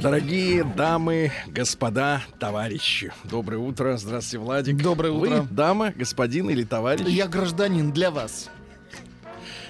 Дорогие 0.00 0.64
дамы, 0.64 1.30
господа, 1.48 2.22
товарищи. 2.38 3.12
Доброе 3.24 3.58
утро. 3.58 3.98
Здравствуйте, 3.98 4.38
Владик. 4.38 4.76
Доброе 4.78 5.12
утро. 5.12 5.42
Вы 5.42 5.48
дама, 5.50 5.92
господин 5.94 6.48
или 6.48 6.64
товарищ? 6.64 7.06
Я 7.06 7.28
гражданин 7.28 7.92
для 7.92 8.10
вас. 8.10 8.48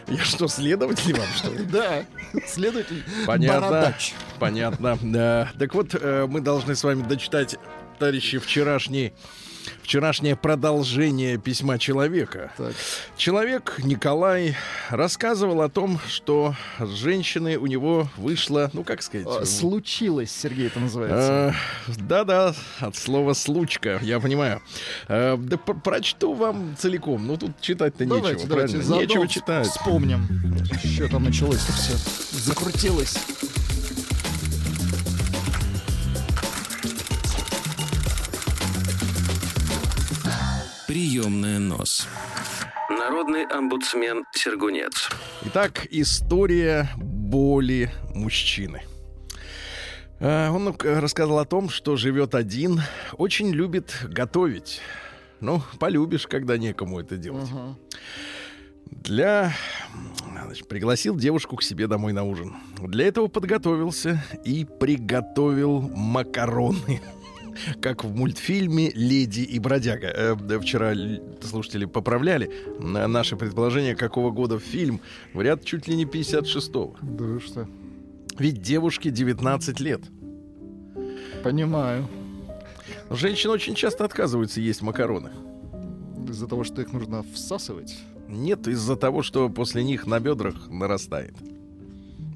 Я 0.07 0.23
что, 0.23 0.47
следователь 0.47 1.19
вам, 1.19 1.27
что 1.35 1.51
ли? 1.52 1.65
Да, 1.73 2.05
следователь 2.47 3.02
Понятно. 3.27 3.61
Бородач. 3.61 4.15
Понятно. 4.38 4.98
Да. 5.02 5.51
Так 5.59 5.74
вот, 5.74 5.97
э, 6.01 6.27
мы 6.29 6.41
должны 6.41 6.77
с 6.77 6.85
вами 6.85 7.02
дочитать, 7.02 7.57
товарищи, 7.99 8.38
вчерашний 8.38 9.12
Вчерашнее 9.82 10.37
продолжение 10.37 11.37
письма 11.38 11.78
человека. 11.78 12.52
Так. 12.56 12.73
Человек 13.16 13.74
Николай 13.82 14.56
рассказывал 14.88 15.62
о 15.62 15.68
том, 15.68 15.98
что 16.09 16.55
с 16.78 16.88
женщиной 16.91 17.56
у 17.56 17.66
него 17.66 18.09
вышло, 18.16 18.70
ну 18.73 18.84
как 18.84 19.02
сказать, 19.02 19.27
А, 19.28 19.45
Случилось, 19.45 20.30
Сергей, 20.30 20.68
это 20.68 20.78
называется. 20.80 21.54
Э, 21.88 21.92
Да-да, 21.98 22.54
от 22.78 22.96
слова 22.96 23.32
случка, 23.34 23.98
я 24.02 24.20
понимаю. 24.20 24.62
Э, 25.09 25.37
Да 25.37 25.56
прочту 25.56 26.34
вам 26.34 26.76
целиком. 26.79 27.26
Ну 27.26 27.37
тут 27.37 27.60
читать-то 27.60 28.04
нечего, 28.07 28.46
правильно? 28.46 28.95
Нечего 28.95 29.26
читать. 29.26 29.66
Вспомним, 29.66 30.26
что 30.95 31.09
там 31.09 31.24
началось-то 31.24 31.73
все. 31.73 31.95
Закрутилось. 32.38 33.16
Приемная 41.21 41.59
нос. 41.59 42.09
Народный 42.88 43.45
омбудсмен 43.45 44.24
Сергунец. 44.32 45.10
Итак, 45.45 45.87
история 45.90 46.88
боли 46.96 47.90
мужчины. 48.15 48.85
Э, 50.18 50.48
Он 50.48 50.65
ну, 50.65 50.76
рассказал 50.82 51.38
о 51.38 51.45
том, 51.45 51.68
что 51.68 51.96
живет 51.96 52.35
один, 52.35 52.80
очень 53.18 53.51
любит 53.51 53.95
готовить. 54.04 54.80
Ну, 55.41 55.60
полюбишь, 55.79 56.26
когда 56.26 56.57
некому 56.57 57.01
это 57.01 57.18
делать. 57.18 57.51
Для... 58.87 59.52
значит, 60.46 60.68
пригласил 60.68 61.16
девушку 61.16 61.57
к 61.57 61.63
себе 61.63 61.87
домой 61.87 62.15
на 62.15 62.24
ужин. 62.24 62.57
Для 62.79 63.09
этого 63.09 63.26
подготовился 63.26 64.25
и 64.43 64.65
приготовил 64.65 65.82
макароны. 65.82 67.03
Как 67.81 68.05
в 68.05 68.15
мультфильме 68.15 68.91
«Леди 68.91 69.41
и 69.41 69.59
бродяга». 69.59 70.09
Э, 70.09 70.59
вчера 70.61 70.94
слушатели 71.43 71.84
поправляли 71.84 72.50
на 72.78 73.06
наше 73.09 73.37
предположение, 73.37 73.94
какого 73.94 74.31
года 74.31 74.59
фильм. 74.59 75.00
Говорят, 75.33 75.65
чуть 75.65 75.88
ли 75.88 75.97
не 75.97 76.05
56-го. 76.05 76.97
Да 77.03 77.41
что? 77.41 77.69
Ведь 78.38 78.62
девушке 78.62 79.11
19 79.11 79.81
лет. 79.81 80.00
Понимаю. 81.43 82.09
Женщины 83.11 83.53
очень 83.53 83.75
часто 83.75 84.05
отказываются 84.05 84.61
есть 84.61 84.83
макароны. 84.83 85.31
Из-за 86.28 86.47
того, 86.47 86.65
что 86.65 86.81
их 86.81 86.93
нужно 86.93 87.25
всасывать. 87.34 87.99
Нет, 88.28 88.69
из-за 88.69 88.97
того, 88.97 89.22
что 89.22 89.49
после 89.49 89.83
них 89.83 90.06
на 90.06 90.21
бедрах 90.21 90.69
нарастает. 90.69 91.34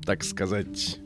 Так 0.05 0.25
сказать. 0.25 0.99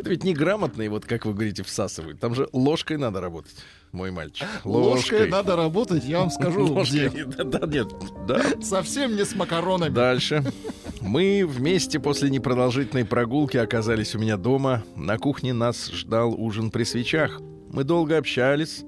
Это 0.00 0.08
ведь 0.08 0.24
неграмотные, 0.24 0.88
вот 0.88 1.04
как 1.04 1.26
вы 1.26 1.34
говорите, 1.34 1.62
всасывают. 1.62 2.18
Там 2.18 2.34
же 2.34 2.48
ложкой 2.54 2.96
надо 2.96 3.20
работать, 3.20 3.54
мой 3.92 4.10
мальчик. 4.10 4.46
Ложкой 4.64 5.28
надо 5.28 5.56
работать, 5.56 6.04
я 6.06 6.20
вам 6.20 6.30
скажу, 6.30 6.64
Ложкой. 6.64 7.10
где. 7.10 7.24
Да, 7.26 7.44
да, 7.44 7.66
нет, 7.66 7.92
да. 8.26 8.42
Совсем 8.62 9.14
не 9.14 9.26
с 9.26 9.34
макаронами. 9.34 9.92
Дальше. 9.92 10.42
Мы 11.02 11.44
вместе 11.46 12.00
после 12.00 12.30
непродолжительной 12.30 13.04
прогулки 13.04 13.58
оказались 13.58 14.14
у 14.14 14.18
меня 14.18 14.38
дома. 14.38 14.82
На 14.96 15.18
кухне 15.18 15.52
нас 15.52 15.90
ждал 15.92 16.32
ужин 16.32 16.70
при 16.70 16.84
свечах. 16.84 17.38
Мы 17.70 17.84
долго 17.84 18.16
общались 18.16 18.84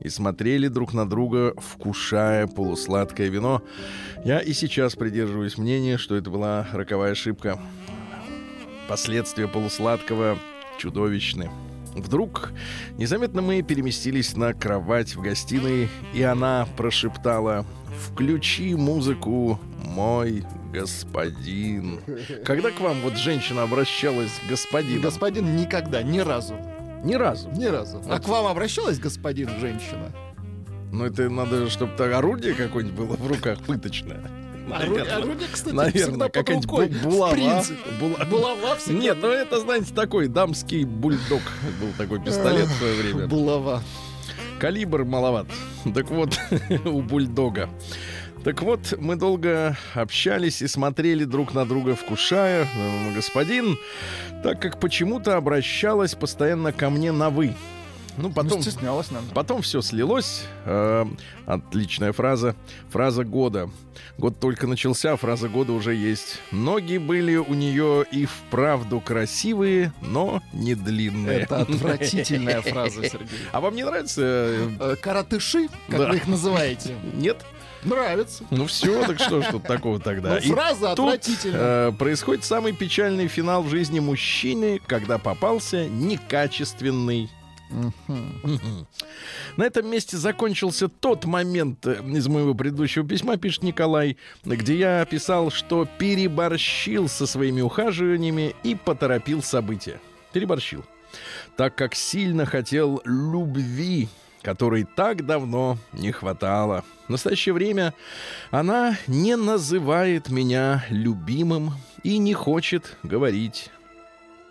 и 0.00 0.08
смотрели 0.08 0.66
друг 0.66 0.92
на 0.92 1.08
друга, 1.08 1.54
вкушая 1.58 2.48
полусладкое 2.48 3.28
вино. 3.28 3.62
Я 4.24 4.40
и 4.40 4.52
сейчас 4.52 4.96
придерживаюсь 4.96 5.58
мнения, 5.58 5.96
что 5.96 6.16
это 6.16 6.28
была 6.28 6.66
роковая 6.72 7.12
ошибка. 7.12 7.56
Последствия 8.88 9.46
полусладкого 9.46 10.38
чудовищны. 10.78 11.50
Вдруг 11.94 12.52
незаметно 12.98 13.40
мы 13.40 13.62
переместились 13.62 14.36
на 14.36 14.52
кровать 14.52 15.16
в 15.16 15.22
гостиной, 15.22 15.88
и 16.12 16.22
она 16.22 16.66
прошептала 16.76 17.64
«Включи 18.06 18.74
музыку, 18.74 19.58
мой 19.82 20.44
господин». 20.72 22.00
Когда 22.44 22.70
к 22.70 22.80
вам 22.80 23.00
вот 23.00 23.16
женщина 23.16 23.62
обращалась 23.62 24.32
к 24.46 24.50
господину? 24.50 25.00
Господин 25.00 25.56
никогда, 25.56 26.02
ни 26.02 26.18
разу. 26.18 26.54
Ни 27.02 27.14
разу. 27.14 27.50
Ни 27.50 27.66
разу. 27.66 28.02
А 28.08 28.20
к 28.20 28.28
вам 28.28 28.46
обращалась 28.46 28.98
господин 28.98 29.48
женщина? 29.58 30.12
Ну 30.92 31.04
это 31.04 31.28
надо, 31.30 31.70
чтобы 31.70 31.92
орудие 32.14 32.54
какое-нибудь 32.54 32.96
было 32.96 33.16
в 33.16 33.26
руках 33.26 33.62
пыточное. 33.62 34.20
Орудие, 34.72 35.04
Наверное. 35.04 35.16
орудие, 35.16 35.48
кстати, 35.52 35.74
Наверное, 35.74 36.28
какая-нибудь 36.28 37.02
булава. 37.02 37.36
Була- 38.00 38.24
Булава 38.30 38.74
всегда. 38.76 39.00
Нет, 39.00 39.18
ну 39.22 39.28
это, 39.28 39.60
знаете, 39.60 39.94
такой 39.94 40.28
дамский 40.28 40.84
бульдог. 40.84 41.42
Был 41.80 41.88
такой 41.98 42.20
пистолет 42.20 42.66
в 42.66 42.78
свое 42.78 42.94
время. 43.02 43.26
Булава. 43.26 43.82
Калибр 44.58 45.04
маловат. 45.04 45.46
Так 45.94 46.10
вот, 46.10 46.38
у 46.84 47.00
бульдога. 47.02 47.68
Так 48.44 48.62
вот, 48.62 48.94
мы 48.98 49.16
долго 49.16 49.76
общались 49.94 50.62
и 50.62 50.68
смотрели 50.68 51.24
друг 51.24 51.52
на 51.54 51.64
друга, 51.66 51.94
вкушая. 51.96 52.66
Господин, 53.14 53.76
так 54.44 54.60
как 54.62 54.78
почему-то 54.80 55.36
обращалась 55.36 56.14
постоянно 56.14 56.72
ко 56.72 56.88
мне 56.90 57.10
на 57.12 57.28
«вы». 57.30 57.54
Ну, 58.16 58.30
потом, 58.30 58.58
Ну, 58.58 58.62
стеснялась, 58.62 59.10
наверное. 59.10 59.34
потом 59.34 59.62
все 59.62 59.80
слилось. 59.82 60.44
Э, 60.64 61.04
отличная 61.46 62.12
фраза. 62.12 62.54
Фраза 62.90 63.24
года. 63.24 63.68
Год 64.18 64.40
только 64.40 64.66
начался, 64.66 65.16
фраза 65.16 65.48
года 65.48 65.72
уже 65.72 65.94
есть. 65.94 66.40
Ноги 66.50 66.96
были 66.96 67.36
у 67.36 67.52
нее 67.54 68.04
и 68.10 68.24
вправду 68.26 69.00
красивые, 69.00 69.92
но 70.00 70.42
не 70.52 70.74
длинные. 70.74 71.40
Это 71.40 71.58
отвратительная 71.60 72.62
фраза, 72.62 73.02
Сергей. 73.08 73.28
А 73.52 73.60
вам 73.60 73.74
не 73.76 73.84
нравится? 73.84 74.22
э, 74.24 74.70
Э, 74.80 74.96
Каратыши, 75.00 75.68
как 75.88 75.98
Да. 75.98 76.08
вы 76.08 76.16
их 76.16 76.26
называете, 76.26 76.94
Нет? 77.14 77.44
нравится. 77.84 78.42
Ну 78.50 78.66
все, 78.66 79.04
так 79.06 79.20
что 79.20 79.42
ж 79.42 79.46
тут 79.50 79.62
такого 79.68 80.00
тогда? 80.00 80.30
Ну, 80.30 80.36
И 80.38 80.48
фраза 80.50 80.94
тут, 80.96 81.06
отвратительная. 81.14 81.90
э, 81.90 81.92
происходит 81.92 82.44
самый 82.44 82.72
печальный 82.72 83.28
финал 83.28 83.62
в 83.62 83.68
жизни 83.68 84.00
мужчины, 84.00 84.80
когда 84.86 85.18
попался 85.18 85.86
некачественный. 85.88 87.30
На 89.56 89.64
этом 89.64 89.90
месте 89.90 90.16
закончился 90.16 90.88
тот 90.88 91.24
момент 91.24 91.86
э, 91.86 92.00
из 92.06 92.28
моего 92.28 92.54
предыдущего 92.54 93.06
письма, 93.06 93.36
пишет 93.36 93.62
Николай, 93.62 94.16
где 94.44 94.76
я 94.76 95.04
писал, 95.04 95.50
что 95.50 95.86
переборщил 95.98 97.08
со 97.08 97.26
своими 97.26 97.60
ухаживаниями 97.60 98.54
и 98.62 98.74
поторопил 98.74 99.42
события. 99.42 100.00
Переборщил. 100.32 100.84
Так 101.56 101.74
как 101.74 101.94
сильно 101.94 102.46
хотел 102.46 103.00
любви, 103.04 104.08
которой 104.42 104.84
так 104.84 105.26
давно 105.26 105.78
не 105.92 106.12
хватало. 106.12 106.84
В 107.08 107.10
настоящее 107.10 107.52
время 107.52 107.94
она 108.50 108.96
не 109.06 109.36
называет 109.36 110.28
меня 110.28 110.84
любимым 110.90 111.72
и 112.02 112.18
не 112.18 112.34
хочет 112.34 112.96
говорить 113.02 113.70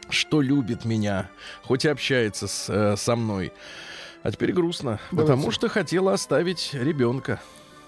что 0.09 0.41
любит 0.41 0.85
меня, 0.85 1.29
хоть 1.63 1.85
и 1.85 1.87
общается 1.87 2.47
с, 2.47 2.65
э, 2.69 2.95
со 2.97 3.15
мной. 3.15 3.51
А 4.23 4.31
теперь 4.31 4.51
грустно, 4.53 4.99
Давайте. 5.11 5.31
потому 5.33 5.51
что 5.51 5.69
хотела 5.69 6.13
оставить 6.13 6.71
ребенка. 6.73 7.39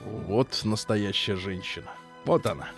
Вот 0.02 0.62
настоящая 0.64 1.36
женщина. 1.36 1.88
Вот 2.26 2.46
она. 2.46 2.70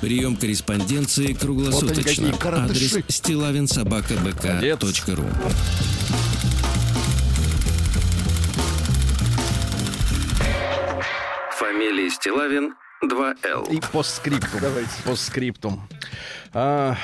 Прием 0.00 0.36
корреспонденции 0.36 1.32
Вот 1.32 1.40
круглосуточно. 1.40 2.32
коротыши. 2.34 2.98
Адрес 2.98 3.16
стилавинсобакабк.ру 3.16 5.24
Фамилия 11.58 12.10
Стилавин 12.10 12.74
2Л. 13.02 13.70
И 13.70 13.80
постскриптум. 13.92 14.60
Давайте. 14.60 14.90
Постскриптум. 15.04 15.88
А, 16.52 16.96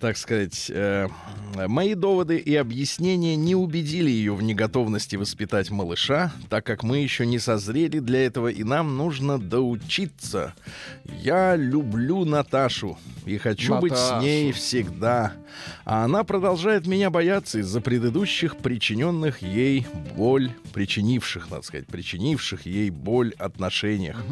так 0.00 0.16
сказать, 0.16 0.70
э, 0.74 1.08
мои 1.54 1.94
доводы 1.94 2.38
и 2.38 2.54
объяснения 2.56 3.36
не 3.36 3.54
убедили 3.54 4.10
ее 4.10 4.34
в 4.34 4.42
неготовности 4.42 5.16
воспитать 5.16 5.70
малыша, 5.70 6.32
так 6.48 6.64
как 6.66 6.82
мы 6.82 6.98
еще 6.98 7.26
не 7.26 7.38
созрели 7.38 7.98
для 7.98 8.26
этого, 8.26 8.48
и 8.48 8.64
нам 8.64 8.96
нужно 8.96 9.38
доучиться. 9.38 10.54
Я 11.04 11.56
люблю 11.56 12.24
Наташу 12.24 12.98
и 13.24 13.38
хочу 13.38 13.78
быть 13.78 13.96
с 13.96 14.10
Наташу. 14.10 14.26
ней 14.26 14.52
всегда. 14.52 15.32
А 15.84 16.04
она 16.04 16.24
продолжает 16.24 16.86
меня 16.86 17.10
бояться 17.10 17.58
из-за 17.60 17.80
предыдущих 17.80 18.56
причиненных 18.56 19.42
ей 19.42 19.86
боль, 20.16 20.52
причинивших, 20.72 21.50
надо 21.50 21.62
сказать, 21.62 21.86
причинивших 21.86 22.66
ей 22.66 22.90
боль 22.90 23.32
отношениях. 23.38 24.22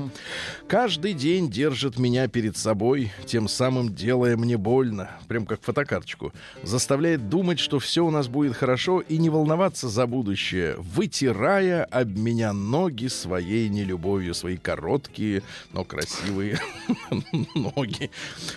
Каждый 0.69 1.13
день 1.13 1.51
держит 1.51 1.99
меня 1.99 2.29
перед 2.29 2.57
собой, 2.57 3.13
тем 3.27 3.49
самым 3.49 3.95
делая 3.95 4.37
мне 4.37 4.57
больно, 4.57 5.11
прям 5.31 5.47
как 5.47 5.63
фотокарточку. 5.63 6.33
Заставляет 6.65 7.29
думать, 7.29 7.61
что 7.61 7.79
все 7.79 8.05
у 8.05 8.11
нас 8.11 8.27
будет 8.27 8.57
хорошо 8.57 8.99
и 8.99 9.17
не 9.17 9.31
волноваться 9.31 9.89
за 9.89 10.09
будущее, 10.09 10.75
вытирая 10.79 11.85
об 11.85 12.19
меня 12.19 12.53
ноги 12.53 13.07
своей 13.07 13.69
нелюбовью, 13.69 14.35
свои 14.35 14.57
короткие, 14.57 15.45
но 15.73 15.85
красивые 15.85 16.59
ноги. 17.55 18.11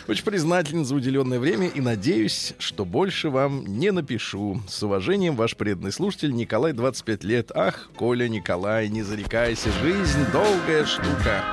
Очень 0.07 0.25
признателен 0.25 0.83
за 0.83 0.95
уделенное 0.95 1.39
время 1.39 1.67
и 1.67 1.79
надеюсь, 1.79 2.55
что 2.57 2.85
больше 2.85 3.29
вам 3.29 3.67
не 3.67 3.91
напишу. 3.91 4.59
С 4.67 4.81
уважением, 4.81 5.35
ваш 5.35 5.55
преданный 5.55 5.91
слушатель 5.91 6.33
Николай, 6.33 6.73
25 6.73 7.23
лет. 7.23 7.51
Ах, 7.53 7.91
Коля, 7.95 8.27
Николай, 8.27 8.89
не 8.89 9.03
зарекайся, 9.03 9.69
жизнь 9.83 10.25
долгая 10.31 10.87
штука. 10.87 11.43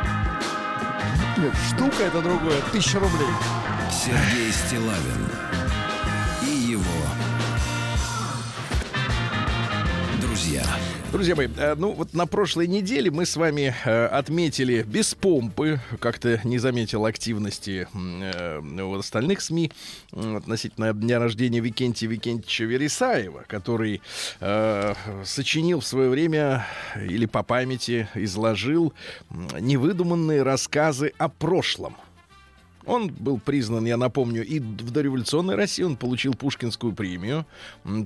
Нет, 1.36 1.52
штука 1.68 2.04
это 2.04 2.22
другое. 2.22 2.56
Тысяча 2.72 2.98
рублей. 2.98 3.28
Сергей 3.90 4.52
Стилавин 4.52 5.28
и 6.42 6.70
его 6.70 6.80
друзья. 10.20 10.64
Друзья 11.12 11.34
мои, 11.34 11.48
э, 11.56 11.74
ну 11.76 11.92
вот 11.92 12.14
на 12.14 12.26
прошлой 12.26 12.68
неделе 12.68 13.10
мы 13.10 13.26
с 13.26 13.34
вами 13.36 13.74
э, 13.84 14.06
отметили 14.06 14.82
без 14.82 15.14
помпы, 15.14 15.80
как-то 15.98 16.40
не 16.44 16.58
заметил 16.58 17.04
активности 17.04 17.88
м, 17.92 18.22
э, 18.22 18.98
остальных 18.98 19.40
СМИ 19.40 19.72
относительно 20.12 20.92
дня 20.92 21.18
рождения 21.18 21.58
Викентия 21.58 22.08
Викентьевича 22.08 22.64
Вересаева, 22.64 23.44
который 23.48 24.02
э, 24.40 24.94
сочинил 25.24 25.80
в 25.80 25.86
свое 25.86 26.10
время 26.10 26.64
или 26.96 27.26
по 27.26 27.42
памяти 27.42 28.08
изложил 28.14 28.94
невыдуманные 29.58 30.44
рассказы 30.44 31.12
о 31.18 31.28
прошлом. 31.28 31.96
Он 32.86 33.08
был 33.08 33.38
признан, 33.38 33.84
я 33.86 33.96
напомню, 33.96 34.44
и 34.44 34.58
в 34.58 34.90
дореволюционной 34.90 35.54
России 35.54 35.82
он 35.82 35.96
получил 35.96 36.34
Пушкинскую 36.34 36.92
премию, 36.94 37.46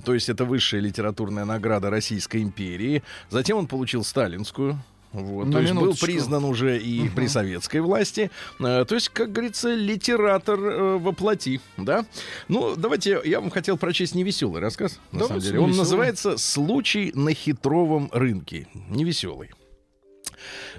то 0.03 0.13
есть 0.13 0.29
это 0.29 0.45
высшая 0.45 0.81
литературная 0.81 1.45
награда 1.45 1.89
Российской 1.89 2.41
империи. 2.41 3.01
Затем 3.29 3.57
он 3.57 3.67
получил 3.67 4.03
Сталинскую. 4.03 4.77
Вот, 5.13 5.45
На 5.45 5.53
то 5.53 5.59
есть 5.61 5.73
был 5.73 5.95
признан 5.95 6.43
уже 6.43 6.77
и 6.77 7.07
при 7.07 7.27
советской 7.27 7.79
власти. 7.79 8.31
Э, 8.59 8.83
то 8.85 8.95
есть, 8.95 9.07
как 9.09 9.31
говорится, 9.31 9.73
литератор 9.73 10.59
э, 10.59 10.97
воплоти, 10.97 11.61
да? 11.77 12.05
Ну, 12.49 12.75
давайте, 12.75 13.21
я 13.23 13.39
вам 13.39 13.49
хотел 13.49 13.77
прочесть 13.77 14.13
невеселый 14.13 14.61
рассказ, 14.61 14.99
на 15.13 15.19
Давайте 15.19 15.27
самом 15.27 15.41
деле. 15.41 15.59
Он 15.59 15.65
невесёлый. 15.67 15.77
называется 15.79 16.37
«Случай 16.37 17.13
на 17.15 17.33
хитровом 17.33 18.09
рынке». 18.11 18.67
Невеселый. 18.89 19.51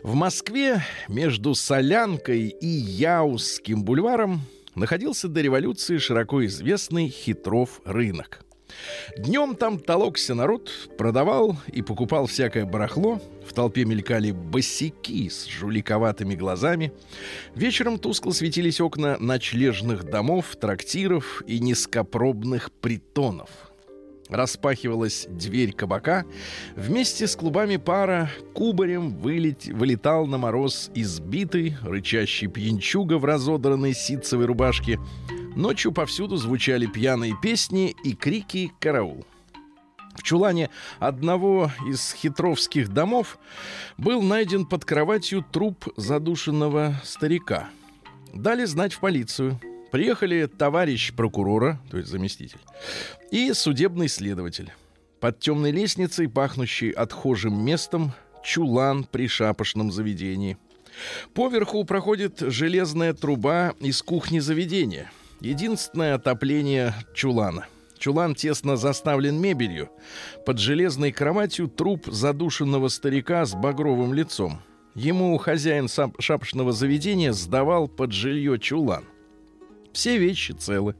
В 0.03 0.15
Москве 0.15 0.83
между 1.09 1.55
Солянкой 1.55 2.49
и 2.49 2.67
Яузским 2.67 3.83
бульваром 3.83 4.43
находился 4.75 5.29
до 5.29 5.41
революции 5.41 5.99
широко 5.99 6.45
известный 6.47 7.09
Хитров 7.09 7.81
рынок. 7.85 8.47
Днем 9.17 9.55
там 9.55 9.79
толокся 9.79 10.35
народ, 10.35 10.71
продавал 10.99 11.57
и 11.69 11.83
покупал 11.83 12.27
всякое 12.27 12.65
барахло. 12.67 13.21
В 13.47 13.53
толпе 13.53 13.85
мелькали 13.85 14.33
босики 14.33 15.29
с 15.29 15.47
жуликоватыми 15.47 16.35
глазами. 16.35 16.93
Вечером 17.55 17.99
тускло 17.99 18.33
светились 18.33 18.81
окна 18.81 19.17
ночлежных 19.19 20.05
домов, 20.05 20.57
трактиров 20.57 21.43
и 21.47 21.61
низкопробных 21.61 22.73
притонов. 22.73 23.51
Распахивалась 24.28 25.26
дверь 25.31 25.73
кабака. 25.73 26.25
Вместе 26.75 27.26
с 27.26 27.37
клубами 27.37 27.76
пара 27.76 28.31
кубарем 28.55 29.14
вылет- 29.14 29.73
вылетал 29.73 30.26
на 30.26 30.37
мороз 30.37 30.90
избитый, 30.94 31.76
рычащий 31.82 32.49
пьянчуга 32.49 33.19
в 33.19 33.25
разодранной 33.25 33.94
ситцевой 33.94 34.46
рубашке. 34.46 34.99
Ночью 35.55 35.93
повсюду 35.93 36.37
звучали 36.37 36.87
пьяные 36.87 37.34
песни 37.40 37.94
и 38.05 38.14
крики 38.14 38.73
«Караул!». 38.81 39.25
В 40.17 40.23
чулане 40.23 40.70
одного 40.99 41.70
из 41.87 42.12
хитровских 42.12 42.88
домов 42.88 43.38
был 43.99 44.22
найден 44.22 44.64
под 44.67 44.84
кроватью 44.84 45.44
труп 45.52 45.88
задушенного 45.96 46.94
старика. 47.05 47.69
Дали 48.34 48.64
знать 48.64 48.94
в 48.94 49.00
полицию. 49.00 49.61
Приехали 49.91 50.47
товарищ 50.47 51.12
прокурора, 51.12 51.81
то 51.91 51.97
есть 51.97 52.09
заместитель, 52.09 52.59
и 53.31 53.53
судебный 53.53 54.09
следователь. 54.09 54.73
Под 55.21 55.41
темной 55.41 55.71
лестницей, 55.71 56.29
пахнущей 56.29 56.91
отхожим 56.91 57.65
местом, 57.65 58.12
чулан 58.44 59.05
при 59.05 59.29
шапошном 59.29 59.91
заведении. 59.91 60.59
Поверху 61.35 61.85
проходит 61.85 62.41
железная 62.41 63.12
труба 63.12 63.75
из 63.81 64.03
кухни 64.03 64.38
заведения. 64.38 65.11
Единственное 65.41 66.15
отопление 66.15 66.94
чулана. 67.15 67.67
Чулан 67.99 68.35
тесно 68.35 68.77
заставлен 68.77 69.41
мебелью. 69.41 69.91
Под 70.44 70.59
железной 70.59 71.12
кроватью 71.12 71.69
труп 71.69 72.06
задушенного 72.06 72.89
старика 72.89 73.44
с 73.44 73.55
багровым 73.55 74.12
лицом. 74.12 74.61
Ему 74.94 75.37
хозяин 75.39 75.89
шапошного 76.19 76.73
заведения 76.73 77.32
сдавал 77.32 77.89
под 77.89 78.12
жилье 78.12 78.59
чулан. 78.59 79.05
Все 79.96 80.19
вещи 80.19 80.52
целы. 80.52 80.94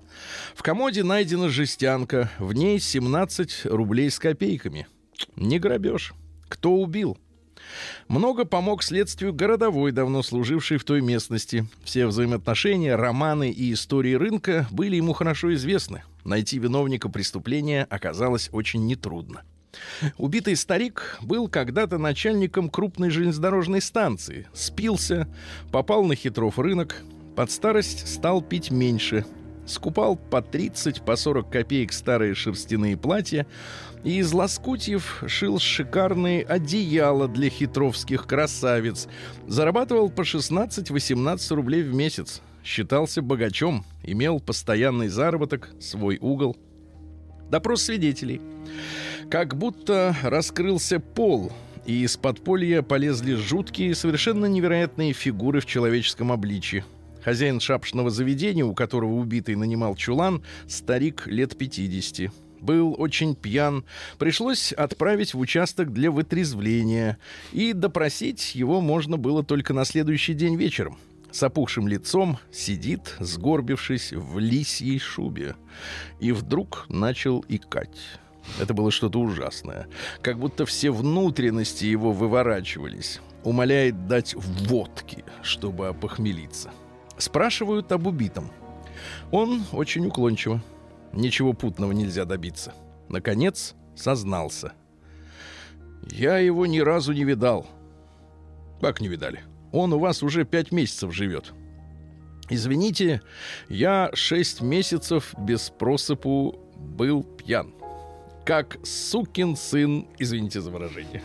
В 0.55 0.63
комоде 0.63 1.03
найдена 1.03 1.51
жестянка, 1.51 2.31
в 2.39 2.55
ней 2.55 2.81
17 2.81 3.67
рублей 3.67 4.11
с 4.11 4.19
копейками. 4.19 4.87
Не 5.37 5.59
грабеж. 5.59 6.15
Кто 6.49 6.73
убил? 6.73 7.19
Много 8.09 8.47
помог 8.47 8.83
следствию 8.83 9.35
городовой, 9.35 9.93
давно 9.93 10.23
служивший 10.23 10.79
в 10.79 10.85
той 10.85 11.03
местности. 11.03 11.67
Все 11.85 12.07
взаимоотношения, 12.07 12.97
романы 12.97 13.51
и 13.51 13.71
истории 13.75 14.15
рынка 14.15 14.67
были 14.71 14.97
ему 14.97 15.13
хорошо 15.13 15.53
известны. 15.53 16.03
Найти 16.25 16.59
виновника 16.59 17.11
преступления 17.11 17.87
оказалось 17.91 18.49
очень 18.51 18.87
нетрудно. 18.87 19.43
Убитый 20.17 20.57
старик 20.57 21.19
был 21.21 21.49
когда-то 21.49 21.99
начальником 21.99 22.71
крупной 22.71 23.11
железнодорожной 23.11 23.83
станции. 23.83 24.49
Спился, 24.55 25.29
попал 25.71 26.03
на 26.05 26.15
хитров 26.15 26.59
рынок, 26.59 27.03
под 27.37 27.51
старость 27.51 28.09
стал 28.09 28.41
пить 28.41 28.71
меньше. 28.71 29.27
Скупал 29.67 30.17
по 30.17 30.41
30, 30.41 31.03
по 31.03 31.17
40 31.17 31.51
копеек 31.51 31.93
старые 31.93 32.35
шерстяные 32.35 32.97
платья 32.97 33.47
и 34.05 34.19
из 34.19 34.33
лоскутьев 34.33 35.25
шил 35.27 35.59
шикарные 35.59 36.45
одеяла 36.45 37.29
для 37.29 37.51
хитровских 37.51 38.27
красавиц. 38.27 39.09
Зарабатывал 39.47 40.09
по 40.09 40.23
16-18 40.23 41.55
рублей 41.55 41.83
в 41.83 41.95
месяц. 41.95 42.41
Считался 42.65 43.23
богачом, 43.23 43.85
имел 44.03 44.41
постоянный 44.41 45.09
заработок, 45.09 45.71
свой 45.79 46.19
угол. 46.21 46.57
Допрос 47.51 47.83
свидетелей. 47.83 48.41
Как 49.31 49.57
будто 49.57 50.17
раскрылся 50.23 51.01
пол, 51.01 51.53
и 51.85 52.03
из 52.03 52.17
подполья 52.17 52.83
полезли 52.83 53.35
жуткие, 53.35 53.95
совершенно 53.95 54.47
невероятные 54.47 55.13
фигуры 55.13 55.61
в 55.61 55.67
человеческом 55.67 56.33
обличье. 56.33 56.85
Хозяин 57.27 57.59
шапшного 57.59 58.09
заведения, 58.09 58.65
у 58.65 58.73
которого 58.73 59.15
убитый 59.15 59.57
нанимал 59.57 59.97
чулан, 59.97 60.45
старик 60.69 61.27
лет 61.27 61.59
50. 61.59 62.33
Был 62.61 62.95
очень 62.97 63.35
пьян. 63.35 63.85
Пришлось 64.17 64.73
отправить 64.73 65.35
в 65.35 65.41
участок 65.41 65.93
для 65.93 66.13
вытрезвления. 66.13 67.19
И 67.53 67.73
допросить 67.73 68.55
его 68.55 68.81
можно 68.81 69.17
было 69.17 69.43
только 69.43 69.75
на 69.75 69.85
следующий 69.85 70.35
день 70.35 70.55
вечером. 70.55 70.99
С 71.33 71.43
опухшим 71.43 71.89
лицом 71.89 72.39
сидит, 72.53 73.17
сгорбившись 73.19 74.13
в 74.13 74.39
лисьей 74.39 75.01
шубе. 75.01 75.57
И 76.21 76.31
вдруг 76.31 76.87
начал 76.89 77.45
икать. 77.49 77.99
Это 78.61 78.73
было 78.73 78.93
что-то 78.93 79.19
ужасное. 79.19 79.89
Как 80.23 80.39
будто 80.39 80.65
все 80.65 80.93
внутренности 80.93 81.87
его 81.87 82.13
выворачивались. 82.13 83.21
Умоляет 83.43 84.07
дать 84.07 84.37
водки, 84.37 85.25
чтобы 85.43 85.89
опохмелиться. 85.89 86.71
Спрашивают 87.19 87.93
об 87.93 88.07
убитом. 88.07 88.51
Он 89.31 89.63
очень 89.73 90.07
уклончиво. 90.07 90.63
Ничего 91.13 91.53
путного 91.53 91.93
нельзя 91.93 92.25
добиться. 92.25 92.75
Наконец 93.09 93.75
сознался. 93.95 94.73
Я 96.11 96.39
его 96.39 96.67
ни 96.67 96.79
разу 96.79 97.13
не 97.13 97.25
видал. 97.25 97.67
Как 98.81 99.01
не 99.01 99.09
видали? 99.09 99.41
Он 99.73 99.93
у 99.93 99.99
вас 99.99 100.23
уже 100.23 100.45
пять 100.45 100.73
месяцев 100.73 101.15
живет. 101.15 101.53
Извините, 102.49 103.23
я 103.69 104.11
шесть 104.15 104.61
месяцев 104.61 105.35
без 105.39 105.71
просыпу 105.71 106.59
был 106.77 107.25
пьян. 107.25 107.75
Как 108.45 108.79
сукин 108.85 109.57
сын, 109.57 110.07
извините 110.19 110.61
за 110.61 110.71
выражение. 110.71 111.23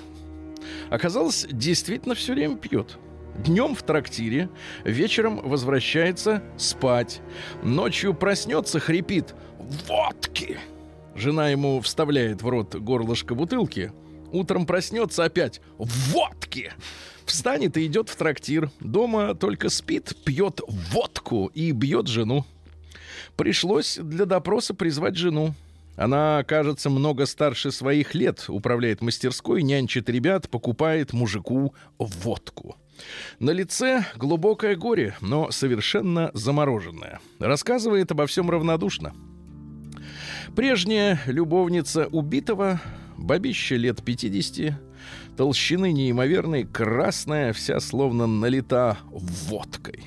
Оказалось, 0.90 1.46
действительно 1.52 2.16
все 2.16 2.34
время 2.34 2.58
пьет. 2.58 2.98
Днем 3.38 3.76
в 3.76 3.84
трактире, 3.84 4.50
вечером 4.84 5.42
возвращается 5.44 6.44
спать. 6.58 7.22
Ночью 7.64 8.14
проснется, 8.14 8.80
хрипит 8.80 9.36
«Водки!». 9.88 10.60
Жена 11.16 11.50
ему 11.50 11.82
вставляет 11.82 12.42
в 12.42 12.50
рот 12.50 12.76
горлышко 12.76 13.34
бутылки. 13.36 13.92
Утром 14.32 14.66
проснется 14.66 15.24
опять 15.24 15.62
«Водки!». 15.78 16.74
Встанет 17.26 17.78
и 17.78 17.86
идет 17.86 18.10
в 18.10 18.16
трактир. 18.16 18.70
Дома 18.80 19.34
только 19.36 19.70
спит, 19.70 20.16
пьет 20.26 20.60
водку 20.68 21.50
и 21.54 21.72
бьет 21.72 22.08
жену. 22.08 22.46
Пришлось 23.38 23.98
для 23.98 24.26
допроса 24.26 24.74
призвать 24.74 25.16
жену. 25.16 25.54
Она, 25.96 26.44
кажется, 26.44 26.90
много 26.90 27.26
старше 27.26 27.72
своих 27.72 28.16
лет, 28.16 28.46
управляет 28.48 29.02
мастерской, 29.02 29.62
нянчит 29.62 30.10
ребят, 30.10 30.50
покупает 30.50 31.14
мужику 31.14 31.74
водку. 31.98 32.76
На 33.40 33.52
лице 33.52 34.06
глубокое 34.16 34.76
горе, 34.76 35.16
но 35.22 35.52
совершенно 35.52 36.32
замороженное. 36.34 37.20
Рассказывает 37.40 38.12
обо 38.12 38.28
всем 38.28 38.50
равнодушно. 38.50 39.14
Прежняя 40.56 41.20
любовница 41.28 42.08
убитого, 42.08 42.82
бабища 43.18 43.76
лет 43.76 44.04
50, 44.04 44.74
толщины 45.38 45.92
неимоверной, 45.92 46.66
красная, 46.66 47.54
вся 47.54 47.80
словно 47.80 48.28
налита 48.28 48.98
водкой. 49.10 50.04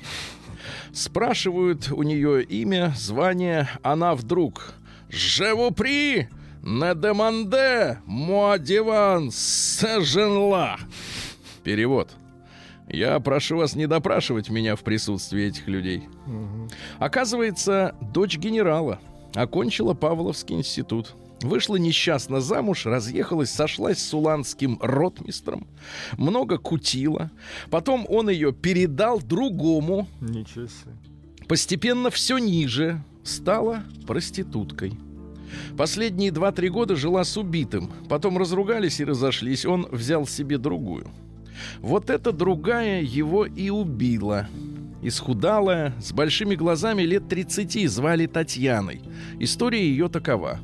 Спрашивают 0.93 1.91
у 1.91 2.03
нее 2.03 2.43
имя, 2.43 2.93
звание, 2.95 3.67
она 3.81 4.15
вдруг 4.15 4.73
«Живу 5.09 5.71
при 5.71 6.29
на 6.61 6.95
деманде 6.95 7.99
мо 8.05 8.57
диван 8.57 9.31
соженла». 9.31 10.77
Перевод. 11.63 12.11
Я 12.87 13.19
прошу 13.19 13.57
вас 13.57 13.75
не 13.75 13.87
допрашивать 13.87 14.49
меня 14.49 14.75
в 14.75 14.83
присутствии 14.83 15.45
этих 15.45 15.67
людей. 15.67 16.07
Оказывается, 16.99 17.95
дочь 18.01 18.37
генерала 18.37 18.99
окончила 19.33 19.93
Павловский 19.93 20.55
институт. 20.55 21.15
Вышла 21.41 21.75
несчастно 21.75 22.39
замуж, 22.39 22.85
разъехалась, 22.85 23.51
сошлась 23.51 23.99
с 23.99 24.13
уланским 24.13 24.79
ротмистром, 24.81 25.67
много 26.17 26.57
кутила. 26.57 27.29
Потом 27.69 28.05
он 28.07 28.29
ее 28.29 28.53
передал 28.53 29.19
другому. 29.19 30.07
Ничего 30.21 30.67
себе. 30.67 30.95
Постепенно 31.47 32.09
все 32.09 32.37
ниже 32.37 33.03
стала 33.23 33.83
проституткой. 34.07 34.93
Последние 35.77 36.31
2-3 36.31 36.69
года 36.69 36.95
жила 36.95 37.23
с 37.23 37.37
убитым. 37.37 37.91
Потом 38.09 38.37
разругались 38.37 38.99
и 38.99 39.05
разошлись. 39.05 39.65
Он 39.65 39.87
взял 39.91 40.25
себе 40.25 40.57
другую. 40.57 41.11
Вот 41.79 42.09
эта 42.09 42.31
другая 42.31 43.01
его 43.01 43.45
и 43.45 43.69
убила. 43.69 44.47
Исхудалая, 45.01 45.93
с 45.99 46.13
большими 46.13 46.55
глазами 46.55 47.03
лет 47.03 47.27
30, 47.27 47.89
звали 47.89 48.25
Татьяной. 48.25 49.01
История 49.39 49.81
ее 49.81 50.09
такова. 50.09 50.59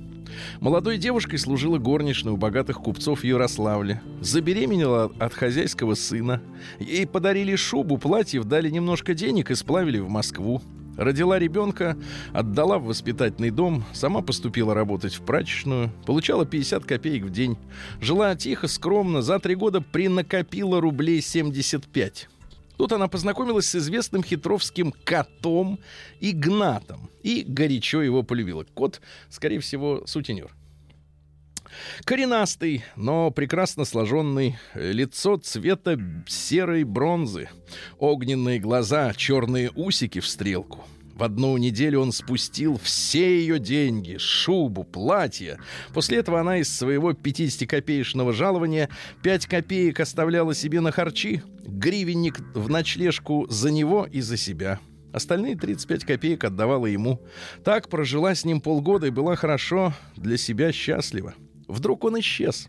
Молодой 0.59 0.97
девушкой 0.97 1.37
служила 1.37 1.77
горничной 1.77 2.33
у 2.33 2.37
богатых 2.37 2.77
купцов 2.77 3.21
в 3.21 3.23
Ярославле. 3.23 4.01
Забеременела 4.21 5.11
от 5.19 5.33
хозяйского 5.33 5.93
сына. 5.95 6.41
Ей 6.79 7.05
подарили 7.05 7.55
шубу, 7.55 7.97
платье, 7.97 8.43
дали 8.43 8.69
немножко 8.69 9.13
денег 9.13 9.51
и 9.51 9.55
сплавили 9.55 9.99
в 9.99 10.09
Москву. 10.09 10.61
Родила 11.01 11.39
ребенка, 11.39 11.97
отдала 12.31 12.77
в 12.77 12.83
воспитательный 12.83 13.49
дом, 13.49 13.83
сама 13.91 14.21
поступила 14.21 14.75
работать 14.75 15.15
в 15.15 15.25
прачечную, 15.25 15.91
получала 16.05 16.45
50 16.45 16.85
копеек 16.85 17.23
в 17.23 17.31
день. 17.31 17.57
Жила 17.99 18.35
тихо, 18.35 18.67
скромно, 18.67 19.23
за 19.23 19.39
три 19.39 19.55
года 19.55 19.81
принакопила 19.81 20.79
рублей 20.79 21.19
75. 21.19 22.29
Тут 22.77 22.91
она 22.91 23.07
познакомилась 23.07 23.65
с 23.65 23.75
известным 23.75 24.23
хитровским 24.23 24.91
котом 25.03 25.79
Игнатом 26.19 27.09
и 27.23 27.43
горячо 27.47 28.03
его 28.03 28.21
полюбила. 28.21 28.63
Кот, 28.75 29.01
скорее 29.27 29.59
всего, 29.59 30.03
сутенер. 30.05 30.51
Коренастый, 32.03 32.83
но 32.95 33.31
прекрасно 33.31 33.85
сложенный, 33.85 34.57
лицо 34.73 35.37
цвета 35.37 35.97
серой 36.27 36.83
бронзы, 36.83 37.49
огненные 37.97 38.59
глаза, 38.59 39.13
черные 39.13 39.71
усики 39.75 40.19
в 40.19 40.27
стрелку. 40.27 40.85
В 41.21 41.23
одну 41.23 41.55
неделю 41.57 41.99
он 41.99 42.11
спустил 42.11 42.79
все 42.81 43.41
ее 43.41 43.59
деньги, 43.59 44.17
шубу, 44.17 44.83
платье. 44.83 45.59
После 45.93 46.17
этого 46.17 46.39
она 46.39 46.57
из 46.57 46.75
своего 46.75 47.11
50-копеечного 47.11 48.33
жалования 48.33 48.89
5 49.21 49.45
копеек 49.45 49.99
оставляла 49.99 50.55
себе 50.55 50.81
на 50.81 50.91
харчи, 50.91 51.43
гривенник 51.63 52.39
в 52.55 52.69
ночлежку 52.71 53.45
за 53.49 53.69
него 53.69 54.07
и 54.11 54.21
за 54.21 54.35
себя. 54.35 54.79
Остальные 55.13 55.57
35 55.57 56.05
копеек 56.05 56.43
отдавала 56.43 56.87
ему. 56.87 57.21
Так 57.63 57.89
прожила 57.89 58.33
с 58.33 58.43
ним 58.43 58.61
полгода 58.61 59.07
и 59.07 59.11
была 59.11 59.35
хорошо 59.35 59.93
для 60.15 60.37
себя 60.37 60.71
счастлива. 60.71 61.35
Вдруг 61.71 62.03
он 62.03 62.19
исчез. 62.19 62.67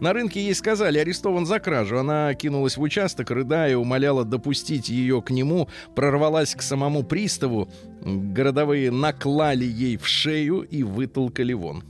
На 0.00 0.12
рынке 0.12 0.40
ей 0.40 0.54
сказали, 0.54 0.98
арестован 0.98 1.46
за 1.46 1.58
кражу. 1.58 1.98
Она 1.98 2.34
кинулась 2.34 2.76
в 2.76 2.82
участок, 2.82 3.30
рыдая, 3.30 3.76
умоляла 3.76 4.24
допустить 4.24 4.88
ее 4.88 5.22
к 5.22 5.30
нему, 5.30 5.68
прорвалась 5.94 6.54
к 6.54 6.62
самому 6.62 7.02
приставу. 7.02 7.68
Городовые 8.02 8.90
наклали 8.90 9.64
ей 9.64 9.96
в 9.96 10.06
шею 10.06 10.60
и 10.60 10.82
вытолкали 10.82 11.54
вон. 11.54 11.84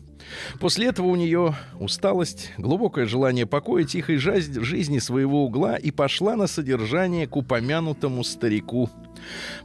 После 0.61 0.87
этого 0.87 1.07
у 1.07 1.17
нее 1.17 1.55
усталость, 1.79 2.53
глубокое 2.59 3.07
желание 3.07 3.47
покоя, 3.47 3.85
тихой 3.85 4.17
жизни 4.17 4.99
своего 4.99 5.45
угла 5.45 5.77
и 5.77 5.91
пошла 5.91 6.37
на 6.37 6.47
содержание 6.47 7.27
к 7.27 7.37
упомянутому 7.37 8.25
старику. 8.25 8.91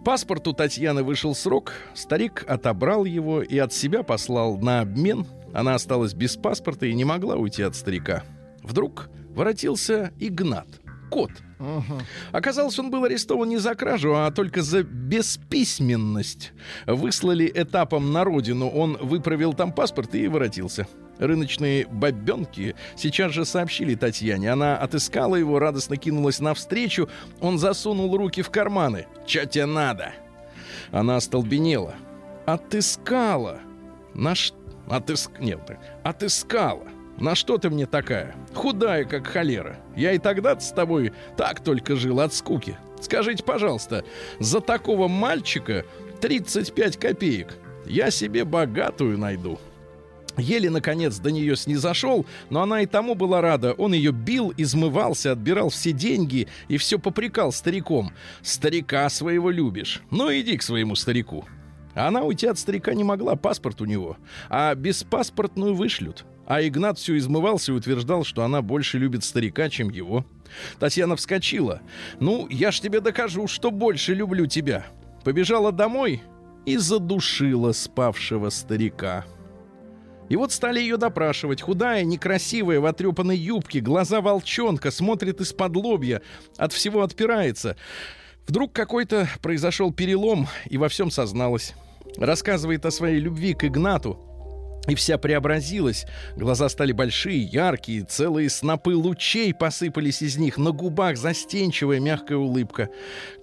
Паспорт 0.06 0.48
у 0.48 0.54
Татьяны 0.54 1.04
вышел 1.04 1.36
срок, 1.36 1.74
старик 1.94 2.46
отобрал 2.48 3.06
его 3.06 3.42
и 3.42 3.58
от 3.58 3.74
себя 3.74 4.04
послал 4.04 4.58
на 4.58 4.82
обмен– 4.82 5.26
она 5.54 5.76
осталась 5.76 6.14
без 6.14 6.36
паспорта 6.36 6.86
и 6.86 6.94
не 6.94 7.06
могла 7.06 7.36
уйти 7.36 7.64
от 7.64 7.76
старика. 7.76 8.24
Вдруг 8.62 9.10
воротился 9.30 10.12
Игнат, 10.20 10.68
кот. 11.10 11.32
Угу. 11.60 12.02
Оказалось, 12.32 12.78
он 12.80 12.90
был 12.90 13.04
арестован 13.04 13.50
не 13.50 13.58
за 13.58 13.76
кражу, 13.76 14.16
а 14.16 14.32
только 14.32 14.62
за 14.62 14.84
бесписьменность. 14.84 16.54
Выслали 16.86 17.52
этапом 17.54 18.14
на 18.14 18.24
родину, 18.24 18.70
он 18.70 18.98
выправил 19.02 19.54
там 19.54 19.72
паспорт 19.74 20.16
и 20.16 20.28
воротился. 20.28 20.88
Рыночные 21.18 21.86
бабенки 21.86 22.76
сейчас 22.96 23.34
же 23.34 23.44
сообщили 23.44 23.96
Татьяне. 23.96 24.52
Она 24.54 24.78
отыскала 24.78 25.36
его, 25.36 25.60
радостно 25.60 25.98
кинулась 25.98 26.40
навстречу. 26.40 27.10
Он 27.42 27.58
засунул 27.58 28.16
руки 28.16 28.42
в 28.42 28.50
карманы. 28.50 29.08
«Чё 29.26 29.46
тебе 29.46 29.66
надо?» 29.66 30.14
Она 30.92 31.18
остолбенела. 31.18 31.96
«Отыскала! 32.46 33.60
На 34.14 34.34
что?» 34.34 34.60
Отыск... 34.90 35.40
Нет, 35.40 35.60
отыскала. 36.04 36.88
На 37.20 37.36
что 37.36 37.58
ты 37.58 37.70
мне 37.70 37.86
такая? 37.86 38.36
Худая, 38.54 39.04
как 39.04 39.28
холера. 39.28 39.78
Я 39.96 40.14
и 40.14 40.18
тогда 40.20 40.58
с 40.60 40.72
тобой 40.72 41.12
так 41.36 41.62
только 41.62 41.96
жил 41.96 42.22
от 42.22 42.34
скуки. 42.34 42.78
Скажите, 43.02 43.44
пожалуйста, 43.44 44.06
за 44.40 44.62
такого 44.62 45.08
мальчика 45.08 45.86
35 46.22 46.98
копеек. 46.98 47.58
Я 47.86 48.12
себе 48.12 48.46
богатую 48.46 49.18
найду. 49.18 49.60
Еле, 50.38 50.70
наконец, 50.70 51.18
до 51.18 51.32
нее 51.32 51.58
снизошел, 51.58 52.26
но 52.50 52.62
она 52.62 52.82
и 52.82 52.86
тому 52.86 53.16
была 53.16 53.42
рада. 53.42 53.74
Он 53.74 53.94
ее 53.94 54.12
бил, 54.12 54.54
измывался, 54.56 55.34
отбирал 55.34 55.70
все 55.70 55.92
деньги 55.92 56.48
и 56.70 56.78
все 56.78 56.98
попрекал 57.00 57.52
стариком. 57.52 58.14
«Старика 58.42 59.10
своего 59.10 59.50
любишь. 59.50 60.02
Ну, 60.12 60.32
иди 60.32 60.58
к 60.58 60.64
своему 60.64 60.96
старику». 60.96 61.46
Она 61.96 62.22
уйти 62.22 62.48
от 62.48 62.58
старика 62.58 62.94
не 62.94 63.04
могла, 63.04 63.36
паспорт 63.36 63.82
у 63.82 63.86
него. 63.86 64.18
А 64.50 64.74
беспаспортную 64.76 65.74
вышлют. 65.74 66.26
А 66.50 66.64
Игнат 66.64 66.98
все 66.98 67.16
измывался 67.16 67.72
и 67.72 67.76
утверждал, 67.76 68.24
что 68.24 68.44
она 68.44 68.64
больше 68.64 68.98
любит 68.98 69.24
старика, 69.24 69.70
чем 69.70 69.92
его. 69.92 70.26
Татьяна 70.80 71.16
вскочила. 71.16 71.82
«Ну, 72.20 72.48
я 72.50 72.72
ж 72.72 72.80
тебе 72.80 73.02
докажу, 73.02 73.48
что 73.48 73.70
больше 73.70 74.16
люблю 74.16 74.48
тебя». 74.48 74.88
Побежала 75.24 75.72
домой 75.72 76.24
и 76.66 76.78
задушила 76.78 77.72
спавшего 77.72 78.50
старика. 78.50 79.28
И 80.28 80.36
вот 80.38 80.52
стали 80.52 80.80
ее 80.80 80.98
допрашивать. 80.98 81.62
Худая, 81.62 82.04
некрасивая, 82.04 82.80
в 82.80 82.88
отрепанной 82.88 83.38
юбке, 83.38 83.80
глаза 83.80 84.20
волчонка, 84.20 84.90
смотрит 84.90 85.42
из-под 85.42 85.76
лобья, 85.76 86.24
от 86.58 86.74
всего 86.74 87.04
отпирается. 87.04 87.78
Вдруг 88.48 88.74
какой-то 88.74 89.30
произошел 89.44 89.94
перелом 89.94 90.48
и 90.66 90.80
во 90.80 90.90
всем 90.90 91.12
созналась. 91.12 91.76
Рассказывает 92.18 92.88
о 92.88 92.92
своей 92.92 93.20
любви 93.20 93.54
к 93.54 93.66
Игнату. 93.66 94.29
И 94.90 94.96
вся 94.96 95.18
преобразилась. 95.18 96.06
Глаза 96.36 96.70
стали 96.70 96.92
большие, 96.92 97.42
яркие, 97.42 98.04
целые 98.04 98.50
снопы 98.50 98.96
лучей 98.96 99.54
посыпались 99.54 100.22
из 100.22 100.38
них, 100.38 100.58
на 100.58 100.72
губах 100.72 101.18
застенчивая 101.18 102.00
мягкая 102.00 102.38
улыбка. 102.38 102.90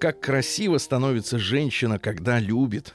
Как 0.00 0.20
красиво 0.20 0.78
становится 0.78 1.38
женщина, 1.38 1.98
когда 1.98 2.38
любит. 2.38 2.94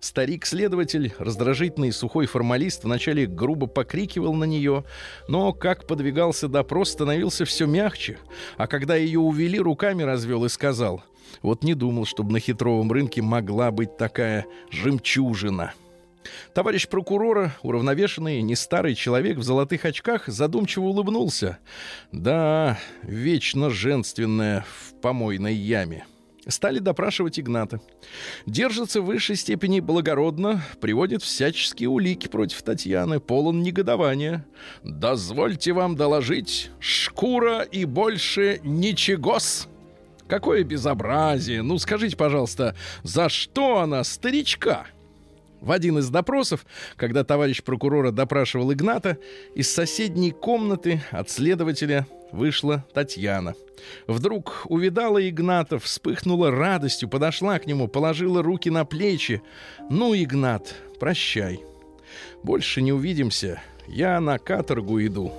Старик-следователь, 0.00 1.12
раздражительный 1.18 1.90
сухой 1.90 2.26
формалист, 2.26 2.84
вначале 2.84 3.26
грубо 3.26 3.66
покрикивал 3.66 4.32
на 4.32 4.44
нее, 4.44 4.84
но 5.26 5.52
как 5.52 5.88
подвигался 5.88 6.46
допрос, 6.46 6.90
становился 6.90 7.44
все 7.44 7.66
мягче. 7.66 8.18
А 8.56 8.68
когда 8.68 8.94
ее 8.94 9.18
увели, 9.18 9.58
руками 9.58 10.04
развел 10.04 10.44
и 10.44 10.48
сказал, 10.48 11.02
вот 11.42 11.64
не 11.64 11.74
думал, 11.74 12.06
чтобы 12.06 12.32
на 12.32 12.38
хитровом 12.38 12.92
рынке 12.92 13.22
могла 13.22 13.72
быть 13.72 13.96
такая 13.96 14.46
жемчужина. 14.70 15.74
Товарищ 16.54 16.88
прокурора, 16.88 17.54
уравновешенный, 17.62 18.42
не 18.42 18.56
старый 18.56 18.94
человек 18.94 19.38
в 19.38 19.42
золотых 19.42 19.84
очках, 19.84 20.26
задумчиво 20.26 20.84
улыбнулся. 20.84 21.58
Да, 22.12 22.78
вечно 23.02 23.70
женственная 23.70 24.64
в 24.68 25.00
помойной 25.00 25.54
яме. 25.54 26.04
Стали 26.46 26.78
допрашивать 26.78 27.38
Игната. 27.38 27.80
Держится 28.46 29.02
в 29.02 29.04
высшей 29.04 29.36
степени 29.36 29.80
благородно, 29.80 30.62
приводит 30.80 31.22
всяческие 31.22 31.90
улики 31.90 32.26
против 32.26 32.62
Татьяны, 32.62 33.20
полон 33.20 33.62
негодования. 33.62 34.46
«Дозвольте 34.82 35.72
вам 35.72 35.94
доложить, 35.94 36.70
шкура 36.80 37.62
и 37.62 37.84
больше 37.84 38.60
ничегос!» 38.64 39.68
Какое 40.26 40.62
безобразие! 40.62 41.62
Ну, 41.62 41.78
скажите, 41.78 42.14
пожалуйста, 42.16 42.76
за 43.02 43.30
что 43.30 43.78
она 43.78 44.04
старичка? 44.04 44.86
В 45.60 45.72
один 45.72 45.98
из 45.98 46.08
допросов, 46.08 46.64
когда 46.96 47.24
товарищ 47.24 47.62
прокурора 47.62 48.12
допрашивал 48.12 48.72
Игната, 48.72 49.18
из 49.54 49.70
соседней 49.70 50.30
комнаты 50.30 51.02
от 51.10 51.30
следователя 51.30 52.06
вышла 52.32 52.84
Татьяна. 52.94 53.54
Вдруг 54.06 54.66
увидала 54.66 55.26
Игната, 55.28 55.78
вспыхнула 55.78 56.50
радостью, 56.50 57.08
подошла 57.08 57.58
к 57.58 57.66
нему, 57.66 57.88
положила 57.88 58.42
руки 58.42 58.70
на 58.70 58.84
плечи. 58.84 59.42
«Ну, 59.90 60.14
Игнат, 60.14 60.74
прощай. 61.00 61.60
Больше 62.42 62.82
не 62.82 62.92
увидимся. 62.92 63.60
Я 63.86 64.20
на 64.20 64.38
каторгу 64.38 65.00
иду». 65.00 65.32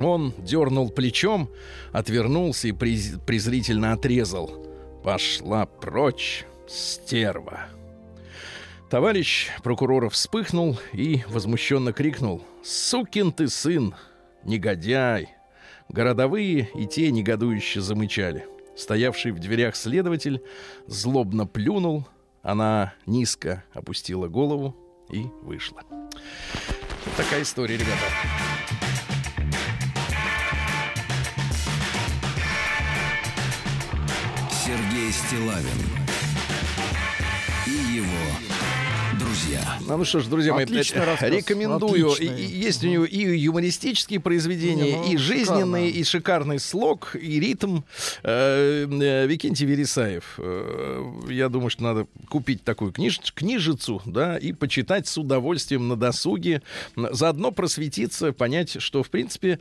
Он 0.00 0.32
дернул 0.38 0.90
плечом, 0.90 1.50
отвернулся 1.92 2.68
и 2.68 2.72
презрительно 2.72 3.92
отрезал. 3.92 4.64
«Пошла 5.02 5.66
прочь, 5.66 6.44
стерва!» 6.68 7.77
Товарищ 8.90 9.50
прокурора 9.62 10.08
вспыхнул 10.08 10.78
и 10.94 11.22
возмущенно 11.28 11.92
крикнул 11.92 12.42
«Сукин 12.64 13.32
ты 13.32 13.48
сын! 13.48 13.94
Негодяй!» 14.44 15.28
Городовые 15.90 16.70
и 16.74 16.86
те 16.86 17.10
негодующе 17.10 17.82
замычали. 17.82 18.46
Стоявший 18.76 19.32
в 19.32 19.40
дверях 19.40 19.76
следователь 19.76 20.42
злобно 20.86 21.46
плюнул, 21.46 22.08
она 22.42 22.94
низко 23.04 23.62
опустила 23.74 24.28
голову 24.28 24.74
и 25.10 25.26
вышла. 25.42 25.82
Вот 25.90 27.14
такая 27.14 27.42
история, 27.42 27.76
ребята. 27.76 27.92
Сергей 34.50 35.12
Стилавин 35.12 35.97
друзья. 39.48 39.78
Ну 39.86 40.04
что 40.04 40.20
ж, 40.20 40.26
друзья 40.26 40.54
мои, 40.54 40.64
Отличный 40.64 41.00
э, 41.00 41.04
рассказ. 41.04 41.30
рекомендую. 41.30 42.12
Отличный. 42.12 42.44
есть 42.44 42.84
у 42.84 42.88
него 42.88 43.04
и 43.04 43.38
юмористические 43.38 44.20
произведения, 44.20 44.96
ну, 44.96 45.12
и 45.12 45.16
жизненные, 45.16 45.86
шикарно. 45.88 46.00
и 46.00 46.04
шикарный 46.04 46.58
слог, 46.58 47.16
и 47.20 47.40
ритм. 47.40 47.80
Э, 48.22 48.86
э, 48.86 49.26
Викентий 49.26 49.66
Вересаев. 49.66 50.38
Я 51.30 51.48
думаю, 51.48 51.70
что 51.70 51.82
надо 51.82 52.06
купить 52.28 52.62
такую 52.64 52.92
книж, 52.92 53.20
книжицу, 53.34 54.02
да, 54.04 54.36
и 54.36 54.52
почитать 54.52 55.06
с 55.08 55.16
удовольствием 55.16 55.88
на 55.88 55.96
досуге. 55.96 56.62
Заодно 56.96 57.50
просветиться, 57.50 58.32
понять, 58.32 58.80
что, 58.80 59.02
в 59.02 59.10
принципе, 59.10 59.58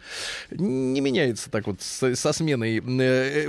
не 0.51 1.01
меняется 1.01 1.49
так 1.49 1.67
вот 1.67 1.81
со, 1.81 2.33
сменой 2.33 2.81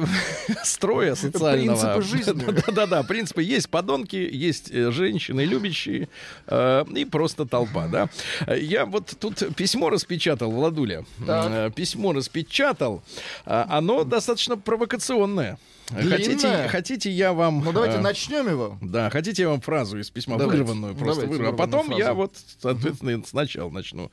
строя 0.65 1.15
социального. 1.15 1.95
Принципы 1.97 2.03
жизни. 2.03 2.63
Да-да-да, 2.67 3.03
принципы. 3.03 3.43
Есть 3.43 3.69
подонки, 3.69 4.17
есть 4.17 4.73
женщины 4.73 5.45
любящие 5.45 6.09
э, 6.47 6.85
и 6.95 7.05
просто 7.05 7.45
толпа, 7.47 7.89
да. 7.89 8.09
Э, 8.47 8.59
Я 8.59 8.85
вот 8.87 9.15
тут 9.21 9.55
письмо 9.57 9.91
распечатал, 9.91 10.51
Владуля. 10.51 11.05
Так. 11.27 11.51
Э, 11.51 11.71
Письмо 11.75 12.13
распечатал. 12.13 13.03
А, 13.47 13.67
Оно 13.71 14.05
достаточно 14.05 14.57
провокационное. 14.57 15.59
Хотите, 15.91 16.69
хотите, 16.69 17.11
я 17.11 17.33
вам... 17.33 17.63
Ну 17.65 17.73
давайте 17.73 17.97
э, 17.97 18.01
начнем 18.01 18.47
его. 18.47 18.77
да, 18.83 19.09
хотите, 19.09 19.43
я 19.43 19.49
вам 19.49 19.63
фразу 19.63 19.99
из 19.99 20.11
письма 20.11 20.37
Давайте. 20.37 20.63
вырванную 20.63 20.95
просто 20.95 21.23
Давайте 21.23 21.43
вырву. 21.43 21.55
А 21.55 21.57
потом 21.57 21.91
я 21.93 22.07
фразу. 22.07 22.15
вот, 22.15 22.33
соответственно, 22.61 23.23
сначала 23.27 23.71
начну. 23.71 24.11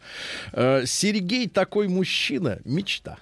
Э, 0.54 0.84
Сергей 0.86 1.50
такой 1.50 1.90
мужчина, 1.90 2.60
мечта. 2.64 3.18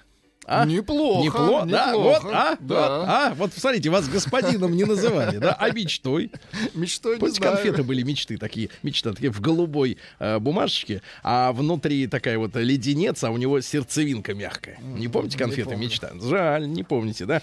А? 0.46 0.64
Неплохо, 0.66 1.24
Неплохо, 1.24 1.66
да, 1.66 1.96
вот, 1.96 2.16
неплохо, 2.18 2.30
а, 2.32 2.56
да. 2.60 2.98
вот, 2.98 3.08
а, 3.08 3.34
вот, 3.34 3.52
смотрите, 3.54 3.88
вас 3.90 4.08
господином 4.08 4.76
не 4.76 4.84
называли, 4.84 5.38
да, 5.38 5.54
а 5.58 5.70
мечтой. 5.70 6.30
Мечтой 6.74 7.18
не 7.18 7.28
знаю. 7.28 7.54
конфеты 7.54 7.82
были 7.82 8.02
мечты 8.02 8.36
такие, 8.36 8.68
мечта 8.82 9.12
такие 9.12 9.30
в 9.32 9.40
голубой 9.40 9.96
э, 10.18 10.38
бумажечке, 10.38 11.00
а 11.22 11.52
внутри 11.52 12.06
такая 12.08 12.38
вот 12.38 12.54
леденец, 12.56 13.24
а 13.24 13.30
у 13.30 13.36
него 13.38 13.60
сердцевинка 13.60 14.34
мягкая. 14.34 14.78
Не 14.80 15.08
помните 15.08 15.36
не 15.38 15.44
конфеты 15.44 15.70
помню. 15.70 15.86
мечта? 15.86 16.10
Жаль, 16.20 16.68
не 16.68 16.82
помните, 16.82 17.24
да? 17.24 17.40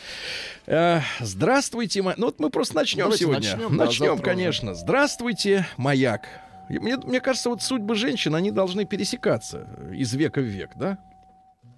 Э, 0.68 1.00
здравствуйте, 1.20 2.02
ма- 2.04 2.14
ну 2.18 2.28
вот 2.28 2.40
мы 2.40 2.50
просто 2.52 2.76
начнем 2.76 3.06
Давайте 3.06 3.24
сегодня. 3.24 3.50
начнем, 3.52 3.78
да, 3.78 3.86
Начнем, 3.86 4.08
завтра 4.10 4.24
конечно. 4.26 4.74
Здравствуйте, 4.76 5.66
маяк. 5.78 6.28
Мне, 6.70 6.98
мне 6.98 7.20
кажется, 7.20 7.50
вот 7.50 7.62
судьбы 7.64 7.96
женщин, 7.96 8.36
они 8.36 8.52
должны 8.52 8.86
пересекаться 8.86 9.68
из 9.92 10.14
века 10.14 10.40
в 10.40 10.46
век, 10.46 10.70
да? 10.76 10.98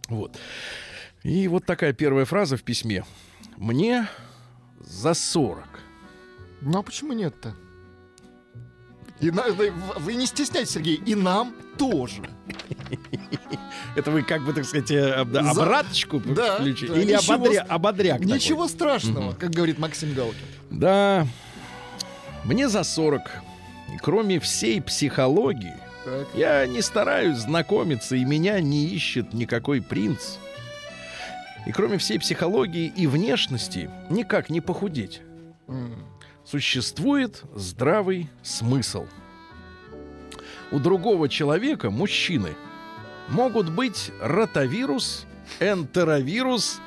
Вот. 0.10 0.38
И 1.24 1.48
вот 1.48 1.66
такая 1.66 1.94
первая 1.94 2.26
фраза 2.26 2.58
в 2.58 2.64
письме. 2.64 3.06
Мне 3.58 4.08
за 4.80 5.14
40. 5.14 5.64
Ну 6.62 6.80
а 6.80 6.84
почему 6.84 7.14
нет-то? 7.14 7.56
И 9.22 9.30
вы 9.30 10.14
не 10.16 10.26
стесняйтесь, 10.26 10.72
Сергей, 10.74 10.96
и 10.96 11.16
нам 11.16 11.54
тоже. 11.78 12.24
Это 13.96 14.12
вы 14.12 14.24
как 14.24 14.44
бы, 14.44 14.52
так 14.54 14.66
сказать, 14.66 14.92
э, 14.92 15.12
об- 15.14 15.38
обраточку 15.38 16.20
Да, 16.20 16.56
включили? 16.56 16.90
да, 16.90 17.00
Или 17.00 17.14
ничего 17.14 17.36
ободря- 17.36 17.66
ободряк 17.68 18.20
такой? 18.20 18.34
Ничего 18.34 18.68
страшного, 18.68 19.34
как 19.34 19.52
говорит 19.52 19.78
Максим 19.80 20.14
Галкин. 20.14 20.40
Да, 20.72 21.28
мне 22.44 22.68
за 22.68 22.84
40. 22.84 23.22
И 23.94 23.98
кроме 23.98 24.40
всей 24.40 24.82
психологии, 24.82 25.76
Так. 26.04 26.28
я 26.34 26.66
не 26.66 26.82
стараюсь 26.82 27.38
знакомиться, 27.38 28.16
и 28.16 28.26
меня 28.26 28.60
не 28.60 28.88
ищет 28.88 29.34
никакой 29.34 29.82
принц. 29.82 30.38
И 31.65 31.71
кроме 31.71 31.97
всей 31.97 32.19
психологии 32.19 32.88
и 32.95 33.08
внешности, 33.08 33.89
никак 34.10 34.49
не 34.49 34.62
похудеть. 34.62 35.21
Существует 36.45 37.41
здравый 37.56 38.30
смысл. 38.41 39.06
У 40.71 40.80
другого 40.80 41.30
человека, 41.30 41.89
мужчины, 41.89 42.56
могут 43.30 43.69
быть 43.69 44.12
ротавирус, 44.21 45.26
энтеровирус, 45.60 46.80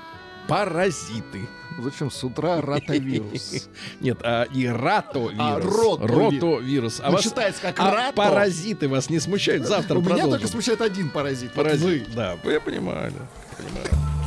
паразиты. 0.48 1.48
Зачем 1.78 2.10
с 2.10 2.22
утра 2.24 2.60
ротавирус? 2.60 3.68
Нет, 4.00 4.18
а 4.22 4.42
и 4.44 4.66
ратовирус. 4.66 5.36
А, 5.38 5.60
ротови- 5.60 6.34
Ротовирус. 6.40 7.00
А 7.00 7.06
Ну, 7.06 7.12
вас- 7.12 7.22
читается 7.24 7.62
как 7.62 7.78
а 7.80 7.90
рато. 7.90 8.12
паразиты 8.16 8.88
вас 8.88 9.08
не 9.08 9.20
смущают? 9.20 9.66
Завтра 9.66 9.94
У 9.96 10.00
меня 10.00 10.10
продолжим. 10.10 10.30
только 10.32 10.48
смущает 10.48 10.80
один 10.82 11.08
паразит. 11.10 11.52
Вот 11.54 11.64
Паразит. 11.64 12.08
вы. 12.08 12.14
Да, 12.14 12.36
я 12.44 12.60
понимаю, 12.60 13.12
да, 13.12 13.26
понимаю. 13.56 14.25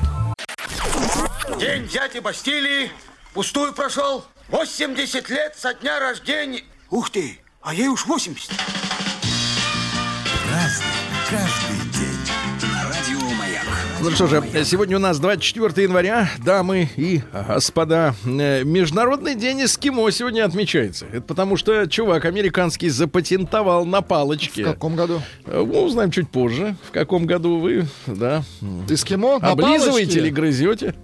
День 1.57 1.88
дяди 1.88 2.19
Бастилии 2.19 2.91
пустую 3.33 3.73
прошел. 3.73 4.23
80 4.49 5.29
лет 5.29 5.55
со 5.57 5.73
дня 5.73 5.99
рождения. 5.99 6.62
Ух 6.89 7.09
ты, 7.09 7.39
а 7.62 7.73
ей 7.73 7.88
уж 7.88 8.05
80. 8.05 8.51
Разный, 10.51 10.85
каждый 11.29 11.99
день. 11.99 12.71
На 12.73 12.83
радио 12.89 13.35
Маяк. 13.38 13.63
Ну 14.01 14.12
что 14.12 14.27
же, 14.27 14.43
сегодня 14.65 14.97
у 14.97 14.99
нас 14.99 15.19
24 15.19 15.83
января, 15.83 16.29
дамы 16.43 16.89
и 16.95 17.21
господа. 17.31 18.15
Э, 18.25 18.63
Международный 18.63 19.35
день 19.35 19.63
эскимо 19.65 20.09
сегодня 20.12 20.45
отмечается. 20.45 21.05
Это 21.07 21.21
потому 21.21 21.57
что 21.57 21.85
чувак 21.88 22.25
американский 22.25 22.89
запатентовал 22.89 23.85
на 23.85 24.01
В 24.01 24.05
палочке. 24.07 24.63
каком 24.63 24.95
году? 24.95 25.21
Э, 25.45 25.62
Мы 25.65 25.81
узнаем 25.81 26.12
чуть 26.12 26.29
позже, 26.29 26.75
в 26.88 26.91
каком 26.91 27.25
году 27.25 27.59
вы, 27.59 27.88
да, 28.07 28.43
Эскимо? 28.89 29.39
на 29.39 29.49
облизываете 29.51 29.89
палочке? 29.91 30.19
или 30.19 30.29
грызете. 30.29 30.95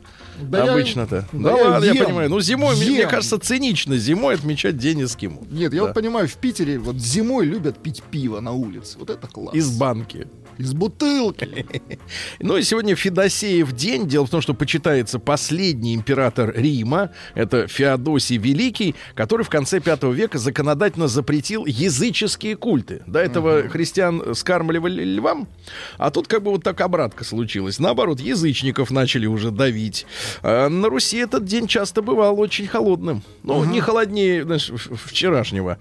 Да 0.42 0.66
я- 0.66 0.72
обычно-то. 0.74 1.28
да 1.32 1.40
Да, 1.52 1.58
я 1.58 1.70
ладно, 1.70 1.86
я 1.86 1.92
ем. 1.94 2.06
понимаю. 2.06 2.30
Ну, 2.30 2.40
зимой, 2.42 2.76
мне- 2.76 2.86
мне 2.90 3.00
Ем. 3.02 3.10
кажется, 3.10 3.40
цинично 3.40 3.98
зимой 3.98 4.36
отмечать 4.36 4.78
день 4.78 5.04
эскимо. 5.04 5.40
Нет, 5.50 5.74
я 5.74 5.80
Да. 5.82 5.86
вот 5.88 5.94
понимаю, 5.94 6.28
в 6.28 6.34
Питере 6.36 6.78
вот 6.80 6.98
зимой 6.98 7.46
любят 7.46 7.78
пить 7.78 8.04
пиво 8.04 8.40
на 8.42 8.52
улице. 8.52 8.98
Вот 9.00 9.10
это 9.10 9.28
класс. 9.28 9.56
Из 9.56 9.70
банки. 9.78 10.28
Из 10.58 10.74
бутылки. 10.74 11.66
Ну 12.40 12.58
и 12.58 12.64
сегодня 12.64 12.96
Федосеев 12.96 13.72
день. 13.74 14.08
Дело 14.08 14.26
в 14.26 14.30
том, 14.30 14.42
что 14.42 14.54
почитается 14.54 15.20
последний 15.20 15.96
император 15.96 16.54
Рима. 16.56 17.12
Это 17.34 17.68
Феодосий 17.68 18.38
Великий, 18.38 18.96
который 19.16 19.44
в 19.44 19.50
конце 19.50 19.80
V 19.80 20.14
века 20.14 20.38
законодательно 20.38 21.08
запретил 21.08 21.66
языческие 21.66 22.56
культы. 22.56 23.04
До 23.06 23.20
этого 23.20 23.68
христиан 23.68 24.36
скармливали 24.36 25.04
львам, 25.04 25.48
а 25.98 26.12
тут 26.12 26.28
как 26.28 26.44
бы 26.44 26.52
вот 26.52 26.64
так 26.64 26.80
обратка 26.82 27.24
случилась. 27.24 27.80
Наоборот, 27.80 28.20
язычников 28.20 28.92
начали 28.92 29.26
уже 29.26 29.52
давить. 29.52 30.06
А 30.42 30.70
на 30.70 30.90
Руси 30.90 31.18
этот 31.18 31.46
день 31.46 31.68
часто 31.68 32.02
бывал 32.02 32.40
очень 32.40 32.68
холодным. 32.68 33.24
Ну, 33.44 33.64
не 33.66 33.82
холоднее 33.82 34.44
знаешь, 34.44 34.72
вчерашнего. 34.76 35.78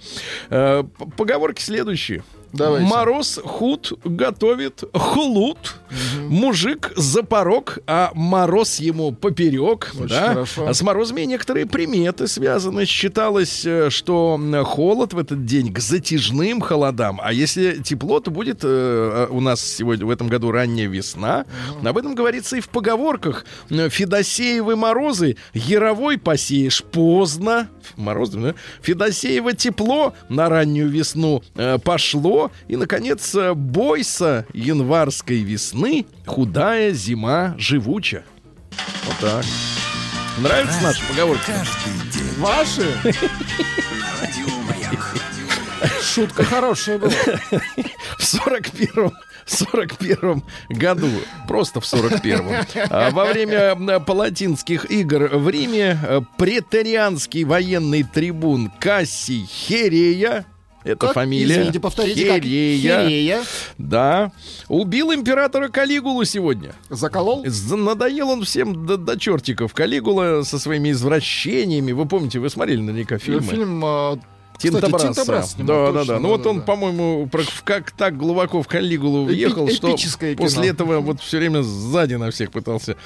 Э, 0.50 0.84
Поговорки 1.16 1.62
следующие. 1.62 2.24
Давайте. 2.54 2.86
Мороз 2.86 3.40
худ 3.44 3.98
готовит 4.04 4.84
хлут. 4.94 5.74
Мужик 6.28 6.92
за 6.96 7.22
порог, 7.22 7.78
а 7.86 8.10
мороз 8.14 8.80
ему 8.80 9.12
поперек. 9.12 9.92
Очень 9.94 10.08
да? 10.08 10.28
хорошо. 10.28 10.66
А 10.68 10.74
с 10.74 10.82
морозами 10.82 11.22
некоторые 11.22 11.66
приметы 11.66 12.26
связаны. 12.26 12.84
Считалось, 12.84 13.64
э, 13.64 13.90
что 13.90 14.40
холод 14.64 15.12
в 15.12 15.18
этот 15.18 15.44
день 15.44 15.72
к 15.72 15.78
затяжным 15.78 16.60
холодам. 16.60 17.20
А 17.22 17.32
если 17.32 17.82
тепло, 17.82 18.20
то 18.20 18.30
будет 18.30 18.60
э, 18.62 19.26
у 19.30 19.40
нас 19.40 19.60
сегодня 19.60 20.06
в 20.06 20.10
этом 20.10 20.28
году 20.28 20.50
ранняя 20.50 20.88
весна. 20.88 21.44
Об 21.84 21.98
этом 21.98 22.14
говорится 22.14 22.56
и 22.56 22.60
в 22.60 22.68
поговорках. 22.68 23.44
Федосеевы 23.68 24.76
морозы, 24.76 25.36
яровой 25.52 26.18
посеешь 26.18 26.82
поздно. 26.82 27.68
Мороз, 27.96 28.30
да? 28.30 28.54
Федосеево 28.82 29.52
тепло 29.52 30.14
на 30.28 30.48
раннюю 30.48 30.88
весну 30.88 31.42
э, 31.54 31.78
пошло. 31.78 32.43
И, 32.68 32.76
наконец, 32.76 33.34
э, 33.34 33.54
бойся 33.54 34.46
январской 34.52 35.38
весны, 35.38 36.06
худая 36.26 36.92
зима 36.92 37.54
живуча. 37.58 38.24
Вот 39.04 39.16
так. 39.20 39.44
Нравится 40.38 40.80
наша 40.82 41.02
поговорка? 41.08 41.64
Ваши? 42.38 42.96
Шутка 46.02 46.44
хорошая 46.44 46.98
была. 46.98 47.12
В 48.18 48.20
41-м 48.20 49.12
41 49.46 50.42
году, 50.70 51.08
просто 51.46 51.80
в 51.80 51.84
41-м, 51.84 52.66
а, 52.90 53.10
во 53.10 53.26
время 53.26 54.00
палатинских 54.00 54.90
игр 54.90 55.28
в 55.36 55.48
Риме 55.48 55.98
э, 56.02 56.20
претарианский 56.38 57.44
военный 57.44 58.02
трибун 58.02 58.70
Кассий 58.80 59.46
Херея, 59.46 60.46
это 60.84 61.06
Как? 61.06 61.14
фамилия. 61.14 61.54
Извините, 61.54 61.80
повторите, 61.80 62.26
как? 62.26 62.42
Херея. 62.42 63.04
Херея. 63.04 63.42
Да. 63.78 64.32
Убил 64.68 65.12
императора 65.12 65.68
Калигулу 65.68 66.24
сегодня. 66.24 66.74
Заколол? 66.90 67.44
Надоел 67.70 68.30
он 68.30 68.44
всем 68.44 68.86
до, 68.86 68.96
до 68.96 69.18
чертиков. 69.18 69.72
Калигула 69.74 70.42
со 70.42 70.58
своими 70.58 70.90
извращениями. 70.90 71.92
Вы 71.92 72.06
помните, 72.06 72.38
вы 72.38 72.50
смотрели 72.50 72.80
наверняка 72.80 73.18
фильмы? 73.18 73.42
Фильм 73.42 73.84
а, 74.54 74.58
Тинто 74.60 74.78
Кстати, 74.78 74.92
Брасса. 74.92 75.06
Тинто 75.14 75.24
Брасс 75.24 75.52
снимал, 75.52 75.92
Да, 75.92 75.92
да, 75.92 76.04
да. 76.04 76.18
Ну 76.20 76.28
вот 76.28 76.46
он, 76.46 76.62
по-моему, 76.62 77.28
как 77.64 77.90
так 77.92 78.16
глубоко 78.16 78.62
в 78.62 78.68
Калигулу 78.68 79.24
въехал, 79.24 79.68
что 79.68 79.96
после 80.36 80.68
этого 80.68 81.00
вот 81.00 81.20
все 81.20 81.38
время 81.38 81.62
сзади 81.62 82.14
на 82.14 82.30
всех 82.30 82.50
пытался 82.52 82.96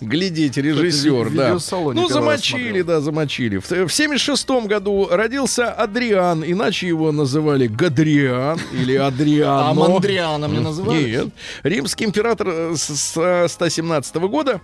глядеть 0.00 0.56
режиссер. 0.56 1.30
Да. 1.30 1.58
Ну, 1.94 2.08
замочили, 2.08 2.82
да, 2.82 3.00
замочили. 3.00 3.58
В, 3.58 3.70
в 3.70 3.92
76 3.92 4.48
году 4.66 5.08
родился 5.10 5.70
Адриан, 5.70 6.44
иначе 6.44 6.88
его 6.88 7.12
называли 7.12 7.66
Гадриан 7.66 8.58
или 8.72 8.94
Адриано. 8.96 9.70
А 9.70 9.74
Мандриана 9.74 10.48
мне 10.48 10.60
называли? 10.60 11.10
Нет. 11.10 11.28
Римский 11.62 12.04
император 12.04 12.48
э, 12.48 12.74
с 12.76 13.48
117 13.48 14.16
года 14.16 14.60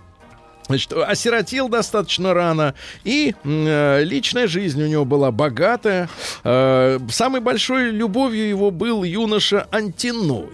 Значит, 0.67 0.93
осиротел 0.93 1.69
достаточно 1.69 2.33
рано, 2.33 2.73
и 3.03 3.35
э, 3.43 4.03
личная 4.03 4.47
жизнь 4.47 4.81
у 4.81 4.87
него 4.87 5.05
была 5.05 5.31
богатая. 5.31 6.09
Э, 6.43 6.99
самой 7.09 7.41
большой 7.41 7.91
любовью 7.91 8.47
его 8.47 8.71
был 8.71 9.03
юноша 9.03 9.67
Антиной. 9.71 10.47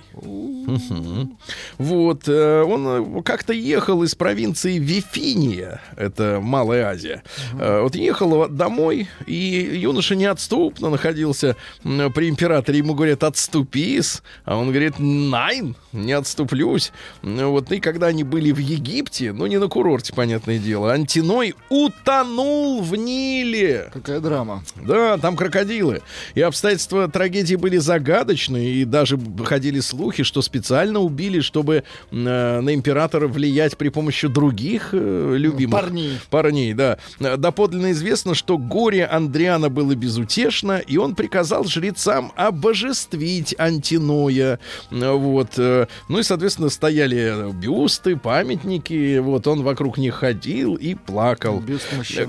Вот, 1.78 2.28
э, 2.28 2.64
он 2.64 2.88
э, 3.20 3.22
как-то 3.24 3.54
ехал 3.54 4.04
из 4.04 4.14
провинции 4.16 4.78
Вифиния, 4.78 5.82
это 5.96 6.40
Малая 6.42 6.88
Азия. 6.88 7.24
Э, 7.60 7.82
Вот 7.82 7.96
ехал 7.96 8.50
домой, 8.50 9.08
и 9.26 9.34
юноша 9.82 10.16
неотступно 10.16 10.90
находился 10.90 11.56
при 11.84 12.30
императоре. 12.30 12.80
Ему 12.80 12.94
говорят, 12.94 13.24
отступись. 13.24 14.22
А 14.46 14.58
он 14.58 14.70
говорит, 14.70 14.96
найн, 15.00 15.76
не 15.94 16.14
отступлюсь. 16.14 16.92
Вот, 17.22 17.72
и 17.72 17.80
когда 17.80 18.08
они 18.08 18.24
были 18.24 18.52
в 18.52 18.58
Египте, 18.58 19.32
ну 19.34 19.46
не 19.48 19.58
на 19.58 19.68
курорте, 19.68 20.01
понятное 20.10 20.58
дело, 20.58 20.92
Антиной 20.92 21.54
утонул 21.70 22.82
в 22.82 22.96
Ниле. 22.96 23.90
Какая 23.94 24.20
драма. 24.20 24.64
Да, 24.76 25.18
там 25.18 25.36
крокодилы. 25.36 26.02
И 26.34 26.42
обстоятельства 26.42 27.08
трагедии 27.08 27.56
были 27.56 27.78
загадочные, 27.78 28.74
и 28.74 28.86
даже 28.86 29.20
ходили 29.46 29.80
слухи, 29.80 30.24
что 30.24 30.42
специально 30.42 31.00
убили, 31.00 31.42
чтобы 31.42 31.84
э, 32.12 32.16
на 32.16 32.74
императора 32.74 33.28
влиять 33.28 33.78
при 33.78 33.90
помощи 33.90 34.28
других 34.28 34.90
э, 34.94 35.34
любимых 35.38 35.82
Парней. 35.82 36.20
парней, 36.30 36.74
да. 36.74 36.98
Доподлинно 37.20 37.92
известно, 37.92 38.34
что 38.34 38.58
горе 38.58 39.06
Андриана 39.06 39.70
было 39.70 39.94
безутешно, 39.96 40.80
и 40.80 40.98
он 40.98 41.16
приказал 41.16 41.66
жрецам 41.66 42.32
обожествить 42.36 43.54
Антиноя. 43.58 44.60
Вот. 44.90 45.52
э, 45.58 45.88
Ну 46.08 46.20
и, 46.20 46.24
соответственно, 46.24 46.70
стояли 46.70 47.52
бюсты, 47.54 48.16
памятники. 48.16 49.20
Вот 49.20 49.48
он 49.48 49.64
вокруг 49.64 49.91
них 49.98 50.16
ходил 50.16 50.76
и 50.76 50.96
плакал. 50.96 51.62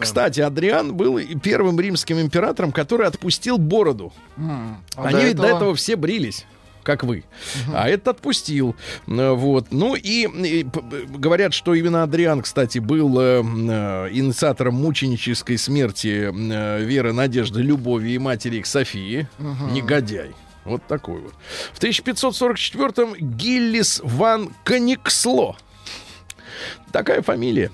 Кстати, 0.01 0.41
Адриан 0.41 0.95
был 0.95 1.19
первым 1.43 1.79
римским 1.81 2.21
императором, 2.21 2.73
который 2.73 3.07
отпустил 3.07 3.59
бороду. 3.59 4.13
М, 4.37 4.79
а 4.97 5.05
Они 5.09 5.25
ведь 5.25 5.37
до 5.37 5.47
этого 5.47 5.75
все 5.75 5.97
брились 5.97 6.47
как 6.83 7.05
вы. 7.05 7.25
А 7.73 7.89
этот 7.89 8.09
отпустил. 8.17 8.75
Э, 9.07 9.31
Вот. 9.33 9.69
Ну 9.71 9.95
и, 9.95 10.27
и 10.27 10.67
говорят, 11.17 11.55
что 11.55 11.75
именно 11.75 12.03
Адриан, 12.03 12.43
кстати, 12.43 12.79
был 12.79 13.21
э, 13.21 13.41
э, 13.43 14.09
инициатором 14.13 14.75
мученической 14.75 15.59
смерти 15.59 16.31
э, 16.33 16.85
Веры, 16.85 17.13
Надежды, 17.13 17.63
Любови 17.63 18.11
и 18.11 18.19
матери 18.19 18.57
их 18.57 18.67
Софии. 18.67 19.29
Негодяй. 19.71 20.33
Вот 20.65 20.87
такой 20.87 21.21
вот. 21.21 21.35
В 21.73 21.81
1544-м 21.81 23.15
Гиллис 23.19 24.01
ван 24.05 24.51
Кониксло. 24.65 25.57
Такая 26.93 27.23
фамилия. 27.23 27.71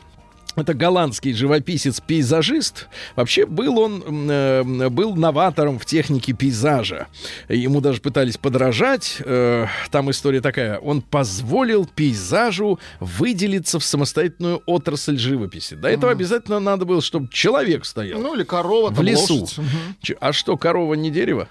Это 0.56 0.74
голландский 0.74 1.34
живописец-пейзажист. 1.34 2.88
Вообще 3.14 3.46
был 3.46 3.78
он 3.78 4.28
э, 4.28 4.88
был 4.88 5.14
новатором 5.14 5.78
в 5.78 5.86
технике 5.86 6.32
пейзажа. 6.32 7.06
Ему 7.48 7.80
даже 7.80 8.00
пытались 8.00 8.36
подражать. 8.36 9.18
Э, 9.20 9.66
там 9.92 10.10
история 10.10 10.40
такая: 10.40 10.78
он 10.78 11.00
позволил 11.00 11.86
пейзажу 11.86 12.80
выделиться 12.98 13.78
в 13.78 13.84
самостоятельную 13.84 14.62
отрасль 14.66 15.16
живописи. 15.18 15.74
До 15.74 15.88
этого 15.88 16.10
обязательно 16.10 16.58
надо 16.58 16.84
было, 16.84 17.02
чтобы 17.02 17.28
человек 17.30 17.84
стоял 17.84 18.20
Ну 18.20 18.34
или 18.34 18.42
корова, 18.42 18.90
в 18.90 19.00
лесу. 19.00 19.42
лошадь. 19.42 19.60
А 20.20 20.32
что, 20.32 20.56
корова 20.56 20.94
не 20.94 21.10
дерево? 21.12 21.48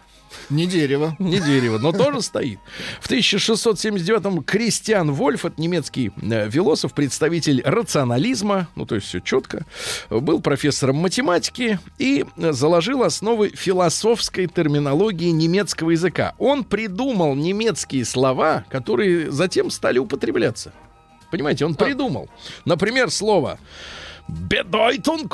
Не 0.50 0.66
дерево. 0.66 1.16
Не 1.20 1.40
дерево, 1.40 1.78
но 1.78 1.92
тоже 1.92 2.22
стоит. 2.22 2.60
В 3.02 3.10
1679-м 3.10 4.44
Кристиан 4.44 5.12
Вольф, 5.12 5.46
это 5.46 5.60
немецкий 5.60 6.12
э, 6.22 6.50
философ, 6.50 6.94
представитель 6.94 7.62
рационализма, 7.63 8.68
ну 8.76 8.86
то 8.86 8.96
есть 8.96 9.08
все 9.08 9.20
четко, 9.20 9.66
был 10.10 10.42
профессором 10.42 10.98
математики 10.98 11.80
и 11.98 12.26
э, 12.38 12.52
заложил 12.52 13.04
основы 13.04 13.50
философской 13.50 14.48
терминологии 14.48 15.30
немецкого 15.30 15.92
языка. 15.92 16.36
Он 16.38 16.63
придумал 16.63 17.36
немецкие 17.36 18.06
слова, 18.06 18.66
которые 18.70 19.32
затем 19.32 19.70
стали 19.70 20.00
употребляться. 20.00 20.74
Понимаете, 21.32 21.66
он 21.66 21.76
придумал. 21.76 22.30
Например, 22.66 23.12
слово 23.12 23.60
«bedeutung» 24.28 25.30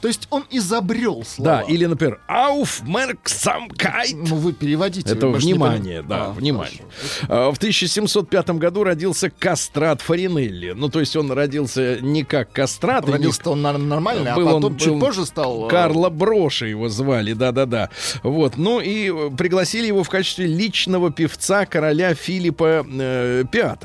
То 0.00 0.08
есть 0.08 0.26
он 0.30 0.44
изобрел 0.50 1.24
слова. 1.24 1.62
Да, 1.66 1.72
или, 1.72 1.86
например, 1.86 2.20
Aufmerksamkeit. 2.28 4.14
Ну, 4.14 4.36
вы 4.36 4.52
переводите. 4.52 5.12
Это 5.12 5.26
не 5.28 5.34
внимание, 5.38 6.02
да, 6.02 6.26
А, 6.26 6.30
внимание. 6.32 6.80
хорошо. 7.18 7.26
А, 7.28 7.52
В 7.52 7.56
1705 7.58 8.50
году 8.58 8.84
родился 8.84 9.30
Кастрат 9.30 10.00
Фаринелли. 10.02 10.72
Ну, 10.76 10.88
то 10.88 11.00
есть 11.00 11.16
он 11.16 11.30
родился 11.32 11.98
не 12.00 12.22
как 12.24 12.52
Кастрат, 12.52 13.08
и 13.08 13.12
не 13.12 13.26
он 13.50 13.62
нормально, 13.62 14.34
Был 14.34 14.48
а 14.48 14.54
он- 14.54 14.62
потом 14.62 14.78
чуть 14.78 14.88
был 14.92 15.00
позже 15.00 15.26
стал... 15.26 15.66
э, 15.66 15.70
Карла 15.70 16.10
Броша 16.10 16.66
его 16.66 16.88
звали, 16.88 17.32
да-да-да. 17.32 17.90
Вот, 18.22 18.56
ну 18.56 18.80
и 18.80 19.10
э, 19.10 19.30
пригласили 19.36 19.86
его 19.86 20.02
в 20.02 20.08
качестве 20.08 20.46
личного 20.46 21.10
певца 21.10 21.66
короля 21.66 22.14
Филиппа 22.14 22.86
э, 22.88 23.44
V. 23.52 23.76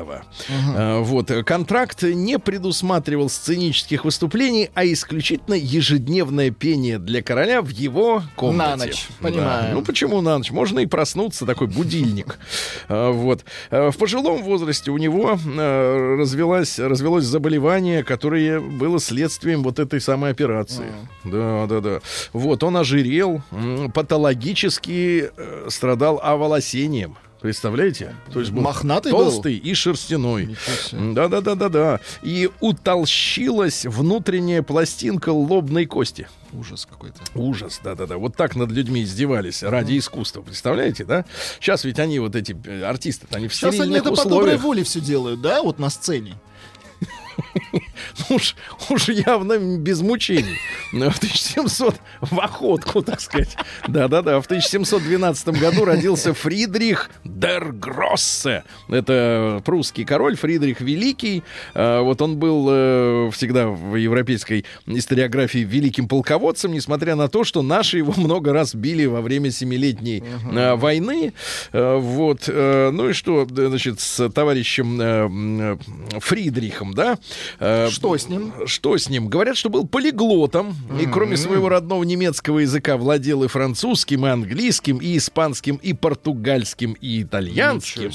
Э, 0.75 0.99
вот, 1.01 1.31
э, 1.31 1.43
контракт 1.43 2.03
не 2.03 2.39
предусматривал 2.39 3.29
сценических 3.29 4.05
выступлений, 4.05 4.69
а 4.73 4.85
исключительно 4.85 5.53
ежедневное 6.01 6.49
пение 6.51 6.97
для 6.99 7.21
короля 7.21 7.61
в 7.61 7.69
его 7.69 8.23
комнате. 8.35 8.69
На 8.69 8.75
ночь, 8.85 9.07
Да. 9.19 9.27
понимаю. 9.29 9.73
Ну 9.75 9.81
почему 9.83 10.21
на 10.21 10.37
ночь? 10.37 10.51
Можно 10.51 10.79
и 10.79 10.85
проснуться, 10.87 11.45
такой 11.45 11.67
будильник. 11.67 12.37
Э, 12.89 13.11
Вот. 13.21 13.45
Э, 13.69 13.91
В 13.91 13.97
пожилом 13.97 14.41
возрасте 14.43 14.89
у 14.91 14.97
него 14.97 15.37
э, 15.37 16.15
развелось, 16.17 16.79
развелось 16.79 17.25
заболевание, 17.25 18.03
которое 18.03 18.59
было 18.59 18.99
следствием 18.99 19.63
вот 19.63 19.79
этой 19.79 20.01
самой 20.01 20.31
операции. 20.31 20.85
Да, 21.23 21.67
да, 21.67 21.79
да. 21.81 21.99
Вот, 22.33 22.63
он 22.63 22.77
ожирел, 22.77 23.41
патологически 23.93 25.29
э, 25.35 25.67
страдал 25.69 26.19
оволосением. 26.23 27.15
Представляете? 27.41 28.15
То 28.31 28.39
есть 28.39 28.51
был 28.51 28.61
Мохнатый 28.61 29.11
был? 29.11 29.25
толстый 29.25 29.55
и 29.55 29.73
шерстяной. 29.73 30.45
Ничего 30.45 30.75
себе. 30.75 31.13
Да, 31.13 31.27
да, 31.27 31.41
да, 31.41 31.55
да, 31.55 31.69
да. 31.69 31.99
И 32.21 32.49
утолщилась 32.59 33.85
внутренняя 33.85 34.61
пластинка 34.61 35.29
лобной 35.29 35.85
кости. 35.85 36.27
Ужас 36.53 36.85
какой-то. 36.89 37.19
Ужас, 37.33 37.79
да-да-да. 37.83 38.17
Вот 38.17 38.35
так 38.35 38.55
над 38.55 38.71
людьми 38.71 39.03
издевались 39.03 39.63
ради 39.63 39.97
искусства. 39.97 40.41
Представляете, 40.41 41.03
да? 41.03 41.25
Сейчас 41.59 41.83
ведь 41.83 41.97
они, 41.97 42.19
вот 42.19 42.35
эти 42.35 42.55
э, 42.65 42.83
артисты, 42.83 43.25
они 43.31 43.47
в 43.47 43.55
Сейчас 43.55 43.79
они 43.79 43.95
это 43.95 44.11
по 44.11 44.17
доброй 44.17 44.31
условиях. 44.55 44.61
воле 44.61 44.83
все 44.83 44.99
делают, 44.99 45.41
да, 45.41 45.63
вот 45.63 45.79
на 45.79 45.89
сцене. 45.89 46.35
Уж, 48.29 48.55
уж 48.89 49.09
явно 49.09 49.57
без 49.57 50.01
мучений. 50.01 50.57
Ну, 50.91 51.09
В 51.09 51.17
1700 51.17 51.95
в 52.21 52.39
охотку, 52.39 53.01
так 53.01 53.21
сказать. 53.21 53.55
Да-да-да. 53.87 54.41
В 54.41 54.45
1712 54.45 55.47
году 55.59 55.85
родился 55.85 56.33
Фридрих 56.33 57.09
дер 57.23 57.71
Гроссе. 57.71 58.63
Это 58.89 59.61
прусский 59.65 60.03
король 60.05 60.35
Фридрих 60.35 60.81
Великий. 60.81 61.43
А, 61.73 62.01
Вот 62.01 62.21
он 62.21 62.37
был 62.37 62.67
э, 62.69 63.29
всегда 63.33 63.67
в 63.67 63.95
европейской 63.95 64.65
историографии 64.85 65.59
великим 65.59 66.07
полководцем, 66.07 66.71
несмотря 66.73 67.15
на 67.15 67.27
то, 67.27 67.43
что 67.43 67.61
наши 67.61 67.97
его 67.97 68.13
много 68.17 68.53
раз 68.53 68.75
били 68.75 69.05
во 69.05 69.21
время 69.21 69.51
Семилетней 69.51 70.23
э, 70.51 70.75
войны. 70.75 71.33
Э, 71.71 71.97
Вот. 71.97 72.43
э, 72.47 72.89
Ну 72.91 73.09
и 73.09 73.13
что, 73.13 73.47
значит, 73.49 73.99
с 73.99 74.29
товарищем 74.29 74.99
э, 75.01 75.77
Фридрихом, 76.19 76.93
да? 76.93 77.17
Э, 77.59 77.89
Что 77.91 78.17
с 78.17 78.27
ним? 78.27 78.53
что 78.65 78.97
с 78.97 79.09
ним? 79.09 79.27
Говорят, 79.27 79.57
что 79.57 79.69
был 79.69 79.87
полиглотом. 79.87 80.75
И 81.01 81.05
кроме 81.05 81.37
своего 81.37 81.69
родного 81.69 82.03
немецкого 82.03 82.59
языка 82.59 82.97
владел 82.97 83.43
и 83.43 83.47
французским, 83.47 84.25
и 84.25 84.29
английским, 84.29 84.97
и 84.97 85.17
испанским, 85.17 85.75
и 85.77 85.93
португальским, 85.93 86.93
и 87.01 87.23
итальянским. 87.23 88.11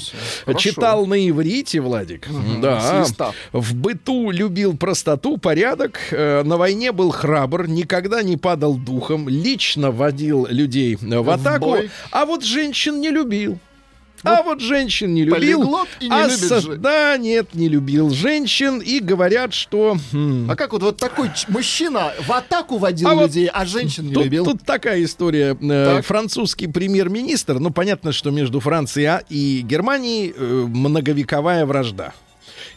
Читал 0.57 1.05
на 1.05 1.29
иврите, 1.29 1.79
Владик. 1.81 2.27
Да. 2.61 3.05
В 3.51 3.75
быту 3.75 4.31
любил 4.31 4.77
простоту, 4.77 5.37
порядок. 5.37 5.99
Э, 6.11 6.43
На 6.43 6.57
войне 6.57 6.91
был 6.91 7.11
храбр, 7.11 7.67
никогда 7.67 8.21
не 8.23 8.37
падал 8.37 8.75
духом. 8.75 9.27
Лично 9.29 9.91
водил 9.91 10.47
людей 10.49 10.97
э, 11.01 11.19
в 11.19 11.29
атаку. 11.29 11.77
А 12.11 12.25
вот 12.25 12.43
женщин 12.43 12.99
не 13.01 13.09
любил. 13.09 13.59
А 14.23 14.41
вот 14.43 14.59
женщин 14.61 15.13
не 15.13 15.23
любил. 15.23 15.63
и 15.99 16.05
не 16.09 16.11
а 16.13 16.23
любит 16.23 16.39
со- 16.39 16.61
же- 16.61 16.75
Да, 16.77 17.17
нет, 17.17 17.53
не 17.53 17.69
любил 17.69 18.09
женщин. 18.09 18.79
И 18.79 18.99
говорят, 18.99 19.53
что... 19.53 19.97
м, 20.13 20.49
А 20.49 20.55
как 20.55 20.73
вот, 20.73 20.81
вот 20.83 20.97
такой 20.97 21.29
ч- 21.35 21.45
мужчина 21.49 22.13
в 22.25 22.31
атаку 22.31 22.77
водил 22.77 23.07
А 23.09 23.13
вот 23.15 23.27
людей, 23.27 23.47
а 23.51 23.65
женщин 23.65 24.07
не 24.07 24.13
Тут, 24.13 24.23
любил? 24.25 24.45
тут 24.45 24.63
такая 24.63 25.03
история. 25.03 25.57
Э, 25.61 25.85
Так. 25.97 26.05
Французский 26.05 26.67
премьер-министр, 26.67 27.59
ну, 27.59 27.69
понятно, 27.71 28.11
что 28.11 28.31
между 28.31 28.59
Францией 28.59 29.23
и 29.29 29.61
Германией 29.61 30.33
э, 30.35 30.65
многовековая 30.67 31.65
вражда. 31.65 32.13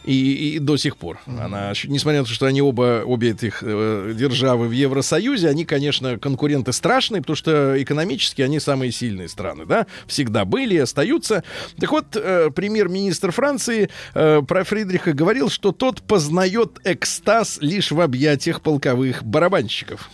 И, 0.03 0.55
и 0.55 0.59
до 0.59 0.77
сих 0.77 0.97
пор. 0.97 1.19
Она, 1.27 1.73
несмотря 1.85 2.21
на 2.21 2.25
то, 2.25 2.31
что 2.31 2.47
они 2.47 2.61
оба, 2.61 3.03
обе 3.05 3.31
этих 3.31 3.61
э, 3.61 4.13
державы 4.17 4.67
в 4.67 4.71
Евросоюзе, 4.71 5.47
они, 5.47 5.63
конечно, 5.63 6.17
конкуренты 6.17 6.73
страшные, 6.73 7.21
потому 7.21 7.35
что 7.35 7.81
экономически 7.81 8.41
они 8.41 8.59
самые 8.59 8.91
сильные 8.91 9.29
страны, 9.29 9.65
да, 9.65 9.85
всегда 10.07 10.43
были 10.45 10.75
и 10.75 10.79
остаются. 10.79 11.43
Так 11.79 11.91
вот, 11.91 12.15
э, 12.15 12.49
премьер-министр 12.49 13.31
Франции 13.31 13.89
э, 14.15 14.41
про 14.47 14.63
Фридриха 14.63 15.13
говорил, 15.13 15.49
что 15.49 15.71
тот 15.71 16.01
познает 16.01 16.79
экстаз 16.83 17.59
лишь 17.61 17.91
в 17.91 18.01
объятиях 18.01 18.61
полковых 18.61 19.23
барабанщиков. 19.23 20.09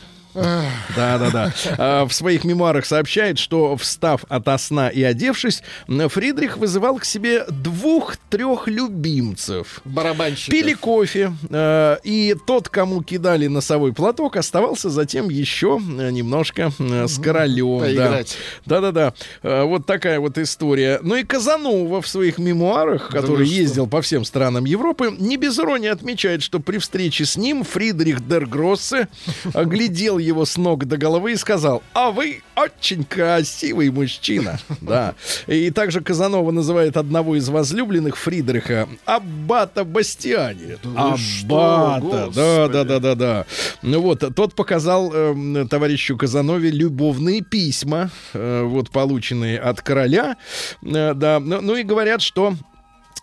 Да, 0.95 1.17
да, 1.17 1.29
да. 1.31 1.53
А, 1.77 2.05
В 2.05 2.13
своих 2.13 2.43
мемуарах 2.43 2.85
сообщает, 2.85 3.39
что 3.39 3.75
встав 3.77 4.23
ото 4.29 4.57
сна 4.57 4.89
и 4.89 5.03
одевшись, 5.03 5.63
Фридрих 5.87 6.57
вызывал 6.57 6.97
к 6.97 7.05
себе 7.05 7.45
двух-трех 7.49 8.67
любимцев. 8.67 9.81
Барабанщик. 9.85 10.51
Пили 10.51 10.73
кофе, 10.73 11.33
э, 11.49 11.97
и 12.03 12.35
тот, 12.45 12.69
кому 12.69 13.01
кидали 13.03 13.47
носовой 13.47 13.93
платок, 13.93 14.35
оставался 14.37 14.89
затем 14.89 15.29
еще 15.29 15.79
э, 15.79 16.11
немножко 16.11 16.71
э, 16.79 17.07
с 17.07 17.19
королем. 17.19 17.79
да. 17.79 17.85
Поиграть. 17.85 18.37
Да-да-да. 18.65 19.13
Э, 19.43 19.63
Вот 19.63 19.85
такая 19.85 20.19
вот 20.19 20.37
история. 20.37 20.99
Ну 21.01 21.15
и 21.15 21.23
Казанова 21.23 22.01
в 22.01 22.07
своих 22.07 22.37
мемуарах, 22.37 23.09
который 23.09 23.47
ездил 23.47 23.87
по 23.87 24.01
всем 24.01 24.25
странам 24.25 24.65
Европы, 24.65 25.13
не 25.17 25.37
без 25.37 25.57
иронии 25.59 25.89
отмечает, 25.89 26.43
что 26.43 26.59
при 26.59 26.77
встрече 26.77 27.25
с 27.25 27.37
ним 27.37 27.63
Фридрих 27.63 28.27
дер 28.27 28.45
Гроссе 28.45 29.07
оглядел 29.53 30.17
его 30.27 30.45
с 30.45 30.57
ног 30.57 30.85
до 30.85 30.97
головы 30.97 31.33
и 31.33 31.35
сказал, 31.35 31.81
а 31.93 32.11
вы 32.11 32.41
очень 32.55 33.03
красивый 33.03 33.89
мужчина. 33.89 34.59
Да. 34.81 35.15
И 35.47 35.69
также 35.71 36.01
Казанова 36.01 36.51
называет 36.51 36.95
одного 36.97 37.35
из 37.35 37.49
возлюбленных 37.49 38.15
Фридриха 38.15 38.87
Аббата 39.05 39.83
Бастиани. 39.83 40.77
Аббата, 40.95 42.29
да, 42.33 42.67
да, 42.67 42.83
да, 42.83 42.99
да, 42.99 43.15
да. 43.15 43.45
Ну 43.81 44.01
вот, 44.01 44.23
тот 44.35 44.55
показал 44.55 45.11
эм, 45.13 45.67
товарищу 45.67 46.15
Казанове 46.15 46.69
любовные 46.69 47.41
письма, 47.41 48.11
э, 48.33 48.63
вот 48.63 48.91
полученные 48.91 49.59
от 49.59 49.81
короля, 49.81 50.37
Э, 50.83 51.13
да. 51.13 51.39
Ну, 51.39 51.61
ну 51.61 51.75
и 51.75 51.83
говорят, 51.83 52.21
что 52.21 52.53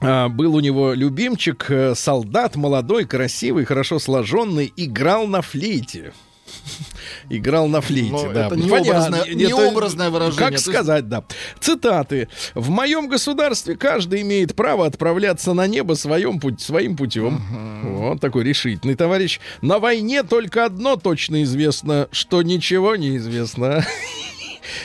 а, 0.00 0.28
был 0.28 0.54
у 0.54 0.60
него 0.60 0.92
любимчик, 0.92 1.66
э, 1.68 1.94
солдат, 1.94 2.56
молодой, 2.56 3.04
красивый, 3.04 3.64
хорошо 3.64 3.98
сложенный, 3.98 4.72
играл 4.76 5.26
на 5.26 5.42
флейте. 5.42 6.12
Играл 7.30 7.68
на 7.68 7.80
флейте, 7.80 8.10
Ну, 8.12 8.32
да. 8.32 8.46
это 8.46 8.56
не 8.56 8.68
Понятно. 8.68 8.92
образное- 9.08 9.34
не 9.34 9.44
Это- 9.44 9.68
образное 9.68 10.10
выражение. 10.10 10.50
Как 10.50 10.58
сказать, 10.58 11.08
да. 11.08 11.24
Цитаты. 11.60 12.28
В 12.54 12.70
моем 12.70 13.08
государстве 13.08 13.76
каждый 13.76 14.22
имеет 14.22 14.54
право 14.54 14.86
отправляться 14.86 15.52
на 15.54 15.66
небо 15.66 15.94
своим, 15.94 16.40
путь, 16.40 16.60
своим 16.60 16.96
путем. 16.96 17.42
Вот 17.84 18.20
такой 18.20 18.44
решительный 18.44 18.94
товарищ. 18.94 19.40
На 19.62 19.78
войне 19.78 20.22
только 20.22 20.64
одно 20.64 20.96
точно 20.96 21.42
известно, 21.42 22.08
что 22.12 22.42
ничего 22.42 22.96
не 22.96 23.16
известно. 23.16 23.84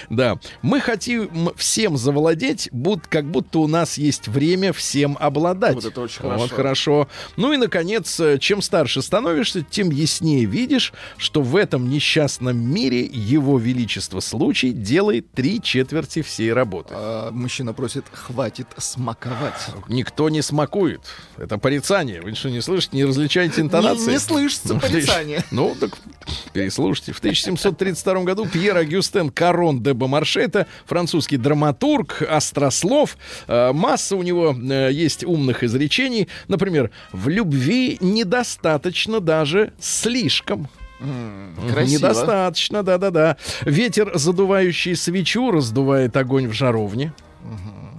Да, 0.09 0.39
мы 0.61 0.79
хотим 0.79 1.51
всем 1.55 1.97
завладеть, 1.97 2.69
буд- 2.71 3.07
как 3.07 3.25
будто 3.29 3.59
у 3.59 3.67
нас 3.67 3.97
есть 3.97 4.27
время 4.27 4.73
всем 4.73 5.17
обладать. 5.19 5.75
Вот 5.75 5.85
это 5.85 6.01
очень 6.01 6.21
Вот 6.23 6.31
хорошо. 6.51 6.55
хорошо. 6.55 7.07
Ну 7.37 7.53
и, 7.53 7.57
наконец, 7.57 8.19
э, 8.19 8.37
чем 8.39 8.61
старше 8.61 9.01
становишься, 9.01 9.61
тем 9.61 9.89
яснее 9.91 10.45
видишь, 10.45 10.93
что 11.17 11.41
в 11.41 11.55
этом 11.55 11.89
несчастном 11.89 12.57
мире 12.57 13.03
его 13.05 13.57
величество 13.57 14.19
случай 14.19 14.71
делает 14.71 15.31
три 15.33 15.61
четверти 15.61 16.21
всей 16.21 16.53
работы. 16.53 16.89
А, 16.95 17.31
мужчина 17.31 17.73
просит, 17.73 18.05
хватит 18.11 18.67
смаковать. 18.77 19.67
Никто 19.87 20.29
не 20.29 20.41
смакует. 20.41 21.01
Это 21.37 21.57
порицание. 21.57 22.21
Вы 22.21 22.35
что, 22.35 22.49
не 22.49 22.61
слышите, 22.61 22.97
не 22.97 23.05
различаете 23.05 23.61
интонации? 23.61 24.07
Не, 24.07 24.13
не 24.13 24.19
слышится 24.19 24.73
Ну, 24.73 24.79
порицание. 24.79 25.43
Ну, 25.51 25.75
так 25.79 25.91
переслушайте. 26.53 27.13
В 27.13 27.19
1732 27.19 28.23
году 28.23 28.45
Пьер 28.45 28.77
Агюстен 28.77 29.29
Карон 29.29 29.78
де 29.79 29.93
Бомарше, 29.93 30.41
это 30.41 30.67
французский 30.85 31.37
драматург, 31.37 32.21
острослов. 32.29 33.17
Э, 33.47 33.71
Масса 33.73 34.15
у 34.15 34.23
него 34.23 34.55
э, 34.55 34.89
есть 34.91 35.23
умных 35.23 35.63
изречений. 35.63 36.27
Например, 36.47 36.91
в 37.11 37.29
любви 37.29 37.97
недостаточно 38.01 39.19
даже 39.19 39.73
слишком. 39.79 40.67
Красиво. 41.71 41.97
Недостаточно, 41.97 42.83
да-да-да. 42.83 43.37
Ветер, 43.61 44.11
задувающий 44.15 44.95
свечу, 44.95 45.51
раздувает 45.51 46.17
огонь 46.17 46.47
в 46.47 46.53
жаровне. 46.53 47.13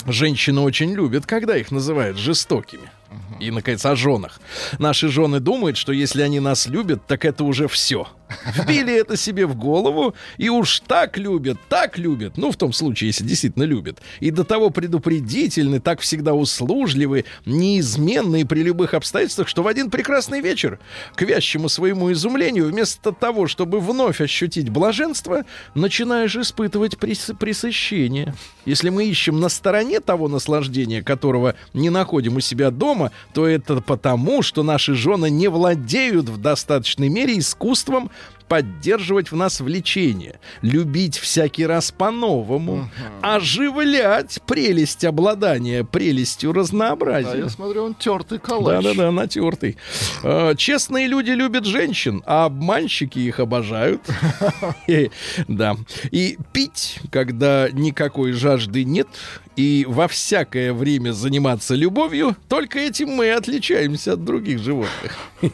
Женщины 0.06 0.60
очень 0.60 0.92
любят, 0.92 1.26
когда 1.26 1.56
их 1.56 1.70
называют 1.70 2.18
жестокими. 2.18 2.90
И, 3.40 3.50
наконец, 3.50 3.84
о 3.86 3.96
женах. 3.96 4.40
Наши 4.78 5.08
жены 5.08 5.40
думают, 5.40 5.76
что 5.76 5.92
если 5.92 6.22
они 6.22 6.40
нас 6.40 6.66
любят, 6.66 7.06
так 7.06 7.24
это 7.24 7.44
уже 7.44 7.68
все. 7.68 8.06
Вбили 8.54 8.94
это 8.94 9.16
себе 9.16 9.46
в 9.46 9.54
голову 9.54 10.14
и 10.38 10.48
уж 10.48 10.80
так 10.80 11.18
любят, 11.18 11.58
так 11.68 11.98
любят, 11.98 12.36
ну, 12.36 12.50
в 12.50 12.56
том 12.56 12.72
случае, 12.72 13.08
если 13.08 13.24
действительно 13.24 13.64
любят, 13.64 13.98
и 14.20 14.30
до 14.30 14.44
того 14.44 14.70
предупредительны, 14.70 15.80
так 15.80 16.00
всегда 16.00 16.34
услужливы, 16.34 17.24
неизменны 17.46 18.46
при 18.46 18.62
любых 18.62 18.94
обстоятельствах, 18.94 19.48
что 19.48 19.62
в 19.62 19.66
один 19.66 19.90
прекрасный 19.90 20.40
вечер, 20.40 20.78
к 21.14 21.22
вящему 21.22 21.68
своему 21.68 22.12
изумлению, 22.12 22.68
вместо 22.68 23.12
того, 23.12 23.46
чтобы 23.46 23.80
вновь 23.80 24.20
ощутить 24.20 24.68
блаженство, 24.68 25.44
начинаешь 25.74 26.36
испытывать 26.36 26.94
прис- 26.94 27.34
пресыщение. 27.36 28.34
Если 28.64 28.90
мы 28.90 29.06
ищем 29.06 29.40
на 29.40 29.48
стороне 29.48 30.00
того 30.00 30.28
наслаждения, 30.28 31.02
которого 31.02 31.54
не 31.74 31.90
находим 31.90 32.36
у 32.36 32.40
себя 32.40 32.70
дома, 32.70 33.12
то 33.32 33.46
это 33.46 33.80
потому, 33.80 34.42
что 34.42 34.62
наши 34.62 34.94
жены 34.94 35.30
не 35.30 35.48
владеют 35.48 36.28
в 36.28 36.40
достаточной 36.40 37.08
мере 37.08 37.38
искусством 37.38 38.10
поддерживать 38.50 39.30
в 39.30 39.36
нас 39.36 39.60
влечение, 39.60 40.40
любить 40.60 41.16
всякий 41.16 41.64
раз 41.66 41.92
по-новому, 41.92 42.90
оживлять 43.22 44.40
прелесть 44.44 45.04
обладания 45.04 45.84
прелестью 45.84 46.52
разнообразия. 46.52 47.30
А 47.30 47.36
я 47.36 47.48
смотрю, 47.48 47.84
он 47.84 47.94
тертый 47.94 48.40
калач. 48.40 48.82
Да-да-да, 48.82 49.12
натертый. 49.12 49.76
Э, 50.24 50.54
Честные 50.56 51.06
люди 51.06 51.30
любят 51.30 51.64
женщин, 51.64 52.24
а 52.26 52.46
обманщики 52.46 53.20
их 53.20 53.38
обожают. 53.38 54.02
И, 54.88 55.12
Да. 55.46 55.76
И 56.10 56.36
пить, 56.52 56.98
когда 57.12 57.68
никакой 57.70 58.32
жажды 58.32 58.82
нет, 58.82 59.06
и 59.56 59.84
во 59.88 60.08
всякое 60.08 60.72
время 60.72 61.12
заниматься 61.12 61.74
любовью, 61.74 62.36
только 62.48 62.78
этим 62.78 63.10
мы 63.10 63.32
отличаемся 63.32 64.14
от 64.14 64.24
других 64.24 64.58
животных. 64.60 65.16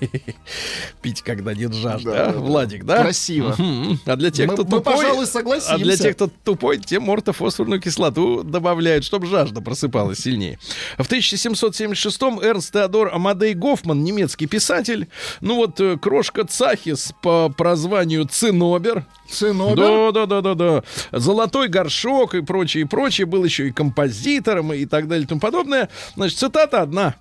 Пить, 1.02 1.22
когда 1.22 1.54
нет 1.54 1.72
жажды, 1.74 2.10
Да, 2.10 2.28
а, 2.28 2.32
да. 2.32 2.38
Владик, 2.38 2.84
да? 2.84 3.02
Красиво. 3.02 3.56
А 4.04 4.16
для 4.16 4.30
тех, 4.30 4.48
Мы- 4.48 4.54
кто 4.54 4.64
мы, 4.64 4.70
тупой... 4.70 4.94
пожалуй, 4.94 5.26
согласимся. 5.26 5.74
А 5.74 5.78
для 5.78 5.96
тех, 5.96 6.14
кто 6.14 6.30
тупой, 6.44 6.78
те 6.78 7.00
мортофосфорную 7.00 7.80
кислоту 7.80 8.42
добавляют, 8.42 9.04
чтобы 9.04 9.26
жажда 9.26 9.60
просыпалась 9.60 10.18
сильнее. 10.18 10.58
В 10.98 11.08
1776-м 11.10 12.40
Эрнст 12.40 12.72
Теодор 12.72 13.12
Амадей 13.14 13.54
Гофман, 13.54 14.02
немецкий 14.04 14.46
писатель, 14.46 15.08
ну 15.40 15.56
вот 15.56 15.80
э, 15.80 15.96
крошка 15.98 16.44
Цахис 16.44 17.12
по 17.22 17.48
прозванию 17.48 18.26
Цинобер, 18.26 19.04
Цинобер. 19.28 20.12
да, 20.12 20.26
да, 20.26 20.26
да, 20.26 20.54
да, 20.54 20.54
да. 20.54 21.18
Золотой 21.18 21.68
горшок 21.68 22.34
и 22.34 22.40
прочее, 22.42 22.84
и 22.84 22.86
прочее. 22.86 23.26
Был 23.26 23.44
еще 23.44 23.68
и 23.68 23.72
композитором 23.86 24.72
и 24.72 24.84
так 24.86 25.08
далее 25.08 25.24
и 25.24 25.28
тому 25.28 25.40
подобное. 25.40 25.88
Значит, 26.14 26.38
цитата 26.38 26.82
одна. 26.82 27.14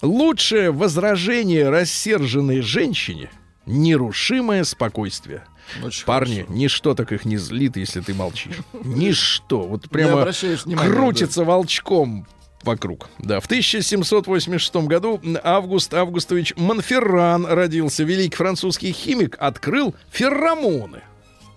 Лучшее 0.00 0.72
возражение 0.72 1.68
рассерженной 1.68 2.60
женщине— 2.60 3.30
нерушимое 3.66 4.64
спокойствие. 4.64 5.44
Очень 5.82 6.04
Парни, 6.04 6.44
ничто 6.48 6.94
так 6.94 7.12
их 7.12 7.24
не 7.24 7.36
злит, 7.36 7.76
если 7.76 8.00
ты 8.00 8.14
молчишь. 8.14 8.56
Ничто. 8.84 9.60
Вот 9.62 9.88
прямо 9.88 10.24
внимания, 10.24 10.90
крутится 10.90 11.44
волчком 11.44 12.26
вокруг. 12.64 13.08
Да, 13.20 13.38
в 13.40 13.46
1786 13.46 14.74
году 14.86 15.20
Август 15.44 15.94
Августович 15.94 16.54
Монферран 16.56 17.46
родился. 17.46 18.02
Великий 18.02 18.36
французский 18.36 18.92
химик 18.92 19.36
открыл 19.38 19.94
феромоны. 20.10 21.02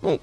Ну, 0.02 0.20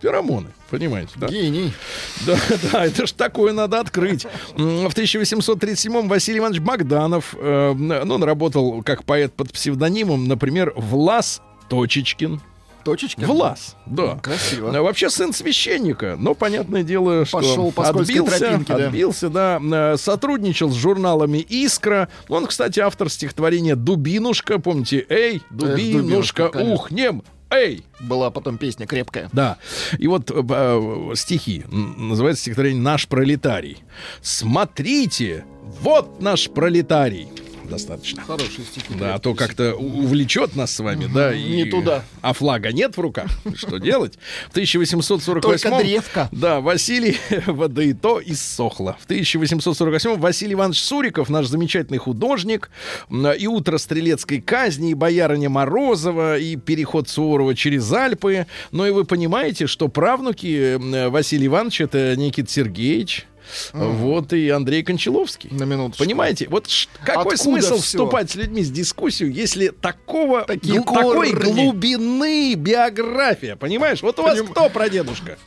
феромоны, 0.00 0.48
понимаете, 0.72 1.12
да? 1.16 1.28
Гений. 1.28 1.72
Да, 2.26 2.36
да, 2.72 2.86
это 2.86 3.06
ж 3.06 3.12
такое 3.12 3.52
надо 3.52 3.78
открыть. 3.80 4.26
В 4.56 4.86
1837-м 4.88 6.08
Василий 6.08 6.38
Иванович 6.38 6.60
Богданов, 6.60 7.34
э, 7.38 7.74
ну, 7.76 8.14
он 8.14 8.24
работал 8.24 8.82
как 8.82 9.04
поэт 9.04 9.34
под 9.34 9.52
псевдонимом, 9.52 10.26
например, 10.26 10.72
Влас 10.76 11.42
Точечкин. 11.68 12.40
Точечки. 12.84 13.20
Влас, 13.24 13.76
да. 13.86 14.16
Красиво. 14.16 14.76
А 14.76 14.82
Вообще 14.82 15.08
сын 15.08 15.32
священника, 15.32 16.16
но 16.18 16.34
понятное 16.34 16.82
дело, 16.82 17.24
что 17.24 17.38
Пошел 17.38 17.70
по 17.70 17.88
отбился, 17.88 18.38
тропинке, 18.38 18.74
да. 18.76 18.86
отбился, 18.86 19.28
да, 19.28 19.60
Э, 19.62 19.96
сотрудничал 19.96 20.70
с 20.70 20.74
журналами 20.74 21.38
«Искра». 21.38 22.08
Он, 22.28 22.46
кстати, 22.46 22.80
автор 22.80 23.08
стихотворения 23.08 23.76
«Дубинушка». 23.76 24.58
Помните? 24.58 25.06
«Эй, 25.08 25.42
Дубинушка», 25.50 25.76
дубинушка, 25.76 26.48
конечно. 26.48 26.74
ухнем! 26.74 27.22
Эй!» 27.52 27.84
Была 28.00 28.30
потом 28.30 28.58
песня 28.58 28.86
крепкая. 28.86 29.28
Да. 29.32 29.58
И 29.98 30.08
вот 30.08 30.30
э, 30.30 30.34
э, 30.34 31.14
стихи. 31.14 31.64
Называется 31.70 32.42
стихотворение 32.42 32.82
«Наш 32.82 33.06
пролетарий». 33.06 33.78
Смотрите, 34.20 35.44
вот 35.80 36.20
наш 36.20 36.50
пролетарий. 36.50 37.28
Достаточно. 37.72 38.22
Хорошие 38.22 38.66
стихи. 38.66 38.92
Да, 39.00 39.14
а 39.14 39.18
то 39.18 39.34
как-то 39.34 39.74
увлечет 39.74 40.56
нас 40.56 40.72
с 40.74 40.80
вами, 40.80 41.08
да. 41.12 41.34
Не 41.34 41.64
туда. 41.64 42.04
А 42.20 42.34
флага 42.34 42.70
нет 42.70 42.98
в 42.98 43.00
руках. 43.00 43.30
Что 43.54 43.78
делать? 43.78 44.18
В 44.48 44.50
1848 44.50 45.70
Только 45.70 45.82
древко. 45.82 46.28
Да, 46.32 46.60
Василий, 46.60 47.16
да 47.68 47.82
и 47.82 47.94
то 47.94 48.20
иссохло. 48.22 48.98
В 49.00 49.04
1848 49.06 50.18
Василий 50.18 50.52
Иванович 50.52 50.82
Суриков, 50.82 51.30
наш 51.30 51.46
замечательный 51.46 51.96
художник, 51.98 52.70
и 53.10 53.46
«Утро 53.46 53.78
стрелецкой 53.78 54.42
казни», 54.42 54.90
и 54.90 54.94
«Боярыня 54.94 55.48
Морозова», 55.48 56.36
и 56.38 56.56
«Переход 56.56 57.08
Суворова 57.08 57.54
через 57.54 57.90
Альпы». 57.90 58.46
Но 58.70 58.86
и 58.86 58.90
вы 58.90 59.06
понимаете, 59.06 59.66
что 59.66 59.88
правнуки 59.88 60.74
м, 60.74 61.10
Василия 61.10 61.46
Ивановича— 61.46 61.84
это 61.86 62.14
Никита 62.16 62.50
Сергеевич, 62.50 63.26
вот 63.72 64.32
и 64.32 64.48
Андрей 64.50 64.82
Кончаловский. 64.82 65.50
На 65.50 65.64
минуточку. 65.64 66.04
Понимаете, 66.04 66.48
вот 66.48 66.68
какой 67.04 67.34
Откуда 67.34 67.36
смысл 67.36 67.76
вступать 67.76 68.30
с 68.30 68.34
людьми 68.34 68.62
в 68.62 68.72
дискуссию, 68.72 69.32
если 69.32 69.68
такого 69.68 70.42
Такие 70.42 70.80
гл- 70.80 70.94
такой 70.94 71.32
глубины 71.32 72.54
биография, 72.54 73.56
понимаешь? 73.56 74.02
Вот 74.02 74.18
у 74.18 74.22
вас 74.22 74.38
Поним- 74.38 74.50
кто 74.50 74.68
прадедушка? 74.68 75.38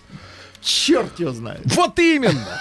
Черт 0.61 1.19
его 1.19 1.31
знает. 1.31 1.61
Вот 1.75 1.97
именно. 1.99 2.59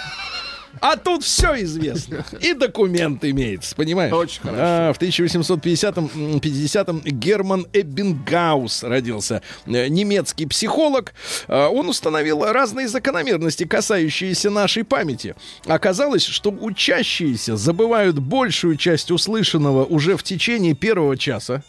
А 0.80 0.96
тут 0.96 1.24
все 1.24 1.62
известно. 1.62 2.24
И 2.40 2.54
документ 2.54 3.24
имеется, 3.24 3.74
понимаешь? 3.74 4.12
Очень 4.12 4.40
хорошо. 4.42 4.58
А, 4.60 4.92
в 4.92 4.98
1850-м, 5.00 6.38
50-м 6.38 7.00
Герман 7.04 7.66
Эббингаус 7.72 8.82
родился. 8.82 9.42
Э, 9.66 9.88
Немецкий 9.88 10.46
психолог. 10.46 11.14
А, 11.48 11.68
Он 11.68 11.88
установил 11.88 12.44
разные 12.44 12.88
закономерности, 12.88 13.64
касающиеся 13.64 14.50
нашей 14.50 14.84
памяти. 14.84 15.34
Оказалось, 15.66 16.24
что 16.24 16.50
учащиеся 16.50 17.56
забывают 17.56 18.18
большую 18.18 18.76
часть 18.76 19.10
услышанного 19.10 19.84
уже 19.84 20.16
в 20.16 20.22
течение 20.22 20.74
первого 20.74 21.16
часа. 21.16 21.62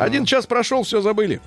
Один 0.00 0.24
час 0.24 0.46
прошел, 0.46 0.82
все 0.82 1.00
забыли. 1.00 1.40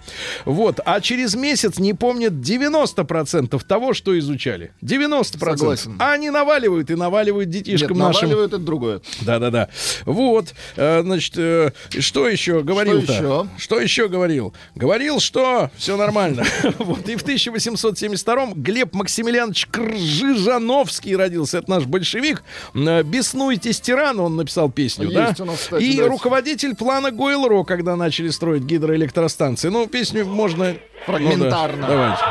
Вот. 0.45 0.79
А 0.85 1.01
через 1.01 1.35
месяц 1.35 1.79
не 1.79 1.93
помнят 1.93 2.33
90% 2.33 3.61
того, 3.65 3.93
что 3.93 4.17
изучали. 4.19 4.71
90%. 4.81 5.23
Согласен. 5.57 5.95
А 5.99 6.13
они 6.13 6.29
наваливают 6.29 6.89
и 6.91 6.95
наваливают 6.95 7.47
Нет, 7.49 7.63
детишкам 7.63 7.97
нашим. 7.97 8.21
наваливают 8.23 8.53
это 8.53 8.61
другое. 8.61 9.01
Да-да-да. 9.21 9.69
Вот. 10.05 10.53
Э, 10.75 11.01
Значит, 11.01 11.33
э, 11.37 11.71
что 11.99 12.27
еще 12.29 12.61
говорил-то? 12.61 13.11
еще? 13.11 13.47
Что 13.57 13.79
еще 13.79 14.07
говорил? 14.07 14.53
Говорил, 14.75 15.19
что 15.19 15.69
все 15.77 15.97
нормально. 15.97 16.43
Вот. 16.79 17.07
И 17.09 17.15
в 17.15 17.23
1872-м 17.25 18.53
Глеб 18.61 18.93
Максимилианович 18.93 19.67
Кржижановский 19.71 21.15
родился. 21.15 21.59
Это 21.59 21.69
наш 21.71 21.85
большевик. 21.85 22.43
Э, 22.73 23.03
«Беснуйтесь, 23.03 23.79
тиран» 23.81 24.19
он 24.19 24.35
написал 24.35 24.69
песню, 24.71 25.09
Есть 25.09 25.37
да? 25.37 25.43
у 25.43 25.47
нас, 25.47 25.59
кстати, 25.59 25.83
И 25.83 25.97
да. 25.97 26.07
руководитель 26.07 26.75
плана 26.75 27.07
Гойл-Ро, 27.11 27.63
когда 27.65 27.94
начали 27.95 28.29
строить 28.29 28.63
гидроэлектростанции. 28.63 29.69
Ну, 29.69 29.87
песню 29.87 30.25
можно... 30.25 30.75
Фрагментарно. 31.05 31.81
Ну 31.81 31.87
да, 31.87 31.87
давайте. 31.87 32.23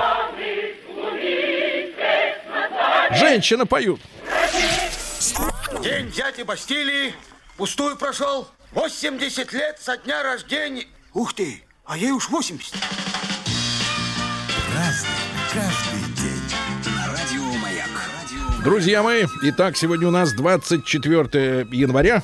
Женщины 3.19 3.67
поют. 3.67 4.01
День 5.83 6.11
дяди 6.11 6.43
Бастилии 6.43 7.15
пустую 7.57 7.97
прошел. 7.97 8.49
80 8.73 9.53
лет 9.53 9.79
со 9.81 9.97
дня 9.99 10.23
рождения. 10.23 10.87
Ух 11.13 11.33
ты, 11.35 11.63
а 11.85 11.97
ей 11.97 12.11
уж 12.11 12.29
80. 12.29 12.75
Разный, 14.75 15.09
Друзья 18.65 19.03
мои, 19.03 19.27
итак, 19.43 19.77
сегодня 19.77 20.09
у 20.09 20.11
нас 20.11 20.33
24 20.33 21.67
января. 21.71 22.23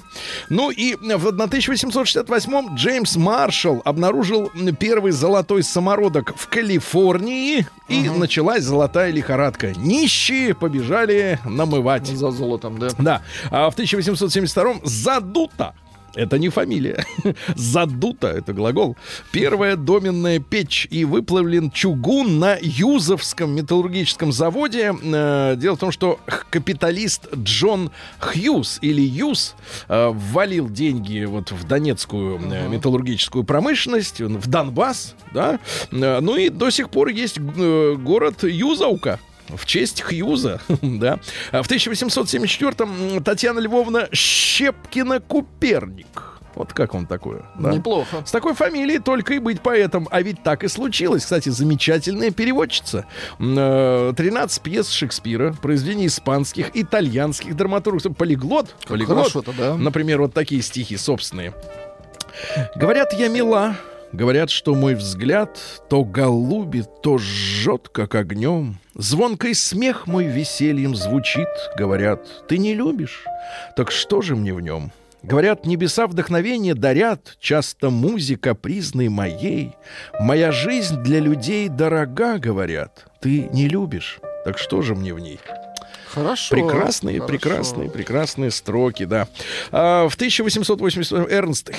Ну 0.49 0.71
и 0.71 0.95
в 0.95 1.27
1868-м 1.27 2.77
Джеймс 2.77 3.17
Маршалл 3.17 3.83
обнаружил 3.85 4.51
первый 4.79 5.13
золотой 5.13 5.63
самородок 5.63 6.35
в 6.35 6.49
Калифорнии. 6.49 7.67
И 7.89 8.09
началась 8.09 8.63
золотая 8.63 9.11
лихорадка. 9.11 9.75
Нищие 9.77 10.55
побежали 10.55 11.39
намывать. 11.45 12.07
За 12.07 12.31
золотом, 12.31 12.79
да. 12.79 12.89
Да. 12.97 13.23
А 13.51 13.69
в 13.69 13.77
1872-м 13.77 14.81
задута 14.83 15.75
Это 16.15 16.39
не 16.39 16.49
фамилия. 16.49 17.05
Задута— 17.55 18.29
это 18.29 18.53
глагол. 18.53 18.97
Первая 19.33 19.77
доменная 19.77 20.41
печь 20.41 20.89
и 20.91 21.05
выплавлен 21.05 21.71
чугун 21.71 22.39
на 22.39 22.57
Юзовском 22.61 23.55
металлургическом 23.55 24.33
заводе. 24.33 24.95
Э, 25.03 25.55
Дело 25.57 25.77
в 25.77 25.79
том, 25.79 25.93
что 25.93 26.19
капиталист 26.51 27.33
Джон 27.35 27.91
Хьюз 28.19 28.79
или 28.83 29.03
Юз 29.03 29.55
э, 29.89 30.11
ввалил 30.13 30.69
деньги 30.69 31.25
вот 31.25 31.53
в 31.53 31.67
донецкую 31.67 32.41
э, 32.53 32.69
металлургическую 32.69 33.45
промышленность, 33.45 34.21
в 34.21 34.49
Донбасс, 34.49 35.15
да. 35.33 35.59
Ну 35.91 36.37
и 36.37 36.49
до 36.49 36.71
сих 36.71 36.91
пор 36.91 37.09
есть 37.09 37.39
город 37.39 38.43
Юзовка. 38.43 39.21
В 39.57 39.67
честь 39.67 40.03
Хьюза, 40.03 40.61
да. 40.83 41.21
А 41.53 41.63
В 41.63 41.71
1874-м 41.71 43.23
Татьяна 43.23 43.61
Львовна 43.61 44.09
Щепкина-Куперник. 44.13 46.27
Вот 46.57 46.73
как 46.73 46.95
он 46.95 47.07
такое? 47.07 47.45
да? 47.59 47.71
Неплохо. 47.73 48.25
С 48.27 48.33
такой 48.33 48.55
фамилией 48.55 48.99
только 48.99 49.35
и 49.35 49.39
быть 49.39 49.61
поэтом. 49.61 50.09
А 50.11 50.21
ведь 50.21 50.43
так 50.43 50.65
и 50.65 50.69
случилось. 50.69 51.23
Кстати, 51.23 51.49
замечательная 51.49 52.33
переводчица. 52.33 53.07
М, 53.39 53.55
э, 53.57 54.13
13 54.17 54.61
пьес 54.63 54.91
Шекспира, 54.91 55.53
произведений 55.53 56.09
испанских, 56.09 56.71
итальянских 56.75 57.55
драматургов. 57.57 58.17
Полиглот. 58.17 58.75
Полиглот. 58.87 59.19
хорошо-то, 59.19 59.53
да. 59.57 59.77
Например, 59.77 60.21
вот 60.23 60.35
такие 60.35 60.61
стихи 60.61 60.97
собственные. 60.97 61.55
Говорят, 62.75 63.13
я 63.13 63.29
мила, 63.29 63.77
говорят, 64.13 64.51
что 64.51 64.75
мой 64.75 64.97
взгляд 64.97 65.57
то 65.89 66.03
голубит, 66.05 66.89
то 67.03 67.17
жжет, 67.19 67.89
как 67.91 68.17
огнем. 68.17 68.79
Звонкий 68.95 69.55
смех 69.55 70.09
мой 70.09 70.27
весельем 70.27 70.97
звучит, 70.97 71.49
говорят, 71.77 72.47
ты 72.49 72.59
не 72.59 72.75
любишь, 72.75 73.25
так 73.77 73.93
что 73.93 74.21
же 74.21 74.35
мне 74.35 74.53
в 74.53 74.61
нем? 74.61 74.91
Говорят, 75.23 75.65
небеса 75.65 76.09
вдохновение 76.09 76.75
дарят, 76.75 77.37
часто 77.39 77.91
музыка 77.91 78.55
призной 78.55 79.09
моей. 79.09 79.77
Моя 80.19 80.51
жизнь 80.51 81.03
для 81.03 81.21
людей 81.21 81.69
дорога, 81.69 82.39
говорят, 82.39 83.07
ты 83.21 83.49
не 83.53 83.69
любишь, 83.69 84.19
так 84.45 84.59
что 84.59 84.83
же 84.83 84.97
мне 84.97 85.15
в 85.15 85.21
ней? 85.21 85.39
Хорошо. 86.13 86.55
Прекрасные, 86.55 87.21
хорошо. 87.21 87.33
прекрасные, 87.33 87.91
прекрасные 87.91 88.51
строки, 88.51 89.05
да. 89.05 89.29
А, 89.71 90.09
в 90.09 90.15
1880 90.15 91.31
Эрнст 91.31 91.71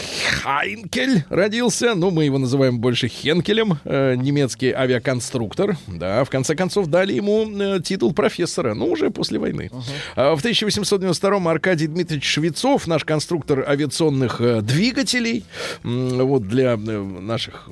Хайнкель 0.43 1.25
родился, 1.29 1.95
ну, 1.95 2.11
мы 2.11 2.25
его 2.25 2.37
называем 2.37 2.79
больше 2.79 3.07
Хенкелем, 3.07 3.79
э, 3.83 4.15
немецкий 4.15 4.71
авиаконструктор, 4.71 5.77
да, 5.87 6.23
в 6.23 6.29
конце 6.29 6.55
концов 6.55 6.87
дали 6.87 7.13
ему 7.13 7.45
э, 7.49 7.81
титул 7.81 8.13
профессора, 8.13 8.73
ну, 8.73 8.87
уже 8.87 9.09
после 9.09 9.39
войны. 9.39 9.69
А, 10.15 10.35
в 10.35 10.39
1892 10.39 11.51
Аркадий 11.51 11.87
Дмитриевич 11.87 12.25
Швецов, 12.25 12.87
наш 12.87 13.03
конструктор 13.03 13.65
авиационных 13.67 14.39
э, 14.39 14.61
двигателей, 14.61 15.45
вот 15.83 16.47
для 16.47 16.73
э, 16.73 16.75
наших 16.77 17.69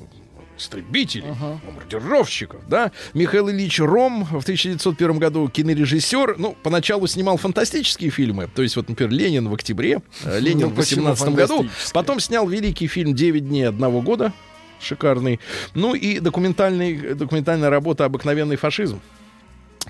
истребителей, 0.60 1.34
бомбардировщиков, 1.64 2.60
да. 2.68 2.92
Михаил 3.14 3.50
Ильич 3.50 3.80
Ром 3.80 4.24
в 4.24 4.42
1901 4.42 5.18
году 5.18 5.48
кинорежиссер, 5.48 6.36
ну, 6.38 6.56
поначалу 6.62 7.06
снимал 7.06 7.36
фантастические 7.36 8.10
фильмы, 8.10 8.48
то 8.54 8.62
есть 8.62 8.76
вот, 8.76 8.88
например, 8.88 9.12
«Ленин 9.12 9.48
в 9.48 9.54
октябре», 9.54 10.02
э, 10.24 10.40
«Ленин 10.40 10.68
Ну, 10.68 10.68
в 10.68 10.74
почему 10.74 11.08
18 11.08 11.34
году», 11.34 11.66
потом 11.92 12.20
снял 12.20 12.48
великий 12.48 12.86
фильм 12.86 13.14
«Девять 13.14 13.48
дней 13.48 13.68
одного 13.68 14.02
года», 14.02 14.32
шикарный, 14.80 15.40
ну 15.74 15.94
и 15.94 16.20
документальный, 16.20 17.14
документальная 17.14 17.70
работа 17.70 18.04
«Обыкновенный 18.04 18.56
фашизм». 18.56 19.00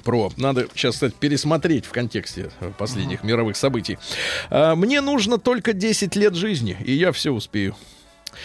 Про. 0.05 0.31
Надо 0.37 0.69
сейчас, 0.75 0.95
кстати, 0.95 1.15
пересмотреть 1.19 1.85
в 1.85 1.91
контексте 1.91 2.51
последних 2.79 3.25
мировых 3.25 3.57
событий. 3.57 3.99
А, 4.49 4.75
Мне 4.77 5.01
нужно 5.01 5.37
только 5.37 5.73
10 5.73 6.17
лет 6.17 6.35
жизни, 6.35 6.77
и 6.85 6.93
я 6.93 7.13
все 7.13 7.33
успею. 7.33 7.77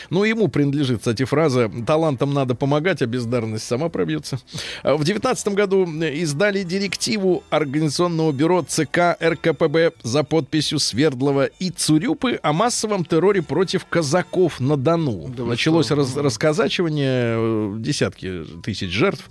Ну, 0.09 0.23
ему 0.23 0.47
принадлежит, 0.47 0.99
кстати, 0.99 1.23
фраза 1.25 1.71
«талантам 1.85 2.33
надо 2.33 2.55
помогать, 2.55 3.01
а 3.01 3.05
бездарность 3.05 3.65
сама 3.65 3.89
пробьется». 3.89 4.39
А 4.83 4.95
В 4.95 5.03
девятнадцатом 5.03 5.55
году 5.55 5.85
издали 5.85 6.63
директиву 6.63 7.43
Организационного 7.49 8.31
бюро 8.31 8.63
ЦК 8.67 9.17
РКПБ 9.21 9.93
за 10.03 10.23
подписью 10.23 10.79
Свердлова 10.79 11.45
и 11.45 11.69
Цурюпы 11.69 12.39
о 12.41 12.53
массовом 12.53 13.05
терроре 13.05 13.41
против 13.41 13.85
казаков 13.85 14.59
на 14.59 14.77
Дону. 14.77 15.29
Да 15.35 15.43
Началось 15.43 15.87
что? 15.87 15.95
раз- 15.95 16.15
расказачивание, 16.15 17.35
э, 17.37 17.75
десятки 17.79 18.43
тысяч 18.63 18.89
жертв 18.91 19.29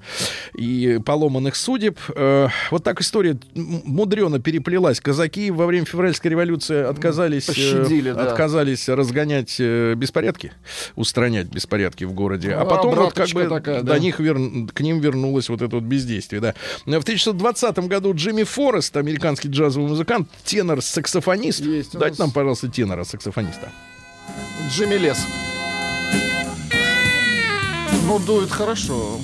и 0.55 0.99
поломанных 1.05 1.57
судеб. 1.57 1.99
Э, 2.15 2.49
Вот 2.71 2.85
так 2.85 3.01
история 3.01 3.37
мудрено 3.55 4.41
переплелась. 4.41 5.01
Казаки 5.01 5.51
во 5.51 5.67
время 5.67 5.87
февральской 5.87 6.31
революции 6.31 6.83
отказались, 6.85 7.45
э, 7.49 7.53
Пощадили, 7.53 8.13
да. 8.13 8.23
отказались 8.31 8.89
разгонять 8.89 9.57
э, 9.59 9.95
беспорядки, 10.45 10.53
устранять 10.97 11.47
беспорядки 11.49 12.05
в 12.05 12.13
городе. 12.13 12.55
А 12.55 12.65
Ну, 12.65 12.71
потом 12.71 12.95
вот 12.95 13.13
как 13.15 13.29
бы 13.31 13.45
такая, 13.49 13.81
до 13.83 13.93
да. 13.95 13.99
них 13.99 14.21
вер- 14.21 14.69
к 14.73 14.81
ним 14.81 15.01
вернулось 15.01 15.49
вот 15.49 15.63
это 15.63 15.77
вот 15.77 15.85
бездействие. 15.85 16.41
Да. 16.41 16.55
В 16.85 16.89
1920 17.05 17.79
году 17.89 18.15
Джимми 18.15 18.43
Форест, 18.45 18.97
американский 18.97 19.49
джазовый 19.49 19.89
музыкант, 19.89 20.29
тенор-саксофонист. 20.45 21.61
Есть 21.61 21.93
Дайте 21.93 22.11
нас. 22.13 22.19
нам, 22.19 22.31
пожалуйста, 22.31 22.69
тенора-саксофониста. 22.69 23.71
Джимми 24.71 24.95
Лес. 24.97 25.19
Ну, 28.07 28.19
дует 28.19 28.51
хорошо. 28.51 29.19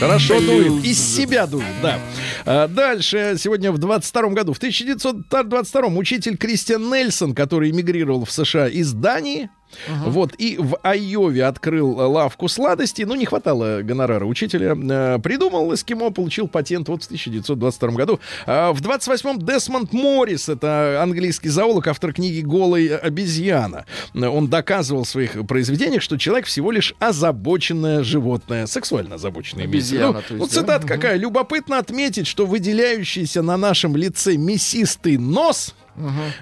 Хорошо 0.00 0.40
дует. 0.40 0.84
Из 0.84 0.98
себя 0.98 1.46
дует, 1.46 1.66
да. 1.82 1.98
А, 2.46 2.68
дальше, 2.68 3.34
сегодня 3.36 3.72
в 3.72 3.78
22 3.78 4.28
году, 4.28 4.52
в 4.52 4.58
1922 4.58 5.86
учитель 5.88 6.36
Кристиан 6.36 6.88
Нельсон, 6.88 7.34
который 7.34 7.70
эмигрировал 7.70 8.24
в 8.24 8.30
США 8.30 8.68
из 8.68 8.92
Дании, 8.92 9.50
вот, 9.88 10.34
и 10.38 10.56
в 10.58 10.78
Айове 10.82 11.44
открыл 11.44 12.00
э, 12.00 12.04
лавку 12.04 12.48
сладостей, 12.48 13.04
ну, 13.04 13.14
не 13.14 13.26
хватало 13.26 13.82
гонорара 13.82 14.24
учителя, 14.24 14.74
э, 14.76 15.18
придумал 15.22 15.74
эскимо, 15.74 16.10
получил 16.10 16.48
патент 16.48 16.88
вот 16.88 17.02
в 17.02 17.06
1922 17.06 17.90
году. 17.90 18.20
А 18.46 18.72
в 18.72 18.80
28-м 18.80 19.38
Десмонд 19.38 19.92
Моррис, 19.92 20.48
это 20.48 21.00
английский 21.02 21.48
зоолог, 21.48 21.86
автор 21.88 22.12
книги 22.12 22.40
«Голая 22.40 22.98
обезьяна». 22.98 23.84
Он 24.14 24.48
доказывал 24.48 25.04
в 25.04 25.08
своих 25.08 25.46
произведениях, 25.46 26.02
что 26.02 26.16
человек 26.18 26.46
всего 26.46 26.70
лишь 26.70 26.94
озабоченное 26.98 28.02
животное, 28.02 28.66
сексуально 28.66 29.16
озабоченное. 29.16 29.64
Обезьяна, 29.64 30.22
то 30.22 30.34
есть, 30.34 30.38
Ну, 30.38 30.46
да? 30.46 30.52
цитата 30.52 30.86
какая. 30.86 31.16
Любопытно 31.16 31.78
отметить, 31.78 32.26
что 32.26 32.46
выделяющийся 32.46 33.42
на 33.42 33.56
нашем 33.56 33.96
лице 33.96 34.36
мясистый 34.36 35.16
нос 35.16 35.74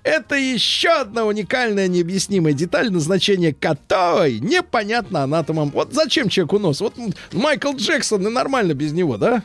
это 0.03 0.37
еще 0.37 0.91
одна 0.91 1.25
уникальная 1.25 1.89
необъяснимая 1.89 2.53
деталь, 2.53 2.91
назначение 2.91 3.53
которой 3.53 4.41
непонятно 4.41 5.23
анатомам. 5.23 5.71
Вот 5.71 5.93
зачем 5.93 6.29
человеку 6.29 6.59
нос? 6.59 6.81
Вот 6.81 6.95
Майкл 7.33 7.75
Джексон 7.75 8.27
и 8.27 8.31
нормально 8.31 8.75
без 8.75 8.93
него, 8.93 9.17
да? 9.17 9.43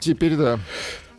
Теперь 0.00 0.36
да. 0.36 0.58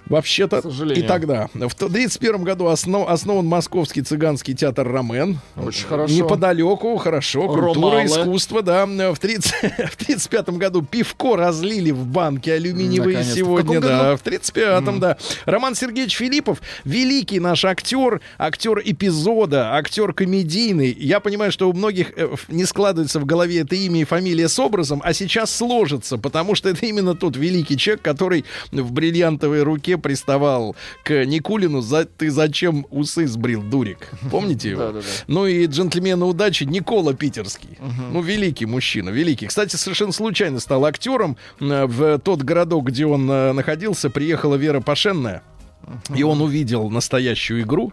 Вообще-то 0.08 0.60
и 0.96 1.02
тогда. 1.02 1.48
В 1.54 1.74
1931 1.74 2.44
году 2.44 2.66
основ- 2.66 3.08
основан 3.08 3.46
Московский 3.46 4.02
цыганский 4.02 4.54
театр 4.54 4.88
«Ромен». 4.88 5.40
Очень 5.56 5.88
хорошо. 5.88 6.14
Неподалеку, 6.14 6.98
хорошо, 6.98 7.48
культура, 7.48 7.74
Ромалы. 7.74 8.06
искусство, 8.06 8.62
да. 8.62 8.86
В 8.86 9.18
30 9.18 9.54
в 9.92 9.96
35 9.96 10.50
году 10.50 10.82
пивко 10.82 11.36
разлили 11.36 11.92
в 11.92 12.06
банке 12.06 12.54
алюминиевые. 12.54 13.20
В 13.20 13.24
сегодня, 13.24 13.82
каком 13.82 13.90
да. 13.90 14.18
В 14.18 14.24
35-м, 14.24 15.00
да. 15.00 15.18
Роман 15.46 15.76
Сергеевич 15.76 16.18
Филиппов, 16.18 16.62
великий 16.84 17.40
наш 17.40 17.64
актер, 17.66 18.22
актер 18.38 18.82
эпизода, 18.84 19.76
актер 19.76 20.14
комедийный. 20.14 20.92
Я 20.92 21.20
понимаю, 21.22 21.52
что 21.52 21.70
у 21.70 21.74
многих 21.74 22.12
э, 22.18 22.30
не 22.50 22.66
складывается 22.66 23.20
в 23.20 23.26
голове 23.26 23.62
это 23.62 23.76
имя 23.76 24.02
и 24.02 24.04
фамилия 24.04 24.50
с 24.50 24.60
образом, 24.60 25.02
а 25.04 25.14
сейчас 25.14 25.56
сложится, 25.56 26.18
потому 26.18 26.56
что 26.56 26.70
это 26.70 26.86
именно 26.86 27.16
тот 27.16 27.38
великий 27.38 27.78
человек, 27.78 28.02
который 28.02 28.46
в 28.72 28.92
бриллиантовой 28.92 29.64
руке 29.64 29.98
приставал 30.04 30.76
к 31.04 31.26
Никулину 31.26 31.82
за 31.82 32.06
«ты 32.06 32.30
зачем 32.30 32.86
усы 32.92 33.26
сбрил, 33.26 33.64
дурик?» 33.64 34.12
Помните 34.30 34.70
его? 34.70 34.82
Ну 35.28 35.48
и 35.48 35.66
джентльмена 35.66 36.26
удачи 36.28 36.66
Никола 36.66 37.14
Питерский. 37.16 37.80
Ну, 38.12 38.22
великий 38.22 38.68
мужчина, 38.68 39.10
великий. 39.10 39.48
Кстати, 39.48 39.76
совершенно 39.78 40.12
случайно 40.12 40.60
стал 40.60 40.86
актером. 40.86 41.38
В 41.60 42.20
тот 42.20 42.44
городок, 42.44 42.86
где 42.90 43.06
он 43.08 43.30
э, 43.32 43.52
находился, 43.54 44.10
приехала 44.12 44.56
Вера 44.56 44.82
Пашенная. 44.82 45.42
И 46.16 46.24
он 46.24 46.40
увидел 46.42 46.90
настоящую 46.90 47.64
игру, 47.64 47.92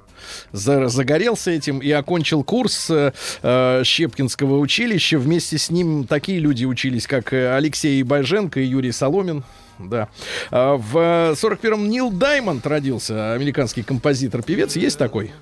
за- 0.53 0.87
загорелся 0.89 1.51
этим 1.51 1.81
и 1.81 1.91
окончил 1.91 2.45
курс 2.45 2.89
э, 2.89 3.13
э, 3.43 3.83
Щепкинского 3.85 4.59
училища. 4.59 5.19
Вместе 5.19 5.59
с 5.59 5.71
ним 5.71 6.07
такие 6.07 6.39
люди 6.39 6.65
учились, 6.65 7.09
как 7.09 7.33
э, 7.33 7.53
Алексей 7.57 8.01
Байженко 8.05 8.61
и 8.61 8.65
Юрий 8.67 8.93
Соломин. 8.93 9.43
Да. 9.89 10.09
А 10.51 10.77
В 10.77 10.97
41-м 11.33 11.89
Нил 11.89 12.11
Даймонд 12.11 12.67
родился, 12.67 13.33
американский 13.33 13.83
композитор-певец. 13.83 14.77
Есть 14.77 14.99
такой? 14.99 15.33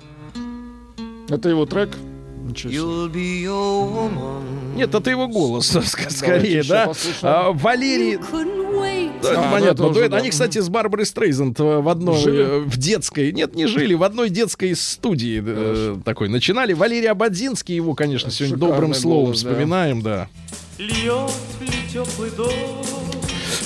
Это 1.29 1.49
его 1.49 1.65
трек. 1.65 1.89
Ничего 2.45 2.71
себе. 2.71 2.81
You'll 2.81 3.11
be 3.11 3.43
your 3.43 3.93
woman. 3.93 4.75
Нет, 4.75 4.95
это 4.95 5.09
его 5.11 5.27
голос, 5.27 5.75
ск- 5.75 6.09
скорее, 6.09 6.59
еще 6.59 6.69
да. 6.69 6.91
А, 7.21 7.51
Валерий, 7.51 8.17
Да, 9.21 9.29
А, 9.31 9.45
ну 9.45 9.51
понятно. 9.51 9.67
это 9.73 9.83
уже, 9.85 9.93
дуэт. 9.99 10.11
да. 10.11 10.17
Они, 10.17 10.29
кстати, 10.31 10.57
с 10.59 10.69
Барбарой 10.69 11.05
Стрейзенд 11.05 11.59
э, 11.59 11.63
в 11.79 11.87
одной, 11.89 12.17
Жили? 12.17 12.43
э, 12.43 12.59
в 12.61 12.77
детской, 12.77 13.31
нет, 13.33 13.53
не 13.55 13.67
жили, 13.67 13.93
в 13.93 14.01
одной 14.03 14.29
детской 14.31 14.73
студии 14.75 15.43
э, 15.45 15.97
такой 16.03 16.29
начинали. 16.29 16.73
Валерий 16.73 17.09
Абадзинский, 17.11 17.75
его, 17.75 17.93
конечно, 17.93 18.31
сегодня 18.31 18.55
Шикарный 18.55 18.71
добрым 18.75 18.93
словом 18.95 19.25
голос, 19.25 19.43
да. 19.43 19.49
вспоминаем, 19.51 20.01
да. 20.01 20.27
Льет 20.79 21.29
ли 21.59 21.67
теплый 21.91 22.31
дождь 22.31 22.53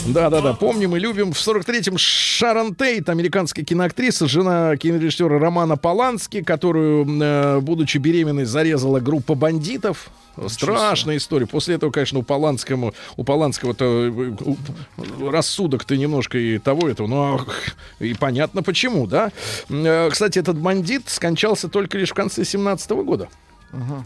Да, 0.06 0.30
да, 0.30 0.42
да, 0.42 0.54
помним 0.54 0.96
и 0.98 1.00
любим. 1.00 1.32
В 1.32 1.38
43-м 1.38 1.98
Шарон 1.98 2.76
Тейт, 2.76 3.08
американская 3.08 3.64
киноактриса, 3.64 4.28
жена 4.28 4.76
кинорежиссера 4.76 5.40
Романа 5.40 5.78
Полански, 5.78 6.44
которую, 6.44 7.08
э, 7.22 7.60
будучи 7.62 8.00
беременной, 8.00 8.44
зарезала 8.44 9.00
группа 9.00 9.34
бандитов. 9.34 10.10
Страшная 10.48 11.18
история. 11.18 11.46
После 11.46 11.76
этого, 11.76 11.92
конечно, 11.92 12.20
у 12.20 12.24
Поланскому, 12.24 12.94
у 13.16 13.24
Поланского-то 13.24 13.86
э, 13.86 15.30
рассудок-то 15.30 15.96
немножко 15.96 16.38
и 16.38 16.58
того 16.58 16.90
этого, 16.90 17.08
но 17.08 17.46
и 18.00 18.14
понятно 18.14 18.62
почему, 18.62 19.08
да. 19.08 19.32
Э, 19.70 20.10
Кстати, 20.12 20.40
этот 20.40 20.58
бандит 20.58 21.04
скончался 21.06 21.70
только 21.70 21.98
лишь 21.98 22.10
в 22.12 22.16
конце 22.16 22.44
17 22.44 22.92
года. 22.92 23.30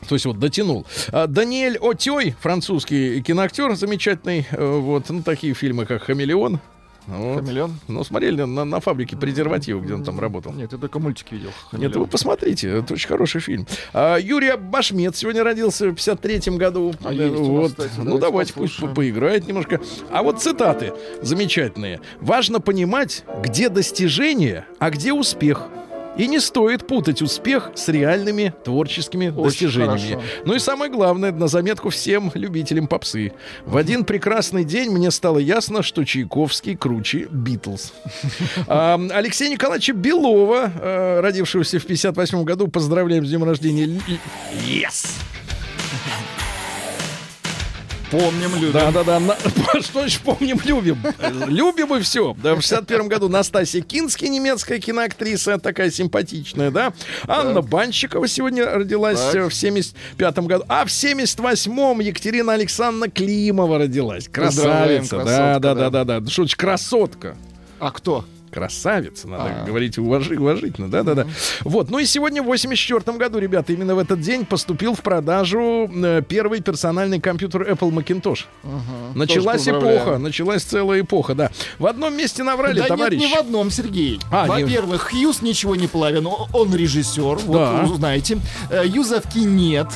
То 0.07 0.15
есть 0.15 0.25
вот 0.25 0.39
дотянул. 0.39 0.85
А, 1.11 1.27
Даниэль 1.27 1.77
Отей, 1.81 2.35
французский 2.39 3.21
киноактер 3.21 3.75
замечательный. 3.75 4.45
э, 4.51 4.77
Вот, 4.79 5.09
ну, 5.09 5.21
такие 5.23 5.53
фильмы, 5.53 5.85
как 5.85 6.03
«Хамелеон». 6.03 6.59
Вот. 7.07 7.37
Хамелеон? 7.39 7.73
Ну, 7.87 8.03
смотрели 8.03 8.41
на, 8.43 8.65
на 8.65 8.79
фабрике 8.81 9.15
презервативов, 9.15 9.85
где 9.85 9.93
он 9.93 10.03
там 10.03 10.19
работал. 10.19 10.51
Нет, 10.51 10.73
я 10.73 10.77
только 10.77 10.99
мультики 10.99 11.35
видел. 11.35 11.47
Нет, 11.47 11.55
«Хамелеон». 11.71 11.99
вы 12.01 12.07
посмотрите, 12.07 12.69
это 12.69 12.93
очень 12.95 13.07
хороший 13.07 13.39
фильм. 13.39 13.65
А, 13.93 14.17
Юрий 14.17 14.57
Башмет 14.57 15.15
сегодня 15.15 15.41
родился 15.43 15.87
в 15.89 15.93
53-м 15.95 16.57
году. 16.57 16.93
А 17.05 17.13
Э, 17.13 17.15
есть 17.15 17.35
вот. 17.37 17.69
кстати, 17.71 17.91
ну, 17.97 18.17
давайте 18.17 18.51
пусть 18.53 18.73
послушаем. 18.73 18.89
по- 18.89 18.95
поиграет 19.01 19.47
немножко. 19.47 19.79
А 20.11 20.21
вот 20.21 20.41
цитаты 20.41 20.91
замечательные. 21.21 22.01
Важно 22.19 22.59
понимать, 22.59 23.23
где 23.41 23.69
достижение, 23.69 24.65
а 24.79 24.89
где 24.89 25.13
успех. 25.13 25.67
И 26.17 26.27
не 26.27 26.39
стоит 26.39 26.87
путать 26.87 27.21
успех 27.21 27.71
с 27.75 27.87
реальными 27.89 28.53
творческими 28.63 29.29
Очень 29.29 29.43
достижениями. 29.43 30.13
хорошо. 30.13 30.21
Ну 30.45 30.55
и 30.55 30.59
самое 30.59 30.91
главное, 30.91 31.31
на 31.31 31.47
заметку 31.47 31.89
всем 31.89 32.31
любителям 32.33 32.87
попсы. 32.87 33.33
В 33.65 33.77
один 33.77 34.03
прекрасный 34.03 34.63
день 34.63 34.89
мне 34.89 35.11
стало 35.11 35.37
ясно, 35.37 35.83
что 35.83 36.03
Чайковский 36.03 36.75
круче 36.75 37.27
Битлз. 37.29 37.93
Алексея 38.67 39.49
Николаевича 39.49 39.93
Белова, 39.93 40.71
э, 40.73 41.19
родившегося 41.21 41.79
в 41.79 41.85
58 41.85 42.43
году, 42.43 42.67
поздравляем 42.67 43.25
с 43.25 43.29
днем 43.29 43.43
рождения. 43.43 44.01
Yes! 44.65 45.07
Помним, 48.11 48.55
любим. 48.55 48.71
Да, 48.71 48.91
да, 48.91 49.03
да. 49.03 49.19
на- 49.19 49.35
Что 49.81 49.99
значит 49.99 50.21
помним, 50.21 50.59
любим? 50.63 50.97
Любим 51.47 51.95
и 51.95 51.99
все. 52.01 52.35
Да, 52.41 52.55
в 52.55 52.61
61 52.61 53.09
году 53.09 53.27
Настасья 53.27 53.81
Кински, 53.81 54.25
немецкая 54.25 54.79
киноактриса, 54.79 55.57
такая 55.57 55.91
симпатичная, 55.91 56.71
да. 56.71 56.93
Анна 57.27 57.61
Банщикова 57.61 58.27
сегодня 58.27 58.65
родилась 58.65 59.19
Так. 59.19 59.35
э, 59.35 59.49
в 59.49 59.53
75 59.53 60.37
году. 60.39 60.63
А 60.69 60.85
в 60.85 60.87
78-м 60.87 61.99
Екатерина 61.99 62.53
Александровна 62.53 63.09
Климова 63.09 63.77
родилась. 63.77 64.29
Красавица. 64.29 65.17
Да, 65.17 65.23
красотка, 65.23 65.59
да, 65.59 65.59
да. 65.59 65.89
да, 65.89 66.03
да, 66.05 66.19
да. 66.21 66.29
Что 66.29 66.43
значит 66.43 66.57
красотка? 66.57 67.35
А 67.79 67.91
кто? 67.91 68.23
Красавица, 68.51 69.27
надо 69.27 69.61
А. 69.61 69.65
говорить 69.65 69.97
уважи- 69.97 70.37
уважительно, 70.37 70.89
да-да-да. 70.89 71.27
Вот, 71.61 71.89
ну 71.91 71.99
и 71.99 72.05
сегодня 72.05 72.41
в 72.41 72.45
84 72.45 73.17
году, 73.17 73.39
ребята, 73.39 73.73
именно 73.73 73.93
в 73.95 73.99
этот 73.99 74.21
день 74.21 74.45
поступил 74.45 74.95
в 74.95 75.01
продажу 75.01 75.89
э, 75.93 76.21
первый 76.27 76.61
персональный 76.61 77.19
компьютер 77.19 77.63
Apple 77.69 77.91
Macintosh. 77.91 78.45
Началась 79.15 79.63
Тоже 79.63 79.71
поздравляем. 79.73 80.01
эпоха, 80.03 80.17
началась 80.17 80.63
целая 80.63 81.01
эпоха, 81.01 81.35
да. 81.35 81.51
В 81.77 81.85
одном 81.87 82.15
месте 82.15 82.43
наврали, 82.43 82.79
да 82.79 82.87
товарищ. 82.87 83.19
нет, 83.19 83.29
не 83.29 83.35
в 83.35 83.39
одном, 83.39 83.69
Сергей. 83.71 84.19
А, 84.31 84.47
не- 84.47 84.63
Во-первых, 84.63 85.09
Хьюз 85.11 85.41
ничего 85.41 85.75
не 85.75 85.87
плавен, 85.87 86.27
он 86.53 86.73
режиссер, 86.75 87.37
вот 87.45 87.57
Да. 87.57 87.81
вы 87.83 87.95
знаете. 87.95 88.39
Э, 88.71 88.83
Юзовки 88.85 89.39
нет. 89.39 89.87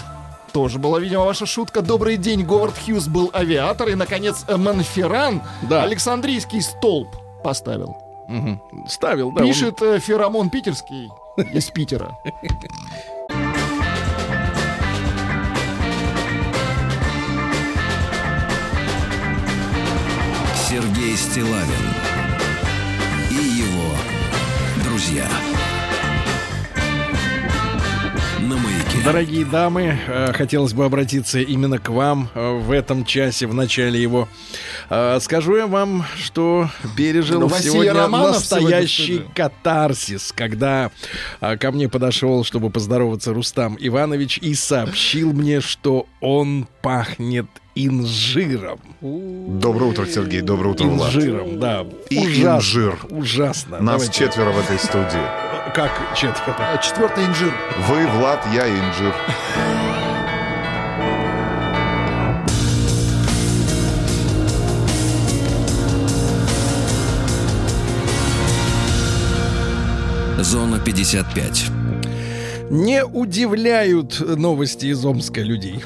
Тоже 0.54 0.80
была, 0.80 0.99
видимо, 0.99 1.24
ваша 1.24 1.45
шутка. 1.45 1.82
Добрый 1.82 2.18
день, 2.18 2.43
Говард 2.43 2.76
Хьюз 2.86 3.08
был 3.08 3.32
авиатор. 3.34 3.88
И, 3.88 3.95
наконец, 3.95 4.43
Монферран 4.49 5.41
Да. 5.70 5.84
Александрийский 5.84 6.62
столб 6.62 7.08
поставил. 7.41 7.95
Мгм. 8.32 8.61
Ставил, 8.88 9.32
да. 9.32 9.41
он- 9.41 9.47
Пишет 9.47 9.82
э, 9.82 9.99
Феромон 9.99 10.49
Питерский 10.49 11.09
из 11.53 11.69
Питера. 11.69 12.17
Сергей 20.55 21.15
Стилавин 21.17 21.93
и 23.29 23.36
его 23.36 23.93
друзья. 24.84 25.27
Дорогие 29.04 29.45
дамы, 29.45 29.97
э, 30.08 30.32
хотелось 30.34 30.74
бы 30.74 30.86
обратиться 30.86 31.39
именно 31.39 31.80
к 31.80 31.89
вам 31.89 32.30
э, 32.36 32.52
в 32.60 32.70
этом 32.72 33.04
часе, 33.04 33.47
в 33.47 33.54
начале 33.54 33.99
его. 33.99 34.28
Э, 34.91 35.18
Скажу 35.20 35.56
я 35.56 35.66
вам, 35.66 36.06
что 36.22 36.70
пережил 36.95 37.39
Ну, 37.41 37.49
сегодня 37.49 37.93
Романов 37.93 38.36
настоящий 38.36 39.16
сегодня 39.16 39.34
катарсис, 39.34 40.32
когда 40.32 40.91
ко 41.39 41.72
мне 41.72 41.89
подошел, 41.89 42.43
чтобы 42.43 42.70
поздороваться 42.70 43.34
Рустам 43.34 43.76
Иванович 43.80 44.38
и 44.38 44.54
сообщил 44.54 45.34
мне, 45.34 45.62
что 45.62 46.06
он 46.20 46.68
пахнет 46.84 47.47
инжиром. 47.74 48.80
Доброе 49.02 49.86
утро, 49.91 50.06
Сергей. 50.06 50.41
Доброе 50.41 50.70
утро, 50.74 50.86
Влад. 50.86 51.16
Инжиром, 51.16 51.60
да. 51.60 51.86
И 52.12 52.20
Ужасно. 52.20 52.58
инжир. 52.58 52.99
Ужасно. 53.10 53.80
Нас 53.80 54.02
Давайте. 54.02 54.26
четверо 54.26 54.52
в 54.52 54.60
этой 54.60 54.78
студии. 54.78 55.51
Как 55.74 56.17
четверо? 56.17 56.55
А 56.57 56.78
Четвертый 56.80 57.26
инжир. 57.26 57.53
Вы, 57.88 58.05
Влад, 58.07 58.45
я 58.53 58.67
инжир. 58.67 59.15
Зона 70.39 70.78
55. 70.80 71.69
Не 72.69 73.05
удивляют 73.05 74.19
новости 74.19 74.88
из 74.88 75.05
Омска 75.05 75.39
людей. 75.39 75.82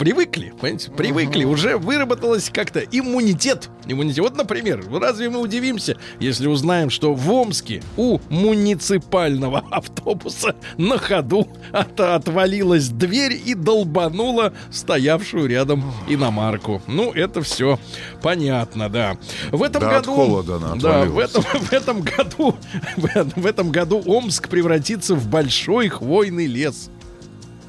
Привыкли, 0.00 0.54
понимаете, 0.58 0.90
привыкли, 0.92 1.44
уже 1.44 1.76
выработалось 1.76 2.48
как-то 2.48 2.80
иммунитет. 2.80 3.68
Иммунитет. 3.86 4.24
Вот, 4.24 4.34
например, 4.34 4.82
разве 4.90 5.28
мы 5.28 5.40
удивимся, 5.40 5.98
если 6.18 6.46
узнаем, 6.46 6.88
что 6.88 7.12
в 7.12 7.30
Омске 7.30 7.82
у 7.98 8.18
муниципального 8.30 9.58
автобуса 9.70 10.56
на 10.78 10.96
ходу 10.96 11.46
от- 11.70 12.00
отвалилась 12.00 12.88
дверь 12.88 13.38
и 13.44 13.52
долбанула 13.54 14.54
стоявшую 14.70 15.46
рядом 15.48 15.84
иномарку. 16.08 16.80
Ну, 16.86 17.12
это 17.12 17.42
все 17.42 17.78
понятно, 18.22 18.88
да. 18.88 19.18
В 19.50 19.62
этом 19.62 19.82
Да, 19.82 19.98
от 19.98 20.06
году... 20.06 20.14
холода 20.14 20.56
она 20.56 20.76
да, 20.76 21.04
в 21.04 21.18
этом, 21.18 21.42
в 21.42 21.72
этом 21.74 22.00
году 22.00 22.56
в 23.36 23.44
этом 23.44 23.70
году 23.70 24.02
Омск 24.06 24.48
превратится 24.48 25.14
в 25.14 25.28
большой 25.28 25.88
хвойный 25.90 26.46
лес. 26.46 26.88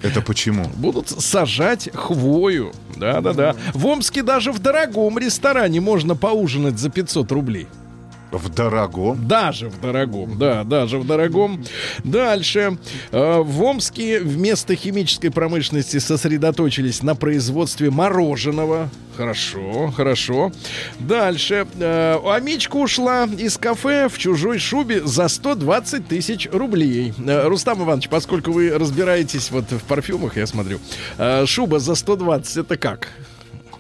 Это 0.01 0.21
почему? 0.21 0.65
Будут 0.75 1.09
сажать 1.09 1.89
хвою. 1.93 2.73
Да-да-да. 2.95 3.55
В 3.73 3.85
Омске 3.85 4.23
даже 4.23 4.51
в 4.51 4.59
дорогом 4.59 5.17
ресторане 5.17 5.79
можно 5.79 6.15
поужинать 6.15 6.79
за 6.79 6.89
500 6.89 7.31
рублей. 7.31 7.67
В 8.31 8.49
дорогом. 8.49 9.27
Даже 9.27 9.67
в 9.69 9.79
дорогом, 9.81 10.37
да, 10.37 10.63
даже 10.63 10.97
в 10.97 11.05
дорогом. 11.05 11.63
Дальше. 12.03 12.77
Э, 13.11 13.39
В 13.41 13.61
Омске 13.61 14.19
вместо 14.21 14.75
химической 14.75 15.29
промышленности 15.29 15.97
сосредоточились 15.99 17.03
на 17.03 17.15
производстве 17.15 17.89
мороженого. 17.89 18.89
Хорошо, 19.17 19.91
хорошо. 19.95 20.51
Дальше. 20.99 21.67
Э, 21.79 22.17
Амичка 22.25 22.77
ушла 22.77 23.25
из 23.25 23.57
кафе 23.57 24.07
в 24.07 24.17
чужой 24.17 24.59
шубе 24.59 25.01
за 25.05 25.27
120 25.27 26.07
тысяч 26.07 26.47
рублей. 26.51 27.13
Э, 27.27 27.47
Рустам 27.47 27.83
Иванович, 27.83 28.07
поскольку 28.07 28.53
вы 28.53 28.69
разбираетесь 28.77 29.51
вот 29.51 29.69
в 29.71 29.83
парфюмах, 29.83 30.37
я 30.37 30.47
смотрю, 30.47 30.79
шуба 31.45 31.79
за 31.79 31.95
120 31.95 32.57
это 32.57 32.77
как? 32.77 33.09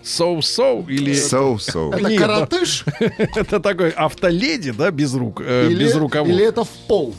Соу-соу 0.03 0.85
или... 0.87 1.13
So-so. 1.13 1.93
Это 1.95 2.09
Нет, 2.09 2.19
коротыш? 2.19 2.85
Это 2.99 3.59
такой 3.59 3.89
автоледи, 3.91 4.71
да, 4.71 4.91
без 4.91 5.13
рук, 5.13 5.41
э, 5.45 5.67
Или, 5.69 5.83
без 5.83 5.95
рукавов. 5.95 6.29
или 6.29 6.43
это 6.45 6.63
в 6.63 6.69
пол? 6.87 7.15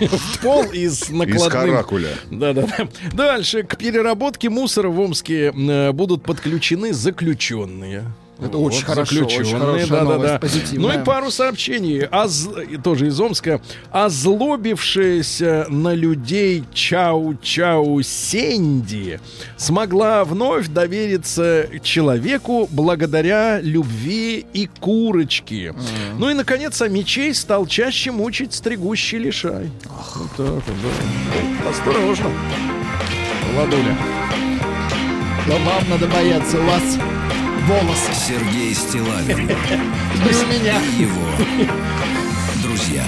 в 0.00 0.38
пол 0.40 0.64
и 0.72 0.88
с 0.88 1.10
Из 1.10 1.48
каракуля. 1.48 2.10
Да-да-да. 2.30 2.88
Дальше. 3.12 3.62
К 3.62 3.76
переработке 3.76 4.48
мусора 4.48 4.88
в 4.88 5.00
Омске 5.00 5.52
э, 5.52 5.92
будут 5.92 6.22
подключены 6.22 6.92
заключенные. 6.92 8.04
Это 8.44 8.58
очень 8.58 8.84
хорошо, 8.84 9.24
очень 9.24 9.58
хорошая 9.58 9.86
да, 9.86 9.96
да, 9.98 10.04
новость, 10.04 10.32
да. 10.32 10.38
позитивная. 10.38 10.96
Ну 10.96 11.00
и 11.00 11.04
пару 11.04 11.30
сообщений. 11.30 12.04
Оз- 12.06 12.48
Тоже 12.82 13.08
из 13.08 13.20
Омска. 13.20 13.60
Озлобившаяся 13.90 15.66
на 15.68 15.94
людей 15.94 16.64
Чау-Чау 16.74 18.02
Сенди 18.02 19.20
смогла 19.56 20.24
вновь 20.24 20.68
довериться 20.68 21.68
человеку 21.82 22.68
благодаря 22.70 23.60
любви 23.60 24.44
и 24.52 24.68
курочке. 24.80 25.74
Ну 26.18 26.30
и, 26.30 26.34
наконец, 26.34 26.80
мечей 26.80 27.34
стал 27.34 27.66
чаще 27.66 28.10
мучить 28.10 28.54
стригущий 28.54 29.18
лишай. 29.18 29.70
Вот 30.16 30.30
так 30.36 30.46
вот, 30.46 30.62
да. 30.66 31.70
Осторожно. 31.70 32.30
Ладуля. 33.56 33.96
Да 35.46 35.54
вам 35.54 35.90
надо 35.90 36.06
бояться, 36.06 36.58
у 36.60 36.64
вас 36.64 36.82
волосы. 37.66 38.12
Сергей 38.14 38.74
Стилавин 38.74 39.48
И 39.48 40.34
у 40.34 40.46
меня. 40.46 40.78
его 40.98 41.26
друзья. 42.62 43.04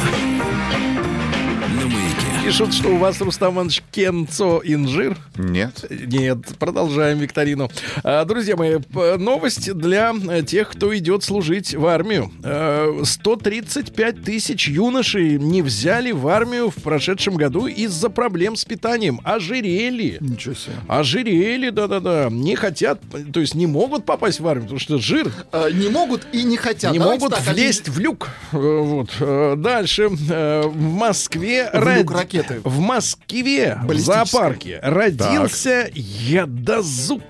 На 1.81 1.87
маяке. 1.87 2.14
Пишут, 2.45 2.75
что 2.75 2.89
у 2.91 2.99
вас, 2.99 3.21
Рустам 3.23 3.55
Иванович, 3.55 3.83
кенцо 3.91 4.61
инжир. 4.65 5.17
Нет. 5.39 5.87
Нет, 5.91 6.39
продолжаем 6.59 7.19
викторину. 7.19 7.71
А, 8.03 8.25
Друзья 8.27 8.55
мои, 8.55 8.77
новость 9.19 9.73
для 9.73 10.13
э, 10.29 10.43
тех, 10.43 10.69
кто 10.69 10.95
идет 10.97 11.25
служить 11.25 11.75
в 11.75 11.87
армию. 11.87 12.31
Э, 12.45 13.01
135 13.03 14.23
тысяч 14.25 14.69
юношей 14.69 15.39
не 15.39 15.63
взяли 15.63 16.13
в 16.13 16.29
армию 16.29 16.69
в 16.71 16.75
прошедшем 16.83 17.37
году 17.37 17.67
из-за 17.67 18.11
проблем 18.11 18.57
с 18.57 18.65
питанием. 18.67 19.21
Ожирели. 19.25 20.19
Ничего 20.21 20.55
себе. 20.55 20.75
Ожирели, 20.87 21.71
да-да-да. 21.71 22.29
Не 22.31 22.57
хотят, 22.57 23.01
то 23.33 23.41
есть 23.41 23.55
не 23.55 23.67
могут 23.67 24.05
попасть 24.05 24.41
в 24.41 24.47
армию, 24.47 24.65
потому 24.65 24.81
что 24.81 24.99
жир 24.99 25.33
Э, 25.53 25.71
Не 25.73 25.89
могут 25.89 26.27
и 26.33 26.43
не 26.43 26.59
хотят. 26.59 26.93
не 26.93 26.99
Давайте 26.99 27.25
могут 27.25 27.39
так, 27.39 27.55
влезть 27.55 27.89
в 27.89 27.99
люк. 27.99 28.29
Э, 28.53 28.57
Вот. 28.59 29.11
Э, 29.21 29.55
Дальше. 29.57 30.11
Э, 30.29 30.63
В 30.67 30.79
Москве... 30.79 31.71
В 31.73 32.04
род- 32.11 32.21
ракеты. 32.23 32.61
В 32.65 32.79
Москве, 32.81 33.79
в 33.83 33.99
зоопарке, 33.99 34.81
родился 34.83 35.91
ядозуб. 35.95 37.23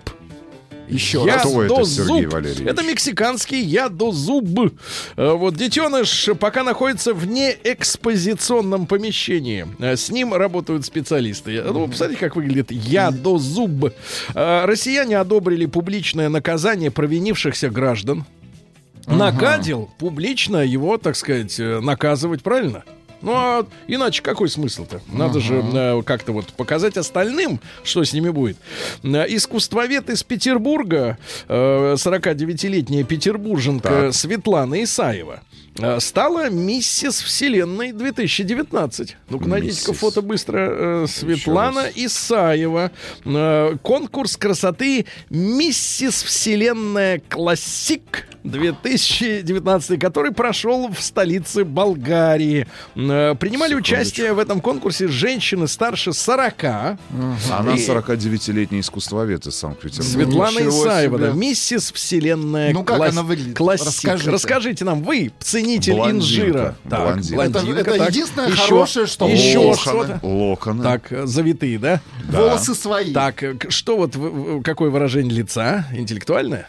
Еще 0.87 1.25
раз. 1.25 1.41
Кто 1.41 1.63
это. 1.63 1.85
Сергей 1.87 2.27
Валерьевич? 2.27 2.69
Это 2.71 2.83
мексиканский 2.83 3.59
ядозуб. 3.63 4.75
Э, 5.17 5.33
Вот 5.33 5.57
детеныш 5.57 6.29
пока 6.39 6.63
находится 6.63 7.15
в 7.15 7.27
неэкспозиционном 7.27 8.87
помещении. 8.87 9.67
Э, 9.79 9.97
С 9.97 10.11
ним 10.11 10.35
работают 10.35 10.85
специалисты. 10.85 11.63
Ну, 11.63 11.89
посмотрите, 11.89 12.21
как 12.21 12.37
выглядит 12.37 12.71
ядозуб. 12.71 13.93
Э, 14.35 14.65
Россияне 14.67 15.17
одобрили 15.19 15.65
публичное 15.65 16.29
наказание 16.29 16.91
провинившихся 16.91 17.71
граждан. 17.71 18.27
Нагадил 19.07 19.91
публично 19.99 20.59
его, 20.59 20.99
так 20.99 21.17
сказать, 21.17 21.59
э, 21.59 21.81
наказывать, 21.81 22.43
правильно? 22.43 22.85
Ну, 23.25 23.33
а 23.35 23.67
иначе 23.89 24.23
какой 24.23 24.49
смысл-то? 24.49 25.01
Надо 25.13 25.41
же 25.41 25.65
э, 25.75 26.03
как-то 26.05 26.33
вот 26.33 26.53
показать 26.53 26.97
остальным, 26.97 27.59
что 27.83 28.05
с 28.05 28.13
ними 28.13 28.29
будет. 28.29 28.57
Э, 29.03 29.25
Искусствовед 29.29 30.11
из 30.11 30.23
Петербурга, 30.23 31.17
э, 31.49 31.95
49-летняя 31.97 33.03
петербурженка 33.05 33.89
Так. 33.89 34.15
Светлана 34.15 34.83
Исаева, 34.85 35.41
э, 35.79 35.99
стала 36.01 36.51
миссис 36.51 37.23
Вселенной 37.23 37.93
2019. 37.93 39.17
Ну-ка, 39.31 39.49
найдите-ка 39.49 39.93
фото 39.95 40.21
быстро. 40.23 40.69
э, 40.71 41.07
Светлана 41.09 41.87
Исаева. 41.95 42.91
Конкурс 43.83 44.37
красоты 44.37 45.07
Миссис 45.31 46.23
Вселенная 46.23 47.23
Классик 47.29 48.27
2019, 48.45 49.99
который 49.99 50.33
прошел 50.33 50.89
в 50.89 51.01
столице 51.01 51.65
Болгарии. 51.65 52.67
Э, 53.15 53.35
Принимали 53.39 53.75
участие 53.75 54.33
в 54.33 54.39
этом 54.39 54.61
конкурсе 54.61 55.07
женщины 55.09 55.69
старше 55.69 56.13
40. 56.13 56.65
Она 56.65 57.75
И- 57.77 57.87
49-летний 57.87 58.81
искусствовед 58.81 59.47
из 59.47 59.55
Санкт-Петербурга. 59.55 60.11
Светлана 60.11 60.59
Ничего 60.59 60.85
Исаева, 60.85 61.19
да, 61.19 61.31
миссис 61.31 61.93
Вселенная 61.93 62.73
Ну, 62.73 62.83
как 62.83 62.97
класс- 62.97 63.13
она 63.13 63.23
выглядит? 63.23 63.57
Классик. 63.57 63.87
Расскажите. 63.87 64.31
Расскажите 64.31 64.85
нам, 64.85 65.03
вы, 65.03 65.31
ценитель 65.39 65.93
Блондинка. 65.95 66.25
инжира. 66.25 66.77
Блондинка. 66.85 67.43
Это- 67.45 67.59
это 67.81 67.99
так. 67.99 68.11
единственное 68.11 68.49
Еще- 68.49 68.63
хорошее, 68.63 69.07
что 69.07 69.29
еще. 69.29 69.59
Локоны. 69.59 70.19
Локоны. 70.23 70.83
Так, 70.83 71.13
завитые, 71.27 71.79
да? 71.79 72.01
Волосы 72.29 72.75
свои. 72.75 73.13
Так, 73.13 73.43
что 73.69 73.97
вот, 73.97 74.17
какое 74.65 74.91
выражение 74.91 75.35
лица? 75.37 75.87
Интеллектуальное? 75.93 76.69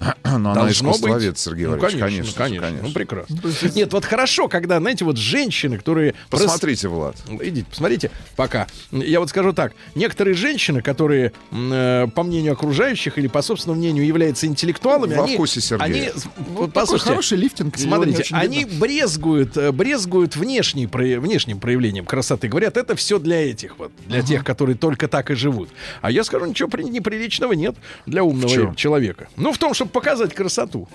Но 0.00 0.14
она 0.24 0.54
Должно 0.54 0.90
искусствовед, 0.90 1.30
быть. 1.30 1.38
Сергей 1.38 1.66
ну, 1.66 1.72
Валерьевич, 1.76 2.00
конечно, 2.00 2.32
конечно. 2.34 2.60
конечно, 2.60 2.68
Ну, 2.88 2.94
конечно. 2.94 2.94
прекрасно. 2.94 3.68
Нет, 3.74 3.92
вот 3.92 4.04
хорошо, 4.04 4.48
когда, 4.48 4.78
знаете, 4.78 5.04
вот 5.04 5.16
женщины, 5.16 5.76
которые... 5.78 6.14
Посмотрите, 6.30 6.88
Влад. 6.88 7.16
Идите, 7.40 7.66
посмотрите, 7.68 8.10
пока. 8.36 8.66
Я 8.92 9.20
вот 9.20 9.30
скажу 9.30 9.52
так. 9.52 9.72
Некоторые 9.94 10.34
женщины, 10.34 10.82
которые, 10.82 11.32
э, 11.50 12.06
по 12.14 12.22
мнению 12.22 12.52
окружающих 12.52 13.18
или 13.18 13.26
по 13.26 13.42
собственному 13.42 13.80
мнению, 13.80 14.06
являются 14.06 14.46
интеллектуалами, 14.46 15.14
Во 15.14 15.24
они... 15.24 15.34
вкусе 15.34 15.60
Сергея. 15.60 15.86
Они, 15.86 16.10
такой 16.10 16.68
послушайте, 16.68 17.08
хороший 17.10 17.38
лифтинг. 17.38 17.76
Смотрите, 17.78 18.24
они 18.30 18.64
видно. 18.64 18.80
брезгуют, 18.80 19.56
э, 19.56 19.72
брезгуют 19.72 20.36
внешней, 20.36 20.86
внешним 20.86 21.58
проявлением 21.58 22.04
красоты. 22.04 22.48
Говорят, 22.48 22.76
это 22.76 22.94
все 22.96 23.18
для 23.18 23.50
этих 23.50 23.78
вот, 23.78 23.90
для 24.06 24.22
тех, 24.22 24.44
которые 24.44 24.76
только 24.76 25.08
так 25.08 25.30
и 25.30 25.34
живут. 25.34 25.70
А 26.02 26.10
я 26.10 26.22
скажу, 26.24 26.46
ничего 26.46 26.68
при- 26.68 26.84
неприличного 26.84 27.52
нет 27.54 27.74
для 28.06 28.22
умного 28.22 28.74
человека. 28.76 29.28
Ну, 29.36 29.52
в 29.52 29.58
том, 29.58 29.74
чтобы 29.88 29.92
показать 29.92 30.34
красоту. 30.34 30.88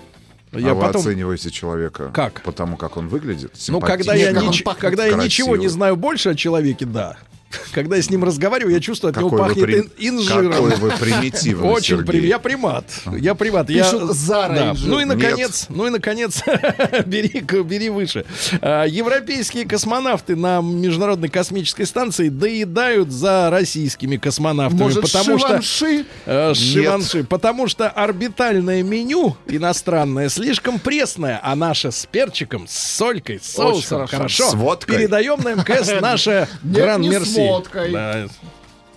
Я 0.51 0.71
а 0.71 0.73
вы 0.75 0.81
потом... 0.81 1.01
оцениваете 1.01 1.49
человека 1.49 2.11
Как? 2.13 2.43
по 2.43 2.51
тому, 2.51 2.77
как 2.77 2.97
он 2.97 3.07
выглядит? 3.07 3.55
Ну, 3.69 3.79
когда 3.79 4.13
я, 4.13 4.31
нич- 4.31 4.63
когда 4.77 5.05
я 5.05 5.15
ничего 5.17 5.57
не 5.57 5.67
знаю 5.67 5.95
больше 5.95 6.29
о 6.29 6.35
человеке, 6.35 6.85
да. 6.85 7.17
Когда 7.71 7.95
я 7.95 8.01
с 8.01 8.09
ним 8.09 8.23
разговариваю, 8.23 8.73
я 8.73 8.79
чувствую, 8.81 9.11
от 9.11 9.17
него 9.17 9.29
Какой 9.29 9.41
вы, 9.41 9.47
пахнет 9.49 9.65
при- 9.65 9.79
ин- 9.79 9.91
инжиром. 10.17 10.51
какой 10.51 10.75
вы 10.75 10.91
примитивный, 10.91 11.69
Очень 11.69 11.97
Сергей. 11.97 12.05
при... 12.21 12.27
Я 12.27 12.39
примат. 12.39 12.85
Я 13.17 13.35
примат. 13.35 13.69
Я... 13.69 13.83
Пишут, 13.83 14.15
Зара 14.15 14.53
Да. 14.53 14.71
инжир. 14.71 14.89
Ну 14.89 14.99
и 14.99 15.05
Нет. 15.05 15.15
наконец, 15.17 15.65
ну 15.69 15.87
и 15.87 15.89
наконец, 15.89 16.41
бери, 17.05 17.41
бери 17.63 17.89
выше. 17.89 18.25
А, 18.61 18.85
Европейские 18.85 19.65
космонавты 19.65 20.35
на 20.35 20.61
Международной 20.61 21.29
космической 21.29 21.85
станции 21.85 22.29
доедают 22.29 23.11
за 23.11 23.49
российскими 23.49 24.17
космонавтами, 24.17 24.81
Может, 24.81 25.03
потому 25.03 25.37
что 25.39 25.61
шиванши? 25.61 26.05
Э, 26.25 26.53
Шиванши, 26.53 27.23
потому 27.23 27.67
что 27.67 27.89
орбитальное 27.89 28.83
меню 28.83 29.35
иностранное 29.47 30.29
слишком 30.29 30.79
пресное, 30.79 31.39
а 31.43 31.55
наше 31.55 31.91
с 31.91 32.05
перчиком, 32.05 32.67
с 32.67 32.77
солькой, 32.77 33.39
с 33.41 33.51
соусом. 33.53 34.07
хорошо. 34.07 34.49
С 34.49 34.53
водкой. 34.53 34.97
Передаем 34.97 35.41
на 35.43 35.53
МКС 35.55 35.89
наше 36.01 36.47
Нет, 36.63 36.73
гран 36.83 37.01
мерси. 37.01 37.42
Водкой. 37.49 37.91
Да. 37.91 38.27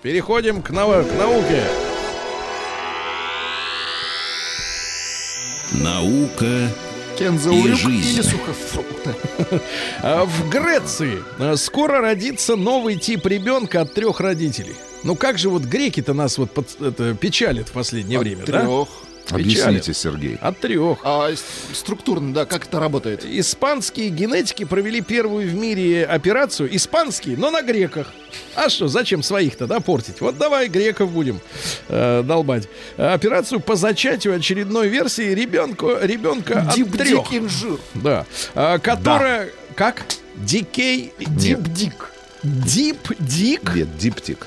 Переходим 0.02 0.62
к, 0.62 0.70
нау- 0.70 1.04
к 1.04 1.12
науке. 1.18 1.62
Наука 5.72 6.68
Кензаурюк 7.18 7.66
И 7.66 7.74
жизнь. 7.74 8.14
или 8.14 8.22
сухофрукты. 8.22 9.14
А 10.02 10.24
В 10.24 10.48
Греции 10.50 11.18
а, 11.38 11.56
скоро 11.56 12.00
родится 12.00 12.56
новый 12.56 12.96
тип 12.96 13.26
ребенка 13.26 13.80
от 13.82 13.94
трех 13.94 14.20
родителей. 14.20 14.74
Ну 15.02 15.16
как 15.16 15.38
же 15.38 15.48
вот 15.48 15.62
греки-то 15.62 16.14
нас 16.14 16.38
вот 16.38 16.50
под- 16.52 16.80
это, 16.80 17.14
печалят 17.14 17.68
в 17.68 17.72
последнее 17.72 18.18
время, 18.18 18.44
да? 18.46 18.60
Объясните, 19.30 19.94
Сергей. 19.94 20.38
От 20.40 20.60
трех. 20.60 20.98
А 21.04 21.30
структурно, 21.72 22.32
да, 22.32 22.44
как 22.46 22.66
это 22.66 22.78
работает? 22.80 23.24
Испанские 23.24 24.08
генетики 24.10 24.64
провели 24.64 25.00
первую 25.00 25.48
в 25.48 25.54
мире 25.54 26.04
операцию. 26.04 26.74
Испанские, 26.74 27.36
но 27.36 27.50
на 27.50 27.62
греках. 27.62 28.12
А 28.54 28.68
что, 28.68 28.88
зачем 28.88 29.22
своих-то, 29.22 29.66
да, 29.66 29.80
портить? 29.80 30.20
Вот 30.20 30.38
давай 30.38 30.68
греков 30.68 31.10
будем 31.10 31.40
э, 31.88 32.22
долбать. 32.24 32.68
Операцию 32.96 33.60
по 33.60 33.76
зачатию 33.76 34.36
очередной 34.36 34.88
версии 34.88 35.34
ребенка, 35.34 35.98
ребенка 36.02 36.60
от 36.60 36.74
трех. 36.74 36.88
Дип-дик 36.88 37.38
инжир. 37.38 37.78
Да. 37.94 38.26
А, 38.54 38.78
которая... 38.78 39.50
Как? 39.74 40.04
Дикей... 40.36 41.12
Дип-дик. 41.18 42.12
Дип-дик? 42.42 43.74
Нет, 43.74 43.96
диптик. 43.98 44.46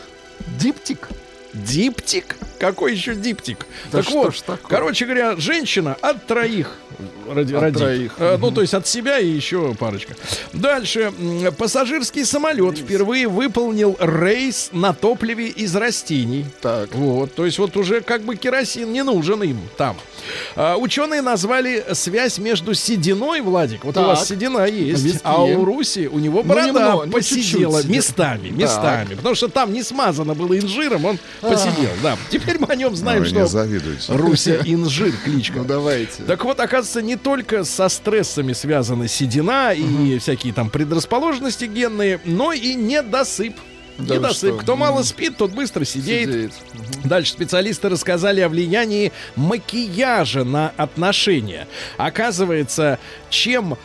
Диптик? 0.59 1.09
Диптик? 1.53 2.37
Какой 2.59 2.91
еще 2.93 3.15
диптик? 3.15 3.65
Да 3.91 3.99
так 3.99 4.03
что 4.05 4.23
вот, 4.23 4.35
ж 4.35 4.41
такое? 4.41 4.67
короче 4.69 5.05
говоря, 5.05 5.35
женщина 5.37 5.95
от 6.01 6.27
троих 6.27 6.75
ради, 7.33 7.53
От 7.53 7.61
родит. 7.61 7.77
троих. 7.79 8.11
Э, 8.17 8.37
Ну, 8.39 8.51
то 8.51 8.61
есть 8.61 8.73
от 8.73 8.85
себя 8.87 9.17
и 9.19 9.27
еще 9.27 9.73
парочка. 9.75 10.15
Дальше. 10.53 11.13
Пассажирский 11.57 12.25
самолет 12.25 12.77
впервые 12.77 13.27
выполнил 13.27 13.95
рейс 13.99 14.69
на 14.73 14.93
топливе 14.93 15.47
из 15.47 15.75
растений. 15.75 16.45
Так. 16.61 16.93
Вот, 16.95 17.33
то 17.33 17.45
есть 17.45 17.59
вот 17.59 17.77
уже 17.77 18.01
как 18.01 18.23
бы 18.23 18.35
керосин 18.35 18.91
не 18.91 19.03
нужен 19.03 19.41
им 19.43 19.59
там. 19.77 19.95
А, 20.55 20.75
ученые 20.75 21.21
назвали 21.21 21.85
связь 21.93 22.39
между 22.39 22.73
сединой, 22.73 23.41
Владик, 23.41 23.85
вот 23.85 23.91
у 23.95 23.99
Так. 23.99 24.07
вас 24.07 24.27
седина 24.27 24.65
есть, 24.65 25.03
Виски. 25.03 25.21
а 25.23 25.43
у 25.43 25.63
Руси 25.63 26.07
у 26.07 26.19
него 26.19 26.39
Ну, 26.39 26.49
борода 26.49 26.67
немного, 26.67 27.05
ну, 27.05 27.11
посидела 27.13 27.77
чуть-чуть. 27.81 27.95
местами, 27.95 28.49
местами, 28.49 29.15
потому 29.15 29.35
что 29.35 29.47
там 29.47 29.71
не 29.71 29.81
смазано 29.81 30.33
было 30.35 30.57
инжиром, 30.59 31.05
он 31.05 31.19
посидел, 31.41 31.89
да. 32.03 32.17
Теперь 32.29 32.48
мы 32.57 32.67
о 32.67 32.75
нем 32.75 32.95
знаем, 32.95 33.25
что 33.25 33.41
не 33.41 33.47
завидуете. 33.47 34.13
Руся 34.13 34.55
инжир 34.65 35.13
кличка. 35.23 35.59
Ну 35.59 35.65
давайте. 35.65 36.23
Так 36.23 36.43
вот, 36.43 36.59
оказывается, 36.59 37.01
не 37.01 37.15
только 37.15 37.63
со 37.63 37.89
стрессами 37.89 38.53
связаны 38.53 39.07
седина 39.07 39.73
и 39.73 40.17
всякие 40.19 40.53
там 40.53 40.69
предрасположенности 40.69 41.65
генные, 41.65 42.19
но 42.25 42.53
и 42.53 42.73
недосып. 42.75 43.53
Да 43.99 44.15
недосып. 44.15 44.61
Кто 44.61 44.75
мало 44.77 45.03
спит, 45.03 45.35
тот 45.37 45.51
быстро 45.51 45.83
сидеет. 45.83 46.29
Сидеет. 46.29 46.53
Дальше 47.03 47.33
специалисты 47.33 47.89
рассказали 47.89 48.39
о 48.39 48.47
влиянии 48.49 49.11
макияжа 49.35 50.45
на 50.45 50.71
отношения. 50.77 51.67
Оказывается, 51.97 52.97
чем, 53.29 53.77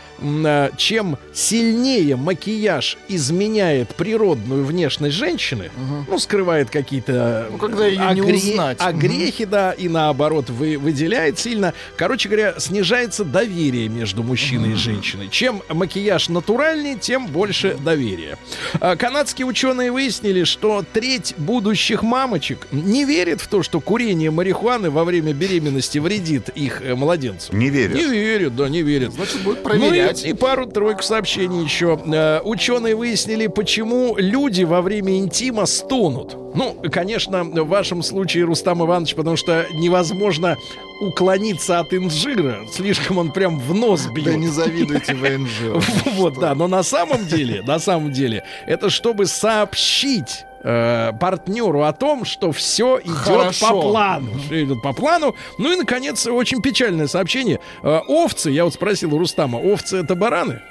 чем 0.77 1.19
сильнее 1.33 2.17
макияж 2.17 2.97
изменяет 3.09 3.95
природную 3.95 4.65
внешность 4.65 5.17
женщины, 5.17 5.71
ну, 6.09 6.19
скрывает 6.19 6.71
какие-то 6.71 7.49
Ну, 7.51 7.59
когда 7.59 7.87
её 7.87 8.13
не 8.13 8.23
узнать. 8.23 8.79
огрехи, 8.81 9.45
да, 9.45 9.73
и 9.73 9.89
наоборот 9.89 10.51
вы, 10.51 10.79
выделяет 10.79 11.39
сильно. 11.39 11.75
Короче 11.97 12.29
говоря, 12.29 12.55
снижается 12.59 13.25
доверие 13.25 13.89
между 13.89 14.23
мужчиной 14.23 14.73
и 14.73 14.75
женщиной. 14.75 15.29
Чем 15.31 15.63
макияж 15.69 16.29
натуральнее, 16.29 16.97
тем 16.97 17.27
больше 17.27 17.77
доверия. 17.77 18.39
А, 18.81 18.97
Канадские 18.97 19.47
ученые 19.47 19.91
выяснили, 19.93 20.45
что 20.45 20.85
треть 20.93 21.35
будущих 21.39 22.03
мамочек 22.03 22.67
не 22.71 23.05
верит 23.05 23.41
в 23.41 23.49
то, 23.49 23.63
что 23.63 23.81
курение 23.81 24.31
марихуаны 24.31 24.91
во 24.91 25.05
время 25.05 25.33
беременности 25.33 25.99
вредит 25.99 26.49
их 26.51 26.83
э, 26.83 26.95
младенцу. 26.95 27.55
Не 27.55 27.69
верят. 27.71 27.95
Не 27.97 28.05
верят, 28.07 28.57
да, 28.57 28.69
не 28.69 28.83
верят. 28.83 29.13
Значит, 29.13 29.43
будет 29.43 29.65
Ну 29.65 29.93
и, 30.13 30.33
пару-тройку 30.33 31.03
сообщений 31.03 31.63
еще. 31.65 31.99
Э, 32.07 32.41
ученые 32.43 32.95
выяснили, 32.95 33.47
почему 33.47 34.17
люди 34.17 34.65
во 34.65 34.83
время 34.83 35.19
интима 35.19 35.67
стонут. 35.67 36.37
Ну, 36.55 36.77
конечно, 36.93 37.45
в 37.45 37.69
вашем 37.69 38.03
случае, 38.03 38.45
Рустам 38.45 38.85
Иванович, 38.85 39.15
потому 39.15 39.37
что 39.37 39.67
невозможно 39.73 40.57
уклониться 41.01 41.81
от 41.81 41.93
инжира. 41.93 42.61
Слишком 42.73 43.19
он 43.19 43.33
прям 43.33 43.59
в 43.59 43.75
нос 43.75 44.07
бьет. 44.07 44.27
Да 44.27 44.35
не 44.37 44.49
завидуйте 44.49 45.15
ВНЖ. 45.15 45.85
Вот, 46.15 46.39
да, 46.39 46.55
но 46.55 46.69
на 46.69 46.83
самом 46.83 47.27
деле, 47.27 47.63
на 47.63 47.79
самом 47.79 48.13
деле, 48.13 48.45
это 48.67 48.89
чтобы 48.89 49.27
сообщить 49.27 50.45
э, 50.65 51.13
партнеру 51.21 51.83
о 51.83 51.93
том, 51.93 52.25
что 52.25 52.51
все 52.51 52.99
идет 52.99 53.17
Хорошо. 53.17 53.69
по 53.69 53.83
плану. 53.83 54.31
Все 54.47 54.65
идет 54.65 54.83
по 54.83 54.93
плану. 54.93 55.37
Ну 55.59 55.73
и, 55.73 55.77
наконец, 55.77 56.27
очень 56.27 56.61
печальное 56.63 57.07
сообщение. 57.07 57.61
Э, 57.83 58.01
овцы, 58.09 58.51
я 58.51 58.65
вот 58.65 58.75
спросил 58.75 59.15
у 59.15 59.19
Рустама, 59.19 59.59
овцы 59.59 59.99
это 59.99 60.17
бараны? 60.17 60.63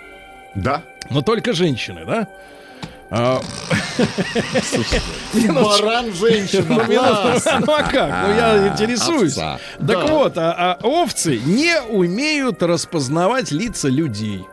Да? 0.55 0.83
Но 1.09 1.21
только 1.21 1.53
женщины, 1.53 2.03
да? 2.05 2.27
А, 3.15 3.39
Баран 5.33 6.11
женщина. 6.13 6.65
ну, 6.67 6.83
ну, 7.67 7.73
а 7.73 7.83
как? 7.83 8.27
Ну 8.27 8.35
я 8.35 8.69
интересуюсь. 8.69 9.37
овца. 9.37 9.59
Так 9.85 10.09
вот, 10.09 10.35
а, 10.37 10.79
а 10.81 10.87
овцы 10.87 11.39
не 11.45 11.79
умеют 11.89 12.63
распознавать 12.63 13.51
лица 13.51 13.87
людей. 13.87 14.47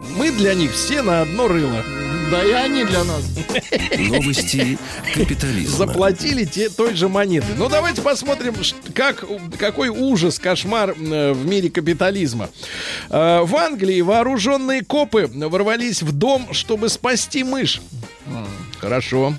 Мы 0.00 0.32
для 0.32 0.54
них 0.54 0.72
все 0.72 1.02
на 1.02 1.20
одно 1.20 1.46
рыло. 1.46 1.84
Да 2.30 2.44
и 2.44 2.52
они 2.52 2.84
для 2.84 3.02
нас. 3.04 3.24
Новости 3.98 4.78
капитализма. 5.14 5.76
Заплатили 5.76 6.44
те, 6.44 6.68
той 6.68 6.94
же 6.94 7.08
монеты. 7.08 7.46
Ну, 7.56 7.68
давайте 7.68 8.02
посмотрим, 8.02 8.54
как, 8.94 9.24
какой 9.58 9.88
ужас, 9.88 10.38
кошмар 10.38 10.92
в 10.94 11.44
мире 11.46 11.70
капитализма. 11.70 12.48
Э, 13.08 13.40
В 13.42 13.56
Англии 13.56 14.00
вооруженные 14.00 14.84
копы 14.84 15.28
ворвались 15.34 16.02
в 16.02 16.12
дом, 16.12 16.52
чтобы 16.52 16.88
спасти 16.88 17.42
мышь. 17.42 17.80
Хорошо. 18.78 19.34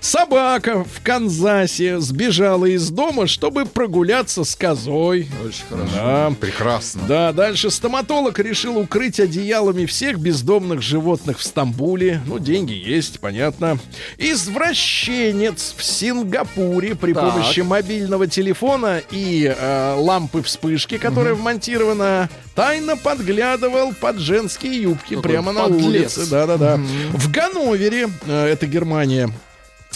Собака 0.00 0.84
в 0.84 1.02
Канзасе 1.02 2.00
сбежала 2.00 2.66
из 2.66 2.90
дома, 2.90 3.26
чтобы 3.26 3.66
прогуляться 3.66 4.44
с 4.44 4.54
козой. 4.54 5.28
Очень 5.44 5.64
хорошо. 5.68 5.92
Да. 5.94 6.32
Прекрасно. 6.40 7.02
Да, 7.08 7.32
дальше 7.32 7.70
стоматолог 7.70 8.38
решил 8.38 8.78
укрыть 8.78 9.18
одеялами 9.20 9.86
всех 9.86 10.18
бездомных 10.18 10.82
животных 10.82 11.38
в 11.38 11.42
Стамбуле. 11.44 12.20
Ну, 12.26 12.38
деньги 12.38 12.72
есть, 12.72 13.20
понятно. 13.20 13.78
Извращенец 14.18 15.74
в 15.76 15.82
Сингапуре 15.84 16.94
при 16.94 17.12
Так. 17.12 17.30
помощи 17.32 17.60
мобильного 17.60 18.26
телефона 18.26 19.00
и 19.10 19.52
э, 19.56 19.94
лампы 19.98 20.42
вспышки, 20.42 20.98
которая 20.98 21.34
вмонтирована, 21.34 22.28
тайно 22.54 22.96
подглядывал 22.96 23.92
под 23.94 24.18
женские 24.18 24.82
юбки 24.82 25.14
Какой 25.16 25.22
прямо 25.30 25.52
на 25.52 25.62
подлец. 25.64 25.84
улице. 26.18 26.30
Да-да-да. 26.30 26.76
В 27.12 27.30
Ганновере, 27.30 28.08
э, 28.26 28.46
это 28.46 28.66
Германия, 28.66 29.30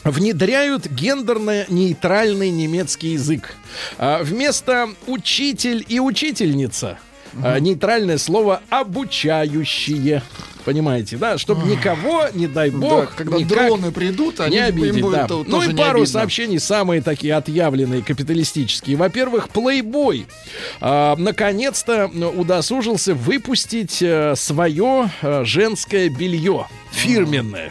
внедряют 0.05 0.87
гендерно-нейтральный 0.87 2.51
немецкий 2.51 3.09
язык. 3.13 3.55
А, 3.99 4.23
вместо 4.23 4.91
учитель 5.07 5.85
и 5.87 6.01
учительница 6.01 6.99
а, 7.43 7.59
нейтральное 7.61 8.19
слово 8.19 8.63
обучающие. 8.71 10.23
Понимаете, 10.65 11.17
да? 11.17 11.39
Чтобы 11.39 11.67
никого, 11.67 12.27
не 12.35 12.47
дай 12.47 12.71
Да, 12.71 12.77
бог, 12.77 13.15
когда 13.15 13.39
никак 13.39 13.67
дроны 13.69 13.93
придут, 13.93 14.41
они 14.41 14.57
не 14.57 14.63
обидеть, 14.63 14.97
им 14.97 15.01
будет 15.03 15.13
да. 15.15 15.27
то- 15.27 15.45
Ну 15.47 15.63
и 15.63 15.75
пару 15.75 16.01
обидно. 16.01 16.07
сообщений, 16.07 16.61
самые 16.61 17.01
такие 17.01 17.35
отъявленные, 17.35 18.03
капиталистические. 18.03 18.97
Во-первых, 18.99 19.49
Playboy 19.55 20.27
а, 20.83 21.17
наконец-то 21.17 22.11
ну, 22.13 22.29
удосужился 22.29 23.15
выпустить 23.15 24.03
свое 24.39 25.11
женское 25.45 26.11
белье. 26.11 26.67
Фирменное. 26.93 27.71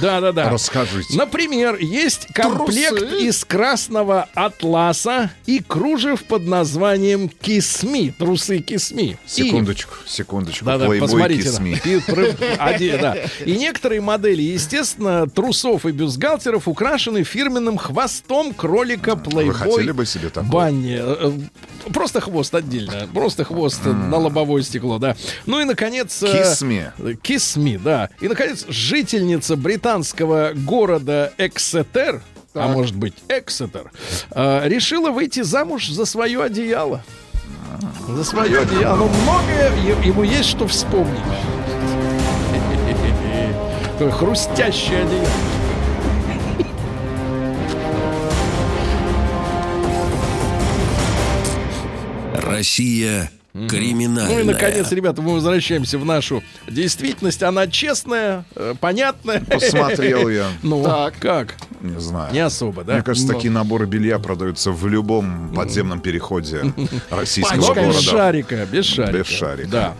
Да-да-да. 0.00 0.50
Расскажите. 0.50 1.16
Например, 1.16 1.76
есть 1.76 2.26
комплект 2.34 2.98
Трусы. 2.98 3.22
из 3.26 3.44
красного 3.44 4.28
атласа 4.34 5.30
и 5.46 5.60
кружев 5.60 6.24
под 6.24 6.46
названием 6.46 7.28
кисми. 7.28 8.12
Трусы 8.18 8.58
кисми. 8.58 9.18
И- 9.24 9.28
Секундочку, 9.28 9.94
секундочку. 10.06 10.64
Playboy 10.66 10.98
посмотрите. 10.98 11.48
Kiss 11.48 11.56
да. 11.58 11.62
Me. 11.64 11.80
Пи- 11.80 12.00
про- 12.00 12.66
оде- 12.68 12.98
да. 12.98 13.16
И 13.44 13.56
некоторые 13.56 14.00
модели, 14.00 14.42
естественно, 14.42 15.28
трусов 15.28 15.86
и 15.86 15.92
бюстгальтеров 15.92 16.68
украшены 16.68 17.22
фирменным 17.24 17.76
хвостом 17.78 18.52
кролика 18.52 19.12
Playboy. 19.12 19.44
Вы 19.46 19.54
хотели 19.54 19.90
бы 19.92 20.06
себе 20.06 20.28
такой? 20.28 20.50
Банни. 20.50 20.96
Э, 20.98 21.30
э, 21.86 21.90
Просто 21.92 22.20
хвост 22.20 22.54
отдельно. 22.54 23.08
Просто 23.14 23.44
хвост 23.44 23.84
на 23.84 24.16
лобовое 24.18 24.62
стекло, 24.62 24.98
да. 24.98 25.16
Ну 25.46 25.60
и, 25.60 25.64
наконец... 25.64 26.20
э. 26.22 26.42
Kiss 27.22 27.56
me, 27.56 27.78
да. 27.82 28.10
И, 28.20 28.26
наконец, 28.28 28.55
жительница 28.68 29.56
британского 29.56 30.52
города 30.54 31.32
Эксетер, 31.38 32.22
а 32.54 32.66
Так. 32.66 32.76
может 32.76 32.96
быть 32.96 33.14
Эксетер, 33.28 33.90
э, 34.30 34.68
решила 34.68 35.10
выйти 35.10 35.42
замуж 35.42 35.88
за 35.88 36.06
свое 36.06 36.42
одеяло. 36.42 37.02
За 38.08 38.24
свое 38.24 38.60
одеяло. 38.60 38.96
Ну, 38.96 39.08
многое 39.22 39.70
ему 40.04 40.22
есть 40.22 40.48
что 40.48 40.66
вспомнить. 40.66 41.20
Такое 43.98 44.10
хрустящее 44.10 45.02
одеяло. 45.02 45.26
Россия 52.34 53.30
криминальная. 53.68 54.34
Ну 54.34 54.40
и, 54.40 54.44
наконец, 54.44 54.90
ребята, 54.92 55.22
мы 55.22 55.34
возвращаемся 55.34 55.98
в 55.98 56.04
нашу 56.04 56.42
действительность. 56.68 57.42
Она 57.42 57.66
честная, 57.66 58.44
э, 58.54 58.74
понятная. 58.80 59.40
Посмотрел 59.40 60.28
я. 60.28 60.46
Ну, 60.62 60.82
Так. 60.84 61.14
как? 61.18 61.54
Не 61.80 62.00
знаю. 62.00 62.32
Не 62.32 62.40
особо, 62.40 62.84
да? 62.84 62.94
Мне 62.94 63.02
кажется, 63.02 63.28
Ну. 63.28 63.34
такие 63.34 63.50
наборы 63.52 63.86
белья 63.86 64.18
продаются 64.18 64.72
в 64.72 64.86
любом 64.88 65.52
подземном 65.54 66.00
переходе 66.00 66.72
российского 67.10 67.56
Но 67.56 67.66
Пачками. 67.68 67.86
без 67.88 67.94
города. 67.94 68.10
шарика, 68.10 68.66
без 68.70 68.84
шарика. 68.86 69.18
Без 69.18 69.26
шарика. 69.26 69.68
Да. 69.68 69.94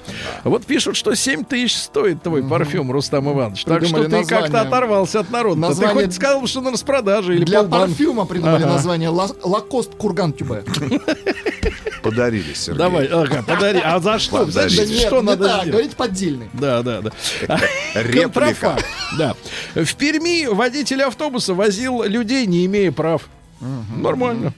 Вот 0.45 0.65
пишут, 0.65 0.97
что 0.97 1.15
7 1.15 1.45
тысяч 1.45 1.77
стоит 1.77 2.23
твой 2.23 2.43
парфюм, 2.43 2.91
Рустам 2.91 3.31
Иванович. 3.33 3.65
Так 3.65 3.85
что 3.85 4.05
ты 4.05 4.25
как-то 4.25 4.63
оторвался 4.63 5.21
от 5.21 5.31
народа. 5.31 5.55
Ты 5.63 5.69
Название- 5.69 6.05
хоть 6.07 6.15
сказал, 6.15 6.47
что 6.47 6.61
на 6.63 6.71
распродаже 6.73 7.35
или 7.37 7.45
Для 7.45 7.61
полбан- 7.61 7.89
парфюма 7.89 8.25
придумали 8.27 8.63
Ага. 8.65 8.73
название 8.73 9.11
«Ла- 9.11 9.29
Лакост 9.43 9.95
Курган 9.97 10.33
Тюбе. 10.33 10.65
Подарили, 12.11 12.55
Сергей. 12.55 12.79
Давай, 12.79 13.07
ага, 13.07 13.43
подари. 13.43 13.81
А 13.85 13.99
за 13.99 14.19
что? 14.19 14.47
Подари. 14.47 14.53
Подожди, 14.55 14.77
Да 14.77 14.87
нет, 14.87 15.01
что 15.07 15.17
не 15.21 15.23
надо 15.27 15.45
так, 15.45 15.53
сделать? 15.55 15.71
говорите 15.71 15.97
поддельный. 15.97 16.51
Да, 16.53 16.83
да, 16.83 17.01
да. 17.01 17.11
Реплика. 17.95 18.79
Да. 19.19 19.35
В 19.75 19.95
Перми 19.97 20.47
водитель 20.47 21.03
автобуса 21.03 21.55
возил 21.55 22.03
людей, 22.05 22.47
не 22.47 22.65
имея 22.67 22.93
прав. 22.93 23.23
Нормально. 23.61 24.53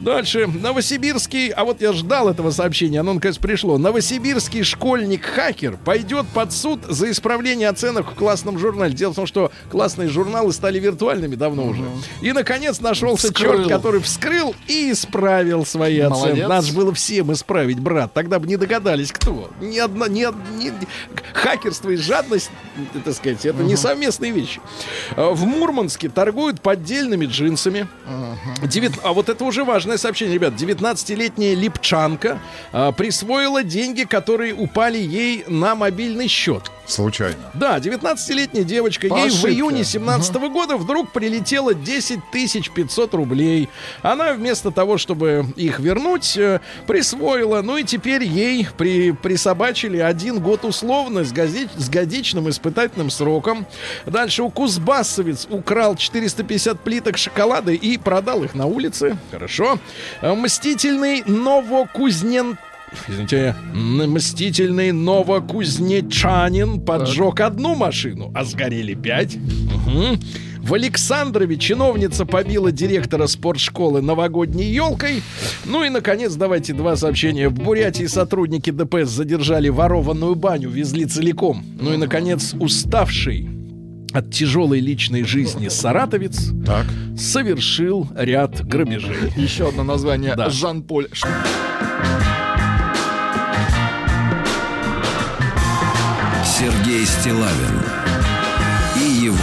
Дальше. 0.00 0.46
Новосибирский, 0.46 1.48
а 1.48 1.64
вот 1.64 1.80
я 1.80 1.92
ждал 1.92 2.28
этого 2.28 2.50
сообщения, 2.50 3.00
оно 3.00 3.14
наконец 3.14 3.38
пришло. 3.38 3.78
Новосибирский 3.78 4.62
школьник-хакер 4.62 5.76
пойдет 5.84 6.26
под 6.28 6.52
суд 6.52 6.80
за 6.88 7.10
исправление 7.10 7.68
оценок 7.68 8.12
в 8.12 8.14
классном 8.14 8.58
журнале. 8.58 8.94
Дело 8.94 9.12
в 9.12 9.16
том, 9.16 9.26
что 9.26 9.50
классные 9.70 10.08
журналы 10.08 10.52
стали 10.52 10.78
виртуальными 10.78 11.34
давно 11.34 11.66
уже. 11.66 11.82
И, 12.22 12.32
наконец, 12.32 12.80
нашелся 12.80 13.28
Вскрыл. 13.28 13.52
черт, 13.56 13.68
который 13.68 14.00
вскрыл 14.00 14.54
и 14.68 14.92
исправил 14.92 15.66
свои 15.66 15.98
оценки. 15.98 16.26
Молодец. 16.26 16.48
Надо 16.48 16.66
же 16.66 16.72
было 16.74 16.94
всем 16.94 17.32
исправить, 17.32 17.80
брат. 17.80 18.12
Тогда 18.12 18.38
бы 18.38 18.46
не 18.46 18.56
догадались, 18.56 19.10
кто. 19.12 19.50
Ни 19.60 19.78
одна, 19.78 20.08
ни, 20.08 20.20
ни- 20.62 20.72
хакерство 21.32 21.90
и 21.90 21.96
жадность, 21.96 22.50
так 23.04 23.14
сказать, 23.14 23.44
это 23.44 23.62
не 23.62 23.76
совместные 23.76 24.30
вещи. 24.32 24.60
Э, 25.16 25.30
В 25.32 25.44
Мурманске 25.44 26.08
торгуют 26.08 26.60
поддельными 26.60 27.26
джинсами. 27.26 27.88
Девят- 28.62 29.00
А 29.02 29.12
вот 29.12 29.28
это 29.28 29.44
уже 29.44 29.64
важное 29.64 29.96
сообщение, 29.96 30.34
ребят. 30.34 30.54
19-летняя 30.54 31.54
Липчанка 31.54 32.38
а, 32.72 32.92
присвоила 32.92 33.62
деньги, 33.62 34.04
которые 34.04 34.54
упали 34.54 34.98
ей 34.98 35.44
на 35.48 35.74
мобильный 35.74 36.28
счет. 36.28 36.70
Случайно. 36.86 37.36
Да, 37.54 37.78
19-летняя 37.78 38.62
девочка, 38.62 39.08
По 39.08 39.14
ей 39.16 39.30
в 39.30 39.34
ошибке. 39.34 39.52
июне 39.54 39.84
17 39.84 40.34
года 40.50 40.76
вдруг 40.76 41.12
прилетело 41.12 41.72
10 41.74 42.20
500 42.74 43.14
рублей. 43.14 43.68
Она 44.02 44.34
вместо 44.34 44.70
того, 44.70 44.98
чтобы 44.98 45.46
их 45.56 45.78
вернуть, 45.78 46.36
э, 46.36 46.60
присвоила. 46.86 47.62
Ну 47.62 47.78
и 47.78 47.84
теперь 47.84 48.22
ей 48.24 48.68
при, 48.76 49.12
присобачили 49.12 49.96
один 49.98 50.40
год 50.40 50.64
условно 50.66 51.24
с, 51.24 51.32
гази- 51.32 51.70
с 51.76 51.88
годичным 51.88 52.50
испытательным 52.50 53.08
сроком. 53.10 53.66
Дальше 54.04 54.42
у 54.42 54.50
Кузбассовец 54.50 55.46
украл 55.48 55.96
450 55.96 56.80
плиток 56.80 57.16
шоколада 57.16 57.72
и 57.72 57.96
продал 57.96 58.33
их 58.42 58.54
на 58.54 58.66
улице. 58.66 59.16
Хорошо. 59.30 59.78
Э, 60.20 60.34
Мстительный 60.34 61.22
Новокузнен 61.26 62.56
Извините, 63.08 63.54
мстительный 63.74 64.92
новокузнечанин 64.92 66.80
поджег 66.80 67.40
одну 67.40 67.74
машину, 67.74 68.30
а 68.34 68.44
сгорели 68.44 68.94
пять. 68.94 69.36
Мгм. 69.36 70.20
В 70.60 70.72
Александрове 70.72 71.58
чиновница 71.58 72.24
побила 72.24 72.72
директора 72.72 73.26
спортшколы 73.26 74.00
новогодней 74.00 74.72
елкой. 74.72 75.22
Ну 75.66 75.84
и, 75.84 75.90
наконец, 75.90 76.34
давайте 76.36 76.72
два 76.72 76.96
сообщения. 76.96 77.50
В 77.50 77.54
Бурятии 77.54 78.06
сотрудники 78.06 78.70
ДПС 78.70 79.10
задержали 79.10 79.68
ворованную 79.68 80.34
баню, 80.36 80.70
везли 80.70 81.04
целиком. 81.04 81.62
Ну 81.78 81.92
и, 81.92 81.98
наконец, 81.98 82.54
уставший 82.58 83.46
от 84.14 84.30
тяжелой 84.32 84.80
личной 84.80 85.24
жизни 85.24 85.68
саратовец 85.68 86.50
Так. 86.64 86.86
совершил 87.18 88.08
ряд 88.14 88.64
грабежей. 88.66 89.32
Еще 89.36 89.68
одно 89.68 89.82
название. 89.82 90.34
Да. 90.36 90.48
Жан-Поль. 90.48 91.08
Сергей 96.44 97.04
Стилавин 97.04 97.82
и 98.96 99.24
его 99.24 99.36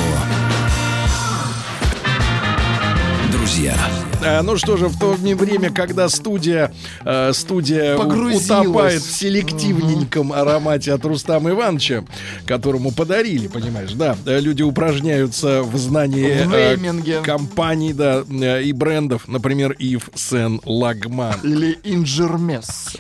друзья. 3.32 3.76
А, 4.24 4.42
ну 4.44 4.58
что 4.58 4.78
же, 4.78 4.88
в 4.88 5.00
то 5.00 5.14
время, 5.14 5.72
когда 5.72 6.08
студия, 6.10 6.72
э, 7.04 7.34
студия 7.34 7.96
утопает 7.98 9.02
в 9.02 9.12
селективненьком 9.12 10.32
аромате 10.34 10.94
от 10.94 11.04
Рустама 11.06 11.50
Ивановича, 11.52 12.04
которому 12.46 12.92
подарили, 12.92 13.48
понимаешь, 13.48 13.94
да, 13.94 14.16
э, 14.26 14.40
люди 14.40 14.62
упражняются 14.62 15.64
в 15.64 15.76
знании 15.78 16.28
э, 16.30 17.22
компаний, 17.24 17.94
да, 17.94 18.24
э, 18.30 18.62
и 18.64 18.72
брендов, 18.74 19.28
например, 19.28 19.76
Ив 19.80 20.10
Сен 20.16 20.62
Лагман, 20.66 21.40
Или 21.44 21.80
Инжермес. 21.84 22.98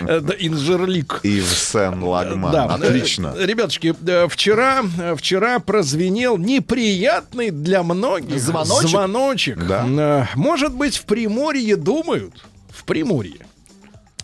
Э, 0.00 0.20
да, 0.20 0.34
Инжерлик. 0.38 1.20
Ив 1.22 1.46
Сен 1.46 2.02
Лагман. 2.02 2.52
Да, 2.52 2.64
Отлично. 2.66 3.34
э, 3.36 3.46
Ребятушки, 3.46 3.94
э, 4.06 4.26
вчера, 4.28 4.82
э, 4.98 5.14
вчера 5.16 5.58
прозвенел 5.60 6.36
неприятный 6.36 7.50
для 7.50 7.82
многих 7.82 8.38
Звоночек? 8.40 8.90
звоночек. 8.90 9.66
Да. 9.66 10.28
Может 10.42 10.74
быть, 10.74 10.96
в 10.96 11.04
Приморье 11.04 11.76
думают, 11.76 12.34
в 12.68 12.82
Приморье, 12.84 13.46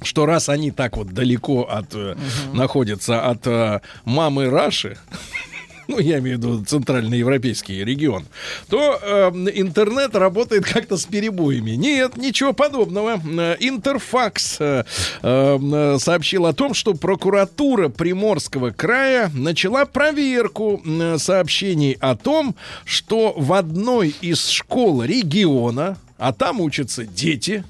что 0.03 0.27
раз 0.27 0.49
они 0.49 0.73
так 0.73 0.97
вот 0.97 1.13
далеко 1.13 1.63
от, 1.63 1.95
э, 1.95 2.17
находятся 2.53 3.25
от 3.25 3.47
э, 3.47 3.81
мамы 4.05 4.51
Раши, 4.51 4.99
ну, 5.87 6.01
я 6.01 6.19
имею 6.19 6.39
в 6.39 6.41
виду 6.41 6.65
центральноевропейский 6.65 7.85
регион, 7.85 8.27
то 8.69 8.99
э, 9.01 9.31
интернет 9.55 10.17
работает 10.17 10.65
как-то 10.65 10.97
с 10.97 11.05
перебоями. 11.05 11.73
Нет, 11.73 12.17
ничего 12.17 12.53
подобного. 12.53 13.21
Э, 13.25 13.57
Интерфакс 13.61 14.57
э, 14.59 14.85
э, 15.23 15.97
сообщил 16.01 16.47
о 16.47 16.53
том, 16.53 16.75
что 16.75 16.95
прокуратура 16.95 17.91
Приморского 17.91 18.71
края 18.71 19.31
начала 19.33 19.85
проверку 19.85 20.83
э, 20.85 21.17
сообщений 21.19 21.97
о 22.01 22.17
том, 22.17 22.57
что 22.85 23.35
в 23.37 23.53
одной 23.53 24.17
из 24.21 24.49
школ 24.49 25.05
региона, 25.05 25.97
а 26.19 26.33
там 26.33 26.61
учатся 26.61 27.05
дети, 27.05 27.65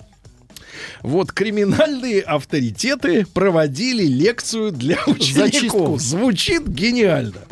вот 1.03 1.32
криминальные 1.32 2.22
авторитеты 2.22 3.26
проводили 3.26 4.05
лекцию 4.05 4.72
для 4.72 4.99
учеников. 5.07 5.34
Зачистку. 5.34 5.99
Звучит 5.99 6.66
гениально. 6.66 7.42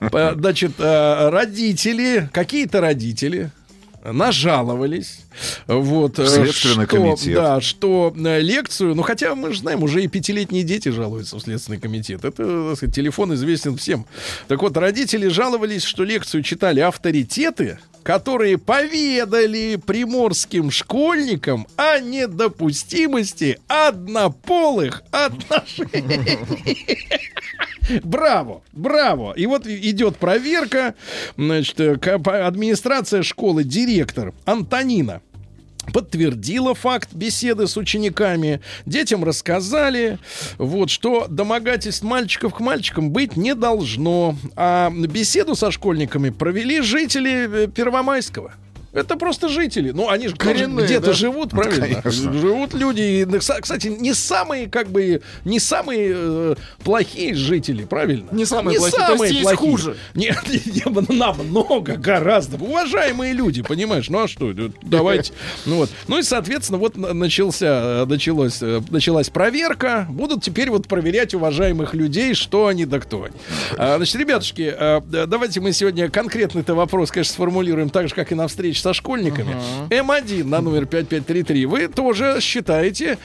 Значит, 0.00 0.72
э, 0.78 1.28
родители, 1.30 2.28
какие-то 2.32 2.80
родители 2.80 3.50
нажаловались. 4.04 5.20
Вот, 5.66 6.18
э, 6.18 6.26
Следственный 6.26 6.86
что, 6.86 6.96
комитет. 6.96 7.34
Да, 7.34 7.60
что 7.60 8.12
э, 8.16 8.40
лекцию, 8.40 8.94
ну 8.94 9.02
хотя 9.02 9.34
мы 9.34 9.52
же 9.52 9.60
знаем, 9.60 9.82
уже 9.82 10.02
и 10.02 10.08
пятилетние 10.08 10.64
дети 10.64 10.88
жалуются 10.88 11.36
в 11.36 11.40
Следственный 11.40 11.78
комитет. 11.78 12.24
Это, 12.24 12.68
так 12.68 12.76
сказать, 12.76 12.94
телефон 12.94 13.34
известен 13.34 13.76
всем. 13.76 14.06
Так 14.48 14.60
вот, 14.62 14.76
родители 14.76 15.28
жаловались, 15.28 15.84
что 15.84 16.04
лекцию 16.04 16.42
читали 16.42 16.80
авторитеты, 16.80 17.78
которые 18.02 18.58
поведали 18.58 19.76
приморским 19.76 20.70
школьникам 20.70 21.66
о 21.76 21.98
недопустимости 22.00 23.58
однополых 23.68 25.02
отношений. 25.10 26.38
Браво, 28.04 28.62
браво. 28.72 29.32
И 29.32 29.46
вот 29.46 29.66
идет 29.66 30.16
проверка. 30.16 30.94
Значит, 31.36 31.80
э, 31.80 31.94
администрация 31.94 33.22
школы, 33.22 33.64
директор 33.64 34.32
Антонина 34.44 35.20
подтвердила 35.92 36.74
факт 36.74 37.10
беседы 37.12 37.66
с 37.66 37.76
учениками. 37.76 38.60
Детям 38.86 39.24
рассказали, 39.24 40.18
вот, 40.58 40.90
что 40.90 41.26
домогательств 41.28 42.02
мальчиков 42.02 42.54
к 42.54 42.60
мальчикам 42.60 43.10
быть 43.10 43.36
не 43.36 43.54
должно. 43.54 44.36
А 44.56 44.90
беседу 44.90 45.54
со 45.54 45.70
школьниками 45.70 46.30
провели 46.30 46.80
жители 46.80 47.64
э, 47.64 47.68
Первомайского. 47.68 48.54
Это 48.92 49.16
просто 49.16 49.48
жители. 49.48 49.90
Ну, 49.90 50.10
они 50.10 50.28
же 50.28 50.34
где-то 50.34 51.06
да? 51.06 51.12
живут, 51.12 51.50
правильно? 51.50 51.86
Конечно. 52.02 52.32
Живут 52.32 52.74
люди. 52.74 53.00
И, 53.00 53.24
ну, 53.24 53.38
кстати, 53.38 53.86
не 53.86 54.12
самые, 54.12 54.68
как 54.68 54.90
бы, 54.90 55.22
не 55.46 55.58
самые 55.60 56.12
э, 56.14 56.54
плохие 56.84 57.34
жители, 57.34 57.84
правильно? 57.84 58.28
Не 58.32 58.44
самые 58.44 58.78
плохие, 58.78 59.06
то 59.06 59.24
есть 59.24 59.34
есть 59.36 59.54
хуже. 59.54 59.96
Нет, 60.14 60.36
нет, 60.66 61.08
намного, 61.08 61.96
гораздо. 61.96 62.62
Уважаемые 62.62 63.32
люди, 63.32 63.62
понимаешь? 63.62 64.10
Ну 64.10 64.24
а 64.24 64.28
что, 64.28 64.52
давайте. 64.82 65.32
Ну 65.64 65.76
вот. 65.76 65.90
Ну 66.08 66.18
и, 66.18 66.22
соответственно, 66.22 66.78
вот 66.78 66.96
на- 66.96 67.12
начался, 67.14 68.02
э, 68.02 68.04
началось, 68.06 68.58
э, 68.60 68.80
началась 68.90 69.30
проверка. 69.30 70.06
Будут 70.10 70.42
теперь 70.42 70.70
вот 70.70 70.86
проверять 70.86 71.34
уважаемых 71.34 71.94
людей, 71.94 72.34
что 72.34 72.66
они 72.66 72.84
да 72.84 73.00
кто 73.00 73.24
они. 73.24 73.36
А, 73.78 73.96
Значит, 73.96 74.16
ребятушки, 74.16 74.74
д- 75.06 75.26
давайте 75.26 75.60
мы 75.60 75.72
сегодня 75.72 76.10
конкретный-то 76.10 76.74
вопрос, 76.74 77.10
конечно, 77.10 77.32
сформулируем 77.32 77.88
так 77.90 78.08
же, 78.08 78.14
как 78.14 78.32
и 78.32 78.34
на 78.34 78.48
встрече 78.48 78.81
со 78.82 78.92
школьниками. 78.92 79.56
М1 79.90 80.44
на 80.44 80.60
номер 80.60 80.86
5533. 80.86 81.66
Вы 81.66 81.88
тоже 81.88 82.38
считаете, 82.40 83.18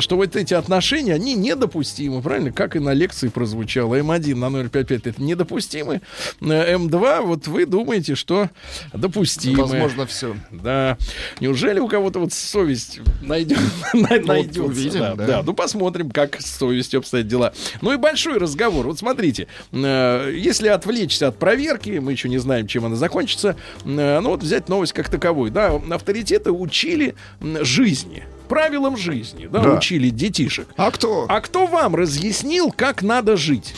что 0.00 0.16
вот 0.16 0.34
эти 0.34 0.54
отношения, 0.54 1.14
они 1.14 1.34
недопустимы, 1.34 2.22
правильно? 2.22 2.52
Как 2.52 2.74
и 2.74 2.78
на 2.78 2.94
лекции 2.94 3.28
прозвучало. 3.28 3.96
М1 3.96 4.34
на 4.34 4.48
номер 4.48 4.70
55 4.70 5.14
это 5.14 5.22
недопустимы. 5.22 6.00
Э, 6.40 6.74
М2, 6.74 7.20
вот 7.22 7.46
вы 7.46 7.66
думаете, 7.66 8.14
что 8.14 8.48
допустимы. 8.92 9.62
Возможно, 9.62 10.06
все. 10.06 10.34
Да. 10.50 10.96
Неужели 11.40 11.80
у 11.80 11.88
кого-то 11.88 12.18
вот 12.20 12.32
совесть 12.32 13.00
найдет, 13.20 13.58
найдется? 13.92 14.62
увидим, 14.62 15.00
да, 15.00 15.14
да. 15.14 15.26
да. 15.26 15.42
Ну, 15.42 15.52
посмотрим, 15.52 16.10
как 16.10 16.40
с 16.40 16.56
совестью 16.56 17.00
обстоят 17.00 17.26
дела. 17.26 17.52
Ну 17.82 17.92
и 17.92 17.96
большой 17.96 18.38
разговор. 18.38 18.86
Вот 18.86 18.98
смотрите, 18.98 19.48
э, 19.72 20.34
если 20.34 20.68
отвлечься 20.68 21.28
от 21.28 21.38
проверки, 21.38 21.98
мы 21.98 22.12
еще 22.12 22.30
не 22.30 22.38
знаем, 22.38 22.66
чем 22.66 22.86
она 22.86 22.96
закончится, 22.96 23.56
э, 23.84 24.20
ну 24.20 24.30
вот 24.30 24.42
взять 24.42 24.68
новость 24.70 24.93
как 24.94 25.08
таковую. 25.08 25.50
Да, 25.50 25.80
авторитеты 25.90 26.50
учили 26.52 27.14
жизни, 27.60 28.24
правилам 28.48 28.96
жизни, 28.96 29.46
да, 29.46 29.58
Да. 29.60 29.74
учили 29.74 30.08
детишек. 30.10 30.68
А 30.76 30.90
кто? 30.90 31.26
А 31.28 31.40
кто 31.40 31.66
вам 31.66 31.94
разъяснил, 31.94 32.72
как 32.74 33.02
надо 33.02 33.36
жить? 33.36 33.74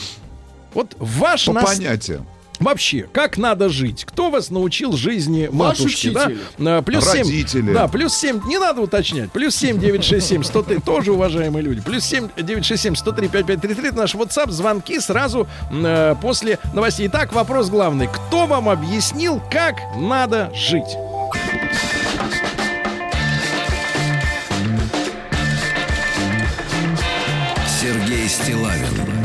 Вот 0.73 0.95
ваш 0.99 1.45
По 1.45 1.53
нас- 1.53 1.65
понятиям. 1.75 2.25
Вообще, 2.59 3.07
как 3.11 3.37
надо 3.37 3.69
жить? 3.69 4.05
Кто 4.05 4.29
вас 4.29 4.49
научил 4.49 4.93
жизни 4.93 5.47
Ваш 5.51 5.79
матушки? 5.79 6.09
Да? 6.09 6.31
А, 6.59 6.81
Плюс 6.81 7.05
семь. 7.05 7.23
Родители. 7.23 7.73
Да, 7.73 7.87
плюс 7.87 8.13
7, 8.15 8.41
не 8.47 8.57
надо 8.57 8.81
уточнять. 8.81 9.31
Плюс 9.31 9.55
7, 9.55 9.79
9, 9.79 10.03
6, 10.03 10.27
7, 10.27 10.43
103, 10.43 10.79
тоже 10.79 11.11
уважаемые 11.11 11.63
люди. 11.63 11.81
Плюс 11.81 12.03
7, 12.05 12.29
9, 12.35 12.65
6, 12.65 12.81
7, 12.81 12.95
103, 12.95 13.27
5, 13.27 13.45
5, 13.45 13.61
3, 13.61 13.73
3, 13.75 13.87
это 13.89 13.97
наш 13.97 14.15
WhatsApp, 14.15 14.49
звонки 14.51 14.99
сразу 14.99 15.47
э, 15.71 16.15
после 16.21 16.59
новостей. 16.73 17.07
Итак, 17.07 17.33
вопрос 17.33 17.69
главный. 17.69 18.07
Кто 18.07 18.47
вам 18.47 18.69
объяснил, 18.69 19.41
как 19.51 19.75
надо 19.95 20.51
жить? 20.55 20.97
Сергей 27.79 28.27
Стилавин 28.27 29.16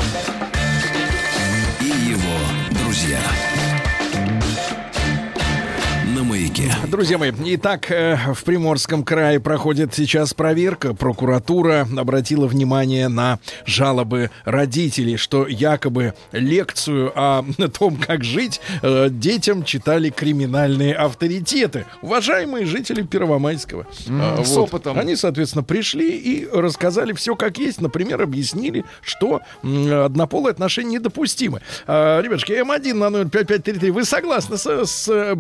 Маяке. 6.63 6.87
Друзья 6.87 7.19
мои, 7.19 7.33
итак, 7.47 7.91
э, 7.91 8.17
в 8.35 8.45
Приморском 8.45 9.05
крае 9.05 9.41
проходит 9.41 9.95
сейчас 9.95 10.35
проверка. 10.35 10.95
Прокуратура 10.95 11.87
обратила 11.97 12.47
внимание 12.47 13.09
на 13.09 13.39
жалобы 13.65 14.31
родителей, 14.45 15.17
что 15.17 15.47
якобы 15.47 16.15
лекцию 16.33 17.13
о 17.15 17.45
том, 17.79 17.97
как 17.97 18.25
жить, 18.25 18.61
э, 18.83 19.09
детям 19.11 19.65
читали 19.65 20.11
криминальные 20.11 20.95
авторитеты. 20.95 21.87
Уважаемые 22.03 22.67
жители 22.67 23.03
Первомайского. 23.03 23.87
А, 24.09 24.43
с 24.45 24.57
опытом. 24.57 24.99
Они, 24.99 25.17
соответственно, 25.17 25.65
пришли 25.65 26.17
и 26.17 26.49
рассказали 26.53 27.13
все 27.13 27.35
как 27.35 27.59
есть. 27.59 27.81
Например, 27.81 28.23
объяснили, 28.23 28.85
что 29.03 29.41
однополые 29.63 30.53
отношения 30.53 30.99
недопустимы. 30.99 31.63
Ребятушки, 31.87 32.53
М1 32.53 32.95
на 32.95 33.11
номер 33.11 33.29
5533, 33.29 33.91
вы 33.91 34.05
согласны 34.05 34.57
с, 34.57 34.85
с, 34.85 35.37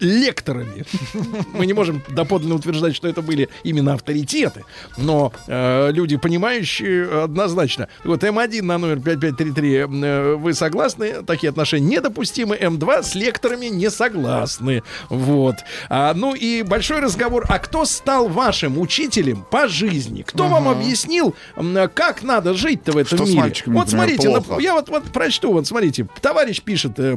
лекторами. 0.00 0.84
Мы 1.54 1.66
не 1.66 1.72
можем 1.72 2.02
доподлинно 2.08 2.54
утверждать, 2.54 2.94
что 2.94 3.08
это 3.08 3.22
были 3.22 3.48
именно 3.62 3.94
авторитеты, 3.94 4.64
но 4.96 5.32
э, 5.46 5.90
люди, 5.92 6.16
понимающие, 6.16 7.24
однозначно. 7.24 7.88
Вот 8.04 8.22
М1 8.22 8.62
на 8.62 8.78
номер 8.78 9.00
5533, 9.00 9.74
э, 9.74 10.34
вы 10.34 10.54
согласны? 10.54 11.22
Такие 11.24 11.50
отношения 11.50 11.96
недопустимы. 11.96 12.56
М2 12.56 13.02
с 13.02 13.14
лекторами 13.14 13.66
не 13.66 13.90
согласны. 13.90 14.82
Вот. 15.08 15.56
А, 15.88 16.14
ну 16.14 16.34
и 16.34 16.62
большой 16.62 17.00
разговор. 17.00 17.44
А 17.48 17.58
кто 17.58 17.84
стал 17.84 18.28
вашим 18.28 18.78
учителем 18.78 19.44
по 19.50 19.68
жизни? 19.68 20.22
Кто 20.22 20.48
вам 20.48 20.68
объяснил, 20.68 21.34
как 21.94 22.22
надо 22.22 22.54
жить-то 22.54 22.92
в 22.92 22.96
этом 22.96 23.18
Что 23.18 23.26
мире? 23.26 23.54
вот 23.66 23.90
смотрите, 23.90 24.28
плохо? 24.28 24.60
я 24.60 24.74
вот, 24.74 24.88
вот 24.88 25.04
прочту, 25.04 25.52
вот 25.52 25.66
смотрите, 25.66 26.08
товарищ 26.20 26.62
пишет, 26.62 26.98
э, 26.98 27.16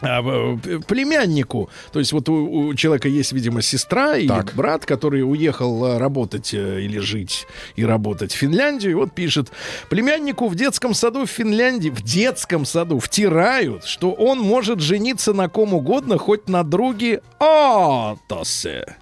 племяннику, 0.00 1.70
то 1.92 1.98
есть 1.98 2.12
вот 2.12 2.28
у, 2.28 2.66
у 2.68 2.74
человека 2.74 3.08
есть, 3.08 3.32
видимо, 3.32 3.62
сестра 3.62 4.16
или 4.16 4.28
Так. 4.28 4.54
брат, 4.54 4.84
который 4.84 5.22
уехал 5.22 5.84
а, 5.84 5.98
работать 5.98 6.52
э, 6.52 6.82
или 6.82 6.98
жить 6.98 7.46
и 7.76 7.84
работать 7.84 8.32
в 8.32 8.36
Финляндию, 8.36 8.92
и 8.92 8.94
вот 8.94 9.12
пишет, 9.12 9.50
племяннику 9.88 10.48
в 10.48 10.54
детском 10.54 10.94
саду 10.94 11.24
в 11.24 11.30
Финляндии, 11.30 11.88
в 11.88 12.02
детском 12.02 12.66
саду 12.66 12.98
втирают, 12.98 13.84
что 13.84 14.12
он 14.12 14.38
может 14.40 14.80
жениться 14.80 15.32
на 15.32 15.48
ком 15.48 15.74
угодно, 15.74 16.18
хоть 16.18 16.48
на 16.48 16.62
друге 16.62 17.22
Атосе. 17.38 18.96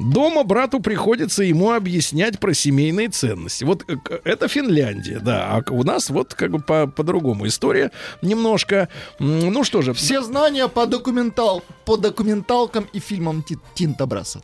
Дома 0.00 0.44
брату 0.44 0.80
приходится 0.80 1.42
ему 1.42 1.72
объяснять 1.72 2.38
про 2.40 2.54
семейные 2.54 3.08
ценности. 3.08 3.64
Вот 3.64 3.84
э, 3.88 3.96
это 4.24 4.48
Финляндия, 4.48 5.18
да. 5.20 5.62
А 5.66 5.70
у 5.72 5.84
нас 5.84 6.08
вот 6.10 6.34
как 6.34 6.50
бы 6.50 6.58
по- 6.58 6.86
по-другому 6.86 7.46
история 7.46 7.90
немножко. 8.22 8.88
Ну 9.18 9.62
что 9.64 9.82
же, 9.82 9.92
Все 9.92 10.22
знания 10.22 10.68
по, 10.68 10.86
документал, 10.86 11.62
по 11.84 11.96
документалкам 11.96 12.86
и 12.94 12.98
фильмам 12.98 13.42
Ти- 13.42 13.58
Тинта 13.74 14.06
Брасса. 14.06 14.40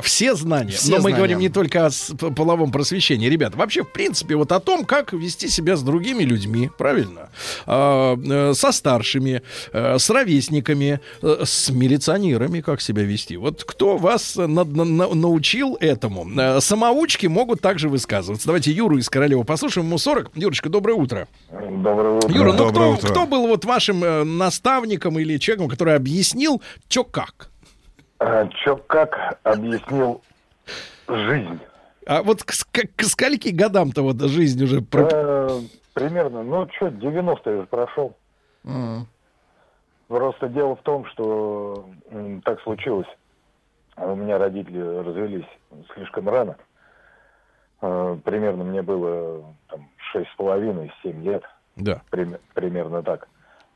Все 0.00 0.34
знания. 0.34 0.72
Все 0.72 0.90
Но 0.90 0.96
мы 0.96 1.00
знания. 1.02 1.16
говорим 1.16 1.38
не 1.38 1.48
только 1.48 1.86
о 1.86 1.90
половом 2.32 2.72
просвещении. 2.72 3.28
Ребят, 3.28 3.54
вообще, 3.54 3.82
в 3.84 3.92
принципе, 3.92 4.36
вот 4.36 4.52
о 4.52 4.60
том, 4.60 4.84
как 4.84 5.12
вести 5.12 5.48
себя 5.48 5.76
с 5.76 5.82
другими 5.82 6.22
людьми, 6.24 6.70
правильно? 6.78 7.30
А, 7.66 8.16
э, 8.16 8.54
со 8.54 8.72
старшими, 8.72 9.42
э, 9.72 9.98
с 9.98 10.10
ровесниками, 10.10 11.00
э, 11.22 11.42
с 11.44 11.70
милиционерами, 11.70 12.60
как 12.60 12.80
себя 12.80 13.02
вести. 13.02 13.36
Вот 13.36 13.64
кто 13.64 13.96
вас 13.96 14.36
на- 14.36 14.46
на- 14.46 14.84
на- 14.84 15.14
научил 15.14 15.76
этому? 15.80 16.28
Э, 16.38 16.60
Самоучки 16.60 17.26
могут 17.26 17.60
также 17.60 17.88
высказываться. 17.88 18.46
Давайте 18.46 18.70
Юру 18.72 18.98
из 18.98 19.08
Королева 19.08 19.42
послушаем. 19.44 19.86
Ему 19.86 19.98
40. 19.98 20.30
Юрочка, 20.34 20.68
доброе 20.68 20.94
утро. 20.94 21.28
Доброе 21.50 22.16
утро. 22.18 22.30
Юра, 22.32 22.52
ну 22.52 22.58
Доброе 22.58 22.72
кто, 22.96 23.06
утро. 23.06 23.08
кто 23.08 23.26
был 23.26 23.46
вот 23.46 23.64
вашим 23.64 24.38
наставником 24.38 25.18
или 25.18 25.38
человеком, 25.38 25.68
который 25.68 25.94
объяснил, 25.94 26.60
что 26.88 27.04
как? 27.04 27.50
А, 28.18 28.46
Чё 28.48 28.76
как 28.76 29.38
объяснил 29.42 30.22
жизнь? 31.08 31.58
А 32.06 32.22
вот 32.22 32.42
к, 32.42 32.52
к 32.52 33.02
скольки 33.02 33.48
годам-то 33.48 34.02
вот 34.02 34.20
жизнь 34.20 34.62
уже... 34.62 34.82
про- 34.82 35.08
Э, 35.10 35.60
примерно, 35.94 36.42
ну 36.42 36.68
что, 36.76 36.88
90-е 36.88 37.60
же 37.62 37.66
прошел. 37.66 38.14
Просто 40.08 40.48
дело 40.48 40.76
в 40.76 40.82
том, 40.82 41.06
что 41.06 41.88
м, 42.10 42.40
так 42.42 42.60
случилось. 42.62 43.06
У 43.96 44.14
меня 44.14 44.38
родители 44.38 44.78
развелись 44.80 45.48
слишком 45.94 46.28
рано. 46.28 46.56
Э, 47.80 48.16
Примерно 48.24 48.64
мне 48.64 48.82
было 48.82 49.44
там 49.68 49.88
шесть 50.12 50.30
с 50.30 50.36
половиной, 50.36 50.92
семь 51.02 51.22
лет. 51.24 51.42
Да. 51.76 52.02
Прим- 52.10 52.36
примерно 52.52 53.02
так. 53.02 53.28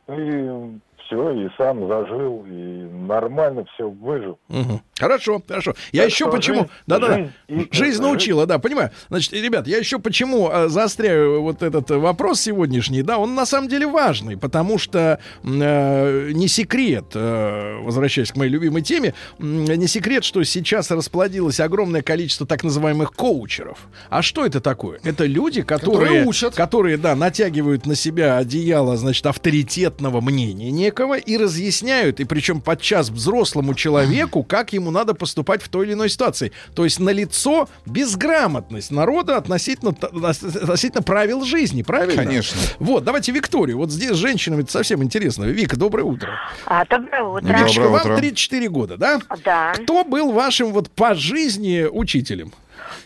И 0.08 0.78
все, 1.06 1.30
и 1.30 1.48
сам 1.56 1.86
зажил, 1.88 2.44
и 2.46 2.50
нормально 2.52 3.64
все 3.74 3.88
выжил. 3.88 4.38
Мгм. 4.48 4.80
Хорошо, 4.98 5.40
хорошо. 5.46 5.74
Я 5.92 6.02
Так 6.02 6.10
еще 6.10 6.30
почему... 6.30 6.56
жизнь- 6.60 6.70
Да-да-да. 6.86 7.14
жизнь 7.16 7.30
и- 7.48 7.68
Жизнь 7.70 8.02
научила, 8.02 8.46
да, 8.46 8.58
понимаю. 8.58 8.90
Значит, 9.08 9.32
ребят, 9.32 9.66
я 9.66 9.78
еще 9.78 9.98
почему 9.98 10.48
э, 10.50 10.68
заостряю 10.68 11.42
вот 11.42 11.62
этот 11.62 11.90
э, 11.90 11.96
вопрос 11.98 12.40
сегодняшний, 12.40 13.02
да, 13.02 13.18
он 13.18 13.34
на 13.34 13.46
самом 13.46 13.68
деле 13.68 13.86
важный, 13.86 14.36
потому 14.36 14.78
что 14.78 15.18
э, 15.44 16.30
не 16.32 16.48
секрет, 16.48 17.04
э, 17.14 17.78
возвращаясь 17.82 18.32
к 18.32 18.36
моей 18.36 18.50
любимой 18.50 18.82
теме, 18.82 19.14
м, 19.38 19.64
не 19.64 19.86
секрет, 19.86 20.24
что 20.24 20.42
сейчас 20.44 20.90
расплодилось 20.90 21.60
огромное 21.60 22.02
количество 22.02 22.46
так 22.46 22.64
называемых 22.64 23.12
коучеров. 23.12 23.88
А 24.10 24.22
что 24.22 24.44
это 24.44 24.60
такое? 24.60 24.98
Это 25.04 25.26
люди, 25.26 25.62
которые, 25.62 25.98
Которые 26.00 26.24
учат. 26.26 26.54
которые, 26.54 26.96
да, 26.96 27.14
натягивают 27.14 27.86
на 27.86 27.94
себя 27.94 28.36
одеяло, 28.38 28.96
значит, 28.96 29.26
авторитетного 29.26 30.20
мнения 30.20 30.70
некого 30.88 31.18
и 31.18 31.36
разъясняют, 31.36 32.20
и 32.20 32.24
причем 32.24 32.60
подчас 32.60 33.10
взрослому 33.10 33.74
человеку, 33.74 34.42
как 34.42 34.72
ему 34.72 34.90
надо 34.90 35.14
поступать 35.14 35.62
в 35.62 35.68
той 35.68 35.86
или 35.86 35.92
иной 35.92 36.08
ситуации. 36.08 36.52
То 36.74 36.84
есть 36.84 36.98
налицо 36.98 37.68
безграмотность 37.86 38.90
народа 38.90 39.36
относительно, 39.36 39.90
относительно 39.90 41.02
правил 41.02 41.44
жизни, 41.44 41.82
правильно? 41.82 42.22
Конечно. 42.22 42.58
Вот, 42.78 43.04
давайте 43.04 43.32
Викторию. 43.32 43.76
Вот 43.76 43.90
здесь 43.90 44.12
с 44.12 44.16
женщинами 44.16 44.62
это 44.62 44.72
совсем 44.72 45.02
интересно. 45.02 45.44
Вика, 45.44 45.76
доброе 45.76 46.04
утро. 46.04 46.30
А, 46.66 46.84
доброе 46.86 47.22
утро. 47.22 47.40
Доброе 47.42 47.58
Викочка, 47.58 47.88
вам 47.88 48.00
утро. 48.00 48.16
34 48.16 48.68
года, 48.68 48.96
да? 48.96 49.20
Да. 49.44 49.72
Кто 49.74 50.04
был 50.04 50.32
вашим 50.32 50.72
вот 50.72 50.90
по 50.90 51.14
жизни 51.14 51.86
учителем? 51.90 52.52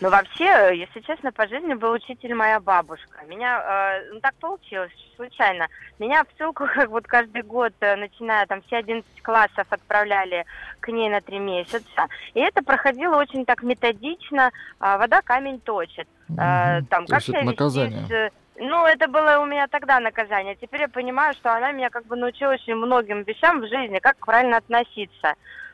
Ну, 0.01 0.09
вообще, 0.09 0.77
если 0.77 0.99
честно, 1.01 1.31
по 1.31 1.47
жизни 1.47 1.73
был 1.73 1.91
учитель 1.91 2.33
моя 2.33 2.59
бабушка. 2.59 3.23
Меня, 3.27 3.61
э, 3.97 4.13
ну, 4.13 4.19
так 4.19 4.33
получилось, 4.35 4.91
случайно. 5.15 5.67
Меня 5.99 6.23
в 6.23 6.27
ссылку, 6.37 6.67
как 6.75 6.89
вот 6.89 7.05
каждый 7.07 7.41
год, 7.43 7.73
э, 7.79 7.95
начиная 7.95 8.45
там 8.45 8.61
все 8.63 8.77
11 8.77 9.05
классов, 9.21 9.65
отправляли 9.69 10.45
к 10.79 10.89
ней 10.89 11.09
на 11.09 11.21
три 11.21 11.39
месяца. 11.39 12.07
И 12.33 12.39
это 12.39 12.63
проходило 12.63 13.15
очень 13.17 13.45
так 13.45 13.63
методично. 13.63 14.51
А, 14.79 14.97
вода 14.97 15.21
камень 15.21 15.59
точит. 15.61 16.07
Э, 16.37 16.81
там, 16.89 17.05
То 17.05 17.13
как 17.13 17.21
есть 17.21 17.29
это 17.29 17.37
вести 17.37 17.45
наказание. 17.45 18.07
э, 18.09 18.29
Ну, 18.57 18.85
это 18.85 19.07
было 19.07 19.39
у 19.39 19.45
меня 19.45 19.67
тогда 19.67 19.99
наказание. 19.99 20.55
Теперь 20.55 20.81
я 20.81 20.87
понимаю, 20.89 21.33
что 21.33 21.53
она 21.55 21.71
меня 21.71 21.89
как 21.89 22.05
бы 22.05 22.15
научила 22.15 22.53
очень 22.53 22.75
многим 22.75 23.23
вещам 23.23 23.61
в 23.61 23.67
жизни, 23.67 23.99
как 23.99 24.17
правильно 24.17 24.57
относиться. 24.57 25.33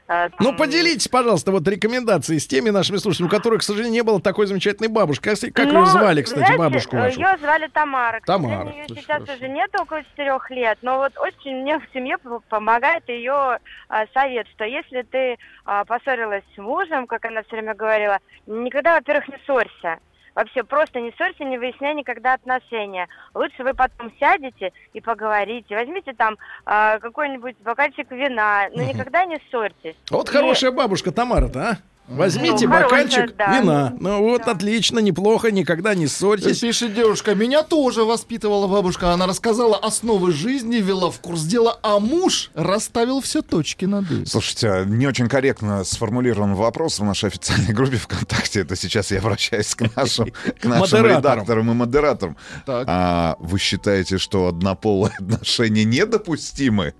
Э, 0.09 0.29
Ну, 0.39 0.55
поделитесь, 0.57 1.07
пожалуйста, 1.07 1.51
вот 1.51 1.67
рекомендации 1.67 2.39
с 2.39 2.47
теми 2.47 2.71
нашими 2.71 2.97
слушателями, 2.97 3.27
у 3.27 3.31
которых, 3.31 3.59
к 3.59 3.63
сожалению, 3.63 3.93
не 3.93 4.01
было 4.03 4.19
такой 4.19 4.47
замечательной 4.47 4.89
бабушки. 4.89 5.23
Как, 5.23 5.39
как 5.53 5.67
ее 5.67 5.71
Ну, 5.73 5.85
звали, 5.85 6.23
кстати, 6.23 6.39
знаете, 6.39 6.57
бабушку 6.57 6.95
э, 6.95 6.99
вашу? 6.99 7.19
Ее 7.19 7.37
звали 7.39 7.67
Тамара. 7.67 8.19
Тамара, 8.25 8.71
Ее 8.71 8.85
сейчас 8.87 9.05
хорошо. 9.05 9.33
уже 9.33 9.47
нет 9.49 9.69
около 9.79 10.03
четырех 10.03 10.49
лет, 10.49 10.79
но 10.81 10.97
вот 10.97 11.15
очень 11.19 11.61
мне 11.61 11.77
в 11.77 11.83
семье 11.93 12.17
помогает 12.49 13.07
ее 13.07 13.59
а, 13.87 14.05
совет, 14.13 14.47
что 14.55 14.65
если 14.65 15.03
ты 15.03 15.37
а, 15.65 15.85
поссорилась 15.85 16.43
с 16.55 16.57
мужем, 16.57 17.05
как 17.05 17.25
она 17.25 17.43
все 17.43 17.51
время 17.57 17.75
говорила, 17.75 18.17
никогда, 18.47 18.95
во-первых, 18.95 19.27
не 19.27 19.37
ссорься. 19.45 19.99
Вообще 20.39 20.63
просто 20.63 21.01
не 21.01 21.11
ссорься, 21.17 21.43
не 21.43 21.57
выясняй 21.57 21.93
никогда 21.93 22.33
отношения. 22.33 23.09
Лучше 23.33 23.61
вы 23.61 23.73
потом 23.73 24.09
сядете 24.21 24.71
и 24.93 25.01
поговорите. 25.01 25.75
Возьмите 25.75 26.13
там 26.13 26.37
а, 26.65 26.97
какой-нибудь 26.99 27.57
бокальчик 27.61 28.09
вина, 28.09 28.69
но 28.73 28.81
никогда 28.83 29.25
не 29.25 29.37
ссорьтесь. 29.51 29.97
Вот 30.09 30.29
И- 30.29 30.31
хорошая 30.31 30.71
бабушка 30.71 31.11
Тамара-то, 31.11 31.59
а? 31.71 31.77
Возьмите 32.09 32.67
Ну, 32.67 32.73
хорошая, 32.73 32.83
бокальчик 32.89 33.35
да. 33.37 33.59
вина. 33.59 33.93
Ну 33.99 34.23
вот, 34.23 34.43
Да. 34.45 34.51
отлично, 34.53 34.99
неплохо, 34.99 35.51
никогда 35.51 35.93
не 35.93 36.07
ссорьтесь. 36.07 36.59
Пишет 36.59 36.95
девушка, 36.95 37.35
меня 37.35 37.61
тоже 37.63 38.03
воспитывала 38.03 38.67
бабушка. 38.67 39.13
Она 39.13 39.27
рассказала 39.27 39.77
основы 39.77 40.31
жизни, 40.31 40.77
вела 40.77 41.11
в 41.11 41.19
курс 41.19 41.41
дела, 41.43 41.77
а 41.83 41.99
муж 41.99 42.49
расставил 42.55 43.21
все 43.21 43.41
точки 43.41 43.85
над 43.85 44.09
«и». 44.11 44.25
Слушайте, 44.25 44.69
а 44.71 44.85
не 44.85 45.05
очень 45.07 45.27
корректно 45.27 45.83
сформулирован 45.83 46.55
вопрос 46.55 46.99
в 46.99 47.03
нашей 47.03 47.27
официальной 47.29 47.73
группе 47.73 47.97
ВКонтакте. 47.97 48.61
Это 48.61 48.75
сейчас 48.75 49.11
я 49.11 49.19
обращаюсь 49.19 49.75
к 49.75 49.95
нашим, 49.95 50.31
к 50.59 50.65
нашим 50.65 51.05
редакторам 51.05 51.69
и 51.71 51.73
модераторам. 51.75 52.37
Так. 52.65 52.85
А 52.87 53.35
вы 53.39 53.59
считаете, 53.59 54.17
что 54.17 54.47
однополые 54.47 55.13
отношения 55.19 55.83
недопустимы? 55.85 56.93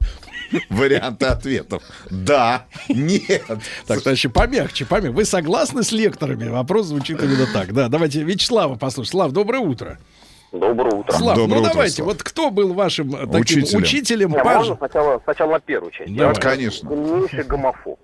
Варианты 0.69 1.25
ответов. 1.25 1.83
Да, 2.09 2.65
нет. 2.87 3.43
Так, 3.87 4.01
товарищи, 4.01 4.29
помягче, 4.29 4.85
помягче. 4.85 5.11
Вы 5.15 5.25
согласны 5.25 5.83
с 5.83 5.91
лекторами? 5.91 6.47
Вопрос 6.49 6.87
звучит 6.87 7.21
именно 7.21 7.45
так. 7.53 7.73
Да, 7.73 7.87
давайте 7.89 8.23
Вячеслава 8.23 8.75
послушаем. 8.75 9.11
Слав, 9.11 9.31
доброе 9.31 9.59
утро. 9.59 9.97
Доброе 10.51 10.95
утро. 10.95 11.11
Слав, 11.15 11.37
Доброе 11.37 11.55
ну 11.57 11.61
утро, 11.61 11.73
давайте, 11.73 11.95
Слав. 11.97 12.07
вот 12.07 12.23
кто 12.23 12.49
был 12.49 12.73
вашим 12.73 13.11
таким 13.11 13.39
Учителем. 13.39 13.81
учителем? 13.81 14.31
Не, 14.31 14.43
можно 14.43 14.75
сначала, 14.77 15.21
сначала 15.23 15.51
на 15.53 15.59
первую 15.59 15.91
часть. 15.91 16.15
Давай. 16.15 16.33
Я 16.33 16.41
Конечно. 16.41 16.89
Сильнейший 16.89 17.43
гомофоб. 17.43 17.99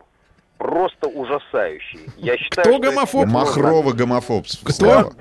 Просто 0.60 1.08
ужасающий. 1.08 2.00
Я 2.18 2.38
считаю, 2.38 2.68
Кто 2.68 2.80
гомофоб? 2.80 3.26
Махровый 3.28 3.94
гомофоб. 3.96 4.46
Кто? 4.64 5.12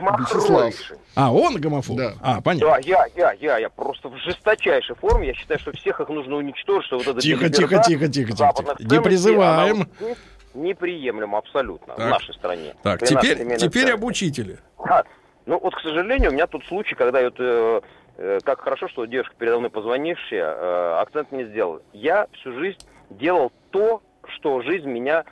Слава. 0.40 0.70
А, 1.16 1.32
он 1.32 1.60
гомофоб? 1.60 1.96
Да. 1.96 2.14
А, 2.20 2.40
понятно. 2.40 2.70
Да, 2.70 2.78
я, 2.78 3.06
я, 3.16 3.32
я, 3.40 3.58
я 3.58 3.68
просто 3.70 4.08
в 4.08 4.16
жесточайшей 4.18 4.96
форме. 4.96 5.28
Я 5.28 5.34
считаю, 5.34 5.60
что 5.60 5.72
всех 5.72 6.00
их 6.00 6.08
нужно 6.08 6.36
уничтожить. 6.36 6.86
Что 6.86 6.98
вот 6.98 7.06
это 7.06 7.20
Тихо, 7.20 7.48
тихо, 7.48 7.82
тихо, 7.82 8.08
тихо, 8.08 8.32
тихо. 8.32 8.52
Не 8.80 8.88
ценностей, 8.88 9.00
призываем. 9.00 9.88
она 10.00 10.14
Неприемлемо 10.54 11.38
абсолютно 11.38 11.94
Так. 11.94 12.06
в 12.06 12.10
нашей 12.10 12.34
стране. 12.34 12.74
Так, 12.82 13.00
При 13.00 13.06
теперь, 13.06 13.56
теперь 13.56 13.90
об 13.92 14.04
учителе. 14.04 14.58
Да. 14.86 15.04
Ну 15.46 15.58
вот, 15.58 15.74
к 15.74 15.80
сожалению, 15.80 16.30
у 16.30 16.34
меня 16.34 16.46
тут 16.46 16.64
случай, 16.66 16.94
когда 16.94 17.22
вот, 17.22 17.34
э, 17.38 17.80
э, 18.16 18.38
как 18.44 18.60
хорошо, 18.60 18.88
что 18.88 19.04
девушка 19.04 19.34
передо 19.36 19.58
мной 19.58 19.70
позвонившая, 19.70 20.54
э, 20.56 21.00
акцент 21.00 21.32
не 21.32 21.44
сделала. 21.44 21.82
Я 21.92 22.28
всю 22.40 22.52
жизнь 22.52 22.78
делал 23.10 23.52
то, 23.70 24.00
что 24.28 24.62
жизнь 24.62 24.88
меня 24.88 25.24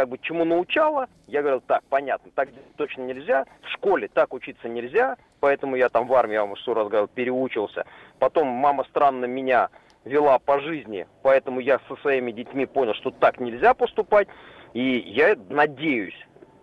как 0.00 0.08
бы 0.08 0.16
чему 0.16 0.46
научала. 0.46 1.08
Я 1.26 1.42
говорил, 1.42 1.60
так, 1.60 1.82
понятно, 1.90 2.30
так 2.34 2.48
точно 2.76 3.02
нельзя. 3.02 3.44
В 3.60 3.68
школе 3.68 4.08
так 4.08 4.32
учиться 4.32 4.66
нельзя, 4.66 5.18
поэтому 5.40 5.76
я 5.76 5.90
там 5.90 6.06
в 6.06 6.14
армии, 6.14 6.32
я 6.32 6.46
вам 6.46 6.56
сто 6.56 6.72
раз 6.72 6.88
говорил, 6.88 7.06
переучился. 7.08 7.84
Потом 8.18 8.48
мама 8.48 8.84
странно 8.84 9.26
меня 9.26 9.68
вела 10.06 10.38
по 10.38 10.58
жизни, 10.60 11.06
поэтому 11.22 11.60
я 11.60 11.80
со 11.86 11.96
своими 11.96 12.32
детьми 12.32 12.64
понял, 12.64 12.94
что 12.94 13.10
так 13.10 13.40
нельзя 13.40 13.74
поступать. 13.74 14.28
И 14.72 15.04
я 15.06 15.36
надеюсь, 15.50 16.16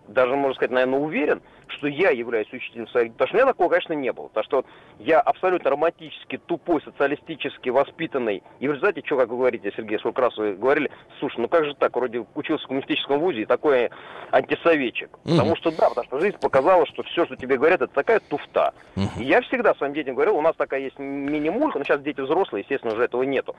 даже, 0.08 0.34
можно 0.34 0.54
сказать, 0.54 0.72
наверное, 0.72 0.98
уверен, 0.98 1.40
что 1.78 1.88
я 1.88 2.10
являюсь 2.10 2.52
учителем 2.52 2.86
своих... 2.88 3.12
Потому 3.12 3.28
что 3.28 3.36
у 3.36 3.40
меня 3.40 3.46
такого, 3.46 3.68
конечно, 3.70 3.92
не 3.94 4.12
было. 4.12 4.28
Потому 4.28 4.44
что 4.44 4.64
я 4.98 5.20
абсолютно 5.20 5.70
романтически, 5.70 6.38
тупой, 6.38 6.82
социалистически 6.82 7.70
воспитанный. 7.70 8.42
И 8.60 8.68
в 8.68 8.72
результате, 8.72 9.02
что, 9.04 9.16
как 9.16 9.28
вы 9.28 9.36
говорите, 9.36 9.72
Сергей, 9.76 9.98
сколько 9.98 10.22
раз 10.22 10.36
вы 10.36 10.54
говорили, 10.54 10.90
слушай, 11.18 11.40
ну 11.40 11.48
как 11.48 11.64
же 11.64 11.74
так, 11.74 11.96
вроде 11.96 12.24
учился 12.34 12.64
в 12.64 12.68
коммунистическом 12.68 13.20
вузе 13.20 13.42
и 13.42 13.46
такой 13.46 13.90
антисоветчик. 14.30 15.10
Мгм. 15.24 15.36
Потому 15.36 15.56
что, 15.56 15.70
да, 15.70 15.88
потому 15.88 16.06
что 16.06 16.20
жизнь 16.20 16.38
показала, 16.38 16.86
что 16.86 17.02
все, 17.04 17.24
что 17.26 17.36
тебе 17.36 17.56
говорят, 17.56 17.80
это 17.80 17.92
такая 17.92 18.20
туфта. 18.20 18.74
И 19.18 19.24
я 19.24 19.40
всегда 19.42 19.74
своим 19.74 19.94
детям 19.94 20.14
говорил, 20.14 20.36
у 20.36 20.42
нас 20.42 20.54
такая 20.56 20.80
есть 20.80 20.98
мини-мулька, 20.98 21.78
но 21.78 21.84
сейчас 21.84 22.00
дети 22.00 22.20
взрослые, 22.20 22.62
естественно, 22.62 22.94
уже 22.94 23.04
этого 23.04 23.22
нету. 23.22 23.54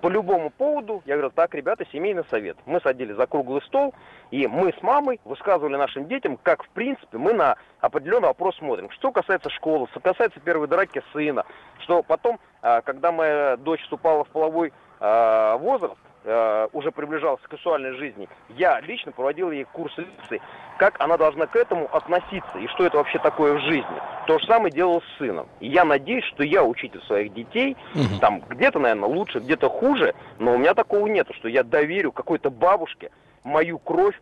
По 0.00 0.08
любому 0.08 0.50
поводу, 0.50 1.02
я 1.06 1.14
говорю, 1.14 1.30
так, 1.30 1.54
ребята, 1.54 1.84
семейный 1.92 2.24
совет. 2.30 2.56
Мы 2.66 2.80
садились 2.80 3.16
за 3.16 3.26
круглый 3.26 3.62
стол, 3.62 3.94
и 4.30 4.46
мы 4.46 4.72
с 4.72 4.82
мамой 4.82 5.20
высказывали 5.24 5.76
нашим 5.76 6.08
детям, 6.08 6.38
как, 6.42 6.64
в 6.64 6.68
принципе, 6.70 7.18
мы 7.18 7.32
на 7.42 7.56
определенный 7.80 8.28
вопрос 8.28 8.56
смотрим. 8.56 8.90
Что 8.90 9.10
касается 9.10 9.50
школы, 9.50 9.88
что 9.90 10.00
касается 10.00 10.38
первой 10.40 10.68
драки 10.68 11.02
сына, 11.12 11.44
что 11.80 12.02
потом, 12.02 12.38
а, 12.62 12.80
когда 12.82 13.10
моя 13.10 13.56
дочь 13.56 13.82
вступала 13.82 14.24
в 14.24 14.28
половой 14.28 14.72
а, 15.00 15.56
возраст, 15.56 15.98
а, 16.24 16.68
уже 16.72 16.92
приближалась 16.92 17.40
к 17.42 17.50
сексуальной 17.50 17.96
жизни, 17.96 18.28
я 18.50 18.80
лично 18.80 19.10
проводил 19.10 19.50
ей 19.50 19.64
курс 19.64 19.92
лекций, 19.98 20.40
как 20.78 21.00
она 21.00 21.16
должна 21.16 21.46
к 21.46 21.56
этому 21.56 21.88
относиться 21.92 22.58
и 22.58 22.68
что 22.68 22.86
это 22.86 22.98
вообще 22.98 23.18
такое 23.18 23.54
в 23.54 23.60
жизни. 23.62 24.00
То 24.28 24.38
же 24.38 24.46
самое 24.46 24.72
делал 24.72 25.02
с 25.02 25.18
сыном. 25.18 25.48
И 25.58 25.66
я 25.66 25.84
надеюсь, 25.84 26.24
что 26.26 26.44
я 26.44 26.62
учитель 26.62 27.02
своих 27.02 27.34
детей, 27.34 27.76
там 28.20 28.42
где-то, 28.48 28.78
наверное, 28.78 29.08
лучше, 29.08 29.40
где-то 29.40 29.68
хуже, 29.68 30.14
но 30.38 30.54
у 30.54 30.58
меня 30.58 30.74
такого 30.74 31.08
нету, 31.08 31.34
что 31.34 31.48
я 31.48 31.64
доверю 31.64 32.12
какой-то 32.12 32.50
бабушке 32.50 33.10
мою 33.42 33.80
кровь 33.80 34.14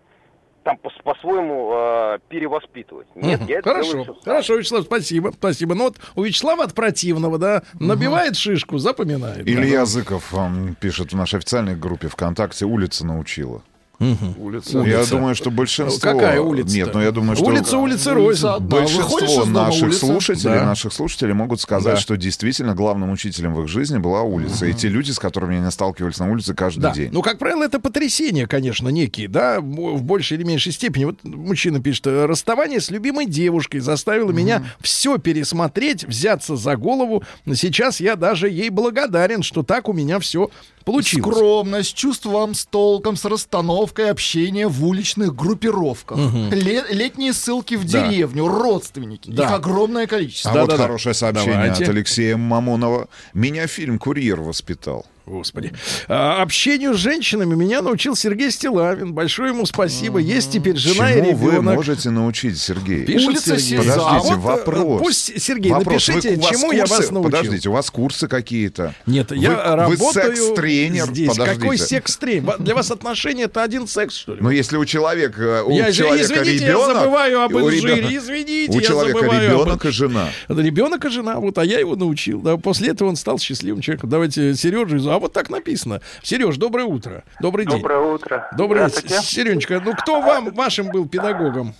там 0.64 0.76
по- 0.78 0.90
по-своему 1.04 1.70
э, 1.74 2.18
перевоспитывать. 2.28 3.06
Нет, 3.14 3.40
я 3.48 3.58
это 3.60 3.70
Хорошо, 3.70 3.90
делаю 3.92 4.16
хорошо, 4.24 4.56
Вячеслав, 4.56 4.84
спасибо, 4.84 5.32
спасибо. 5.36 5.74
Ну 5.74 5.84
вот 5.84 5.96
у 6.16 6.22
Вячеслава 6.22 6.64
от 6.64 6.74
противного, 6.74 7.38
да, 7.38 7.62
набивает 7.78 8.36
шишку, 8.36 8.78
запоминает. 8.78 9.44
да. 9.44 9.50
Илья 9.50 9.84
Зыков 9.86 10.32
вам 10.32 10.74
пишет 10.74 11.12
в 11.12 11.16
нашей 11.16 11.36
официальной 11.38 11.76
группе 11.76 12.08
ВКонтакте 12.08 12.66
«Улица 12.66 13.06
научила». 13.06 13.62
Улица. 14.00 14.78
Я 14.80 15.04
думаю, 15.04 15.34
что 15.34 15.50
большинство... 15.50 16.12
Какая 16.12 16.40
улица? 16.40 16.74
Нет, 16.74 16.90
ну 16.94 17.02
я 17.02 17.10
думаю, 17.12 17.36
что... 17.36 17.44
Улица, 17.44 17.76
улица, 17.78 18.14
Улица. 18.14 18.56
Выходишь 18.58 18.96
Большинство 18.96 19.44
дома, 19.44 19.66
наших 19.66 19.82
улица. 19.88 20.06
слушателей, 20.06 20.54
Да. 20.54 20.64
наших 20.64 20.92
слушателей 20.92 21.34
могут 21.34 21.60
сказать, 21.60 21.94
Да. 21.96 22.00
что 22.00 22.16
действительно 22.16 22.74
главным 22.74 23.10
учителем 23.10 23.54
в 23.54 23.62
их 23.62 23.68
жизни 23.68 23.98
была 23.98 24.22
улица. 24.22 24.64
И 24.66 24.72
те 24.72 24.88
люди, 24.88 25.10
с 25.10 25.18
которыми 25.18 25.58
они 25.58 25.70
сталкивались 25.70 26.18
на 26.18 26.30
улице 26.30 26.54
каждый 26.54 26.80
Да. 26.80 26.92
день. 26.92 27.10
Ну, 27.12 27.20
как 27.22 27.38
правило, 27.38 27.62
это 27.62 27.78
потрясения, 27.78 28.46
конечно, 28.46 28.88
некие, 28.88 29.28
да, 29.28 29.60
в 29.60 30.02
большей 30.02 30.38
или 30.38 30.44
меньшей 30.44 30.72
степени. 30.72 31.04
Вот 31.04 31.22
мужчина 31.24 31.80
пишет, 31.82 32.06
«Э, 32.06 32.24
расставание 32.26 32.80
с 32.80 32.90
любимой 32.90 33.26
девушкой 33.26 33.80
заставило 33.80 34.30
меня 34.32 34.64
все 34.80 35.18
пересмотреть, 35.18 36.04
взяться 36.04 36.56
за 36.56 36.76
голову. 36.76 37.22
Сейчас 37.54 38.00
я 38.00 38.16
даже 38.16 38.48
ей 38.48 38.70
благодарен, 38.70 39.42
что 39.42 39.62
так 39.62 39.88
у 39.88 39.92
меня 39.92 40.18
все 40.20 40.48
получилось. 40.92 41.34
Скромность, 41.36 41.94
чувством 41.94 42.54
с 42.54 42.66
толком, 42.66 43.16
с 43.16 43.24
расстановкой 43.24 44.10
общения 44.10 44.66
в 44.68 44.84
уличных 44.84 45.34
группировках. 45.34 46.18
Ле- 46.50 46.84
летние 46.90 47.32
ссылки 47.32 47.74
в 47.74 47.90
Да. 47.90 48.08
деревню, 48.08 48.48
родственники. 48.48 49.30
Да. 49.30 49.44
Их 49.44 49.50
огромное 49.52 50.06
количество. 50.06 50.50
А 50.50 50.54
Да, 50.54 50.60
вот 50.62 50.70
да, 50.70 50.76
да. 50.76 50.82
хорошее 50.84 51.14
сообщение 51.14 51.54
Давайте. 51.54 51.84
от 51.84 51.90
Алексея 51.90 52.36
Мамонова. 52.36 53.08
Меня 53.34 53.66
фильм 53.66 53.98
«Курьер» 53.98 54.40
воспитал. 54.40 55.06
Господи. 55.30 55.72
А, 56.08 56.42
общению 56.42 56.94
с 56.94 56.96
женщинами 56.96 57.54
меня 57.54 57.82
научил 57.82 58.16
Сергей 58.16 58.50
Стилавин. 58.50 59.12
Большое 59.14 59.50
ему 59.52 59.64
спасибо. 59.64 60.18
Есть 60.18 60.50
теперь 60.52 60.76
жена 60.76 61.12
Чему 61.12 61.30
и 61.30 61.34
вы 61.34 61.50
ребенок. 61.52 61.74
можете 61.76 62.10
научить, 62.10 62.58
Сергей? 62.58 63.04
Пишет 63.04 63.28
Улица 63.28 63.58
Сергей. 63.58 63.78
Подождите, 63.78 64.04
А 64.10 64.18
вот, 64.18 64.32
э, 64.32 64.36
вопрос. 64.36 65.00
Пусть, 65.00 65.40
Сергей, 65.42 65.70
Вопрос. 65.72 66.08
напишите, 66.08 66.36
Вы- 66.36 66.42
чему 66.42 66.72
я 66.72 66.80
курсы- 66.84 66.96
вас 66.96 67.10
научил. 67.12 67.30
Подождите, 67.30 67.68
у 67.68 67.72
вас 67.72 67.90
курсы 67.90 68.26
какие-то? 68.28 68.94
Нет, 69.06 69.30
Вы- 69.30 69.36
я 69.38 69.50
вы 69.50 69.56
работаю 69.76 70.36
секс-тренер? 70.36 71.06
здесь. 71.06 71.28
Подождите. 71.28 71.60
Какой 71.60 71.78
секс-тренер? 71.78 72.56
Для 72.58 72.74
вас 72.74 72.90
отношения 72.90 73.44
это 73.44 73.62
один 73.62 73.86
секс, 73.86 74.16
что 74.16 74.34
ли? 74.34 74.38
Ну, 74.42 74.50
если 74.50 74.76
у 74.78 74.84
человека, 74.84 75.62
у 75.64 75.70
я, 75.70 75.92
человека 75.92 76.24
извините, 76.42 76.64
ребенок... 76.66 76.88
я 76.88 76.94
забываю 77.00 77.42
об 77.42 77.54
у 77.54 77.60
инжире, 77.70 78.16
извините, 78.16 78.72
У 78.76 78.80
я 78.80 78.86
человека 78.86 79.18
забываю 79.20 79.48
ребенок 79.48 79.84
об... 79.84 79.88
и 79.88 79.92
жена. 79.92 80.28
Это 80.48 80.60
ребенок 80.60 81.04
и 81.04 81.08
жена, 81.08 81.38
вот, 81.38 81.56
а 81.58 81.64
я 81.64 81.78
его 81.78 81.94
научил. 81.94 82.40
Да, 82.40 82.56
после 82.56 82.88
этого 82.90 83.08
он 83.08 83.14
стал 83.16 83.38
счастливым 83.38 83.80
человеком. 83.80 84.10
Давайте 84.10 84.54
Сережу, 84.54 85.08
а 85.08 85.19
вот 85.20 85.32
так 85.32 85.50
написано. 85.50 86.00
Сереж, 86.22 86.56
доброе 86.56 86.86
утро, 86.86 87.22
добрый 87.40 87.66
день. 87.66 87.78
Доброе 87.78 88.00
утро. 88.00 88.48
Доброе 88.56 88.88
Здравствуйте. 88.88 89.22
Сережечка, 89.22 89.80
ну 89.84 89.92
кто 89.94 90.20
вам, 90.20 90.50
вашим 90.50 90.88
был 90.88 91.08
педагогом? 91.08 91.74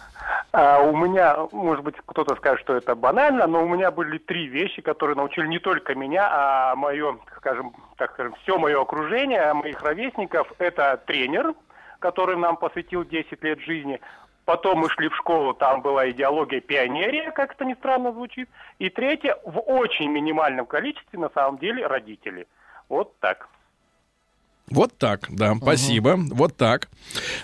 А, 0.53 0.80
у 0.80 0.97
меня, 0.97 1.36
может 1.53 1.84
быть, 1.84 1.95
кто-то 2.07 2.34
скажет, 2.36 2.61
что 2.61 2.76
это 2.76 2.95
банально, 2.95 3.47
но 3.47 3.64
у 3.64 3.68
меня 3.68 3.91
были 3.91 4.18
три 4.18 4.47
вещи, 4.47 4.82
которые 4.82 5.16
научили 5.16 5.47
не 5.47 5.59
только 5.59 5.95
меня, 5.95 6.28
а 6.30 6.74
мое, 6.76 7.18
скажем, 7.36 7.72
так 7.97 8.12
скажем, 8.12 8.34
все 8.43 8.59
мое 8.59 8.80
окружение, 8.80 9.53
моих 9.55 9.80
ровесников. 9.82 10.53
Это 10.59 11.01
тренер, 11.07 11.55
который 12.01 12.36
нам 12.36 12.57
посвятил 12.57 13.05
10 13.05 13.43
лет 13.43 13.61
жизни. 13.61 14.01
Потом 14.45 14.78
мы 14.80 14.88
шли 14.91 15.09
в 15.09 15.14
школу, 15.14 15.55
там 15.55 15.82
была 15.82 16.11
идеология 16.11 16.61
пионерия, 16.61 17.30
как 17.30 17.53
это 17.53 17.64
ни 17.64 17.74
странно 17.74 18.12
звучит. 18.12 18.49
И 18.80 18.91
третье, 18.91 19.36
в 19.45 19.61
очень 19.61 20.11
минимальном 20.11 20.66
количестве, 20.66 21.18
на 21.20 21.30
самом 21.30 21.59
деле, 21.59 21.86
родители. 21.86 22.49
Вот 22.91 23.20
так. 23.20 23.49
Вот 24.71 24.97
так, 24.99 25.27
да, 25.31 25.57
спасибо. 25.61 26.16
Вот 26.31 26.57
так. 26.57 26.89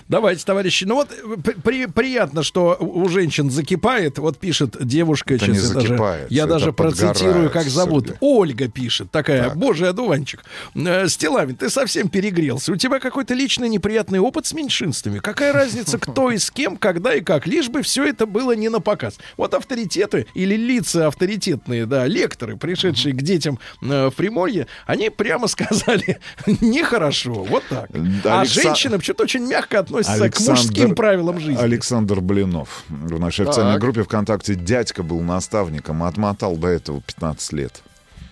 Давайте, 0.07 0.45
товарищи. 0.45 0.85
Ну 0.85 0.95
вот 0.95 1.09
э, 1.11 1.35
при- 1.41 1.55
при- 1.55 1.85
приятно, 1.87 2.41
что 2.41 2.77
у 2.79 3.09
женщин 3.09 3.51
закипает. 3.51 4.17
Вот 4.17 4.37
пишет 4.37 4.77
девушка. 4.85 5.35
Это 5.35 5.45
сейчас 5.45 5.55
не 5.57 5.61
я 5.67 5.73
даже, 5.73 5.87
закипает, 5.87 6.31
я 6.31 6.43
это 6.43 6.53
даже 6.53 6.73
процитирую, 6.73 7.49
как 7.49 7.65
зовут. 7.65 8.05
Сергей. 8.05 8.17
Ольга 8.21 8.67
пишет. 8.69 9.11
Такая, 9.11 9.43
Так. 9.49 9.57
божий 9.57 9.89
одуванчик. 9.89 10.45
Э, 10.73 11.07
Стилавин, 11.09 11.55
ты 11.57 11.69
совсем 11.69 12.07
перегрелся. 12.07 12.71
У 12.71 12.77
тебя 12.77 12.99
какой-то 12.99 13.33
личный 13.33 13.67
неприятный 13.67 14.19
опыт 14.19 14.45
с 14.45 14.53
меньшинствами. 14.53 15.19
Какая 15.19 15.51
разница, 15.51 15.97
кто 15.99 16.31
и 16.31 16.37
с 16.37 16.49
кем, 16.49 16.77
когда 16.77 17.13
и 17.13 17.19
как. 17.19 17.45
Лишь 17.45 17.67
бы 17.67 17.81
все 17.81 18.05
это 18.05 18.25
было 18.25 18.53
не 18.53 18.69
на 18.69 18.79
показ. 18.79 19.17
Вот 19.35 19.53
авторитеты 19.53 20.27
или 20.33 20.55
лица 20.55 21.07
авторитетные, 21.07 21.85
да, 21.85 22.05
лекторы, 22.07 22.55
пришедшие 22.55 23.13
к 23.13 23.21
детям 23.21 23.59
э, 23.81 24.07
в 24.09 24.11
Приморье, 24.15 24.67
они 24.85 25.09
прямо 25.09 25.47
сказали, 25.47 26.19
нехорошо 26.61 27.16
хорошо, 27.23 27.43
вот 27.43 27.63
так. 27.69 27.89
Да, 28.23 28.39
а 28.39 28.43
Алекса- 28.43 28.61
женщина 28.61 28.97
почему-то 28.97 29.23
очень 29.23 29.45
мягко 29.47 29.79
относится 29.79 30.17
к 30.17 30.21
Александр- 30.21 30.51
мужским 30.61 30.95
правилам 30.95 31.39
жизни. 31.39 31.61
Александр 31.61 32.21
Блинов. 32.21 32.83
В 32.89 33.19
нашей 33.19 33.45
официальной 33.45 33.73
Так. 33.73 33.81
группе 33.81 34.03
ВКонтакте 34.03 34.55
дядька 34.55 35.03
был 35.03 35.21
наставником, 35.21 36.03
отмотал 36.03 36.55
до 36.57 36.67
этого 36.67 37.01
15 37.01 37.53
лет. 37.53 37.81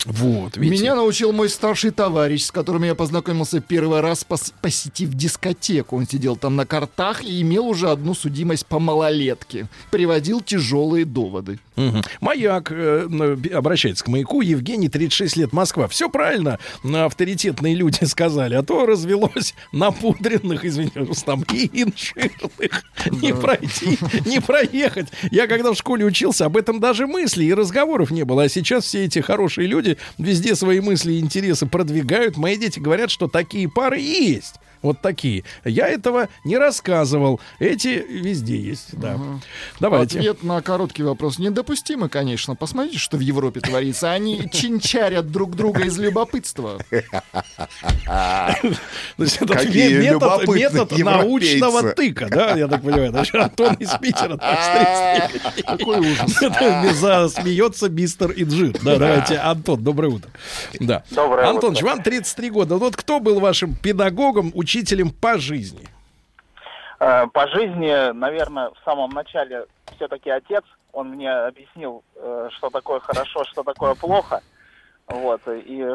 Вот, 0.05 0.57
видите. 0.57 0.81
Меня 0.83 0.95
научил 0.95 1.31
мой 1.31 1.49
старший 1.49 1.91
товарищ, 1.91 2.43
с 2.43 2.51
которым 2.51 2.83
я 2.83 2.95
познакомился 2.95 3.59
первый 3.59 4.01
раз, 4.01 4.25
пос- 4.27 4.53
посетив 4.61 5.09
дискотеку. 5.13 5.97
Он 5.97 6.07
сидел 6.07 6.35
там 6.35 6.55
на 6.55 6.65
картах 6.65 7.23
и 7.23 7.41
имел 7.41 7.67
уже 7.67 7.89
одну 7.89 8.13
судимость 8.13 8.65
по 8.65 8.79
малолетке. 8.79 9.67
Приводил 9.91 10.41
тяжелые 10.41 11.05
доводы. 11.05 11.59
Мгм. 11.75 12.03
Маяк 12.21 12.71
э, 12.71 13.07
б- 13.07 13.49
обращается 13.49 14.03
к 14.03 14.07
маяку. 14.07 14.41
Евгений, 14.41 14.89
36 14.89 15.37
лет, 15.37 15.53
Москва. 15.53 15.87
Все 15.87 16.09
правильно 16.09 16.59
авторитетные 16.83 17.75
люди 17.75 18.03
сказали, 18.05 18.55
а 18.55 18.63
то 18.63 18.85
развелось 18.85 19.53
напудренных, 19.71 20.65
извиняюсь, 20.65 21.23
там 21.23 21.43
и 21.53 21.65
инжирных. 21.83 22.83
Не 23.11 23.33
пройти, 23.33 23.97
не 24.25 24.39
проехать. 24.41 25.07
Я 25.31 25.47
когда 25.47 25.71
в 25.71 25.75
школе 25.75 26.05
учился, 26.05 26.45
об 26.45 26.57
этом 26.57 26.79
даже 26.79 27.07
мыслей 27.07 27.47
и 27.47 27.53
разговоров 27.53 28.09
не 28.11 28.23
было. 28.23 28.43
А 28.43 28.49
сейчас 28.49 28.85
все 28.85 29.05
эти 29.05 29.19
хорошие 29.19 29.67
люди 29.67 29.84
везде 30.17 30.55
свои 30.55 30.79
мысли 30.79 31.13
и 31.13 31.19
интересы 31.19 31.65
продвигают. 31.65 32.37
Мои 32.37 32.57
дети 32.57 32.79
говорят, 32.79 33.11
что 33.11 33.27
такие 33.27 33.69
пары 33.69 33.99
есть. 33.99 34.55
Вот 34.85 35.01
такие. 35.01 35.43
Я 35.63 35.87
этого 35.87 36.29
не 36.43 36.59
рассказывал. 36.59 37.41
Эти 37.57 38.05
везде 38.07 38.55
есть, 38.55 38.89
да. 38.91 39.17
Давайте. 39.79 40.19
Ответ 40.19 40.43
на 40.43 40.61
короткий 40.61 41.01
вопрос 41.01 41.39
недопустимо, 41.39 42.07
конечно. 42.07 42.55
Посмотрите, 42.55 42.99
что 42.99 43.17
в 43.17 43.21
Европе 43.21 43.61
творится. 43.61 44.11
Они 44.11 44.47
чинчарят 44.53 45.31
друг 45.31 45.55
друга 45.55 45.85
из 45.85 45.97
любопытства. 45.97 46.77
Есть 49.17 49.37
этот 49.41 49.65
метод, 49.73 50.21
любопытные 50.21 50.69
метод 50.69 50.97
научного 50.99 51.93
тыка, 51.93 52.27
да, 52.29 52.51
я 52.55 52.67
так 52.67 52.83
понимаю. 52.83 53.11
Антон 53.33 53.73
из 53.75 53.89
Питера 53.99 54.37
так 54.37 54.59
с 54.61 55.31
30. 55.31 55.65
Какой 55.79 55.99
ужас. 55.99 56.41
Это 56.43 56.93
Засмеется 56.93 57.89
мистер 57.89 58.31
Инжир. 58.35 58.77
Да, 58.83 58.97
давайте, 58.97 59.37
Антон, 59.37 59.83
доброе 59.83 60.09
утро. 60.09 60.29
Да. 60.79 61.03
Доброе 61.09 61.51
утро. 61.51 61.73
вам 61.83 62.03
33 62.03 62.49
года. 62.51 62.75
Вот 62.77 62.95
кто 62.95 63.19
был 63.19 63.39
вашим 63.39 63.73
педагогом, 63.73 64.51
учителем 64.53 64.74
по 65.11 65.37
жизни? 65.37 65.87
Э, 66.99 67.27
По 67.27 67.47
жизни, 67.47 68.11
наверное, 68.11 68.69
в 68.69 68.77
самом 68.83 69.11
начале 69.11 69.65
все-таки 69.95 70.29
отец. 70.29 70.63
Он 70.91 71.09
мне 71.09 71.31
объяснил, 71.31 72.03
э, 72.15 72.49
что 72.53 72.69
такое 72.69 72.99
хорошо, 72.99 73.43
что 73.45 73.63
такое 73.63 73.95
плохо. 73.95 74.41
Вот. 75.07 75.41
И 75.47 75.87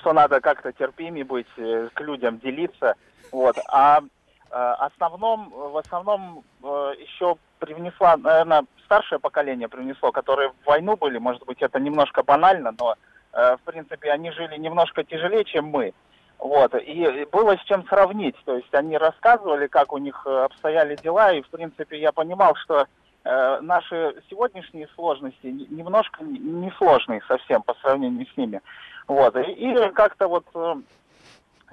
что 0.00 0.12
надо 0.12 0.40
как-то 0.40 0.72
терпимее 0.72 1.24
быть, 1.24 1.46
э, 1.56 1.88
к 1.92 2.00
людям 2.00 2.38
делиться. 2.38 2.94
Вот. 3.32 3.56
А 3.68 4.00
основном, 4.48 5.50
в 5.50 5.76
основном 5.76 6.44
еще 6.62 7.36
привнесла, 7.58 8.16
наверное, 8.16 8.64
старшее 8.84 9.18
поколение 9.18 9.68
привнесло, 9.68 10.12
которые 10.12 10.50
в 10.50 10.66
войну 10.66 10.96
были, 10.96 11.18
может 11.18 11.44
быть, 11.44 11.60
это 11.60 11.80
немножко 11.80 12.22
банально, 12.22 12.72
но, 12.78 12.94
в 13.32 13.60
принципе, 13.64 14.12
они 14.12 14.30
жили 14.30 14.56
немножко 14.56 15.02
тяжелее, 15.02 15.44
чем 15.44 15.66
мы. 15.66 15.92
Вот, 16.38 16.74
и 16.74 17.26
было 17.32 17.56
с 17.56 17.62
чем 17.64 17.86
сравнить. 17.86 18.36
То 18.44 18.56
есть 18.56 18.72
они 18.74 18.98
рассказывали, 18.98 19.66
как 19.68 19.92
у 19.92 19.98
них 19.98 20.22
э, 20.26 20.44
обстояли 20.44 20.96
дела, 20.96 21.32
и, 21.32 21.40
в 21.42 21.48
принципе, 21.48 21.98
я 21.98 22.12
понимал, 22.12 22.54
что 22.56 22.86
э, 23.24 23.60
наши 23.62 24.14
сегодняшние 24.28 24.86
сложности 24.94 25.46
не- 25.46 25.66
немножко 25.66 26.22
не 26.22 26.38
не 26.38 26.70
сложные 26.72 27.22
совсем 27.26 27.62
по 27.62 27.74
сравнению 27.74 28.26
с 28.26 28.36
ними. 28.36 28.60
Вот, 29.08 29.34
и, 29.36 29.50
и 29.52 29.90
как-то 29.92 30.28
вот, 30.28 30.44
э, 30.54 30.74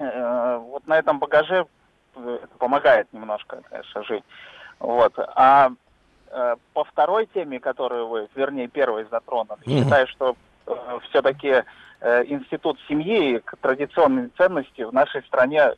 э, 0.00 0.56
вот 0.58 0.86
на 0.86 0.98
этом 0.98 1.18
багаже 1.18 1.66
э, 2.16 2.38
это 2.42 2.58
помогает 2.58 3.12
немножко, 3.12 3.60
конечно, 3.68 4.02
жить. 4.04 4.24
Вот, 4.78 5.12
а 5.18 5.70
э, 6.30 6.56
по 6.72 6.84
второй 6.84 7.26
теме, 7.26 7.60
которую 7.60 8.08
вы, 8.08 8.28
вернее, 8.34 8.68
первой 8.68 9.06
затронули, 9.10 9.60
Мгм. 9.66 9.82
считаю, 9.82 10.06
что 10.08 10.36
все-таки 11.10 11.62
институт 12.02 12.78
семьи 12.88 13.36
и 13.36 13.38
к- 13.38 13.56
традиционные 13.60 14.28
ценности 14.36 14.82
в 14.82 14.92
нашей 14.92 15.22
стране 15.22 15.70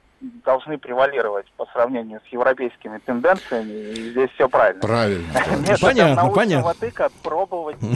должны 0.44 0.78
превалировать 0.78 1.46
по 1.58 1.66
сравнению 1.74 2.20
с 2.26 2.32
европейскими 2.32 2.98
тенденциями, 3.04 3.72
и 3.92 4.10
здесь 4.12 4.30
все 4.34 4.48
правильно. 4.48 4.80
Правильно. 4.80 5.26
Методом 5.60 5.78
Понятно, 5.80 6.14
научного 6.14 6.34
понятно. 6.34 6.74
тыка 6.80 7.08
пробовать. 7.22 7.76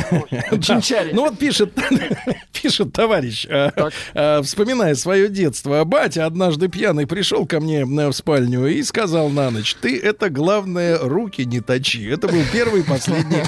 Ну 1.12 1.22
вот 1.22 1.38
пишет, 1.38 1.72
пишет 2.52 2.92
товарищ, 2.92 3.46
э, 3.48 3.70
э, 4.14 4.42
вспоминая 4.42 4.94
свое 4.94 5.28
детство, 5.28 5.82
батя 5.84 6.26
однажды 6.26 6.68
пьяный 6.68 7.06
пришел 7.06 7.46
ко 7.46 7.58
мне 7.58 7.80
э, 7.80 8.08
в 8.08 8.12
спальню 8.12 8.66
и 8.66 8.82
сказал 8.82 9.30
на 9.30 9.50
ночь, 9.50 9.74
ты 9.76 9.98
это 9.98 10.28
главное 10.28 10.98
руки 10.98 11.44
не 11.46 11.60
точи. 11.60 12.12
Это 12.12 12.28
был 12.28 12.42
первый 12.52 12.82
и 12.82 12.84
последний 12.84 13.42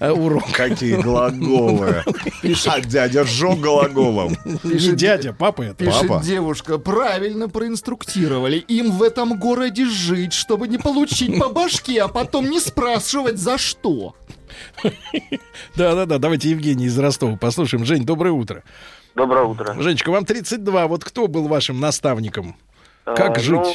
э, 0.00 0.10
урок. 0.10 0.44
Какие 0.52 0.96
глаголы. 0.96 2.02
А 2.66 2.80
дядя 2.80 3.24
Жо 3.24 3.54
глаголом. 4.12 4.36
Не 4.64 4.92
дядя, 4.96 5.32
папа 5.32 5.62
это. 5.62 5.84
Пишет 5.84 6.08
Папа. 6.08 6.22
девушка, 6.24 6.78
правильно 6.78 7.48
проинструктировали. 7.48 8.56
Им 8.56 8.92
в 8.92 9.02
этом 9.02 9.38
городе 9.38 9.84
жить, 9.86 10.32
чтобы 10.32 10.68
не 10.68 10.78
получить 10.78 11.38
по 11.38 11.48
башке, 11.48 12.02
а 12.02 12.08
потом 12.08 12.48
не 12.50 12.60
спрашивать 12.60 13.38
за 13.38 13.58
что. 13.58 14.14
Да-да-да, 15.76 16.18
давайте 16.18 16.50
Евгений 16.50 16.86
из 16.86 16.98
Ростова 16.98 17.36
послушаем. 17.36 17.84
Жень, 17.84 18.04
доброе 18.04 18.32
утро. 18.32 18.62
Доброе 19.14 19.44
утро. 19.44 19.74
Женечка, 19.80 20.10
вам 20.10 20.24
32. 20.24 20.86
Вот 20.86 21.04
кто 21.04 21.26
был 21.26 21.48
вашим 21.48 21.80
наставником? 21.80 22.56
Как 23.04 23.38
А, 23.38 23.40
жить? 23.40 23.52
ну, 23.54 23.74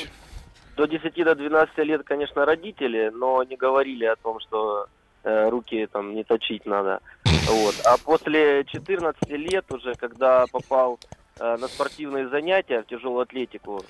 до 0.77 0.85
10 0.85 1.13
до 1.23 1.35
12 1.35 1.77
лет, 1.79 2.01
конечно, 2.03 2.45
родители, 2.45 3.11
но 3.13 3.43
не 3.43 3.55
говорили 3.55 4.05
о 4.05 4.15
том, 4.17 4.39
что 4.39 4.87
э, 5.23 5.49
руки 5.49 5.87
там 5.91 6.13
не 6.15 6.23
точить 6.23 6.65
надо. 6.65 6.99
Вот. 7.45 7.79
А 7.83 7.97
после 7.97 8.63
14 8.65 9.29
лет 9.29 9.71
уже, 9.71 9.95
когда 9.95 10.47
попал 10.47 10.99
э, 11.39 11.57
на 11.57 11.67
спортивные 11.69 12.29
занятия 12.29 12.81
в 12.81 12.87
тяжелую 12.87 13.21
атлетику, 13.21 13.85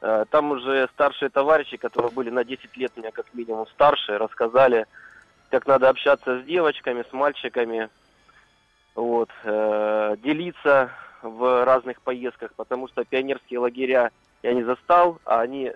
э, 0.00 0.24
там 0.30 0.50
уже 0.50 0.88
старшие 0.92 1.30
товарищи, 1.30 1.76
которые 1.76 2.10
были 2.10 2.30
на 2.30 2.44
10 2.44 2.76
лет 2.76 2.96
меня 2.96 3.10
как 3.12 3.26
минимум 3.32 3.66
старше, 3.68 4.18
рассказали, 4.18 4.86
как 5.50 5.66
надо 5.66 5.88
общаться 5.88 6.40
с 6.40 6.44
девочками, 6.44 7.04
с 7.08 7.12
мальчиками, 7.12 7.88
вот, 8.94 9.30
э, 9.44 10.16
делиться 10.18 10.90
в 11.22 11.64
разных 11.64 12.02
поездках, 12.02 12.52
потому 12.56 12.88
что 12.88 13.04
пионерские 13.04 13.60
лагеря 13.60 14.10
я 14.42 14.54
не 14.54 14.64
застал, 14.64 15.20
а 15.24 15.40
они 15.40 15.66
э, 15.66 15.74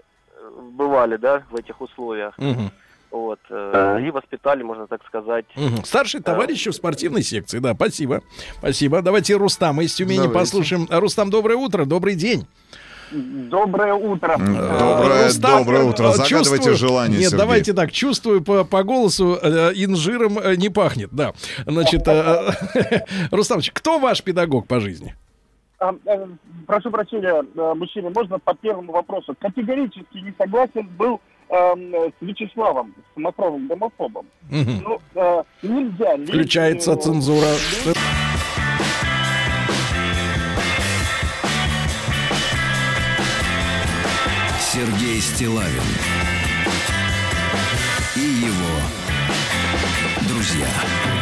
бывали, 0.72 1.16
да, 1.16 1.44
в 1.50 1.56
этих 1.56 1.80
условиях. 1.80 2.36
Мгм. 2.38 2.70
Вот, 3.12 3.38
э, 3.50 3.98
и 4.06 4.10
воспитали, 4.10 4.62
можно 4.62 4.86
так 4.86 5.04
сказать. 5.06 5.44
Мгм. 5.54 5.84
Старший 5.84 6.20
товарищ 6.22 6.66
в 6.66 6.72
спортивной 6.72 7.22
секции, 7.22 7.58
да, 7.58 7.74
спасибо. 7.74 8.22
Спасибо. 8.58 9.02
Давайте 9.02 9.36
Рустама 9.36 9.84
из 9.84 9.94
Тюмени 9.94 10.16
Давайте. 10.22 10.34
послушаем. 10.38 10.86
Рустам, 10.90 11.28
доброе 11.28 11.56
утро, 11.56 11.84
добрый 11.84 12.14
день. 12.14 12.46
Доброе 13.10 13.92
утро. 13.92 14.38
Доброе, 14.38 15.26
Рустам, 15.26 15.58
доброе 15.64 15.84
утро. 15.84 16.04
э, 16.06 16.12
Загадывайте 16.14 16.54
чувствую- 16.64 16.74
желание, 16.76 17.18
Нет, 17.18 17.28
Сергей. 17.28 17.38
давайте 17.38 17.72
так, 17.74 17.92
чувствую 17.92 18.42
по, 18.42 18.64
по 18.64 18.82
голосу, 18.82 19.38
э, 19.42 19.72
инжиром 19.74 20.38
э, 20.38 20.56
не 20.56 20.70
пахнет, 20.70 21.10
да. 21.12 21.34
Значит, 21.66 22.08
э, 22.08 22.52
Рустамович, 23.30 23.72
кто 23.72 23.98
ваш 23.98 24.22
педагог 24.22 24.66
по 24.66 24.80
жизни? 24.80 25.14
А, 25.78 25.94
э, 26.06 26.26
Прошу 26.66 26.90
прощения, 26.90 27.44
э, 27.54 27.74
мужчина, 27.74 28.08
можно 28.08 28.38
по 28.38 28.54
первому 28.54 28.92
вопросу? 28.92 29.34
Категорически 29.38 30.16
не 30.16 30.32
согласен 30.38 30.88
был 30.96 31.20
с 31.52 32.12
Вячеславом, 32.22 32.94
с 33.14 33.18
Макровым 33.18 33.68
гомофобом. 33.68 34.26
Мгм. 34.50 34.82
Ну, 34.82 35.00
э, 35.14 35.42
нельзя... 35.62 36.16
Включается 36.26 36.92
э, 36.92 36.96
цензура. 36.96 37.54
Сергей 44.72 45.20
Стилавин 45.20 45.82
и 48.16 48.20
его 48.20 48.80
друзья. 50.26 51.21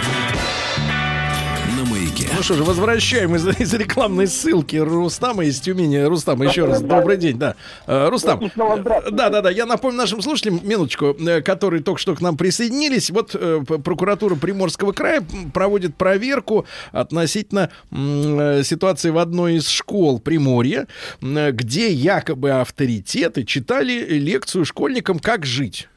Ну 2.41 2.45
что 2.45 2.55
же, 2.55 2.65
возвращаем 2.65 3.37
из, 3.37 3.47
из 3.61 3.75
рекламной 3.75 4.27
ссылки 4.27 4.77
Рустама 4.77 5.45
из 5.45 5.61
Тюмени. 5.61 5.99
Рустам, 5.99 6.43
еще 6.43 6.65
раз 6.65 6.81
добрый 6.81 7.19
день, 7.19 7.39
да. 7.39 7.55
Э, 7.87 8.09
Рустам, 8.09 8.51
здравствуйте. 8.55 9.11
да, 9.11 9.29
да, 9.29 9.43
да, 9.43 9.51
я 9.51 9.67
напомню 9.67 9.99
нашим 9.99 10.23
слушателям, 10.23 10.59
минуточку, 10.63 11.15
э, 11.21 11.43
которые 11.43 11.83
только 11.83 12.01
что 12.01 12.15
к 12.15 12.23
нам 12.23 12.39
присоединились. 12.39 13.11
Вот 13.11 13.37
э, 13.39 13.61
прокуратура 13.85 14.37
Приморского 14.37 14.93
края 14.93 15.23
проводит 15.53 15.97
проверку 15.97 16.65
относительно 16.93 17.69
ситуации 17.91 19.11
в 19.11 19.19
одной 19.19 19.57
из 19.57 19.69
школ 19.69 20.19
Приморья, 20.19 20.87
где 21.21 21.93
якобы 21.93 22.53
авторитеты 22.53 23.45
читали 23.45 24.03
лекцию 24.19 24.65
школьникам, 24.65 25.19
как 25.19 25.45
жить. 25.45 25.89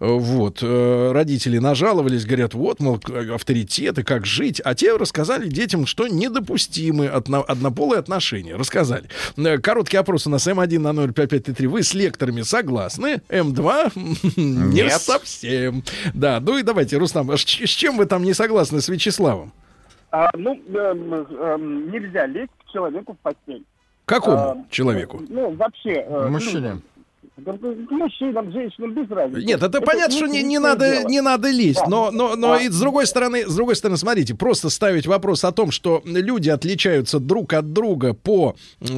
Э, 0.00 0.06
Вот. 0.06 0.58
э, 0.62 1.12
Родители 1.12 1.58
нажаловались, 1.58 2.24
говорят, 2.26 2.54
вот, 2.54 2.80
мол, 2.80 3.00
авторитеты, 3.34 4.02
как 4.02 4.26
жить. 4.26 4.60
А 4.64 4.74
те 4.74 4.96
рассказали 4.96 5.48
детям, 5.48 5.86
что 5.86 6.06
недопустимы 6.08 7.06
одно- 7.06 7.44
однополые 7.46 7.98
отношения. 8.00 8.56
Рассказали. 8.56 9.04
Э, 9.36 9.58
Короткий 9.58 9.96
опрос 9.96 10.26
у 10.26 10.30
нас 10.30 10.46
М1 10.46 10.78
на 10.78 10.92
05533. 10.92 11.66
Вы 11.66 11.82
с 11.82 11.94
лекторами 11.94 12.42
согласны? 12.42 13.20
М2 13.28 13.92
не 14.36 14.90
совсем. 14.90 15.82
Да, 16.14 16.40
ну 16.40 16.58
и 16.58 16.62
давайте, 16.62 16.96
Рустам, 16.98 17.30
а 17.30 17.36
с 17.36 17.40
чем 17.44 17.96
вы 17.98 18.06
там 18.06 18.22
не 18.24 18.34
согласны 18.34 18.80
с 18.80 18.88
Вячеславом? 18.88 19.52
А, 20.10 20.28
ну, 20.36 20.54
эм, 20.74 21.14
эм, 21.14 21.90
нельзя 21.90 22.26
лезть 22.26 22.50
к 22.66 22.70
человеку 22.72 23.14
в 23.14 23.18
постель. 23.18 23.64
Какому 24.04 24.36
А, 24.36 24.56
человеку? 24.70 25.22
Ну, 25.28 25.54
вообще. 25.54 26.04
э, 26.06 26.28
Мужчине. 26.28 26.80
Да, 27.38 27.52
да, 27.54 27.68
мужчинам, 27.90 28.52
женщинам, 28.52 28.92
без 28.94 29.10
разницы. 29.10 29.42
Нет, 29.46 29.62
это, 29.62 29.80
понятно, 29.80 30.14
что 30.14 30.26
не, 30.26 30.42
не 30.42 30.58
надо, 30.58 30.90
дело. 30.98 31.08
не 31.08 31.20
надо 31.22 31.50
лезть, 31.50 31.80
Да. 31.80 31.88
но, 31.88 32.10
но, 32.10 32.36
но 32.36 32.52
А. 32.52 32.60
и 32.60 32.68
с 32.68 32.78
другой 32.78 33.06
стороны, 33.06 33.48
с 33.48 33.54
другой 33.54 33.74
стороны, 33.74 33.96
смотрите, 33.96 34.34
просто 34.34 34.68
ставить 34.68 35.06
вопрос 35.06 35.42
о 35.44 35.52
том, 35.52 35.70
что 35.70 36.02
люди 36.04 36.50
отличаются 36.50 37.18
друг 37.20 37.54
от 37.54 37.72
друга 37.72 38.12
по 38.12 38.54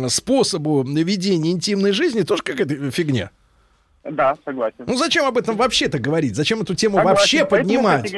способу 0.09 0.83
ведения 0.83 1.53
интимной 1.53 1.93
жизни, 1.93 2.23
тоже 2.23 2.43
какая-то 2.43 2.91
фигня. 2.91 3.31
Да, 4.05 4.37
согласен. 4.45 4.85
Ну 4.87 4.97
зачем 4.97 5.25
об 5.25 5.39
этом 5.39 5.57
вообще-то 5.57 5.99
говорить? 5.99 6.37
Зачем 6.37 6.61
эту 6.61 6.75
тему 6.75 6.97
Согласен, 6.97 7.17
вообще 7.17 7.45
поднимать? 7.47 8.15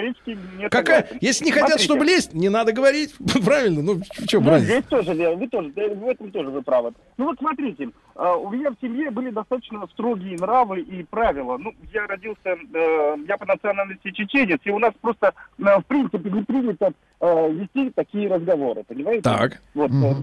Какая? 0.70 1.02
согласен. 1.02 1.18
Если 1.20 1.44
не 1.44 1.52
хотят, 1.52 1.68
Смотрите, 1.68 1.84
чтобы 1.84 2.04
лезть, 2.04 2.34
не 2.34 2.48
надо 2.48 2.72
говорить. 2.72 3.14
Правильно? 3.44 3.82
Ну, 3.82 4.00
чем 4.26 4.42
Ну, 4.44 4.50
разница? 4.50 4.72
здесь 4.72 4.84
тоже, 4.86 5.36
вы 5.36 5.46
тоже, 5.48 5.68
в 5.70 6.08
этом 6.08 6.30
тоже 6.32 6.50
вы 6.50 6.62
правы. 6.62 6.92
Ну 7.16 7.26
вот 7.26 7.38
смотрите, 7.38 7.90
э, 8.16 8.34
у 8.34 8.50
меня 8.50 8.70
в 8.70 8.76
семье 8.80 9.10
были 9.10 9.30
достаточно 9.30 9.86
строгие 9.92 10.36
нравы 10.36 10.80
и 10.80 11.04
правила. 11.04 11.56
Ну, 11.56 11.72
я 11.92 12.06
родился, 12.08 12.38
э, 12.46 13.16
я 13.28 13.36
по 13.38 13.46
национальности 13.46 14.10
чеченец, 14.10 14.60
и 14.64 14.70
у 14.70 14.80
нас 14.80 14.92
просто, 15.00 15.34
э, 15.58 15.62
в 15.78 15.84
принципе, 15.86 16.30
не 16.30 16.42
принято 16.42 16.92
э, 17.20 17.52
вести 17.52 17.90
такие 17.90 18.28
разговоры, 18.28 18.82
понимаете? 18.82 19.22
Так. 19.22 19.62
Вот, 19.74 19.90
э, 19.92 20.14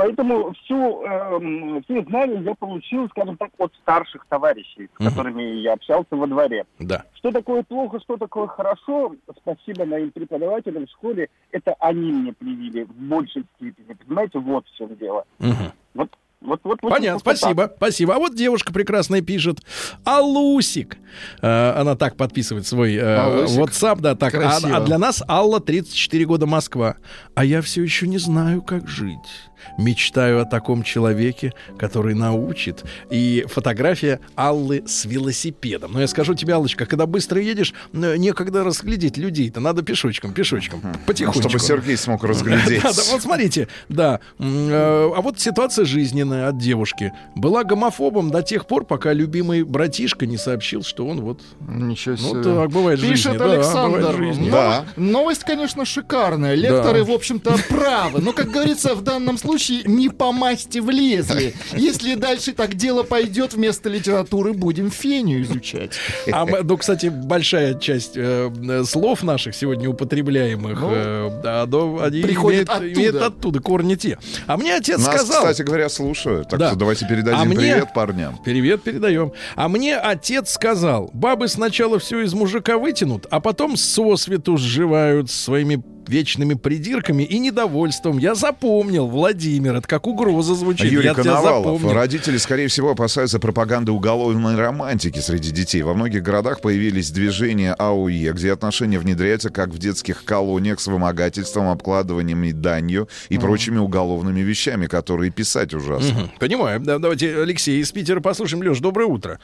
Поэтому 0.00 0.54
всю, 0.64 1.02
эм, 1.02 1.82
все 1.84 2.02
знания 2.08 2.40
я 2.42 2.54
получил, 2.54 3.06
скажем 3.10 3.36
так, 3.36 3.50
от 3.58 3.70
старших 3.82 4.24
товарищей, 4.30 4.88
с 4.96 4.98
Мгм. 4.98 5.10
которыми 5.10 5.42
я 5.60 5.74
общался 5.74 6.16
во 6.16 6.26
дворе. 6.26 6.64
Да. 6.78 7.04
Что 7.16 7.30
такое 7.32 7.62
плохо, 7.64 8.00
что 8.00 8.16
такое 8.16 8.46
хорошо, 8.46 9.14
спасибо 9.42 9.84
моим 9.84 10.10
преподавателям 10.10 10.86
в 10.86 10.90
школе, 10.90 11.28
это 11.52 11.74
они 11.80 12.12
мне 12.12 12.32
привили 12.32 12.84
в 12.84 12.92
большей 12.94 13.44
степени. 13.56 13.92
Понимаете, 14.06 14.38
вот 14.38 14.64
в 14.66 14.78
чем 14.78 14.96
дело. 14.96 15.24
Мгм. 15.38 15.72
Вот, 15.92 16.08
вот, 16.40 16.60
вот, 16.64 16.78
вот 16.80 16.90
Понятно, 16.92 17.16
вот 17.16 17.24
так. 17.24 17.36
спасибо, 17.36 17.70
спасибо. 17.76 18.14
А 18.14 18.18
вот 18.18 18.34
девушка 18.34 18.72
прекрасная 18.72 19.20
пишет. 19.20 19.58
Алусик. 20.06 20.96
Э, 21.42 21.72
она 21.78 21.94
так 21.96 22.16
подписывает 22.16 22.66
свой 22.66 22.94
э, 22.94 23.16
Алусик. 23.16 23.60
WhatsApp, 23.60 24.00
да, 24.00 24.14
так. 24.14 24.34
А, 24.34 24.38
Красиво. 24.38 24.76
а 24.76 24.80
для 24.80 24.96
нас 24.96 25.22
Алла 25.28 25.60
34 25.60 26.24
года 26.24 26.46
Москва. 26.46 26.96
А 27.34 27.44
я 27.44 27.60
все 27.60 27.82
еще 27.82 28.08
не 28.08 28.16
знаю, 28.16 28.62
как 28.62 28.88
жить. 28.88 29.49
Мечтаю 29.78 30.40
о 30.40 30.44
таком 30.44 30.82
человеке, 30.82 31.52
который 31.78 32.14
научит. 32.14 32.84
И 33.10 33.44
фотография 33.48 34.20
Аллы 34.34 34.82
с 34.86 35.04
велосипедом. 35.04 35.92
Но 35.92 36.00
я 36.00 36.06
скажу 36.08 36.34
тебе, 36.34 36.54
Аллочка, 36.54 36.86
когда 36.86 37.06
быстро 37.06 37.40
едешь, 37.40 37.72
э, 37.92 38.16
некогда 38.16 38.64
разглядеть 38.64 39.16
людей-то. 39.16 39.60
Надо 39.60 39.82
пешочком, 39.82 40.32
пешочком, 40.32 40.82
потихонечку. 41.06 41.48
Чтобы 41.48 41.58
Сергей 41.64 41.96
смог 41.96 42.24
разглядеть. 42.24 42.82
Да, 42.90 42.92
да, 42.92 43.02
вот 43.12 43.22
смотрите, 43.22 43.68
да. 43.88 44.20
Э, 44.38 45.10
А 45.16 45.20
вот 45.20 45.38
ситуация 45.40 45.84
жизненная 45.84 46.48
от 46.48 46.58
девушки. 46.58 47.12
Была 47.34 47.64
гомофобом 47.64 48.30
до 48.30 48.42
тех 48.42 48.66
пор, 48.66 48.84
пока 48.84 49.12
любимый 49.12 49.62
братишка 49.64 50.26
не 50.26 50.36
сообщил, 50.36 50.82
что 50.82 51.06
он 51.06 51.20
вот... 51.20 51.40
Ничего 51.60 52.16
себе. 52.16 52.32
Ну 52.34 52.42
так, 52.42 52.70
бывает 52.70 53.00
Пишет 53.00 53.16
жизни, 53.32 53.38
да, 53.38 53.52
Александр. 53.52 53.98
бывает 53.98 54.16
жизни. 54.16 54.48
«Но- 54.50 54.56
Да. 54.56 54.84
Новость, 54.96 55.44
конечно, 55.44 55.84
шикарная. 55.84 56.54
Лекторы, 56.54 57.00
Да. 57.00 57.04
в 57.04 57.10
общем-то, 57.10 57.56
правы. 57.68 58.20
Но, 58.20 58.32
как 58.32 58.50
говорится, 58.50 58.94
в 58.94 59.02
данном 59.02 59.36
случае 59.38 59.49
не 59.86 60.08
по 60.08 60.32
масти 60.32 60.78
влезли. 60.78 61.54
Если 61.72 62.14
дальше 62.14 62.52
так 62.52 62.74
дело 62.74 63.02
пойдет, 63.02 63.54
вместо 63.54 63.88
литературы 63.88 64.52
будем 64.52 64.90
феню 64.90 65.42
изучать. 65.42 65.92
А, 66.32 66.46
ну, 66.62 66.76
кстати, 66.76 67.06
большая 67.06 67.74
часть 67.78 68.12
э, 68.16 68.50
слов 68.86 69.22
наших 69.22 69.54
сегодня 69.54 69.88
употребляемых, 69.88 70.80
Ну, 70.80 70.90
э, 70.92 71.40
да, 71.42 71.62
они 72.04 72.22
приходят 72.22 72.68
имеют, 72.68 72.70
оттуда. 72.70 72.92
имеют 72.92 73.16
оттуда, 73.16 73.60
корни 73.60 73.94
те. 73.94 74.18
А 74.46 74.56
мне 74.56 74.74
отец 74.74 74.98
Нас, 74.98 75.06
сказал... 75.14 75.42
кстати 75.42 75.62
говоря, 75.62 75.88
слушают. 75.88 76.48
Так 76.48 76.58
Да. 76.60 76.68
что 76.68 76.76
давайте 76.78 77.06
передадим 77.06 77.40
А 77.40 77.44
мне- 77.44 77.56
привет 77.56 77.94
парням. 77.94 78.38
Привет 78.44 78.82
передаем. 78.82 79.32
А 79.56 79.68
мне 79.68 79.96
отец 79.96 80.50
сказал, 80.50 81.10
бабы 81.12 81.48
сначала 81.48 81.98
все 81.98 82.20
из 82.20 82.34
мужика 82.34 82.78
вытянут, 82.78 83.26
а 83.30 83.40
потом 83.40 83.76
сосвету 83.76 84.56
сживают 84.56 85.30
своими 85.30 85.82
вечными 86.08 86.54
придирками 86.54 87.22
и 87.22 87.38
недовольством. 87.38 88.18
Я 88.18 88.34
запомнил, 88.34 89.06
Владимир, 89.06 89.76
это 89.76 89.86
как 89.86 90.06
угроза 90.06 90.54
звучит. 90.54 90.90
Юрий 90.90 91.06
Я 91.06 91.14
Коновалов. 91.14 91.82
Родители, 91.92 92.36
скорее 92.36 92.68
всего, 92.68 92.90
опасаются 92.90 93.38
пропаганды 93.38 93.92
уголовной 93.92 94.56
романтики 94.56 95.18
среди 95.18 95.50
детей. 95.50 95.82
Во 95.82 95.94
многих 95.94 96.22
городах 96.22 96.60
появились 96.60 97.10
движения 97.10 97.74
АУЕ, 97.74 98.32
где 98.32 98.52
отношения 98.52 98.98
внедряются 98.98 99.50
как 99.50 99.70
в 99.70 99.78
детских 99.78 100.24
колониях 100.24 100.80
с 100.80 100.86
вымогательством, 100.86 101.68
обкладыванием 101.68 102.42
и 102.44 102.52
данью 102.52 103.08
и 103.28 103.38
прочими 103.38 103.78
уголовными 103.78 104.40
вещами, 104.40 104.86
которые 104.86 105.30
писать 105.30 105.74
ужасно. 105.74 106.20
Мгм, 106.20 106.30
Понимаю. 106.38 106.80
Да, 106.80 106.98
давайте 106.98 107.40
Алексей 107.40 107.80
из 107.80 107.90
Питера 107.92 108.20
послушаем. 108.20 108.62
Леш, 108.62 108.80
доброе 108.80 109.06
утро. 109.06 109.38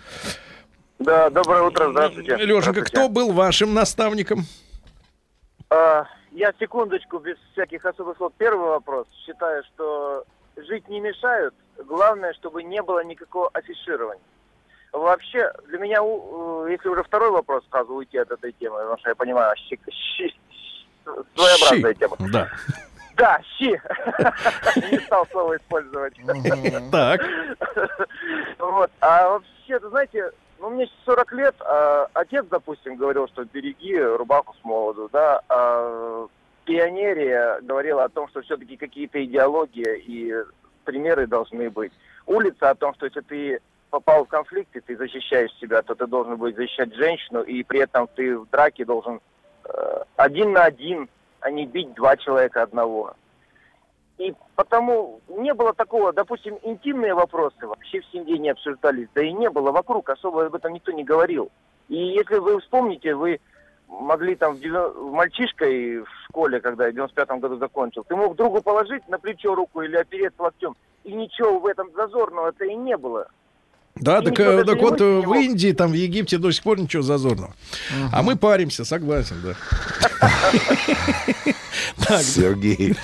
Да, 0.99 1.29
доброе 1.31 1.63
утро, 1.63 1.91
здравствуйте. 1.91 2.37
Лешенька, 2.37 2.83
кто 2.83 3.09
был 3.09 3.33
вашим 3.33 3.75
наставником? 3.75 4.47
А, 5.69 6.05
я 6.37 6.53
секундочку, 6.61 7.19
без 7.19 7.37
всяких 7.53 7.85
особых 7.85 8.17
слов. 8.19 8.33
Первый 8.39 8.69
вопрос. 8.69 9.07
Считаю, 9.25 9.63
что 9.65 10.25
жить 10.57 10.87
не 10.89 11.01
мешают. 11.01 11.55
Главное, 11.87 12.33
чтобы 12.35 12.63
не 12.63 12.83
было 12.83 13.03
никакого 13.05 13.49
афиширования. 13.55 14.23
Вообще, 14.93 15.51
для 15.67 15.79
меня, 15.79 15.99
если 16.71 16.89
уже 16.89 17.03
второй 17.03 17.31
вопрос 17.31 17.65
сразу 17.71 17.95
уйти 17.95 18.19
от 18.19 18.31
этой 18.31 18.53
темы, 18.53 18.77
потому 18.79 18.99
что 18.99 19.09
я 19.11 19.15
понимаю, 19.15 19.55
щи- 19.57 19.79
щи- 19.91 20.35
своеобразная 21.35 21.93
Щи. 21.95 21.99
тема. 21.99 22.17
Да. 22.33 22.49
Да, 23.17 23.41
щи. 23.59 23.71
Не 24.93 24.99
стал 25.01 25.27
слово 25.31 25.57
использовать. 25.57 26.15
Так. 26.93 27.21
Вот. 28.59 28.91
А 29.01 29.29
вообще, 29.31 29.89
знаете, 29.89 30.31
ну, 30.67 30.75
мне 30.75 30.91
40 31.05 31.33
лет, 31.33 31.55
а 31.61 32.09
отец, 32.15 32.45
допустим, 32.51 32.97
говорил, 32.97 33.29
что 33.29 33.45
береги 33.45 33.97
рубаху 34.01 34.53
с 34.61 34.65
молоду, 34.65 35.09
да, 35.13 35.41
а 35.49 36.27
пионерия 36.65 37.61
говорила 37.63 38.03
о 38.03 38.09
том, 38.09 38.29
что 38.29 38.43
все-таки 38.43 38.77
какие-то 38.77 39.25
идеологии 39.25 39.99
и 39.99 40.35
примеры 40.85 41.29
должны 41.29 41.71
быть. 41.71 41.93
Улица 42.27 42.71
о 42.71 42.75
том, 42.75 42.95
что 42.95 43.07
если 43.07 43.21
ты 43.21 43.61
попал 43.91 44.25
в 44.25 44.29
конфликт, 44.29 44.75
и 44.75 44.81
ты 44.81 44.97
защищаешь 44.97 45.53
себя, 45.61 45.83
то 45.83 45.95
ты 45.95 46.09
должен 46.09 46.37
быть 46.37 46.57
защищать 46.57 46.93
женщину, 46.95 47.43
и 47.43 47.63
при 47.63 47.81
этом 47.81 48.09
ты 48.17 48.37
в 48.37 48.51
драке 48.51 48.85
должен 48.85 49.21
э, 49.65 50.03
один 50.17 50.53
на 50.53 50.65
один, 50.65 51.09
а 51.41 51.51
не 51.53 51.67
бить 51.67 51.95
два 51.95 52.17
человека 52.17 52.63
одного. 52.63 53.15
И 54.19 54.35
потому 54.55 55.21
не 55.29 55.53
было 55.53 55.75
такого, 55.75 56.13
допустим, 56.13 56.59
интимные 56.63 57.15
вопросы 57.15 57.67
вообще 57.67 58.01
в 58.01 58.07
семье 58.07 58.39
не 58.39 58.51
обсуждались, 58.51 59.09
да 59.15 59.23
и 59.23 59.33
не 59.33 59.51
было 59.51 59.73
вокруг, 59.73 60.09
особо 60.09 60.47
об 60.47 60.55
этом 60.55 60.73
никто 60.73 60.93
не 60.93 61.05
говорил. 61.05 61.51
И 61.89 61.97
если 61.97 62.39
вы 62.39 62.59
вспомните, 62.61 63.15
вы 63.15 63.41
могли 63.89 64.35
там 64.35 64.57
в 64.57 65.13
мальчишкой 65.13 66.01
в 66.01 66.09
школе, 66.29 66.61
когда 66.61 66.87
я 66.87 66.91
в 66.91 66.95
95 66.95 67.41
году 67.41 67.57
закончил, 67.57 68.05
ты 68.05 68.17
мог 68.17 68.37
другу 68.37 68.63
положить 68.63 69.07
на 69.09 69.19
плечо 69.19 69.55
руку 69.55 69.83
или 69.83 69.97
опереться 69.97 70.43
локтем, 70.43 70.77
и 71.05 71.13
ничего 71.13 71.59
в 71.59 71.67
этом 71.67 71.91
зазорного-то 71.95 72.65
и 72.65 72.75
не 72.75 72.97
было. 72.97 73.29
Да, 73.97 74.21
так, 74.21 74.39
э, 74.39 74.65
так 74.65 74.81
вот 74.81 75.01
мысли 75.01 75.07
э, 75.07 75.27
в. 75.27 75.35
Индии, 75.35 75.73
там 75.73 75.91
в 75.91 75.95
Египте 75.95 76.39
до 76.39 76.53
сих 76.53 76.63
пор 76.63 76.81
ничего 76.81 77.03
зазорного. 77.03 77.55
А 78.13 78.23
мы 78.23 78.37
паримся, 78.37 78.85
согласен, 78.85 79.37
да. 79.43 79.57
Сергей. 82.23 82.95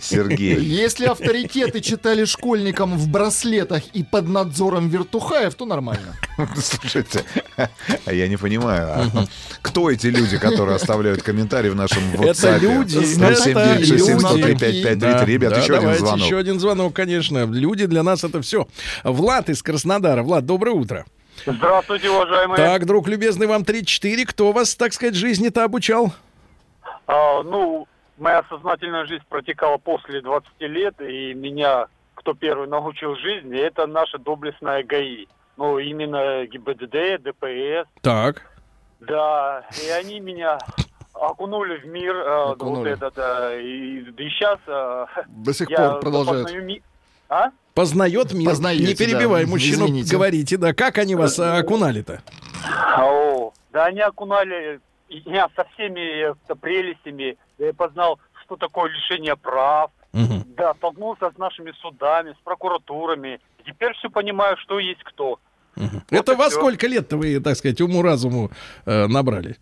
Сергей. 0.00 0.60
Если 0.60 1.06
авторитеты 1.06 1.80
читали 1.80 2.24
школьникам 2.24 2.98
в 2.98 3.08
браслетах 3.08 3.82
и 3.92 4.02
под 4.02 4.28
надзором 4.28 4.88
вертухаев, 4.88 5.54
то 5.54 5.66
нормально. 5.66 6.16
Слушайте, 6.56 7.24
а 7.56 8.12
я 8.12 8.28
не 8.28 8.36
понимаю, 8.36 8.88
а 8.88 9.26
кто 9.62 9.90
эти 9.90 10.08
люди, 10.08 10.38
которые 10.38 10.76
оставляют 10.76 11.22
комментарии 11.22 11.70
в 11.70 11.76
нашем 11.76 12.02
WhatsApp? 12.14 12.30
Это 12.30 12.56
люди, 12.58 12.98
это 12.98 13.36
796 13.36 14.98
Да, 14.98 15.24
Ребят, 15.24 15.62
еще 15.62 15.76
один 15.76 15.94
звонок. 15.94 16.26
Еще 16.26 16.38
один 16.38 16.60
звонок, 16.60 16.94
конечно. 16.94 17.46
Люди 17.46 17.86
для 17.86 18.02
нас 18.02 18.24
это 18.24 18.42
все. 18.42 18.66
Влад 19.04 19.48
из 19.50 19.62
Краснодара. 19.62 20.22
Влад, 20.30 20.46
доброе 20.46 20.76
утро. 20.76 21.04
Здравствуйте, 21.44 22.08
уважаемые. 22.08 22.56
Так, 22.56 22.86
друг 22.86 23.08
любезный, 23.08 23.48
вам 23.48 23.64
34. 23.64 24.24
Кто 24.26 24.52
вас, 24.52 24.76
так 24.76 24.92
сказать, 24.92 25.16
жизни-то 25.16 25.64
обучал? 25.64 26.12
А, 27.08 27.42
ну, 27.42 27.88
моя 28.16 28.44
сознательная 28.48 29.06
жизнь 29.06 29.24
протекала 29.28 29.78
после 29.78 30.20
20 30.20 30.48
лет, 30.60 30.94
и 31.00 31.34
меня, 31.34 31.86
кто 32.14 32.34
первый 32.34 32.68
научил 32.68 33.16
жизни, 33.16 33.58
это 33.58 33.88
наша 33.88 34.18
доблестная 34.18 34.84
ГАИ. 34.84 35.26
Ну, 35.56 35.80
именно 35.80 36.46
ГИБДД, 36.46 37.24
ДПС. 37.24 37.88
Так. 38.00 38.46
Да, 39.00 39.66
и 39.84 39.90
они 39.90 40.20
меня 40.20 40.58
окунули 41.12 41.78
в 41.78 41.86
мир 41.86 42.14
э, 42.14 42.50
Окунули. 42.52 42.90
вот 42.94 43.02
этот, 43.02 43.18
и, 43.60 43.98
и 43.98 44.28
сейчас... 44.30 44.60
э, 44.68 45.06
До 45.26 45.52
сих 45.52 45.68
я 45.70 45.90
пор 45.90 46.00
продолжают. 46.00 46.44
познаю 46.44 46.64
А? 47.30 47.52
Познает 47.74 48.34
мир. 48.34 48.50
Познаете, 48.50 48.84
Не 48.84 48.94
перебивай 48.94 49.44
да. 49.44 49.50
мужчину, 49.50 49.86
Извините. 49.86 50.10
говорите, 50.10 50.56
да. 50.56 50.74
Как 50.74 50.98
они 50.98 51.14
вас 51.14 51.38
а, 51.38 51.56
окунали-то? 51.58 52.22
О, 52.98 53.52
да 53.72 53.86
они 53.86 54.00
окунали 54.00 54.80
меня 55.08 55.48
со 55.54 55.64
всеми 55.72 56.32
э, 56.32 56.54
прелестями. 56.60 57.36
Да 57.58 57.66
я 57.66 57.72
познал, 57.72 58.18
что 58.44 58.56
такое 58.56 58.90
лишение 58.90 59.36
прав. 59.36 59.92
Да, 60.12 60.74
столкнулся 60.74 61.30
с 61.32 61.38
нашими 61.38 61.72
судами, 61.80 62.32
с 62.32 62.44
прокуратурами. 62.44 63.40
Теперь 63.64 63.92
все 63.94 64.10
понимаю, 64.10 64.56
что 64.56 64.80
есть 64.80 65.02
кто. 65.04 65.38
Это 66.10 66.32
и 66.32 66.36
во 66.36 66.48
всё. 66.48 66.58
сколько 66.58 66.88
лет-то 66.88 67.16
вы, 67.16 67.38
так 67.38 67.56
сказать, 67.56 67.80
уму-разуму 67.80 68.50
э, 68.86 69.06
набрали? 69.06 69.56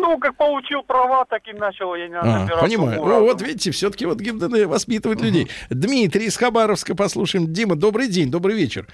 Ну, 0.00 0.16
как 0.18 0.36
получил 0.36 0.82
права, 0.84 1.24
так 1.24 1.42
и 1.48 1.52
начал 1.52 1.94
я 1.96 2.08
не 2.08 2.14
А, 2.14 2.46
понимаю. 2.60 3.02
Ну, 3.04 3.20
вот 3.24 3.42
видите, 3.42 3.72
все-таки 3.72 4.06
вот 4.06 4.20
ГИБДД 4.20 4.66
воспитывает 4.66 5.20
людей. 5.20 5.50
Дмитрий 5.70 6.26
из 6.26 6.36
Хабаровска, 6.36 6.94
послушаем. 6.94 7.52
Дима, 7.52 7.74
добрый 7.74 8.08
день, 8.08 8.30
добрый 8.30 8.54
вечер. 8.54 8.86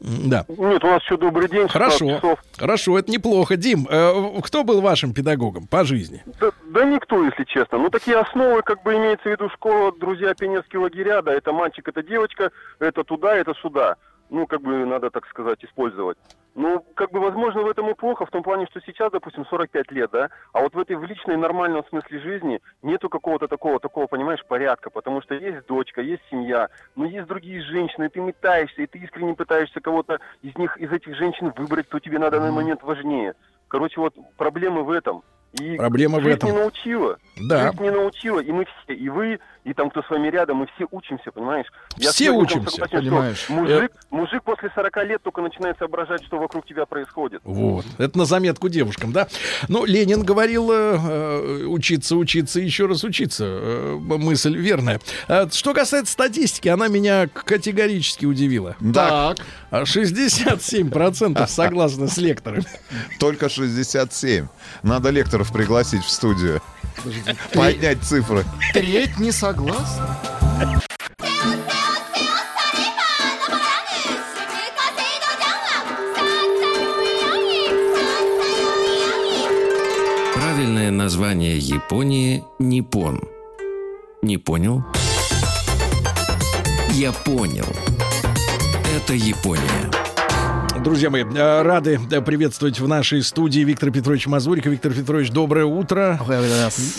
Да. 0.00 0.44
Нет, 0.48 0.82
у 0.82 0.86
нас 0.88 1.02
еще 1.02 1.16
добрый 1.16 1.48
день. 1.48 1.68
16 1.68 1.72
Хорошо, 1.72 2.38
хорошо, 2.56 2.98
это 2.98 3.10
неплохо. 3.12 3.56
Дим, 3.56 3.86
э, 3.88 4.40
кто 4.42 4.64
был 4.64 4.80
вашим 4.80 5.14
педагогом 5.14 5.68
по 5.68 5.84
жизни? 5.84 6.24
Да, 6.40 6.50
да 6.66 6.84
никто, 6.84 7.24
если 7.24 7.44
честно. 7.44 7.78
Ну, 7.78 7.88
такие 7.88 8.16
основы, 8.18 8.62
как 8.62 8.82
бы 8.82 8.94
имеется 8.96 9.28
в 9.28 9.32
виду 9.32 9.48
школа, 9.50 9.92
друзья, 9.98 10.34
пионерские 10.34 10.80
лагеря, 10.80 11.22
да, 11.22 11.32
это 11.32 11.52
мальчик, 11.52 11.86
это 11.86 12.02
девочка, 12.02 12.50
это 12.80 13.04
туда, 13.04 13.36
это 13.36 13.54
сюда. 13.62 13.94
Ну, 14.30 14.46
как 14.46 14.60
бы 14.60 14.84
надо, 14.84 15.10
так 15.10 15.26
сказать, 15.28 15.64
использовать. 15.64 16.18
Ну, 16.58 16.84
как 16.96 17.12
бы, 17.12 17.20
возможно, 17.20 17.62
в 17.62 17.68
этом 17.68 17.88
и 17.88 17.94
плохо, 17.94 18.26
в 18.26 18.30
том 18.30 18.42
плане, 18.42 18.66
что 18.68 18.80
сейчас, 18.80 19.12
допустим, 19.12 19.46
45 19.46 19.92
лет, 19.92 20.10
да, 20.10 20.28
а 20.52 20.60
вот 20.60 20.74
в 20.74 20.78
этой 20.80 20.96
в 20.96 21.04
личной 21.04 21.36
нормальном 21.36 21.84
смысле 21.88 22.18
жизни 22.18 22.60
нету 22.82 23.08
какого-то 23.08 23.46
такого, 23.46 23.78
такого, 23.78 24.08
понимаешь, 24.08 24.44
порядка, 24.44 24.90
потому 24.90 25.22
что 25.22 25.36
есть 25.36 25.64
дочка, 25.68 26.00
есть 26.00 26.22
семья, 26.28 26.68
но 26.96 27.06
есть 27.06 27.28
другие 27.28 27.62
женщины, 27.62 28.06
и 28.06 28.08
ты 28.08 28.18
метаешься, 28.18 28.82
и 28.82 28.86
ты 28.88 28.98
искренне 28.98 29.34
пытаешься 29.34 29.80
кого-то 29.80 30.18
из 30.42 30.58
них, 30.58 30.76
из 30.78 30.90
этих 30.90 31.14
женщин 31.14 31.52
выбрать, 31.56 31.86
кто 31.86 32.00
тебе 32.00 32.18
на 32.18 32.28
данный 32.28 32.50
момент 32.50 32.82
важнее. 32.82 33.34
Короче, 33.68 34.00
вот 34.00 34.16
проблемы 34.36 34.82
в 34.82 34.90
этом. 34.90 35.22
И 35.52 35.76
Проблема 35.76 36.18
в 36.18 36.26
этом. 36.26 36.50
не 36.50 36.56
научила. 36.56 37.18
Да. 37.48 37.70
Жизнь 37.70 37.82
не 37.84 37.90
научила, 37.90 38.40
и 38.40 38.52
мы 38.52 38.64
все, 38.64 38.94
и 38.94 39.08
вы, 39.08 39.38
и 39.64 39.74
там, 39.74 39.90
кто 39.90 40.02
с 40.02 40.10
вами 40.10 40.28
рядом, 40.28 40.58
мы 40.58 40.66
все 40.74 40.86
учимся, 40.90 41.30
понимаешь? 41.32 41.66
Все 41.98 42.10
с 42.12 42.20
Владиком 42.20 42.62
учимся, 42.62 42.86
понимаешь. 42.86 43.46
Э, 43.48 43.52
Мужик, 43.52 43.92
мужик 44.10 44.42
после 44.42 44.70
40 44.74 44.96
лет 45.04 45.22
только 45.22 45.42
начинает 45.42 45.78
соображать, 45.78 46.24
что 46.24 46.38
вокруг 46.38 46.66
тебя 46.66 46.86
происходит. 46.86 47.40
Вот. 47.44 47.84
Это 47.98 48.16
на 48.16 48.24
заметку 48.24 48.68
девушкам, 48.68 49.12
да? 49.12 49.28
Ну, 49.68 49.84
Ленин 49.84 50.22
говорил 50.22 50.70
э, 50.72 50.96
э, 50.98 51.64
учиться, 51.66 52.16
учиться, 52.16 52.60
еще 52.60 52.86
раз 52.86 53.04
учиться. 53.04 53.44
Э, 53.46 53.98
мысль 54.00 54.56
верная. 54.56 55.00
А 55.28 55.48
что 55.50 55.74
касается 55.74 56.12
статистики, 56.12 56.68
она 56.68 56.88
меня 56.88 57.26
категорически 57.28 58.26
удивила. 58.26 58.76
Так. 58.94 59.38
А 59.70 59.82
67% 59.82 61.46
согласны 61.48 62.08
с 62.08 62.16
лекторами. 62.16 62.64
Только 63.18 63.48
67. 63.48 64.46
Надо 64.82 65.10
лекторов 65.10 65.52
пригласить 65.52 66.04
в 66.04 66.10
студию. 66.10 66.62
Поднять 67.54 68.02
цифры. 68.02 68.44
Треть 68.72 69.18
не 69.18 69.32
согласна. 69.32 70.18
Правильное 80.34 80.90
название 80.90 81.58
Японии– 81.58 82.44
Ниппон. 82.58 83.22
Не 84.22 84.38
понял? 84.38 84.84
Я 86.92 87.12
понял. 87.12 87.66
Это 88.96 89.14
Япония. 89.14 90.07
Друзья 90.84 91.10
мои, 91.10 91.24
э, 91.24 91.62
рады 91.62 91.98
приветствовать 92.24 92.78
в 92.78 92.86
нашей 92.86 93.22
студии 93.22 93.60
Виктора 93.60 93.90
Петровича 93.90 94.30
Мазурика. 94.30 94.70
Виктор 94.70 94.92
Петрович, 94.92 95.30
доброе 95.30 95.64
утро. 95.64 96.20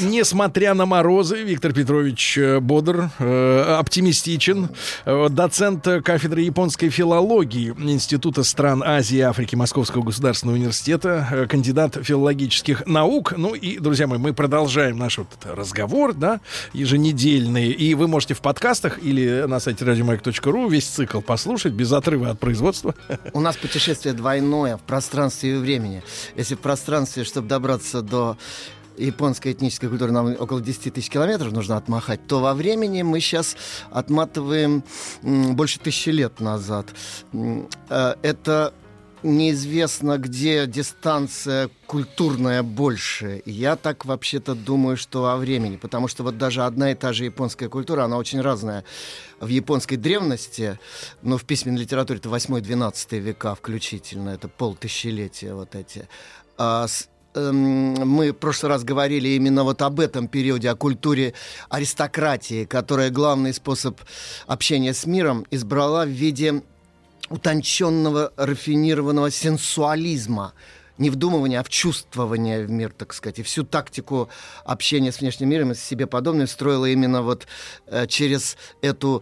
Несмотря 0.02 0.74
на 0.74 0.86
морозы, 0.86 1.44
Виктор 1.44 1.72
Петрович 1.72 2.38
э, 2.38 2.60
бодр, 2.60 3.10
э, 3.20 3.76
оптимистичен. 3.80 4.70
Доцент 5.06 5.88
кафедры 6.04 6.42
японской 6.42 6.90
филологии 6.90 7.74
Института 7.78 8.44
стран 8.44 8.84
Азии 8.86 9.18
и 9.18 9.22
Африки 9.22 9.56
Московского 9.56 10.04
государственного 10.04 10.58
университета, 10.58 11.48
кандидат 11.50 11.98
филологических 12.02 12.86
наук. 12.86 13.34
Ну 13.38 13.54
и, 13.54 13.80
друзья 13.80 14.08
мои, 14.08 14.20
мы 14.20 14.34
продолжаем 14.34 14.98
наш 14.98 15.18
вот 15.18 15.28
разговор, 15.46 16.14
да, 16.14 16.42
еженедельный. 16.74 17.70
И 17.72 17.94
вы 17.96 18.08
можете 18.08 18.34
в 18.34 18.42
подкастах 18.42 19.00
или 19.02 19.46
на 19.48 19.60
сайте 19.60 19.86
radiomag.ru 19.86 20.70
весь 20.70 20.86
цикл 20.86 21.22
послушать 21.22 21.74
без 21.74 21.92
отрыва 21.94 22.32
от 22.32 22.40
производства. 22.40 22.94
У 23.34 23.40
нас 23.40 23.56
путешествие 23.70 24.16
двойное 24.16 24.78
в 24.78 24.82
пространстве 24.82 25.54
и 25.54 25.58
времени. 25.58 26.02
Если 26.36 26.56
в 26.56 26.60
пространстве, 26.60 27.24
чтобы 27.24 27.48
добраться 27.48 28.02
до 28.02 28.36
японской 28.98 29.52
этнической 29.52 29.90
культуры 29.90 30.12
нам 30.12 30.36
около 30.40 30.60
10 30.60 30.96
тысяч 30.96 31.10
километров 31.10 31.54
нужно 31.54 31.78
отмахать, 31.78 32.26
то 32.28 32.40
во 32.42 32.56
времени 32.56 33.04
мы 33.04 33.20
сейчас 33.20 33.56
отматываем 33.92 34.84
больше 35.22 35.80
тысячи 35.80 36.10
лет 36.10 36.40
назад. 36.40 36.88
Э, 37.32 38.16
Это 38.24 38.74
неизвестно, 39.24 40.18
где 40.18 40.66
дистанция 40.68 41.70
культурная 41.88 42.64
больше. 42.64 43.42
Я 43.46 43.76
так 43.76 44.06
вообще-то 44.06 44.56
думаю, 44.56 44.98
что 44.98 45.24
во 45.24 45.38
времени, 45.38 45.78
потому 45.78 46.08
что 46.08 46.24
вот 46.24 46.38
даже 46.38 46.64
одна 46.64 46.92
и 46.92 46.96
та 46.96 47.14
же 47.14 47.26
японская 47.26 47.70
культура, 47.70 48.04
она 48.06 48.18
очень 48.18 48.42
разная. 48.42 48.84
В 49.40 49.48
японской 49.48 49.96
древности, 49.96 50.80
но 51.22 51.38
в 51.38 51.46
письменной 51.46 51.82
литературе 51.82 52.20
это 52.20 52.30
8-12 52.30 53.20
века 53.20 53.56
включительно, 53.56 54.30
это 54.30 54.48
полтысячелетия 54.48 55.54
вот 55.54 55.76
эти. 55.76 56.08
А 56.58 56.88
с- 56.88 57.10
эм, 57.36 57.94
мы 58.08 58.32
в 58.32 58.36
прошлый 58.36 58.70
раз 58.72 58.84
говорили 58.84 59.30
именно 59.30 59.64
вот 59.64 59.82
об 59.82 60.00
этом 60.00 60.28
периоде, 60.28 60.70
о 60.70 60.76
культуре 60.76 61.34
аристократии, 61.70 62.66
которая 62.66 63.10
главный 63.12 63.54
способ 63.54 64.00
общения 64.48 64.94
с 64.94 65.06
миром 65.06 65.46
избрала 65.52 66.06
в 66.06 66.10
виде 66.10 66.62
утонченного, 67.30 68.34
рафинированного 68.38 69.32
сенсуализма, 69.32 70.54
не 70.98 71.10
вдумывания, 71.10 71.60
а 71.60 71.64
вчувствования 71.64 72.66
в 72.66 72.70
мир, 72.70 72.92
так 72.96 73.14
сказать. 73.14 73.40
И 73.40 73.44
всю 73.44 73.64
тактику 73.64 74.30
общения 74.66 75.12
с 75.12 75.22
внешним 75.22 75.50
миром 75.50 75.72
и 75.72 75.76
с 75.76 75.80
себе 75.80 76.08
подобным 76.08 76.48
строила 76.48 76.86
именно 76.86 77.22
вот 77.22 77.48
э, 77.88 78.06
через 78.08 78.58
эту 78.82 79.22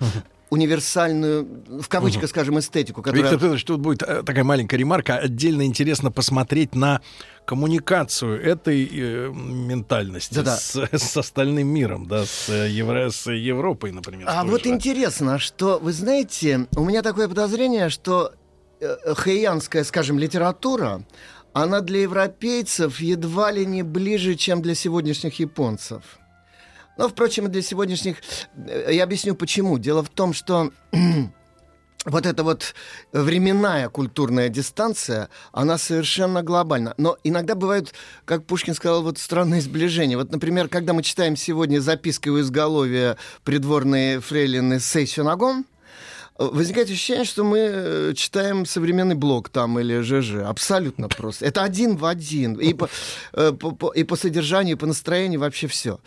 универсальную, 0.50 1.46
в 1.82 1.88
кавычках, 1.90 2.24
Мгм. 2.24 2.30
скажем, 2.30 2.60
эстетику, 2.60 3.02
которая... 3.02 3.22
Виктор 3.24 3.40
Петрович, 3.40 3.64
тут 3.66 3.80
будет 3.82 4.02
э, 4.04 4.24
такая 4.24 4.44
маленькая 4.44 4.78
ремарка. 4.78 5.18
Отдельно 5.18 5.66
интересно 5.66 6.12
посмотреть 6.12 6.74
на 6.76 7.02
коммуникацию 7.46 8.42
этой 8.42 8.86
э, 8.92 9.30
ментальности 9.34 10.36
Да-да. 10.36 10.58
с, 10.58 10.76
с 10.92 11.18
остальным 11.18 11.68
миром, 11.68 12.08
да, 12.08 12.26
с, 12.26 12.50
э, 12.50 12.70
Евро- 12.70 13.10
с 13.10 13.32
Европой, 13.32 13.92
например. 13.92 14.28
А 14.30 14.44
вот 14.44 14.64
же. 14.64 14.70
интересно, 14.70 15.40
что, 15.40 15.80
вы 15.80 15.92
знаете, 15.94 16.68
у 16.76 16.84
меня 16.86 17.02
такое 17.02 17.28
подозрение, 17.28 17.90
что 17.90 18.34
э, 18.80 19.14
хэйянская, 19.16 19.84
скажем, 19.84 20.20
литература, 20.20 21.04
она 21.54 21.82
для 21.82 22.02
европейцев 22.02 23.00
едва 23.00 23.52
ли 23.52 23.66
не 23.66 23.82
ближе, 23.84 24.36
чем 24.36 24.62
для 24.62 24.76
сегодняшних 24.76 25.40
японцев. 25.40 26.04
Но, 26.98 27.08
впрочем, 27.10 27.50
для 27.52 27.62
сегодняшних... 27.62 28.18
э, 28.56 28.94
Я 28.94 29.04
объясню, 29.04 29.36
почему. 29.36 29.78
Дело 29.78 30.04
в 30.04 30.10
том, 30.10 30.34
что 30.34 30.72
вот 32.06 32.26
эта 32.26 32.44
вот 32.44 32.74
временная 33.12 33.90
культурная 33.90 34.50
дистанция, 34.50 35.30
она 35.52 35.78
совершенно 35.78 36.42
глобальна. 36.44 36.94
Но 36.98 37.18
иногда 37.24 37.56
бывают, 37.56 37.94
как 38.26 38.46
Пушкин 38.46 38.74
сказал, 38.74 39.04
вот 39.04 39.18
странные 39.18 39.62
сближения. 39.62 40.18
Вот, 40.18 40.32
например, 40.32 40.70
когда 40.70 40.94
мы 40.94 41.04
читаем 41.04 41.36
сегодня 41.36 41.80
запиской 41.80 42.32
у 42.32 42.40
изголовья 42.40 43.18
придворные 43.44 44.20
фрейлины 44.20 44.80
Сэй 44.80 45.06
Сюнагон, 45.06 45.66
Возникает 46.38 46.88
ощущение, 46.90 47.26
что 47.26 47.44
мы 47.44 47.58
э, 47.60 48.14
читаем 48.16 48.66
современный 48.66 49.16
блог 49.16 49.50
там 49.50 49.80
или 49.80 50.02
ЖЖ. 50.02 50.44
Абсолютно 50.46 51.10
просто. 51.10 51.46
Это 51.46 51.64
один 51.64 51.98
в 51.98 52.06
один. 52.06 52.54
И 52.56 52.74
по, 52.74 52.90
э, 53.34 53.52
по- 53.54 53.72
по- 53.72 53.92
и 53.92 54.04
по 54.04 54.16
содержанию, 54.16 54.76
и 54.76 54.80
по 54.80 54.86
настроению 54.86 55.40
вообще 55.40 55.68
все. 55.68 56.00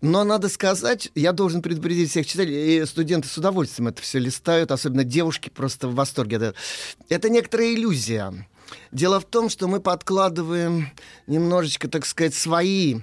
Но 0.00 0.24
надо 0.24 0.48
сказать, 0.48 1.10
я 1.14 1.32
должен 1.32 1.62
предупредить 1.62 2.10
всех 2.10 2.26
читателей, 2.26 2.82
и 2.82 2.86
студенты 2.86 3.28
с 3.28 3.38
удовольствием 3.38 3.88
это 3.88 4.02
все 4.02 4.18
листают, 4.18 4.72
особенно 4.72 5.04
девушки 5.04 5.48
просто 5.48 5.86
в 5.86 5.94
восторге. 5.94 6.54
Это 7.08 7.28
некоторая 7.28 7.72
иллюзия. 7.74 8.32
Дело 8.92 9.20
в 9.20 9.24
том, 9.24 9.48
что 9.48 9.68
мы 9.68 9.80
подкладываем 9.80 10.90
немножечко, 11.26 11.88
так 11.88 12.04
сказать, 12.04 12.34
свои 12.34 13.00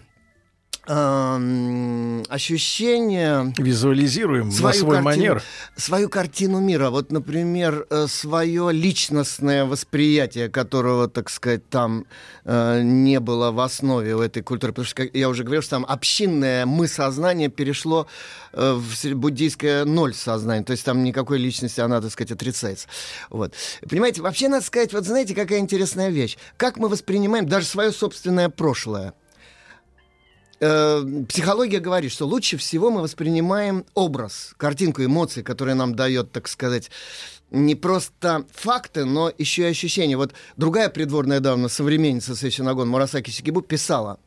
ощущение... 2.30 3.54
Визуализируем 3.58 4.50
на 4.50 4.54
свой 4.54 4.74
картину, 4.74 5.02
манер. 5.04 5.44
Свою 5.76 6.10
картину 6.10 6.60
мира. 6.60 6.90
Вот, 6.90 7.12
например, 7.12 7.88
э, 7.90 8.08
свое 8.08 8.72
личностное 8.72 9.66
восприятие, 9.66 10.50
которого, 10.50 11.08
так 11.08 11.30
сказать, 11.30 11.68
там 11.70 12.06
э, 12.44 12.82
не 12.84 13.20
было 13.20 13.52
в 13.52 13.60
основе 13.60 14.16
у 14.16 14.22
этой 14.22 14.44
культуры. 14.44 14.74
Потому 14.74 14.86
что, 14.86 14.96
как 15.04 15.16
я 15.16 15.30
уже 15.30 15.44
говорил, 15.44 15.62
что 15.62 15.72
там 15.72 15.86
общинное 15.88 16.66
мы-сознание 16.66 17.50
перешло 17.50 18.08
э, 18.54 18.74
в 18.74 19.16
буддийское 19.16 19.86
ноль 19.86 20.14
сознание. 20.14 20.64
То 20.64 20.72
есть 20.72 20.86
там 20.86 21.04
никакой 21.04 21.40
личности, 21.40 21.82
она, 21.82 22.02
так 22.02 22.12
сказать, 22.12 22.32
отрицается. 22.32 22.88
Вот. 23.30 23.54
Понимаете, 23.90 24.22
вообще 24.22 24.50
надо 24.50 24.66
сказать, 24.66 24.94
вот 24.94 25.06
знаете, 25.06 25.34
какая 25.34 25.60
интересная 25.60 26.10
вещь. 26.10 26.38
Как 26.58 26.78
мы 26.78 26.90
воспринимаем 26.90 27.48
даже 27.48 27.66
свое 27.66 27.92
собственное 27.92 28.50
прошлое. 28.50 29.14
Э, 30.60 31.04
психология 31.28 31.80
говорит, 31.80 32.12
что 32.12 32.26
лучше 32.26 32.58
всего 32.58 32.90
мы 32.90 33.02
воспринимаем 33.02 33.86
образ, 33.94 34.54
картинку, 34.58 35.04
эмоции, 35.04 35.42
которые 35.42 35.76
нам 35.76 35.96
дает, 35.96 36.32
так 36.32 36.48
сказать, 36.48 36.90
не 37.52 37.76
просто 37.76 38.46
факты, 38.54 39.06
но 39.06 39.32
еще 39.38 39.64
и 39.64 39.72
ощущения. 39.72 40.18
Вот 40.18 40.34
другая 40.58 40.90
придворная 40.90 41.40
давно 41.40 41.68
современница 41.68 42.36
Сэйсинагон 42.36 42.88
Мурасаки 42.88 43.30
Сикибу 43.30 43.62
писала, 43.62 44.18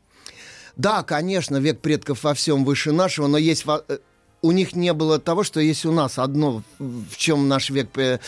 да, 0.77 1.03
конечно, 1.03 1.57
век 1.57 1.81
предков 1.81 2.25
во 2.25 2.35
всем 2.35 2.65
выше 2.65 2.93
нашего, 2.93 3.27
но 3.27 3.39
есть 3.39 3.65
э, 3.67 3.99
у 4.43 4.53
них 4.53 4.77
не 4.77 4.93
было 4.93 5.19
того, 5.19 5.43
что 5.43 5.61
есть 5.61 5.85
у 5.87 5.93
нас 5.93 6.19
одно, 6.19 6.63
в 6.79 7.17
чем 7.17 7.49
наш 7.49 7.71
век 7.71 7.89
пре- 7.93 8.21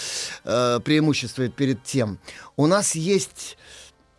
э, 0.45 0.81
преимуществует 0.83 1.55
перед 1.55 1.85
тем. 1.85 2.19
У 2.57 2.67
нас 2.67 2.95
есть 2.95 3.57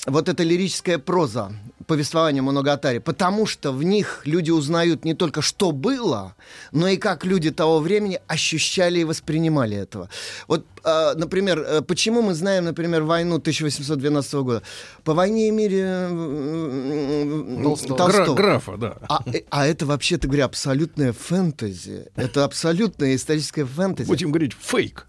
вот 0.07 0.29
эта 0.29 0.43
лирическая 0.43 0.97
проза, 0.97 1.51
повествование 1.85 2.41
Моногатари, 2.41 2.99
потому 2.99 3.45
что 3.45 3.71
в 3.71 3.83
них 3.83 4.21
люди 4.25 4.49
узнают 4.49 5.05
не 5.05 5.13
только, 5.13 5.41
что 5.41 5.71
было, 5.71 6.35
но 6.71 6.87
и 6.87 6.97
как 6.97 7.25
люди 7.25 7.51
того 7.51 7.79
времени 7.79 8.19
ощущали 8.27 8.99
и 8.99 9.03
воспринимали 9.03 9.77
этого. 9.77 10.09
Вот, 10.47 10.65
э, 10.83 11.13
например, 11.15 11.59
э, 11.59 11.81
почему 11.81 12.21
мы 12.21 12.33
знаем, 12.33 12.65
например, 12.65 13.03
войну 13.03 13.39
1812 13.39 14.33
года? 14.43 14.63
По 15.03 15.13
«Войне 15.13 15.49
и 15.49 15.51
мире» 15.51 16.07
э, 16.09 17.59
Толстого. 17.63 17.97
Толстого. 17.97 18.35
Гра- 18.35 18.43
графа, 18.43 18.77
да. 18.77 18.97
А, 19.09 19.21
э, 19.25 19.41
а 19.49 19.67
это, 19.67 19.85
вообще-то 19.85 20.27
говоря, 20.27 20.45
абсолютная 20.45 21.13
фэнтези. 21.13 22.07
Это 22.15 22.45
абсолютная 22.45 23.15
историческая 23.15 23.65
фэнтези. 23.65 24.07
Будем 24.07 24.31
говорить, 24.31 24.53
фейк. 24.59 25.07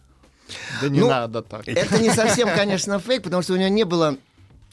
Да 0.82 0.88
не 0.88 1.00
Ну, 1.00 1.08
надо 1.08 1.42
так. 1.42 1.66
Это 1.66 1.98
не 1.98 2.10
совсем, 2.10 2.48
конечно, 2.48 2.98
фейк, 2.98 3.22
потому 3.22 3.42
что 3.42 3.54
у 3.54 3.56
него 3.56 3.68
не 3.68 3.84
было 3.84 4.16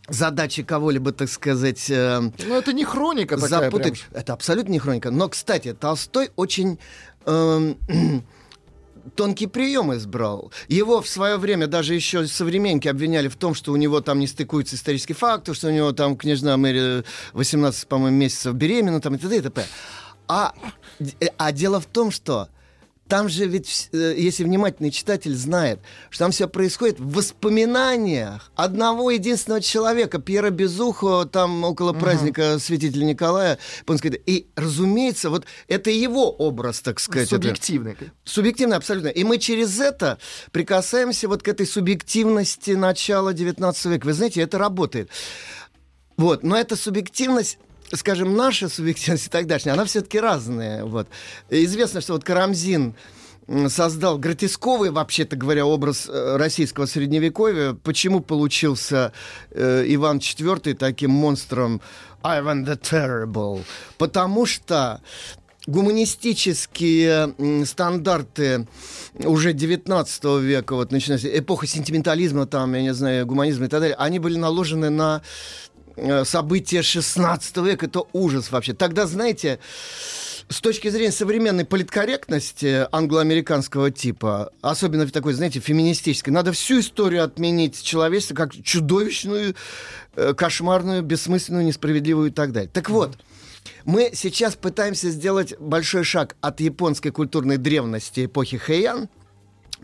задачи 0.10 0.64
кого-либо, 0.64 1.12
так 1.12 1.30
сказать, 1.30 1.90
э, 1.90 2.20
Ну, 2.20 2.56
это 2.56 2.74
не 2.74 2.86
хроника 2.86 3.36
такая 3.36 3.50
запутать. 3.50 4.06
Это 4.12 4.34
абсолютно 4.34 4.72
не 4.72 4.80
хроника. 4.80 5.12
Но, 5.12 5.30
кстати, 5.30 5.74
Толстой 5.74 6.32
очень 6.36 6.80
эм, 7.26 7.78
тонкий 9.16 9.48
прием 9.48 9.94
избрал. 9.96 10.52
Его 10.68 11.02
в 11.02 11.08
свое 11.08 11.38
время 11.38 11.68
даже 11.68 11.94
еще 11.94 12.28
современники 12.28 12.88
обвиняли 12.88 13.28
в 13.28 13.36
том, 13.36 13.54
что 13.54 13.72
у 13.72 13.76
него 13.76 14.02
там 14.02 14.20
не 14.20 14.28
стыкуются 14.28 14.76
исторические 14.76 15.16
факты, 15.16 15.54
что 15.54 15.68
у 15.68 15.72
него 15.72 15.92
там 15.92 16.18
княжна 16.18 16.58
Мэри 16.58 17.04
18, 17.34 17.88
по-моему, 17.88 18.18
месяцев 18.18 18.54
беременна, 18.54 19.02
там 19.02 19.16
и 19.16 19.18
т.д. 19.18 19.38
и 19.38 19.42
т.п. 19.42 19.66
А, 20.28 20.54
э, 21.00 21.28
а 21.38 21.52
дело 21.52 21.80
в 21.80 21.86
том, 21.86 22.12
что 22.12 22.50
там 23.10 23.28
же 23.28 23.48
ведь, 23.48 23.90
э, 23.92 24.14
если 24.16 24.44
внимательный 24.44 24.92
читатель 24.92 25.36
знает, 25.36 25.80
что 26.12 26.26
там 26.26 26.32
все 26.32 26.48
происходит 26.48 27.00
в 27.00 27.12
воспоминаниях 27.12 28.52
одного 28.56 29.10
единственного 29.12 29.62
человека, 29.62 30.20
Пьера 30.20 30.52
Безухо, 30.52 31.26
там 31.26 31.64
около 31.64 31.92
праздника 31.94 32.60
святителя 32.60 33.04
Николая. 33.06 33.58
И, 34.26 34.48
разумеется, 34.56 35.30
вот 35.32 35.46
это 35.68 35.90
его 35.90 36.30
образ, 36.32 36.82
так 36.82 37.00
сказать. 37.00 37.28
это- 37.34 37.42
Субъективный. 38.24 38.78
Абсолютно. 38.78 39.08
И 39.08 39.24
мы 39.24 39.40
через 39.40 39.80
это 39.80 40.20
прикасаемся 40.52 41.28
вот 41.28 41.42
к 41.42 41.48
этой 41.48 41.66
субъективности 41.66 42.72
начала 42.72 43.34
19 43.34 43.86
века. 43.88 44.06
Вы 44.06 44.14
знаете, 44.14 44.42
это 44.42 44.60
работает. 44.60 45.10
Вот, 46.18 46.44
но 46.44 46.56
эта 46.58 46.76
субъективность 46.76 47.58
скажем, 47.94 48.36
наша 48.36 48.70
субъективность 48.70 49.28
и 49.28 49.30
тогдашняя, 49.30 49.74
она 49.74 49.86
все-таки 49.86 50.20
разная. 50.20 50.86
Вот. 50.86 51.08
Известно, 51.50 52.02
что 52.02 52.14
вот 52.14 52.24
Карамзин 52.24 52.96
создал 53.68 54.18
гротесковый, 54.18 54.92
вообще-то 54.92 55.36
говоря, 55.36 55.66
образ 55.66 56.08
э, 56.08 56.38
российского 56.38 56.86
средневековья. 56.86 57.74
Почему 57.74 58.20
получился 58.20 59.12
э, 59.52 59.84
Иван 59.88 60.18
IV 60.18 60.76
таким 60.76 61.12
монстром 61.12 61.82
Ivan 62.24 62.66
the 62.66 62.80
Terrible? 62.80 63.64
Потому 63.98 64.46
что 64.46 65.02
гуманистические 65.66 67.66
стандарты 67.66 68.68
уже 69.16 69.54
19 69.54 70.24
века, 70.42 70.76
вот 70.76 70.92
начиная 70.92 71.20
с 71.20 71.26
эпоха 71.26 71.68
сентиментализма, 71.68 72.46
там, 72.46 72.74
я 72.74 72.82
не 72.82 72.94
знаю, 72.94 73.26
гуманизма 73.26 73.66
и 73.66 73.70
так 73.70 73.82
далее, 73.82 73.96
они 73.98 74.20
были 74.20 74.38
наложены 74.38 74.90
на 74.90 75.22
события 76.26 76.82
16 76.82 77.58
века. 77.58 77.86
Это 77.86 78.04
ужас 78.14 78.52
вообще. 78.52 78.74
Тогда, 78.74 79.08
знаете, 79.08 79.60
с 80.50 80.62
точки 80.62 80.90
зрения 80.90 81.12
современной 81.12 81.64
политкорректности 81.64 82.88
англо-американского 82.92 83.92
типа, 83.92 84.52
особенно 84.62 85.06
в 85.06 85.12
такой, 85.12 85.34
знаете, 85.34 85.60
феминистической, 85.60 86.34
надо 86.34 86.52
всю 86.54 86.80
историю 86.80 87.24
отменить 87.24 87.82
человечества 87.84 88.36
как 88.36 88.54
чудовищную, 88.64 89.56
э, 90.16 90.34
кошмарную, 90.34 91.04
бессмысленную, 91.04 91.66
несправедливую 91.66 92.30
и 92.30 92.34
так 92.34 92.52
далее. 92.52 92.70
Так 92.74 92.90
вот, 92.90 93.18
мы 93.86 94.12
сейчас 94.14 94.56
пытаемся 94.56 95.12
сделать 95.12 95.54
большой 95.60 96.04
шаг 96.04 96.36
от 96.42 96.60
японской 96.62 97.12
культурной 97.12 97.58
древности 97.58 98.26
эпохи 98.26 98.58
Хэйян, 98.58 99.08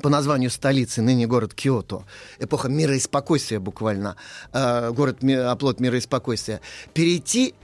по 0.02 0.10
названию 0.10 0.50
столицы, 0.50 1.02
ныне 1.02 1.28
город 1.28 1.54
Киото, 1.54 2.04
эпоха 2.40 2.70
мира 2.70 2.96
и 2.96 3.00
спокойствия 3.00 3.60
буквально, 3.60 4.16
э, 4.54 4.92
город 4.92 5.24
оплот 5.24 5.80
мира 5.80 5.98
и 5.98 6.02
спокойствия, 6.02 6.62
перейти 6.94 7.56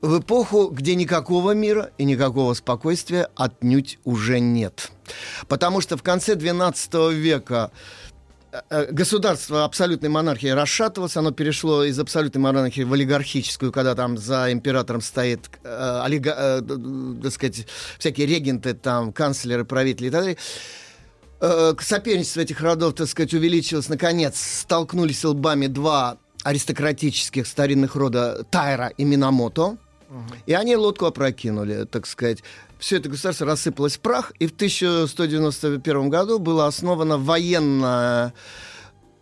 в 0.00 0.20
эпоху, 0.20 0.68
где 0.68 0.94
никакого 0.94 1.52
мира 1.52 1.90
и 1.98 2.04
никакого 2.04 2.54
спокойствия 2.54 3.28
отнюдь 3.34 3.98
уже 4.04 4.40
нет. 4.40 4.90
Потому 5.48 5.80
что 5.80 5.96
в 5.96 6.02
конце 6.02 6.34
XII 6.34 7.14
века 7.14 7.70
э, 8.52 8.60
э, 8.70 8.92
государство 8.92 9.64
абсолютной 9.64 10.08
монархии 10.08 10.48
расшатывалось, 10.48 11.16
оно 11.16 11.30
перешло 11.30 11.84
из 11.84 11.98
абсолютной 11.98 12.40
монархии 12.40 12.82
в 12.82 12.92
олигархическую, 12.92 13.72
когда 13.72 13.94
там 13.94 14.18
за 14.18 14.52
императором 14.52 15.00
стоит, 15.00 15.50
э, 15.62 16.02
олига- 16.04 16.36
э, 16.36 17.22
так 17.22 17.32
сказать, 17.32 17.66
всякие 17.98 18.26
регенты, 18.26 18.74
там, 18.74 19.12
канцлеры, 19.12 19.64
правители 19.64 20.08
и 20.08 20.10
так 20.10 20.20
далее. 20.20 20.36
Э, 21.40 21.74
соперничество 21.80 22.40
этих 22.40 22.60
родов, 22.60 22.94
так 22.94 23.08
сказать, 23.08 23.34
увеличилось. 23.34 23.88
Наконец, 23.88 24.40
столкнулись 24.40 25.24
лбами 25.24 25.66
два 25.66 26.18
аристократических 26.42 27.46
старинных 27.46 27.96
рода 27.96 28.44
Тайра 28.50 28.88
и 28.96 29.04
Минамото. 29.04 29.76
И 30.46 30.52
они 30.52 30.76
лодку 30.76 31.06
опрокинули, 31.06 31.84
так 31.84 32.06
сказать. 32.06 32.38
Все 32.78 32.98
это 32.98 33.08
государство 33.08 33.46
рассыпалось 33.46 33.96
в 33.96 34.00
прах, 34.00 34.32
и 34.38 34.46
в 34.46 34.52
1191 34.52 36.08
году 36.10 36.38
было 36.38 36.66
основано 36.66 37.18
военное 37.18 38.32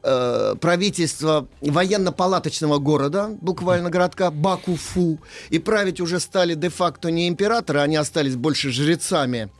э, 0.03 0.55
правительство 0.61 1.49
военно-палаточного 1.61 2.78
города, 2.78 3.31
буквально 3.41 3.91
городка 3.91 4.31
Бакуфу. 4.31 5.19
И 5.51 5.59
править 5.59 6.01
уже 6.01 6.20
стали 6.20 6.55
де-факто 6.55 7.11
не 7.11 7.28
императоры, 7.28 7.81
они 7.81 7.97
остались 7.97 8.36
больше 8.36 8.70
жрецами, 8.70 9.51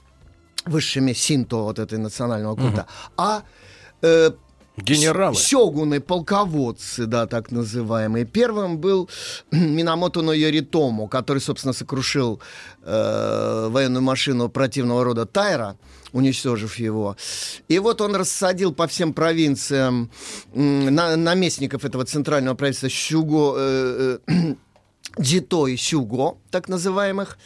высшими 0.67 1.13
синто 1.15 1.57
вот 1.57 1.79
этой 1.79 1.99
национального 1.99 2.57
культа, 2.57 2.87
а 3.17 3.43
э, 4.03 4.31
Генералы. 4.77 5.37
Сёгуны, 5.37 6.01
полководцы, 6.01 7.07
да, 7.07 7.27
так 7.27 7.53
называемые. 7.53 8.25
Первым 8.25 8.79
был 8.79 9.09
Минамото 9.53 10.21
но 10.23 10.33
Йоритому, 10.33 11.07
который, 11.07 11.39
собственно, 11.39 11.73
сокрушил 11.73 12.41
э, 12.83 13.69
военную 13.71 14.03
машину 14.03 14.49
противного 14.49 15.05
рода 15.05 15.27
Тайра, 15.27 15.77
уничтожив 16.13 16.77
его. 16.81 17.17
И 17.69 17.79
вот 17.79 18.01
он 18.01 18.17
рассадил 18.17 18.73
по 18.75 18.87
всем 18.89 19.13
провинциям 19.15 20.11
м, 20.55 20.93
на- 20.93 21.17
наместников 21.17 21.85
этого 21.85 22.05
центрального 22.05 22.57
правительства 22.57 22.91
Сюго, 22.91 23.55
э, 23.57 24.19
э, 24.27 24.55
Джито 25.21 25.69
и 25.69 25.77
Сюго, 25.77 26.37
так 26.51 26.69
называемых, 26.69 27.39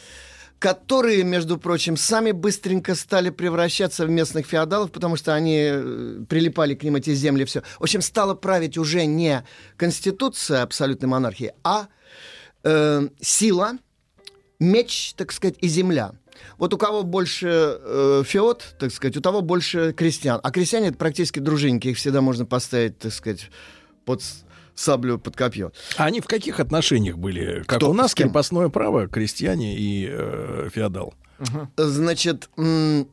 которые, 0.59 1.23
между 1.23 1.57
прочим, 1.57 1.95
сами 1.95 2.31
быстренько 2.31 2.93
стали 2.93 3.29
превращаться 3.29 4.05
в 4.05 4.09
местных 4.09 4.45
феодалов, 4.45 4.91
потому 4.91 5.15
что 5.15 5.33
они 5.33 5.69
э, 5.71 6.23
прилипали 6.27 6.75
к 6.75 6.83
ним 6.83 6.97
эти 6.97 7.13
земли, 7.13 7.45
все. 7.45 7.63
В 7.79 7.83
общем, 7.83 8.01
стала 8.01 8.35
править 8.35 8.77
уже 8.77 9.05
не 9.05 9.43
конституция 9.77 10.61
абсолютной 10.61 11.07
монархии, 11.07 11.53
а 11.63 11.87
э, 12.63 13.07
сила, 13.21 13.71
меч, 14.59 15.13
так 15.15 15.31
сказать, 15.31 15.55
и 15.61 15.67
земля. 15.69 16.11
Вот 16.57 16.73
у 16.73 16.77
кого 16.77 17.03
больше 17.03 17.47
э, 17.79 18.23
феод, 18.25 18.75
так 18.79 18.91
сказать, 18.91 19.15
у 19.15 19.21
того 19.21 19.41
больше 19.41 19.93
крестьян. 19.93 20.41
А 20.43 20.51
крестьяне 20.51 20.89
это 20.89 20.97
практически 20.97 21.39
дружинники, 21.39 21.87
их 21.87 21.97
всегда 21.97 22.19
можно 22.19 22.45
поставить, 22.45 22.99
так 22.99 23.13
сказать, 23.13 23.49
под 24.03 24.21
саблю 24.79 25.17
под 25.19 25.35
копье. 25.35 25.71
А 25.97 26.05
они 26.05 26.21
в 26.21 26.25
каких 26.25 26.59
отношениях 26.59 27.17
были? 27.17 27.63
Как 27.67 27.77
Кто? 27.79 27.89
у 27.89 27.93
нас 27.93 28.13
крепостное 28.15 28.69
право, 28.69 29.07
крестьяне 29.07 29.75
и 29.77 30.07
э, 30.09 30.69
феодал. 30.73 31.13
Значит, 31.77 32.49
м, 32.57 33.07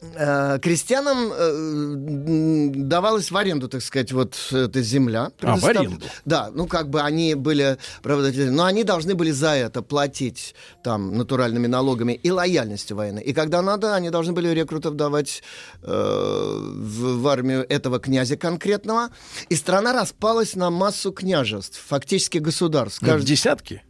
э, 0.00 0.58
крестьянам 0.60 1.32
э, 1.32 2.68
давалась 2.74 3.30
в 3.30 3.36
аренду, 3.36 3.68
так 3.68 3.82
сказать, 3.82 4.12
вот 4.12 4.36
эта 4.52 4.82
земля. 4.82 5.30
А, 5.42 5.56
в 5.56 5.64
аренду. 5.64 6.06
Да, 6.24 6.50
ну 6.52 6.66
как 6.66 6.88
бы 6.90 7.00
они 7.00 7.34
были 7.34 7.78
правообладатели, 8.02 8.48
но 8.48 8.64
они 8.64 8.84
должны 8.84 9.14
были 9.14 9.30
за 9.30 9.50
это 9.50 9.82
платить 9.82 10.54
там 10.82 11.16
натуральными 11.16 11.66
налогами 11.66 12.12
и 12.12 12.30
лояльностью 12.30 12.96
военной. 12.96 13.22
И 13.22 13.32
когда 13.32 13.62
надо, 13.62 13.94
они 13.94 14.10
должны 14.10 14.32
были 14.32 14.48
рекрутов 14.48 14.94
давать 14.94 15.42
э, 15.82 15.86
в, 15.86 17.20
в 17.20 17.28
армию 17.28 17.66
этого 17.68 17.98
князя 17.98 18.36
конкретного. 18.36 19.10
И 19.48 19.54
страна 19.54 19.92
распалась 19.92 20.54
на 20.54 20.70
массу 20.70 21.12
княжеств, 21.12 21.80
фактически 21.86 22.38
государств. 22.38 23.02
Ну, 23.02 23.18
десятки? 23.20 23.82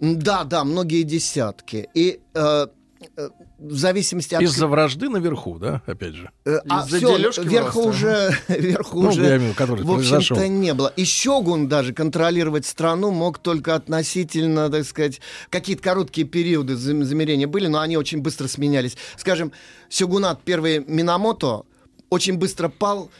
Да, 0.00 0.44
да, 0.44 0.64
многие 0.64 1.02
десятки. 1.02 1.88
И 1.94 2.20
э, 2.34 2.66
э, 3.16 3.28
в 3.58 3.76
зависимости 3.76 4.34
от... 4.34 4.42
Из-за 4.42 4.66
вражды 4.66 5.08
наверху, 5.08 5.58
да, 5.58 5.82
опять 5.86 6.14
же. 6.14 6.30
Э, 6.44 6.58
А 6.68 6.84
Из-за 6.84 6.98
всё, 6.98 7.16
дележки 7.16 7.40
верху 7.40 7.82
власти, 7.82 7.96
уже, 7.98 8.38
верху 8.48 9.02
Ну, 9.02 9.08
уже, 9.08 9.22
я 9.22 9.28
имею 9.28 9.40
в 9.40 9.44
виду, 9.44 9.54
который 9.54 9.84
в 9.84 9.92
общем-то, 9.92 10.48
не 10.48 10.74
было. 10.74 10.92
И 10.96 11.04
Щегун 11.04 11.68
даже 11.68 11.92
контролировать 11.94 12.66
страну 12.66 13.10
мог 13.10 13.38
только 13.38 13.74
относительно, 13.74 14.68
так 14.70 14.84
сказать, 14.84 15.20
какие-то 15.48 15.82
короткие 15.82 16.26
периоды 16.26 16.76
зам- 16.76 17.04
замерения 17.04 17.46
были, 17.46 17.66
но 17.66 17.80
они 17.80 17.96
очень 17.96 18.20
быстро 18.20 18.46
сменялись. 18.46 18.96
Скажем, 19.16 19.52
Сёгунат 19.88 20.42
первый 20.42 20.84
Минамото 20.86 21.62
очень 22.10 22.36
быстро 22.36 22.68
пал 22.68 23.10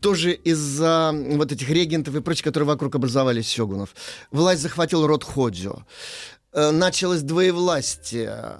тоже 0.00 0.32
из-за 0.32 1.12
вот 1.14 1.52
этих 1.52 1.68
регентов 1.70 2.14
и 2.16 2.20
прочих, 2.20 2.44
которые 2.44 2.66
вокруг 2.66 2.94
образовались 2.96 3.46
сёгунов. 3.48 3.94
Власть 4.32 4.60
захватил 4.60 5.06
род 5.06 5.24
Ходжо. 5.24 5.84
Э, 6.52 6.70
Началось 6.70 7.22
двоевластие. 7.22 8.56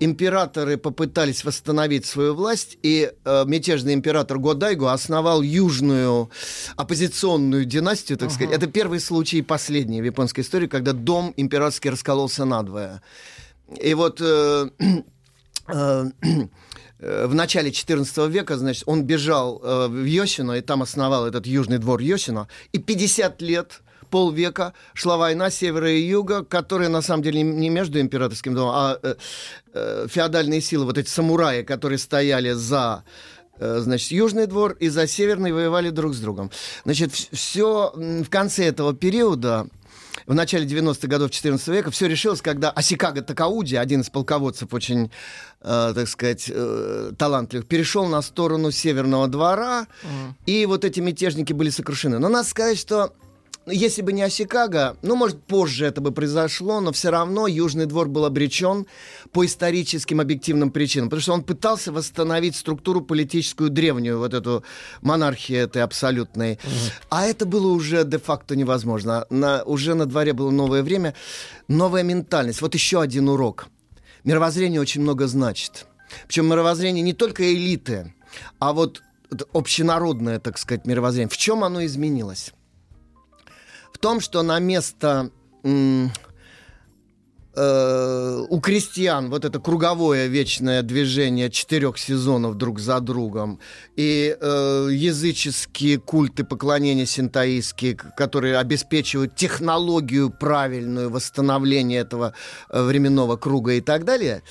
Императоры 0.00 0.76
попытались 0.76 1.44
восстановить 1.44 2.06
свою 2.06 2.34
власть, 2.34 2.78
и 2.82 3.12
э, 3.24 3.44
мятежный 3.46 3.94
император 3.94 4.38
Годайгу 4.38 4.86
основал 4.86 5.42
южную 5.42 6.30
оппозиционную 6.76 7.64
династию, 7.64 8.16
так 8.16 8.30
сказать. 8.30 8.54
Это 8.54 8.68
первый 8.68 9.00
случай 9.00 9.38
и 9.38 9.42
последний 9.42 10.00
в 10.00 10.04
японской 10.04 10.40
истории, 10.40 10.68
когда 10.68 10.92
дом 10.92 11.34
императорский 11.36 11.90
раскололся 11.90 12.44
надвое. 12.44 13.02
И 13.82 13.92
вот 13.94 14.20
э, 14.20 14.70
э, 15.68 16.04
э, 17.00 17.26
в 17.26 17.34
начале 17.34 17.70
XIV 17.70 18.30
века, 18.30 18.56
значит, 18.56 18.84
он 18.86 19.02
бежал 19.02 19.60
э, 19.62 19.88
в 19.88 20.04
Йосино, 20.04 20.52
и 20.52 20.60
там 20.60 20.82
основал 20.82 21.26
этот 21.26 21.46
южный 21.46 21.78
двор 21.78 22.00
Йосино, 22.00 22.46
и 22.72 22.78
50 22.78 23.42
лет 23.42 23.80
полвека 24.10 24.72
шла 24.94 25.16
война 25.16 25.50
севера 25.50 25.90
и 25.90 26.00
юга, 26.00 26.44
которая 26.44 26.88
на 26.88 27.02
самом 27.02 27.22
деле 27.22 27.42
не 27.42 27.68
между 27.68 28.00
императорским 28.00 28.54
домом, 28.54 28.74
а 28.74 28.98
э, 29.02 29.14
э, 29.74 30.06
феодальные 30.08 30.60
силы, 30.60 30.84
вот 30.84 30.98
эти 30.98 31.08
самураи, 31.08 31.62
которые 31.62 31.98
стояли 31.98 32.52
за 32.52 33.04
э, 33.58 33.78
значит, 33.80 34.10
Южный 34.10 34.46
двор 34.46 34.72
и 34.72 34.88
за 34.88 35.06
Северный 35.06 35.52
воевали 35.52 35.90
друг 35.90 36.14
с 36.14 36.20
другом. 36.20 36.50
Значит, 36.84 37.12
все 37.12 37.92
в 37.94 38.28
конце 38.28 38.66
этого 38.66 38.94
периода 38.94 39.66
в 40.28 40.34
начале 40.34 40.66
90-х 40.66 41.08
годов 41.08 41.30
14 41.30 41.66
века 41.68 41.90
все 41.90 42.06
решилось, 42.06 42.42
когда 42.42 42.70
Асикага 42.70 43.22
Такауди, 43.22 43.76
один 43.76 44.02
из 44.02 44.10
полководцев 44.10 44.72
очень, 44.74 45.10
э, 45.62 45.92
так 45.94 46.06
сказать, 46.06 46.50
э, 46.52 47.12
талантливых, 47.16 47.66
перешел 47.66 48.06
на 48.06 48.20
сторону 48.20 48.70
Северного 48.70 49.26
двора, 49.28 49.86
и 50.44 50.66
вот 50.66 50.84
эти 50.84 51.00
мятежники 51.00 51.54
были 51.54 51.70
сокрушены. 51.70 52.18
Но 52.18 52.28
надо 52.28 52.46
сказать, 52.46 52.78
что 52.78 53.14
если 53.70 54.02
бы 54.02 54.12
не 54.12 54.22
Осикага, 54.22 54.96
ну, 55.02 55.16
может, 55.16 55.42
позже 55.42 55.86
это 55.86 56.00
бы 56.00 56.12
произошло, 56.12 56.80
но 56.80 56.92
все 56.92 57.10
равно 57.10 57.46
Южный 57.46 57.86
двор 57.86 58.08
был 58.08 58.24
обречен 58.24 58.86
по 59.32 59.44
историческим 59.44 60.20
объективным 60.20 60.70
причинам, 60.70 61.08
потому 61.08 61.22
что 61.22 61.32
он 61.32 61.42
пытался 61.42 61.92
восстановить 61.92 62.56
структуру 62.56 63.00
политическую 63.00 63.70
древнюю, 63.70 64.18
вот 64.18 64.34
эту 64.34 64.64
монархию 65.02 65.60
этой 65.60 65.82
абсолютной. 65.82 66.58
А 67.10 67.26
это 67.26 67.46
было 67.46 67.68
уже 67.72 68.04
де-факто 68.04 68.56
невозможно. 68.56 69.26
На, 69.30 69.62
уже 69.64 69.94
на 69.94 70.06
дворе 70.06 70.32
было 70.32 70.50
новое 70.50 70.82
время, 70.82 71.14
новая 71.68 72.02
ментальность. 72.02 72.60
Вот 72.60 72.74
еще 72.74 73.00
один 73.00 73.28
урок. 73.28 73.68
Мировоззрение 74.24 74.80
очень 74.80 75.02
много 75.02 75.26
значит. 75.26 75.86
Причем 76.26 76.46
мировоззрение 76.46 77.02
не 77.02 77.12
только 77.12 77.52
элиты, 77.52 78.14
а 78.58 78.72
вот 78.72 79.02
общенародное, 79.52 80.38
так 80.38 80.58
сказать, 80.58 80.86
мировоззрение. 80.86 81.28
В 81.28 81.36
чем 81.36 81.64
оно 81.64 81.84
изменилось? 81.84 82.52
В 83.98 84.00
том, 84.00 84.20
что 84.20 84.42
на 84.42 84.60
место 84.60 85.32
э, 85.64 86.08
у 88.48 88.60
крестьян 88.60 89.28
вот 89.28 89.44
это 89.44 89.58
круговое 89.58 90.28
вечное 90.28 90.82
движение 90.82 91.50
четырех 91.50 91.98
сезонов 91.98 92.54
друг 92.54 92.78
за 92.78 93.00
другом 93.00 93.58
и 93.96 94.36
э, 94.40 94.88
языческие 94.92 95.98
культы 95.98 96.44
поклонения 96.44 97.06
синтаистские, 97.06 97.96
которые 97.96 98.58
обеспечивают 98.58 99.34
технологию 99.34 100.30
правильную 100.30 101.10
восстановления 101.10 101.98
этого 101.98 102.34
э, 102.70 102.80
временного 102.80 103.36
круга 103.36 103.72
и 103.72 103.80
так 103.80 104.04
далее, 104.04 104.44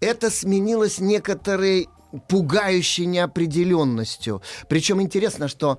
это 0.00 0.28
сменилось 0.30 0.98
некоторой 0.98 1.88
пугающей 2.28 3.06
неопределенностью. 3.06 4.42
Причем 4.68 5.00
интересно, 5.00 5.48
что 5.48 5.78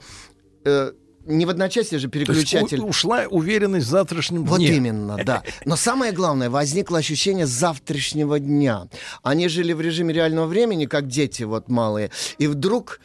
э, 0.66 0.94
не 1.26 1.46
в 1.46 1.50
одночасье 1.50 2.00
же 2.00 2.10
То 2.10 2.18
есть 2.18 2.30
переключатель... 2.30 2.82
ушла 2.82 3.26
уверенность 3.30 3.88
в 3.88 3.90
завтрашнем 3.90 4.46
Вот 4.46 4.58
дне. 4.58 4.76
именно, 4.76 5.18
да. 5.24 5.44
Но 5.66 5.76
самое 5.76 6.12
главное, 6.12 6.50
возникло 6.50 7.00
ощущение 7.00 7.46
завтрашнего 7.46 8.40
дня. 8.40 8.88
Они 9.22 9.48
жили 9.48 9.74
в 9.74 9.82
режиме 9.82 10.14
реального 10.14 10.48
времени, 10.48 10.86
как 10.86 11.08
дети 11.08 11.44
вот 11.44 11.70
малые, 11.70 12.12
и 12.38 12.48
вдруг 12.48 13.00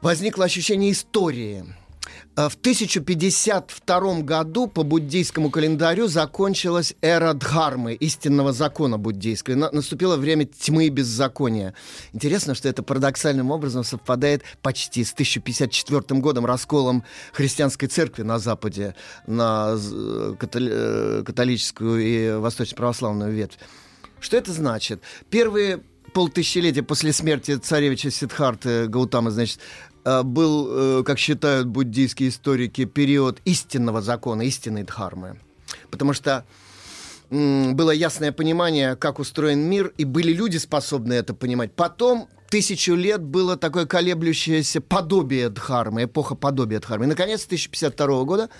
возникло 0.00 0.44
ощущение 0.44 0.92
истории. 0.92 1.64
Э, 2.36 2.48
В 2.48 2.56
1052 2.56 4.22
году 4.22 4.66
по 4.66 4.82
буддийскому 4.82 5.50
календарю 5.50 6.08
закончилась 6.08 6.94
эра 7.00 7.32
Дхармы, 7.34 7.94
истинного 7.94 8.52
закона 8.52 8.98
буддийского. 8.98 9.70
Наступило 9.72 10.16
время 10.16 10.46
тьмы 10.46 10.86
и 10.86 10.90
беззакония. 10.90 11.74
Интересно, 12.12 12.54
что 12.54 12.68
это 12.68 12.82
парадоксальным 12.82 13.50
образом 13.50 13.84
совпадает 13.84 14.42
почти 14.62 15.04
с 15.04 15.12
1054 15.12 16.20
годом, 16.20 16.46
расколом 16.46 17.04
христианской 17.32 17.88
церкви 17.88 18.22
на 18.22 18.38
Западе 18.38 18.94
на 19.26 19.76
католи- 20.38 20.70
э, 20.72 21.22
католическую 21.24 22.00
и 22.00 22.40
восточно-православную 22.40 23.32
ветвь. 23.32 23.58
Что 24.20 24.36
это 24.36 24.52
значит? 24.52 25.02
Первые 25.30 25.82
полтысячелетия 26.12 26.82
после 26.82 27.12
смерти 27.12 27.56
царевича 27.56 28.10
Сиддхарты 28.10 28.86
Гаутамы, 28.86 29.30
значит, 29.30 29.58
э, 29.58 29.91
был, 30.04 31.00
э, 31.00 31.02
как 31.04 31.18
считают 31.18 31.68
буддийские 31.68 32.28
историки, 32.28 32.84
период 32.84 33.40
истинного 33.44 34.02
закона, 34.02 34.42
истинной 34.42 34.82
дхармы. 34.82 35.38
Потому 35.90 36.12
что 36.12 36.44
было 37.30 37.92
ясное 37.92 38.30
понимание, 38.30 38.94
как 38.94 39.18
устроен 39.18 39.60
мир, 39.60 39.92
и 39.96 40.04
были 40.04 40.32
люди, 40.32 40.58
способные 40.58 41.20
это 41.20 41.32
понимать. 41.32 41.72
Потом 41.72 42.28
тысячу 42.50 42.94
лет 42.94 43.22
было 43.22 43.56
такое 43.56 43.86
колеблющееся 43.86 44.82
подобие 44.82 45.48
Дхармы, 45.48 46.04
эпоха 46.04 46.34
подобия 46.34 46.78
Дхармы. 46.80 47.06
И, 47.06 47.08
наконец, 47.08 47.46
1052 47.46 48.24
года 48.24 48.50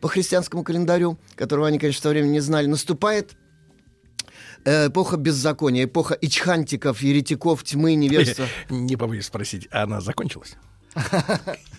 по 0.00 0.08
христианскому 0.08 0.64
календарю, 0.64 1.18
которого 1.34 1.66
они, 1.66 1.78
конечно, 1.78 2.00
в 2.00 2.02
то 2.02 2.08
время 2.08 2.28
не 2.28 2.40
знали, 2.40 2.66
наступает 2.66 3.36
э, 4.64 4.88
эпоха 4.88 5.18
беззакония, 5.18 5.84
эпоха 5.84 6.14
ичхантиков, 6.14 7.02
еретиков, 7.02 7.62
тьмы, 7.64 7.94
невежества. 7.94 8.46
Не 8.70 8.96
побоюсь 8.96 9.26
спросить, 9.26 9.68
а 9.70 9.82
она 9.82 10.00
закончилась? 10.00 10.56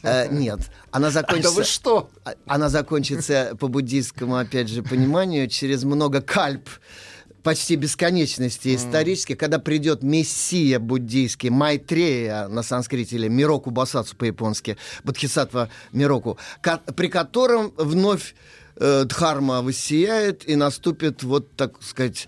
Э, 0.03 0.27
нет, 0.29 0.59
она 0.91 1.09
закончится... 1.09 1.49
Да 1.51 1.55
вы 1.55 1.63
что? 1.63 2.09
А- 2.23 2.35
Она 2.47 2.69
закончится 2.69 3.55
по 3.59 3.67
буддийскому, 3.67 4.37
опять 4.37 4.69
же, 4.69 4.83
пониманию 4.83 5.47
через 5.47 5.83
много 5.83 6.21
кальп 6.21 6.69
почти 7.43 7.75
бесконечности 7.75 8.75
исторически, 8.75 9.35
когда 9.35 9.59
придет 9.59 10.01
мессия 10.03 10.79
буддийский, 10.79 11.49
Майтрея 11.49 12.47
на 12.47 12.63
санскрите 12.63 13.15
или 13.17 13.27
Мироку 13.27 13.69
Басацу 13.71 14.15
по-японски, 14.15 14.77
Бодхисаттва 15.03 15.69
Мироку, 15.91 16.37
ко- 16.61 16.79
при 16.95 17.07
котором 17.07 17.71
вновь 17.77 18.33
э, 18.77 19.03
Дхарма 19.05 19.61
воссияет 19.61 20.47
и 20.49 20.55
наступит, 20.55 21.21
вот, 21.23 21.55
так 21.55 21.81
сказать, 21.83 22.27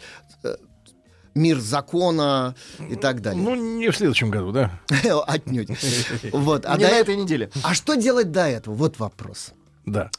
мир 1.37 1.59
закона 1.59 2.55
и 2.89 2.95
так 2.95 3.21
далее. 3.21 3.41
Ну, 3.41 3.55
не 3.55 3.89
в 3.89 3.95
следующем 3.95 4.29
году, 4.29 4.51
да? 4.51 4.71
Отнюдь. 5.27 5.69
Вот. 6.33 6.65
А 6.65 6.75
Не 6.77 6.83
до 6.85 6.91
на 6.91 6.95
этой 6.97 7.15
неделе. 7.15 7.49
А 7.63 7.73
что 7.73 7.95
делать 7.95 8.31
до 8.31 8.47
этого? 8.47 8.73
Вот 8.75 8.99
вопрос. 8.99 9.51
Да. 9.85 10.09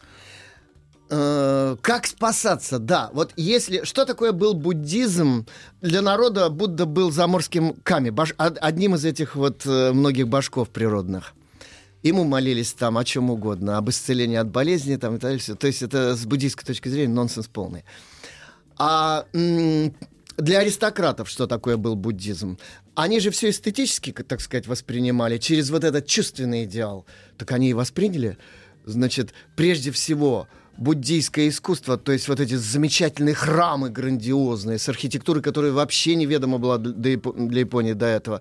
Э, 1.10 1.76
Как 1.80 2.06
спасаться? 2.06 2.78
Да, 2.78 3.10
вот 3.12 3.32
если... 3.36 3.84
Что 3.84 4.04
такое 4.04 4.32
был 4.32 4.54
буддизм? 4.54 5.46
Для 5.80 6.02
народа 6.02 6.48
Будда 6.50 6.84
был 6.86 7.10
заморским 7.10 7.74
ками, 7.82 8.10
баш- 8.10 8.34
од- 8.38 8.58
одним 8.60 8.94
из 8.94 9.04
этих 9.04 9.34
вот 9.34 9.64
э, 9.64 9.92
многих 9.92 10.28
башков 10.28 10.68
природных. 10.68 11.32
Ему 12.02 12.24
молились 12.24 12.72
там 12.74 12.96
о 12.98 13.04
чем 13.04 13.30
угодно, 13.30 13.76
об 13.78 13.88
исцелении 13.90 14.36
от 14.36 14.48
болезни 14.50 14.96
там, 14.96 15.16
и 15.16 15.18
так 15.18 15.30
далее. 15.32 15.56
То 15.56 15.66
есть 15.66 15.82
это 15.82 16.14
с 16.14 16.24
буддийской 16.26 16.64
точки 16.64 16.88
зрения 16.88 17.12
нонсенс 17.12 17.48
полный. 17.48 17.84
А 18.76 19.24
м, 19.32 19.92
для 20.38 20.60
аристократов 20.60 21.28
что 21.28 21.46
такое 21.46 21.76
был 21.76 21.96
буддизм? 21.96 22.58
Они 22.94 23.20
же 23.20 23.30
все 23.30 23.50
эстетически, 23.50 24.12
так 24.12 24.40
сказать, 24.40 24.66
воспринимали 24.66 25.38
через 25.38 25.70
вот 25.70 25.84
этот 25.84 26.06
чувственный 26.06 26.64
идеал. 26.64 27.06
Так 27.36 27.52
они 27.52 27.70
и 27.70 27.74
восприняли. 27.74 28.38
Значит, 28.84 29.34
прежде 29.56 29.90
всего, 29.90 30.48
буддийское 30.78 31.48
искусство, 31.48 31.98
то 31.98 32.12
есть 32.12 32.28
вот 32.28 32.40
эти 32.40 32.54
замечательные 32.54 33.34
храмы 33.34 33.90
грандиозные, 33.90 34.78
с 34.78 34.88
архитектурой, 34.88 35.42
которая 35.42 35.72
вообще 35.72 36.14
неведома 36.14 36.58
была 36.58 36.78
для, 36.78 37.14
Япо- 37.14 37.48
для 37.48 37.60
Японии 37.60 37.92
до 37.92 38.06
этого. 38.06 38.40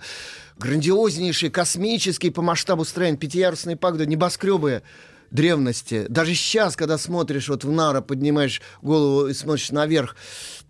Грандиознейшие, 0.57 1.49
космические 1.49 2.31
по 2.31 2.41
масштабу 2.41 2.85
строения, 2.85 3.17
пятиярусные 3.17 3.75
пагоды, 3.75 4.05
небоскребы 4.05 4.83
древности. 5.31 6.05
Даже 6.09 6.33
сейчас, 6.33 6.75
когда 6.75 6.97
смотришь 6.97 7.49
вот 7.49 7.63
в 7.63 7.71
Нара, 7.71 8.01
поднимаешь 8.01 8.61
голову 8.81 9.27
и 9.27 9.33
смотришь 9.33 9.71
наверх, 9.71 10.15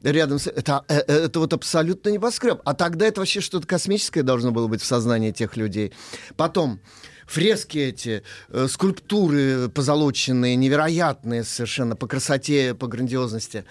рядом 0.03 0.39
с... 0.39 0.47
Это, 0.47 0.83
э, 0.87 0.99
э, 1.07 1.25
это 1.25 1.39
вот 1.39 1.53
абсолютно 1.53 2.09
небоскреб. 2.09 2.61
А 2.65 2.73
тогда 2.73 3.07
это 3.07 3.21
вообще 3.21 3.41
что-то 3.41 3.67
космическое 3.67 4.23
должно 4.23 4.51
было 4.51 4.67
быть 4.67 4.81
в 4.81 4.85
сознании 4.85 5.31
тех 5.31 5.57
людей. 5.57 5.93
Потом, 6.35 6.79
фрески 7.25 7.77
эти, 7.77 8.23
э, 8.49 8.67
скульптуры 8.69 9.69
позолоченные, 9.69 10.55
невероятные 10.55 11.43
совершенно 11.43 11.95
по 11.95 12.07
красоте, 12.07 12.73
по 12.73 12.87
грандиозности. 12.87 13.65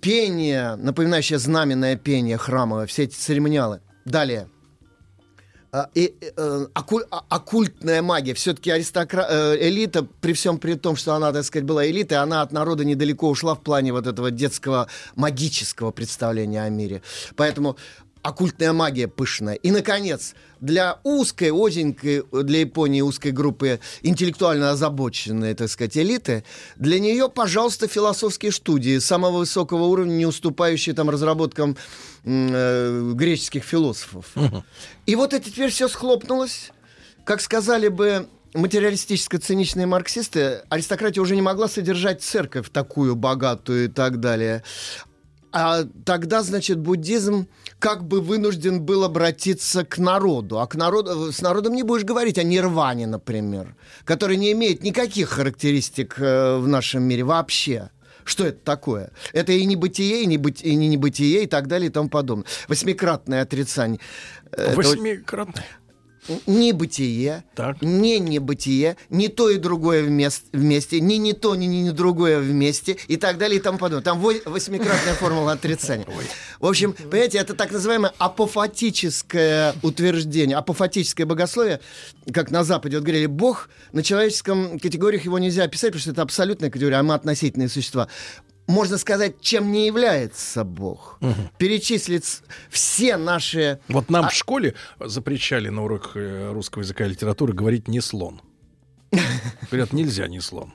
Пение, 0.00 0.74
напоминающее 0.76 1.38
знаменное 1.38 1.96
пение 1.96 2.36
храмовое, 2.36 2.86
все 2.86 3.04
эти 3.04 3.14
церемониалы. 3.14 3.80
Далее. 4.04 4.48
А, 5.74 5.88
и, 5.94 6.14
э, 6.20 6.66
оккуль- 6.74 7.06
а- 7.10 7.24
оккультная 7.30 8.02
магия. 8.02 8.34
Все-таки 8.34 8.70
аристокра... 8.70 9.26
э, 9.26 9.56
элита, 9.68 10.06
при 10.20 10.34
всем 10.34 10.58
при 10.58 10.74
том, 10.74 10.96
что 10.96 11.14
она, 11.14 11.32
так 11.32 11.44
сказать, 11.44 11.64
была 11.64 11.86
элитой, 11.86 12.18
она 12.18 12.42
от 12.42 12.52
народа 12.52 12.84
недалеко 12.84 13.30
ушла 13.30 13.54
в 13.54 13.62
плане 13.62 13.92
вот 13.92 14.06
этого 14.06 14.30
детского 14.30 14.88
магического 15.16 15.90
представления 15.90 16.62
о 16.62 16.68
мире. 16.68 17.00
Поэтому 17.36 17.78
оккультная 18.20 18.74
магия 18.74 19.08
пышная. 19.08 19.54
И, 19.54 19.70
наконец, 19.70 20.34
для 20.60 20.98
узкой, 21.04 21.50
узенькой, 21.50 22.22
для 22.30 22.60
Японии 22.60 23.00
узкой 23.00 23.32
группы 23.32 23.80
интеллектуально 24.02 24.72
озабоченной, 24.72 25.54
так 25.54 25.70
сказать, 25.70 25.96
элиты, 25.96 26.44
для 26.76 27.00
нее, 27.00 27.30
пожалуйста, 27.30 27.88
философские 27.88 28.52
студии 28.52 28.98
самого 28.98 29.38
высокого 29.38 29.84
уровня, 29.84 30.12
не 30.12 30.26
уступающие 30.26 30.94
там 30.94 31.08
разработкам 31.08 31.72
э, 31.72 31.76
греческих 32.24 33.64
философов. 33.64 34.32
И 35.06 35.16
вот 35.16 35.32
это 35.32 35.50
теперь 35.50 35.70
все 35.70 35.88
схлопнулось. 35.88 36.70
Как 37.24 37.40
сказали 37.40 37.88
бы 37.88 38.28
материалистическо-циничные 38.54 39.86
марксисты, 39.86 40.62
аристократия 40.68 41.20
уже 41.20 41.34
не 41.34 41.42
могла 41.42 41.68
содержать 41.68 42.22
церковь 42.22 42.70
такую 42.70 43.16
богатую 43.16 43.86
и 43.86 43.88
так 43.88 44.20
далее. 44.20 44.62
А 45.52 45.84
тогда, 46.06 46.42
значит, 46.42 46.78
буддизм 46.78 47.46
как 47.78 48.04
бы 48.04 48.22
вынужден 48.22 48.80
был 48.80 49.04
обратиться 49.04 49.84
к 49.84 49.98
народу. 49.98 50.58
А 50.60 50.66
к 50.66 50.74
народу, 50.76 51.30
с 51.30 51.42
народом 51.42 51.74
не 51.74 51.82
будешь 51.82 52.04
говорить 52.04 52.38
о 52.38 52.42
нирване, 52.42 53.06
например, 53.06 53.76
который 54.04 54.38
не 54.38 54.52
имеет 54.52 54.82
никаких 54.82 55.28
характеристик 55.28 56.14
э, 56.18 56.56
в 56.56 56.68
нашем 56.68 57.02
мире 57.02 57.24
вообще. 57.24 57.90
Что 58.24 58.46
это 58.46 58.58
такое? 58.64 59.10
Это 59.32 59.52
и 59.52 59.64
не 59.64 59.76
бытие, 59.76 60.22
и 60.22 60.26
не, 60.26 60.38
быть, 60.38 60.62
и 60.62 60.74
не 60.74 60.88
небытие, 60.88 61.44
и 61.44 61.46
так 61.46 61.66
далее, 61.68 61.88
и 61.88 61.92
тому 61.92 62.08
подобное. 62.08 62.46
Восьмикратное 62.68 63.42
отрицание. 63.42 64.00
Это 64.52 64.76
не 66.46 66.72
бытие, 66.72 67.44
не 67.80 68.18
небытие, 68.20 68.96
не 69.10 69.28
то 69.28 69.50
и 69.50 69.56
другое 69.56 70.04
вмес- 70.04 70.44
вместе, 70.52 71.00
не 71.00 71.18
не 71.18 71.32
то, 71.32 71.54
не, 71.56 71.66
не, 71.66 71.82
не 71.82 71.90
другое 71.90 72.38
вместе 72.40 72.96
и 73.08 73.16
так 73.16 73.38
далее 73.38 73.58
и 73.58 73.62
тому 73.62 73.78
подобное. 73.78 74.04
Там 74.04 74.20
во- 74.20 74.32
восьмикратная 74.44 75.14
формула 75.14 75.52
отрицания. 75.52 76.06
В 76.60 76.66
общем, 76.66 76.92
понимаете, 76.92 77.38
это 77.38 77.54
так 77.54 77.72
называемое 77.72 78.12
апофатическое 78.18 79.74
утверждение, 79.82 80.56
апофатическое 80.56 81.26
богословие, 81.26 81.80
как 82.32 82.50
на 82.50 82.64
Западе 82.64 82.96
вот 82.96 83.04
говорили, 83.04 83.26
Бог 83.26 83.68
на 83.92 84.02
человеческом 84.02 84.78
категориях 84.78 85.24
его 85.24 85.38
нельзя 85.38 85.64
описать, 85.64 85.88
потому 85.90 86.00
что 86.02 86.10
это 86.12 86.22
абсолютная 86.22 86.70
категория, 86.70 86.96
а 86.96 87.02
мы 87.02 87.14
относительные 87.14 87.68
существа. 87.68 88.08
Можно 88.68 88.96
сказать, 88.98 89.40
чем 89.40 89.72
не 89.72 89.86
является 89.86 90.64
Бог. 90.64 91.18
Перечислить 91.58 92.24
с- 92.24 92.42
все 92.70 93.16
наши... 93.16 93.80
Вот 93.88 94.08
нам 94.10 94.26
А- 94.26 94.28
в 94.28 94.34
школе 94.34 94.74
запрещали 95.00 95.68
на 95.68 95.82
урок 95.84 96.12
э, 96.14 96.50
русского 96.52 96.82
языка 96.82 97.04
и 97.04 97.08
литературы 97.08 97.52
говорить 97.52 97.88
не 97.88 98.00
слон. 98.00 98.40
Говорят, 99.70 99.92
нельзя 99.92 100.26
не 100.28 100.40
слон. 100.40 100.72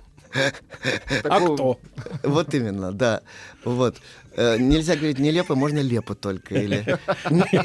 А 1.23 1.39
кто? 1.39 1.79
Вот 2.23 2.53
именно, 2.53 2.91
да. 2.91 3.21
Вот. 3.63 3.97
Э, 4.35 4.57
Нельзя 4.59 4.95
говорить 4.95 5.17
нелепо, 5.17 5.55
можно 5.55 5.79
лепо 5.79 6.13
только. 6.13 6.55
Или... 6.55 6.99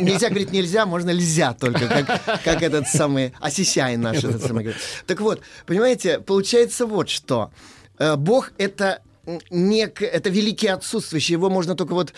Нельзя 0.00 0.28
говорить 0.28 0.52
нельзя, 0.52 0.86
можно 0.86 1.10
льзя 1.10 1.52
только, 1.54 1.88
как, 1.88 2.42
как 2.44 2.62
этот 2.62 2.86
самый 2.88 3.34
Осисяй 3.40 3.96
наш. 3.96 4.18
Этот 4.24 4.42
самый. 4.42 4.72
Так 5.06 5.20
вот, 5.20 5.40
понимаете, 5.66 6.20
получается 6.20 6.86
вот 6.86 7.10
что. 7.10 7.50
Э, 7.98 8.14
Бог— 8.16 8.52
это 8.58 9.02
нек... 9.50 10.02
это 10.02 10.30
великий 10.30 10.68
отсутствующий, 10.68 11.32
его 11.34 11.50
можно 11.50 11.74
только 11.74 11.94
вот 11.94 12.12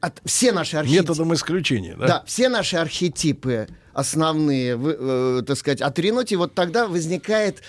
от... 0.00 0.20
все 0.24 0.52
наши 0.52 0.76
архетипы. 0.76 1.02
Методом 1.02 1.34
исключения, 1.34 1.96
да? 1.98 2.06
Да, 2.06 2.24
все 2.26 2.48
наши 2.48 2.76
архетипы 2.76 3.68
основные, 3.94 4.76
вы- 4.76 4.96
э, 4.98 5.42
так 5.46 5.56
сказать, 5.56 5.80
отринуть, 5.80 6.32
и 6.32 6.36
вот 6.36 6.54
тогда 6.54 6.86
возникает 6.86 7.62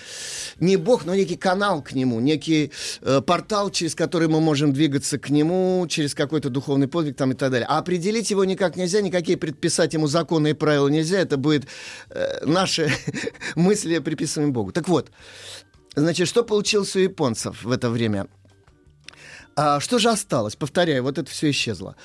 не 0.60 0.76
Бог, 0.76 1.04
но 1.04 1.14
некий 1.14 1.36
канал 1.36 1.82
к 1.82 1.92
нему, 1.92 2.20
некий 2.20 2.72
э, 3.02 3.20
портал, 3.20 3.70
через 3.70 3.94
который 3.94 4.28
мы 4.28 4.40
можем 4.40 4.72
двигаться 4.72 5.18
к 5.18 5.30
нему, 5.30 5.86
через 5.88 6.14
какой-то 6.14 6.50
духовный 6.50 6.88
подвиг 6.88 7.16
там 7.16 7.32
и 7.32 7.34
так 7.34 7.50
далее. 7.50 7.66
А 7.68 7.78
определить 7.78 8.30
его 8.30 8.44
никак 8.44 8.76
нельзя, 8.76 9.00
никакие 9.00 9.38
предписать 9.38 9.94
ему 9.94 10.08
законы 10.08 10.50
и 10.50 10.52
правила 10.52 10.88
нельзя, 10.88 11.18
это 11.18 11.36
будет 11.36 11.66
э, 12.10 12.44
наши 12.44 12.90
мысли 13.54 13.98
приписываем 13.98 14.52
Богу. 14.52 14.72
Так 14.72 14.88
вот, 14.88 15.10
значит, 15.94 16.28
что 16.28 16.42
получилось 16.42 16.96
у 16.96 16.98
японцев 16.98 17.62
в 17.62 17.70
это 17.70 17.88
время? 17.88 18.26
А 19.56 19.80
что 19.80 19.98
же 19.98 20.10
осталось? 20.10 20.54
Повторяю, 20.54 21.02
вот 21.02 21.18
это 21.18 21.30
все 21.30 21.50
исчезло. 21.50 21.96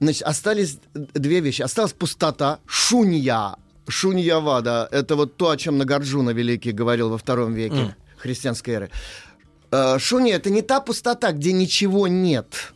Значит, 0.00 0.22
остались 0.22 0.78
две 0.94 1.40
вещи. 1.40 1.62
Осталась 1.62 1.92
пустота, 1.92 2.58
шунья. 2.66 3.56
Шуньявада. 3.86 4.88
Это 4.90 5.16
вот 5.16 5.36
то, 5.36 5.50
о 5.50 5.56
чем 5.56 5.78
Нагарджуна 5.78 6.30
Великий 6.30 6.72
говорил 6.72 7.08
во 7.08 7.18
втором 7.18 7.54
веке 7.54 7.96
христианской 8.18 8.74
эры. 8.74 8.90
Э, 9.70 9.98
Шунья— 9.98 10.36
это 10.36 10.50
не 10.50 10.62
та 10.62 10.80
пустота, 10.80 11.32
где 11.32 11.52
ничего 11.52 12.08
нет. 12.08 12.72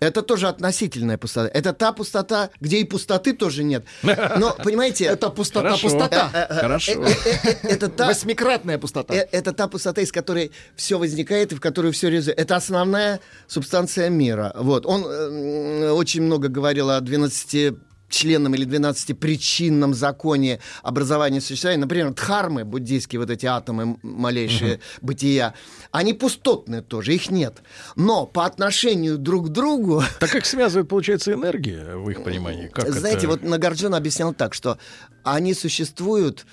Это 0.00 0.22
тоже 0.22 0.48
относительная 0.48 1.18
пустота. 1.18 1.50
Это 1.52 1.72
та 1.72 1.92
пустота, 1.92 2.50
где 2.60 2.78
и 2.78 2.84
пустоты 2.84 3.32
тоже 3.32 3.64
нет. 3.64 3.84
Но, 4.02 4.56
понимаете... 4.64 5.04
Это 5.06 5.30
пустота, 5.30 5.70
Хорошо. 5.70 5.88
пустота. 5.88 6.30
Э, 6.32 6.46
э, 6.48 6.60
Хорошо. 6.60 6.92
э, 6.92 7.08
э, 7.34 7.68
Это 7.68 7.88
та... 7.88 8.06
Восьмикратная 8.06 8.78
пустота. 8.78 9.14
Это 9.14 9.52
та 9.52 9.66
пустота, 9.66 10.00
из 10.00 10.12
которой 10.12 10.52
все 10.76 10.98
возникает 10.98 11.52
и 11.52 11.56
в 11.56 11.60
которую 11.60 11.92
все 11.92 12.08
реализуется. 12.08 12.40
Это 12.40 12.56
основная 12.56 13.20
субстанция 13.48 14.08
мира. 14.08 14.52
Вот. 14.56 14.86
Он 14.86 15.04
очень 15.04 16.22
много 16.22 16.48
говорил 16.48 16.90
о 16.90 17.00
12 17.00 17.74
членном 18.08 18.54
или 18.54 18.64
12 18.64 19.18
причинном 19.18 19.94
законе 19.94 20.60
образования 20.82 21.40
существования. 21.40 21.80
Например, 21.80 22.12
дхармы, 22.12 22.64
буддийские 22.64 23.20
вот 23.20 23.30
эти 23.30 23.46
атомы 23.46 23.98
малейшие 24.02 24.80
бытия, 25.00 25.54
они 25.90 26.14
пустотные 26.14 26.82
тоже, 26.82 27.14
их 27.14 27.30
нет. 27.30 27.58
Но 27.96 28.26
по 28.26 28.46
отношению 28.46 29.18
друг 29.18 29.46
к 29.46 29.48
другу... 29.50 30.02
Так 30.18 30.30
как 30.30 30.46
связывает, 30.46 30.88
получается, 30.88 31.32
энергия 31.32 31.96
в 31.96 32.10
их 32.10 32.24
понимании? 32.24 32.68
Как 32.68 32.88
Знаете, 32.88 33.26
это? 33.26 33.28
вот 33.28 33.42
Нагарджун 33.42 33.94
объяснял 33.94 34.34
так, 34.34 34.54
что 34.54 34.78
они 35.22 35.54
существуют 35.54 36.46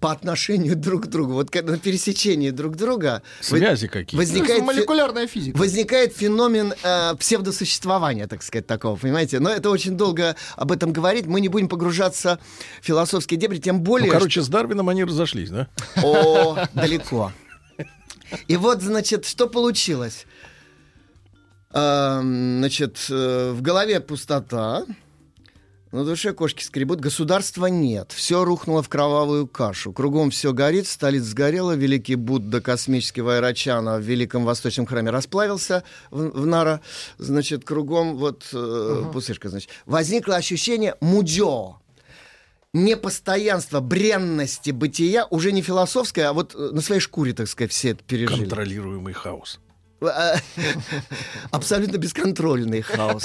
по 0.00 0.12
отношению 0.12 0.76
друг 0.76 1.04
к 1.04 1.06
другу. 1.06 1.32
Вот 1.32 1.50
когда 1.50 1.72
на 1.72 1.78
пересечении 1.78 2.50
друг 2.50 2.76
друга 2.76 3.22
Связи 3.40 3.86
во- 3.86 3.92
какие-то. 3.92 4.16
возникает 4.16 4.60
Ну, 4.60 4.66
молекулярная 4.66 5.26
физика. 5.26 5.56
Возникает 5.58 6.16
феномен 6.16 6.72
э, 6.82 7.14
псевдосуществования, 7.16 8.26
так 8.28 8.42
сказать, 8.42 8.66
такого, 8.66 8.96
понимаете? 8.96 9.40
Но 9.40 9.50
это 9.50 9.70
очень 9.70 9.96
долго 9.96 10.36
об 10.56 10.72
этом 10.72 10.92
говорить. 10.92 11.26
Мы 11.26 11.40
не 11.40 11.48
будем 11.48 11.68
погружаться 11.68 12.38
в 12.80 12.84
философские 12.86 13.38
дебри, 13.40 13.58
тем 13.58 13.80
более... 13.80 14.06
Ну, 14.06 14.12
короче, 14.12 14.42
с 14.42 14.48
Дарвином 14.48 14.88
они 14.88 15.04
разошлись, 15.04 15.50
да? 15.50 15.68
О, 16.02 16.56
далеко. 16.74 17.32
И 18.46 18.56
вот, 18.56 18.82
значит, 18.82 19.24
что 19.24 19.48
получилось? 19.48 20.26
Эм, 21.72 22.58
Значит, 22.58 23.06
э, 23.10 23.52
в 23.52 23.62
голове 23.62 24.00
пустота, 24.00 24.84
на 25.92 26.04
душе 26.04 26.32
кошки 26.32 26.62
скребут, 26.62 27.00
государства 27.00 27.66
нет. 27.66 28.12
Все 28.12 28.44
рухнуло 28.44 28.82
в 28.82 28.88
кровавую 28.88 29.46
кашу. 29.46 29.92
Кругом 29.92 30.30
все 30.30 30.52
горит, 30.52 30.86
столица 30.86 31.30
сгорела, 31.30 31.72
великий 31.72 32.14
Будда 32.14 32.60
космический 32.60 33.22
Вайрачана 33.22 33.96
в 33.96 34.02
Великом 34.02 34.44
Восточном 34.44 34.86
храме 34.86 35.10
расплавился 35.10 35.84
в, 36.10 36.42
в 36.42 36.46
Нара. 36.46 36.80
Значит, 37.16 37.64
кругом 37.64 38.16
вот 38.16 38.46
э, 38.52 39.04
пустышка, 39.12 39.48
значит. 39.48 39.70
Возникло 39.86 40.36
ощущение 40.36 40.94
мудё. 41.00 41.76
непостоянство, 42.72 43.80
бренности 43.80 44.70
бытия 44.70 45.26
уже 45.30 45.52
не 45.52 45.62
философское, 45.62 46.24
а 46.28 46.32
вот 46.32 46.54
э, 46.54 46.70
на 46.72 46.80
своей 46.80 47.00
шкуре, 47.00 47.32
так 47.32 47.48
сказать, 47.48 47.72
все 47.72 47.90
это 47.90 48.04
пережили. 48.04 48.40
Контролируемый 48.40 49.14
хаос. 49.14 49.58
Абсолютно 51.50 51.96
бесконтрольный 51.96 52.82
хаос. 52.82 53.24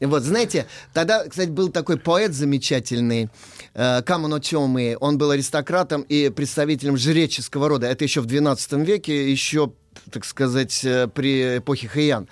Вот, 0.00 0.22
знаете, 0.22 0.66
тогда, 0.92 1.24
кстати, 1.26 1.48
был 1.48 1.70
такой 1.70 1.98
поэт 1.98 2.32
замечательный, 2.32 3.28
э, 3.74 4.02
Камано 4.02 4.40
Чомы. 4.40 4.96
Он 5.00 5.18
был 5.18 5.32
аристократом 5.32 6.02
и 6.02 6.28
представителем 6.28 6.96
жреческого 6.96 7.68
рода. 7.68 7.88
Это 7.88 8.04
еще 8.04 8.20
в 8.20 8.26
XII 8.26 8.84
веке, 8.84 9.30
еще 9.30 9.72
так 10.12 10.24
сказать, 10.24 10.84
э, 10.84 11.08
при 11.08 11.58
эпохе 11.58 11.88
Хэйян. 11.88 12.28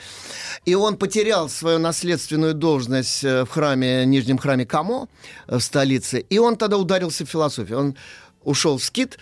И 0.65 0.75
он 0.77 0.97
потерял 0.97 1.49
свою 1.49 1.81
наследственную 1.81 2.55
должность 2.55 3.25
э, 3.25 3.45
в 3.45 3.49
храме, 3.49 4.05
нижнем 4.07 4.39
храме 4.39 4.65
Камо 4.65 5.09
в 5.49 5.59
столице, 5.61 6.21
и 6.21 6.39
он 6.39 6.57
тогда 6.57 6.79
ударился 6.79 7.27
в 7.27 7.29
философию. 7.29 7.79
Он 7.79 7.97
ушел 8.47 8.79
в 8.79 8.85
скит 8.85 9.19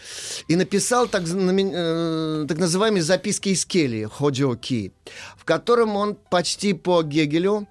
и 0.46 0.54
написал 0.54 1.08
так, 1.08 1.22
э, 1.26 2.44
так 2.46 2.58
называемые 2.58 3.02
записки 3.02 3.48
из 3.48 3.64
кельи, 3.64 4.04
Ходжо-ки, 4.04 4.92
в 5.36 5.44
котором 5.44 5.96
он 5.96 6.14
почти 6.30 6.74
по 6.74 7.02
Гегелю 7.02 7.66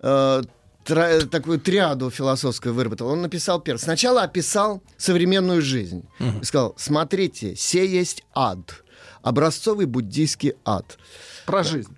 э, 0.00 0.42
тра- 0.84 1.20
такую 1.22 1.58
триаду 1.60 2.10
философскую 2.10 2.74
выработал. 2.74 3.08
Он 3.08 3.22
написал 3.22 3.60
первый. 3.60 3.78
Сначала 3.80 4.22
описал 4.22 4.82
современную 4.98 5.62
жизнь. 5.62 6.04
И 6.42 6.44
сказал, 6.44 6.74
смотрите, 6.76 7.56
се 7.56 7.86
есть 7.86 8.22
ад. 8.34 8.84
Образцовый 9.22 9.86
буддийский 9.86 10.52
ад. 10.64 10.98
Про 11.46 11.62
жизнь. 11.62 11.96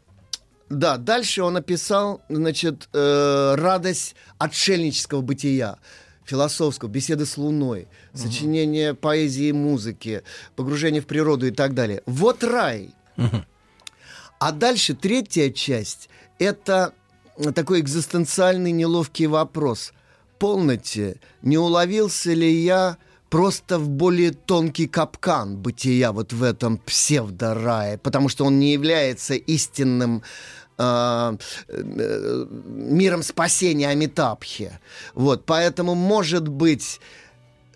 Да, 0.68 0.98
дальше 0.98 1.42
он 1.42 1.56
описал, 1.56 2.22
значит, 2.28 2.88
э, 2.92 3.54
радость 3.56 4.14
отшельнического 4.38 5.20
бытия 5.20 5.78
философского, 6.30 6.88
беседы 6.88 7.26
с 7.26 7.36
Луной, 7.36 7.88
сочинение 8.14 8.94
поэзии 8.94 9.46
и 9.48 9.52
музыки, 9.52 10.22
погружение 10.56 11.02
в 11.02 11.06
природу 11.06 11.46
и 11.46 11.50
так 11.50 11.74
далее. 11.74 12.02
Вот 12.06 12.44
рай. 12.44 12.94
А 14.38 14.52
дальше 14.52 14.94
третья 14.94 15.50
часть– 15.50 16.08
это 16.38 16.94
такой 17.54 17.80
экзистенциальный 17.80 18.72
неловкий 18.72 19.26
вопрос. 19.26 19.92
Полноте, 20.38 21.20
не 21.42 21.58
уловился 21.58 22.32
ли 22.32 22.50
я 22.50 22.96
просто 23.28 23.78
в 23.78 23.88
более 23.88 24.32
тонкий 24.32 24.86
капкан 24.86 25.56
бытия 25.56 26.12
вот 26.12 26.32
в 26.32 26.42
этом 26.42 26.78
псевдорае, 26.78 27.98
потому 27.98 28.28
что 28.28 28.44
он 28.44 28.58
не 28.58 28.72
является 28.72 29.34
истинным 29.34 30.22
э, 30.80 31.36
э, 31.68 32.46
миром 32.66 33.22
спасения 33.22 33.88
Амитабхи. 33.88 34.72
Вот, 35.14 35.44
поэтому, 35.44 35.94
может 35.94 36.48
быть, 36.48 37.00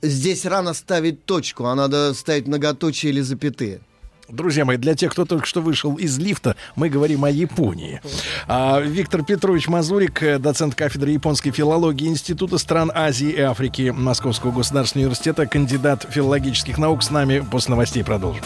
здесь 0.03 0.45
рано 0.47 0.75
ставить 0.75 1.25
точку, 1.25 1.67
а 1.67 1.75
надо 1.75 2.15
ставить 2.15 2.47
многоточие 2.47 3.13
или 3.13 3.21
запятые. 3.21 3.81
Друзья 4.29 4.65
мои, 4.65 4.79
для 4.79 4.95
тех, 4.95 5.13
кто 5.13 5.27
только 5.27 5.47
что 5.47 5.61
вышел 5.61 5.97
из 5.97 6.19
лифта, 6.19 6.57
мы 6.77 6.89
говорим 6.89 7.25
о 7.25 7.31
Японии. 7.31 8.01
А, 8.49 8.81
Виктор 8.81 9.23
Петрович 9.23 9.69
Мазурик, 9.69 10.23
э, 10.23 10.39
доцент 10.39 10.75
кафедры 10.75 11.11
японской 11.11 11.51
филологии 11.51 12.09
Института 12.09 12.57
стран 12.57 12.91
Азии 12.95 13.31
и 13.31 13.41
Африки 13.41 13.93
Московского 13.95 14.51
государственного 14.51 15.09
университета, 15.09 15.47
кандидат 15.47 16.07
филологических 16.09 16.79
наук, 16.79 17.03
с 17.03 17.11
нами 17.11 17.45
после 17.51 17.73
новостей 17.73 18.03
продолжим. 18.03 18.45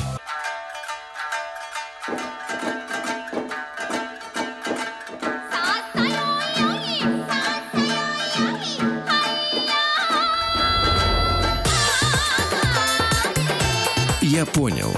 Я 14.39 14.47
понял. 14.47 14.95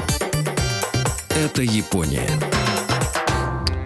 Это 1.35 1.63
Япония. 1.63 2.29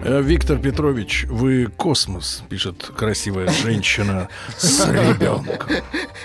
Э, 0.03 0.21
Виктор 0.21 0.59
Петрович, 0.59 1.25
вы 1.29 1.67
космос, 1.67 2.43
пишет 2.49 2.83
красивая 2.83 3.47
женщина 3.47 4.27
с 4.57 4.85
ребенком. 4.91 5.69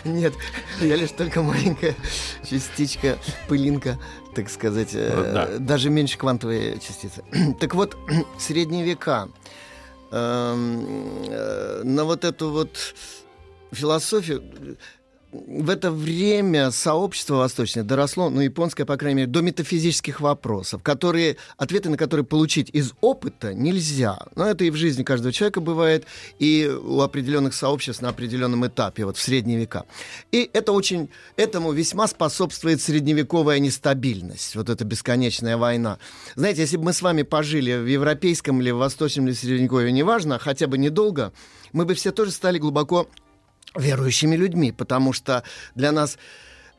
Нет, 0.05 0.35
я 0.81 0.97
лишь 0.97 1.12
только 1.12 1.43
маленькая 1.43 1.94
частичка, 2.43 3.19
пылинка, 3.47 4.01
так 4.35 4.51
сказать, 4.51 4.90
э, 4.94 5.31
Да. 5.32 5.59
даже 5.61 5.90
меньше 5.90 6.19
квантовой 6.19 6.81
частицы. 6.85 7.23
так 7.61 7.77
вот, 7.77 7.97
средние 8.36 8.85
века 8.85 9.28
эм, 10.11 11.24
э, 11.28 11.82
на 11.85 12.02
вот 12.05 12.24
эту 12.24 12.51
вот 12.51 12.97
философию 13.70 14.43
в 15.32 15.70
это 15.70 15.90
время 15.93 16.70
сообщество 16.70 17.36
восточное 17.36 17.85
доросло, 17.85 18.31
ну, 18.31 18.40
японское, 18.40 18.85
по 18.85 18.97
крайней 18.97 19.19
мере, 19.19 19.28
до 19.28 19.43
метафизических 19.43 20.20
вопросов, 20.20 20.82
которые, 20.82 21.36
ответы 21.57 21.89
на 21.89 21.97
которые 21.97 22.27
получить 22.27 22.70
из 22.70 22.93
опыта 23.01 23.55
нельзя. 23.55 24.19
Но 24.35 24.47
это 24.47 24.65
и 24.65 24.70
в 24.70 24.77
жизни 24.77 25.02
каждого 25.02 25.32
человека 25.32 25.61
бывает, 25.61 26.05
и 26.39 26.69
у 26.69 27.01
определенных 27.01 27.55
сообществ 27.55 28.02
на 28.02 28.09
определенном 28.09 28.66
этапе, 28.66 29.05
вот 29.05 29.16
в 29.16 29.20
средние 29.20 29.59
века. 29.59 29.85
И 30.32 30.51
это 30.52 30.73
очень, 30.73 31.09
этому 31.36 31.73
весьма 31.73 32.09
способствует 32.09 32.81
средневековая 32.81 33.61
нестабильность, 33.61 34.57
вот 34.57 34.69
эта 34.69 34.85
бесконечная 34.85 35.57
война. 35.57 35.98
Знаете, 36.35 36.62
если 36.62 36.77
бы 36.77 36.85
мы 36.85 36.93
с 36.93 37.02
вами 37.02 37.23
пожили 37.23 37.77
в 37.77 37.86
европейском 37.86 38.61
или 38.61 38.70
в 38.70 38.78
восточном 38.78 39.28
или 39.28 39.35
средневековье, 39.35 39.93
неважно, 39.93 40.39
хотя 40.39 40.66
бы 40.66 40.77
недолго, 40.77 41.32
мы 41.73 41.85
бы 41.85 41.94
все 41.94 42.11
тоже 42.11 42.32
стали 42.32 42.59
глубоко 42.59 43.09
верующими 43.77 44.37
людьми, 44.37 44.73
потому 44.73 45.13
что 45.13 45.43
для 45.75 45.93
нас 45.93 46.19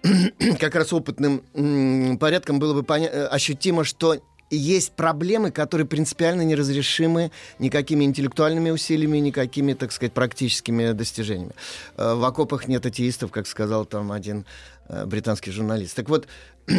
как 0.59 0.75
раз 0.75 0.93
опытным 0.93 2.17
порядком 2.17 2.59
было 2.59 2.79
бы 2.79 2.85
э, 2.95 3.27
ощутимо, 3.27 3.83
что 3.83 4.21
есть 4.49 4.91
проблемы, 4.93 5.51
которые 5.51 5.87
принципиально 5.87 6.41
неразрешимы 6.41 7.31
никакими 7.59 8.03
интеллектуальными 8.03 8.69
усилиями, 8.69 9.19
никакими, 9.19 9.73
так 9.73 9.93
сказать, 9.93 10.11
практическими 10.13 10.91
достижениями. 10.91 11.53
Э, 11.97 12.15
В 12.15 12.25
окопах 12.25 12.67
нет 12.67 12.85
атеистов, 12.85 13.31
как 13.31 13.47
сказал 13.47 13.85
там 13.85 14.11
один 14.11 14.45
э, 14.89 15.05
британский 15.05 15.51
журналист. 15.51 15.95
Так 15.95 16.09
вот, 16.09 16.27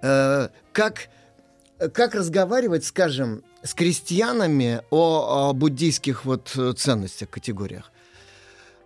как, 0.00 1.08
как 1.94 2.14
разговаривать, 2.14 2.84
скажем, 2.84 3.42
с 3.62 3.72
крестьянами 3.72 4.82
о, 4.90 5.48
о 5.48 5.52
буддийских 5.54 6.26
вот 6.26 6.54
ценностях, 6.76 7.30
категориях? 7.30 7.90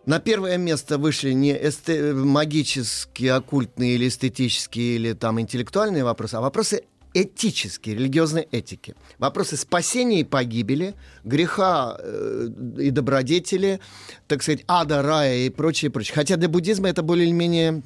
На 0.08 0.20
первое 0.20 0.56
место 0.56 0.96
вышли 0.96 1.32
не 1.32 1.52
эсте- 1.52 2.14
магические, 2.14 3.34
оккультные 3.34 3.96
или 3.96 4.08
эстетические, 4.08 4.96
или 4.96 5.12
там 5.12 5.38
интеллектуальные 5.38 6.02
вопросы, 6.02 6.36
а 6.36 6.40
вопросы 6.40 6.84
этические, 7.12 7.94
религиозной 7.96 8.48
этики. 8.50 8.94
Вопросы 9.18 9.58
спасения 9.58 10.20
и 10.20 10.24
погибели, 10.24 10.94
греха 11.24 11.98
э, 12.00 12.48
и 12.78 12.88
добродетели, 12.88 13.80
так 14.28 14.42
сказать, 14.42 14.64
ада, 14.66 15.02
рая 15.02 15.40
и 15.40 15.50
прочее, 15.50 15.90
прочее. 15.90 16.14
Хотя 16.14 16.36
для 16.36 16.48
буддизма 16.48 16.88
это 16.88 17.02
более 17.02 17.26
или 17.26 17.34
менее 17.34 17.82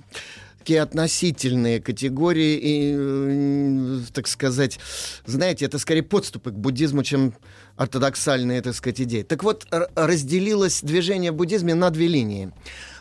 такие 0.60 0.80
относительные 0.80 1.80
категории 1.80 2.54
и, 2.54 2.94
э, 2.96 4.00
так 4.12 4.28
сказать, 4.28 4.78
знаете, 5.26 5.64
это 5.64 5.80
скорее 5.80 6.04
подступы 6.04 6.52
к 6.52 6.54
буддизму, 6.54 7.02
чем 7.02 7.34
ортодоксальные, 7.82 8.62
так 8.62 8.74
сказать, 8.74 9.00
идеи. 9.00 9.22
Так 9.22 9.42
вот, 9.42 9.66
разделилось 9.94 10.82
движение 10.82 11.32
в 11.32 11.34
буддизме 11.34 11.74
на 11.74 11.90
две 11.90 12.06
линии. 12.06 12.52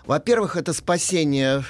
Во-первых, 0.08 0.58
это 0.58 0.74
спасение 0.74 1.64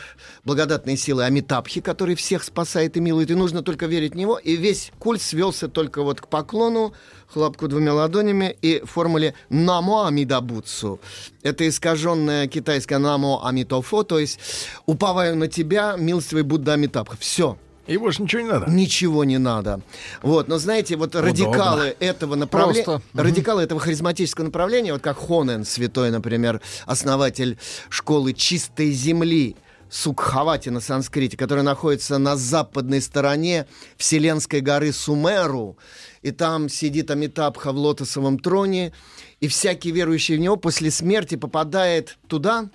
благодатной 0.45 0.95
силы 0.95 1.25
Амитабхи, 1.25 1.81
который 1.81 2.15
всех 2.15 2.43
спасает 2.43 2.95
и 2.95 3.01
милует, 3.01 3.29
и 3.29 3.35
нужно 3.35 3.61
только 3.61 3.87
верить 3.87 4.13
в 4.13 4.15
него. 4.15 4.37
И 4.37 4.55
весь 4.55 4.93
культ 4.97 5.21
свелся 5.21 5.67
только 5.67 6.01
вот 6.01 6.21
к 6.21 6.27
поклону, 6.29 6.93
хлопку 7.27 7.67
двумя 7.67 7.93
ладонями 7.93 8.55
и 8.61 8.81
формуле 8.85 9.33
«Намо 9.49 10.05
Амидабуцу». 10.07 11.01
Это 11.43 11.67
искаженное 11.67 12.47
китайское 12.47 12.99
«Намо 12.99 13.45
Амитофо», 13.45 14.03
то 14.03 14.17
есть 14.17 14.39
«Уповаю 14.85 15.35
на 15.35 15.49
тебя, 15.49 15.95
милостивый 15.97 16.43
Будда 16.43 16.73
Амитабха». 16.73 17.17
Все. 17.17 17.57
И 17.91 17.97
больше 17.97 18.21
ничего 18.21 18.41
не 18.41 18.47
надо. 18.47 18.71
Ничего 18.71 19.23
не 19.23 19.37
надо. 19.37 19.81
Вот, 20.21 20.47
но 20.47 20.57
знаете, 20.57 20.95
вот 20.95 21.13
радикалы 21.15 21.95
этого 21.99 22.35
направления, 22.35 22.83
Просто. 22.83 23.03
радикалы 23.13 23.63
этого 23.63 23.81
харизматического 23.81 24.45
направления, 24.45 24.93
вот 24.93 25.01
как 25.01 25.17
Хонен, 25.17 25.65
святой, 25.65 26.09
например, 26.09 26.61
основатель 26.85 27.57
школы 27.89 28.33
чистой 28.33 28.91
земли, 28.91 29.55
Сукхавати 29.89 30.69
на 30.69 30.79
санскрите, 30.79 31.35
которая 31.35 31.65
находится 31.65 32.17
на 32.17 32.37
западной 32.37 33.01
стороне 33.01 33.67
Вселенской 33.97 34.61
горы 34.61 34.93
Сумеру, 34.93 35.77
и 36.21 36.31
там 36.31 36.69
сидит 36.69 37.11
Амитабха 37.11 37.73
в 37.73 37.75
лотосовом 37.75 38.39
троне, 38.39 38.93
и 39.41 39.49
всякий 39.49 39.91
верующий 39.91 40.37
в 40.37 40.39
него 40.39 40.55
после 40.55 40.91
смерти 40.91 41.35
попадает 41.35 42.17
туда, 42.29 42.69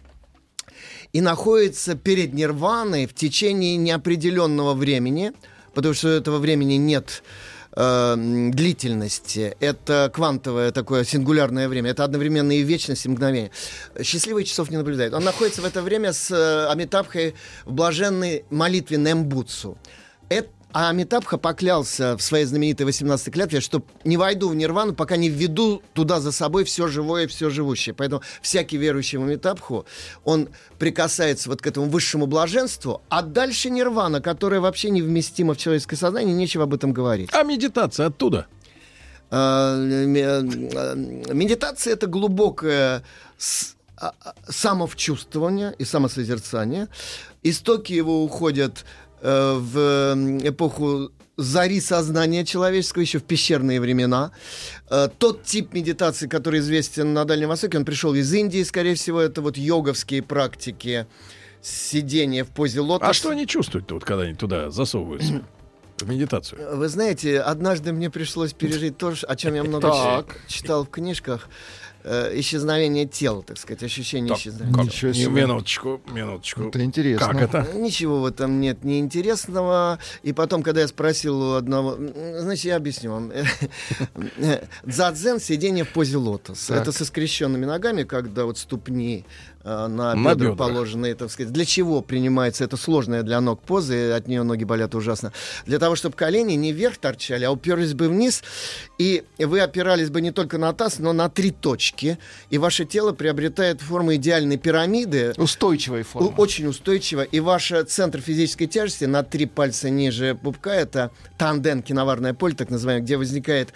и 1.13 1.21
находится 1.21 1.95
перед 1.95 2.35
нирваной 2.35 3.07
в 3.07 3.15
течение 3.15 3.77
неопределенного 3.77 4.75
времени, 4.75 5.33
потому 5.75 5.95
что 5.95 6.09
этого 6.09 6.39
времени 6.39 6.75
нет 6.75 7.23
э, 7.77 8.15
длительности, 8.53 9.57
это 9.61 10.11
квантовое 10.13 10.73
такое 10.73 11.05
сингулярное 11.05 11.69
время, 11.69 11.91
это 11.91 12.05
одновременно 12.05 12.53
и 12.53 12.63
вечность, 12.63 13.07
и 13.07 13.09
мгновение. 13.09 13.51
Счастливый 14.03 14.45
часов 14.45 14.71
не 14.71 14.77
наблюдает. 14.77 15.15
Он 15.15 15.25
находится 15.25 15.63
в 15.63 15.65
это 15.65 15.83
время 15.83 16.13
с 16.13 16.31
э, 16.31 16.69
Амитабхой 16.71 17.35
в 17.65 17.73
блаженной 17.73 18.45
молитве 18.51 18.97
Нембутсу. 18.97 19.79
Это 20.29 20.49
а 20.79 20.91
Амитабха 20.91 21.39
поклялся 21.39 22.19
в 22.19 22.21
своей 22.21 22.45
знаменитой 22.45 22.85
18 22.85 23.33
клятве, 23.33 23.63
что 23.63 23.83
не 24.05 24.19
войду 24.19 24.51
в 24.51 24.55
нирвану, 24.55 24.93
пока 24.93 25.17
не 25.17 25.31
введу 25.31 25.83
туда 25.95 26.21
за 26.21 26.33
собой 26.33 26.65
все 26.65 26.87
живое 26.87 27.25
и 27.25 27.27
все 27.29 27.49
живущее. 27.49 27.95
Поэтому 27.95 28.21
всякий 28.43 28.77
верующий 28.77 29.17
в 29.17 29.23
Амитабху, 29.23 29.87
он 30.23 30.51
прикасается 30.79 31.49
вот 31.49 31.63
к 31.63 31.67
этому 31.67 31.87
высшему 31.87 32.27
блаженству, 32.27 33.01
а 33.09 33.23
дальше 33.23 33.71
нирвана, 33.71 34.21
которая 34.21 34.61
вообще 34.61 34.91
невместима 34.91 35.55
в 35.55 35.57
человеческое 35.57 35.97
сознание, 35.97 36.35
нечего 36.35 36.65
об 36.65 36.75
этом 36.75 36.93
говорить. 36.93 37.31
А 37.33 37.43
медитация 37.43 38.09
оттуда? 38.09 38.47
А, 39.31 39.79
э, 39.79 40.45
Медитация 41.33 41.95
это 41.95 42.07
глубокое 42.07 43.03
а- 43.97 44.13
а- 44.23 44.35
самовчувствование 44.47 45.75
и 45.79 45.87
самосозерцание. 45.87 46.89
Истоки 47.43 47.95
его 47.95 48.25
уходят 48.25 48.85
в 49.23 49.79
м, 50.13 50.39
эпоху 50.39 51.11
зари 51.37 51.81
сознания 51.81 52.45
человеческого, 52.45 53.03
еще 53.03 53.19
в 53.19 53.25
пещерные 53.25 53.81
времена. 53.81 54.31
Э, 54.91 55.09
Тот 55.19 55.43
тип 55.45 55.75
медитации, 55.75 56.29
который 56.29 56.61
известен 56.61 57.13
на 57.13 57.25
Дальнем 57.25 57.49
Востоке, 57.49 57.77
он 57.79 57.85
пришел 57.85 58.15
из 58.15 58.33
Индии, 58.33 58.63
скорее 58.63 58.95
всего, 58.95 59.21
это 59.21 59.43
вот 59.43 59.57
йоговские 59.59 60.23
практики 60.23 61.07
сидения 61.61 62.45
в 62.45 62.49
позе 62.49 62.81
лотоса. 62.81 63.11
А 63.11 63.15
что 63.15 63.31
они 63.31 63.47
чувствуют-то, 63.47 63.95
вот, 63.95 64.05
когда 64.05 64.23
они 64.25 64.35
туда 64.35 64.71
засовываются? 64.71 65.43
В 65.99 66.09
медитацию. 66.09 66.77
Вы 66.77 66.89
знаете, 66.89 67.41
однажды 67.41 67.93
мне 67.93 68.11
пришлось 68.11 68.53
пережить 68.53 68.99
то, 68.99 69.15
о 69.27 69.37
чем 69.37 69.55
я 69.55 69.65
много 69.65 70.27
читал 70.47 70.85
в 70.85 70.91
книжках. 70.91 71.49
Э, 72.09 72.31
исчезновение 72.39 73.05
тела, 73.05 73.43
так 73.43 73.59
сказать, 73.59 73.83
ощущение 73.83 74.29
Так, 74.29 74.39
исчезновения 74.39 74.85
как? 74.85 74.93
тела. 74.93 75.11
Не, 75.13 75.27
минуточку, 75.27 76.01
минуточку. 76.07 76.69
Это 76.69 76.85
интересно. 76.85 77.27
Как 77.27 77.43
это? 77.43 77.67
Ничего 77.75 78.21
в 78.21 78.27
этом 78.27 78.61
нет 78.61 78.85
неинтересного. 78.85 79.99
И 80.23 80.33
потом, 80.33 80.63
когда 80.63 80.83
я 80.83 80.87
спросил 80.87 81.43
у 81.43 81.53
одного... 81.55 81.97
Значит, 82.39 82.67
я 82.67 82.77
объясню 82.77 83.11
вам. 83.11 83.33
Дзадзен— 84.85 85.41
сидение 85.41 85.83
в 85.83 85.89
позе 85.89 86.19
лотоса. 86.19 86.77
Это 86.77 86.93
со 86.93 87.05
скрещенными 87.05 87.65
ногами, 87.65 88.05
когда 88.05 88.45
вот 88.45 88.59
ступни 88.59 89.25
на, 89.67 90.15
На 90.15 90.35
бедра 90.35 90.51
бедрах. 90.51 90.57
положены, 90.57 91.15
так 91.15 91.31
сказать. 91.31 91.53
Для 91.53 91.65
чего 91.65 92.01
принимается 92.03 92.65
это 92.65 92.77
сложная 92.77 93.23
для 93.23 93.41
ног 93.41 93.61
поза, 93.63 93.95
и 93.95 94.11
от 94.11 94.29
нее 94.29 94.43
ноги 94.45 94.65
болят 94.65 94.95
ужасно? 94.95 95.33
Для 95.67 95.79
того, 95.79 95.97
чтобы 95.97 96.15
колени 96.17 96.55
не 96.55 96.73
вверх 96.73 96.99
торчали, 96.99 97.45
а 97.45 97.51
уперлись 97.51 97.95
бы 97.95 98.09
вниз, 98.09 98.43
и 98.99 99.25
вы 99.39 99.61
опирались 99.61 100.11
бы 100.11 100.21
не 100.21 100.31
только 100.31 100.59
на 100.59 100.73
таз, 100.73 100.99
но 101.01 101.13
на 101.13 101.29
три 101.29 101.51
точки, 101.51 102.19
и 102.51 102.59
ваше 102.59 102.85
тело 102.85 103.13
приобретает 103.13 103.81
форму 103.81 104.15
идеальной 104.15 104.57
пирамиды. 104.57 105.35
Устойчивой 105.37 106.03
формы. 106.03 106.33
Очень 106.37 106.67
устойчиво. 106.67 107.23
И 107.23 107.41
ваш 107.41 107.73
э, 107.73 107.83
центр 107.85 108.21
физической 108.21 108.67
тяжести 108.67 109.05
на 109.05 109.23
три 109.23 109.47
пальца 109.47 109.91
ниже 109.91 110.35
пупка, 110.41 110.75
это 110.75 111.11
танден, 111.39 111.83
киноварное 111.83 112.35
поле, 112.35 112.55
так 112.55 112.71
называемое, 112.71 113.03
где 113.05 113.17
возникают 113.17 113.71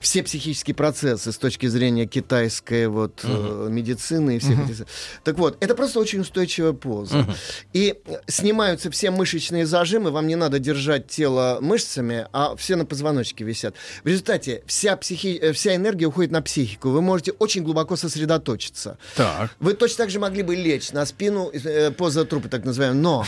все 0.00 0.22
психические 0.22 0.74
процессы 0.74 1.30
с 1.32 1.38
точки 1.38 1.66
зрения 1.66 2.06
китайской 2.06 2.88
вот, 2.88 3.20
э, 3.22 3.68
медицины 3.70 4.36
и 4.36 4.38
всех 4.38 4.56
Мгм. 4.58 4.64
этих... 4.70 4.86
Так 5.24 5.38
вот, 5.38 5.56
это 5.60 5.74
просто 5.74 6.00
очень 6.00 6.20
устойчивая 6.20 6.72
поза. 6.72 7.18
Мгм. 7.18 7.34
И 7.72 7.96
снимаются 8.26 8.90
все 8.90 9.10
мышечные 9.10 9.66
зажимы, 9.66 10.10
вам 10.10 10.26
не 10.26 10.36
надо 10.36 10.58
держать 10.58 11.08
тело 11.08 11.58
мышцами, 11.60 12.26
а 12.32 12.56
все 12.56 12.76
на 12.76 12.84
позвоночнике 12.84 13.44
висят. 13.44 13.74
В 14.02 14.06
результате 14.06 14.62
вся, 14.66 14.96
психи... 14.96 15.38
э, 15.40 15.52
вся 15.52 15.74
энергия 15.74 16.06
уходит 16.06 16.32
на 16.32 16.42
психику. 16.42 16.90
Вы 16.90 17.02
можете 17.02 17.32
очень 17.32 17.62
глубоко 17.62 17.96
сосредоточиться. 17.96 18.98
Так. 19.16 19.50
Вы 19.60 19.74
точно 19.74 19.98
так 20.04 20.10
же 20.10 20.18
могли 20.18 20.42
бы 20.42 20.56
лечь 20.56 20.92
на 20.92 21.04
спину, 21.06 21.50
э, 21.52 21.90
поза 21.90 22.24
трупа, 22.24 22.48
так 22.48 22.64
называемая, 22.64 23.00
но... 23.00 23.26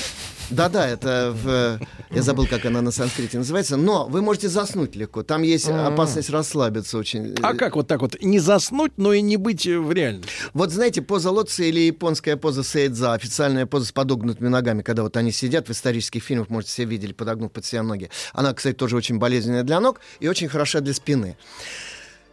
Да-да, 0.52 0.86
это 0.88 1.34
в... 1.34 1.80
Я 2.10 2.22
забыл, 2.22 2.46
как 2.46 2.64
она 2.66 2.82
на 2.82 2.90
санскрите 2.90 3.38
называется. 3.38 3.76
Но 3.76 4.06
вы 4.06 4.20
можете 4.22 4.48
заснуть 4.48 4.94
легко. 4.96 5.22
Там 5.22 5.42
есть 5.42 5.68
М. 5.68 5.86
опасность 5.86 6.30
расслабиться 6.30 6.98
очень. 6.98 7.34
А 7.42 7.54
как 7.54 7.76
вот 7.76 7.86
так 7.88 8.02
вот 8.02 8.20
не 8.20 8.38
заснуть, 8.38 8.92
но 8.96 9.12
и 9.12 9.22
не 9.22 9.36
быть 9.36 9.66
э, 9.66 9.78
в 9.78 9.90
реальности? 9.92 10.30
Вот 10.52 10.70
знаете, 10.70 11.00
поза 11.02 11.30
лотоса 11.30 11.64
или 11.64 11.80
японская 11.80 12.36
поза 12.36 12.62
сейдза, 12.62 13.14
официальная 13.14 13.66
поза 13.66 13.86
с 13.86 13.92
подогнутыми 13.92 14.48
ногами, 14.48 14.82
когда 14.82 15.02
вот 15.02 15.16
они 15.16 15.32
сидят 15.32 15.68
в 15.68 15.72
исторических 15.72 16.22
фильмах, 16.22 16.50
может, 16.50 16.68
все 16.68 16.84
видели, 16.84 17.12
подогнув 17.12 17.50
под 17.50 17.64
себя 17.64 17.82
ноги. 17.82 18.10
Она, 18.34 18.52
кстати, 18.52 18.74
тоже 18.76 18.96
очень 18.96 19.18
болезненная 19.18 19.62
для 19.62 19.80
ног 19.80 20.00
и 20.20 20.28
очень 20.28 20.48
хороша 20.48 20.80
для 20.80 20.92
спины. 20.92 21.36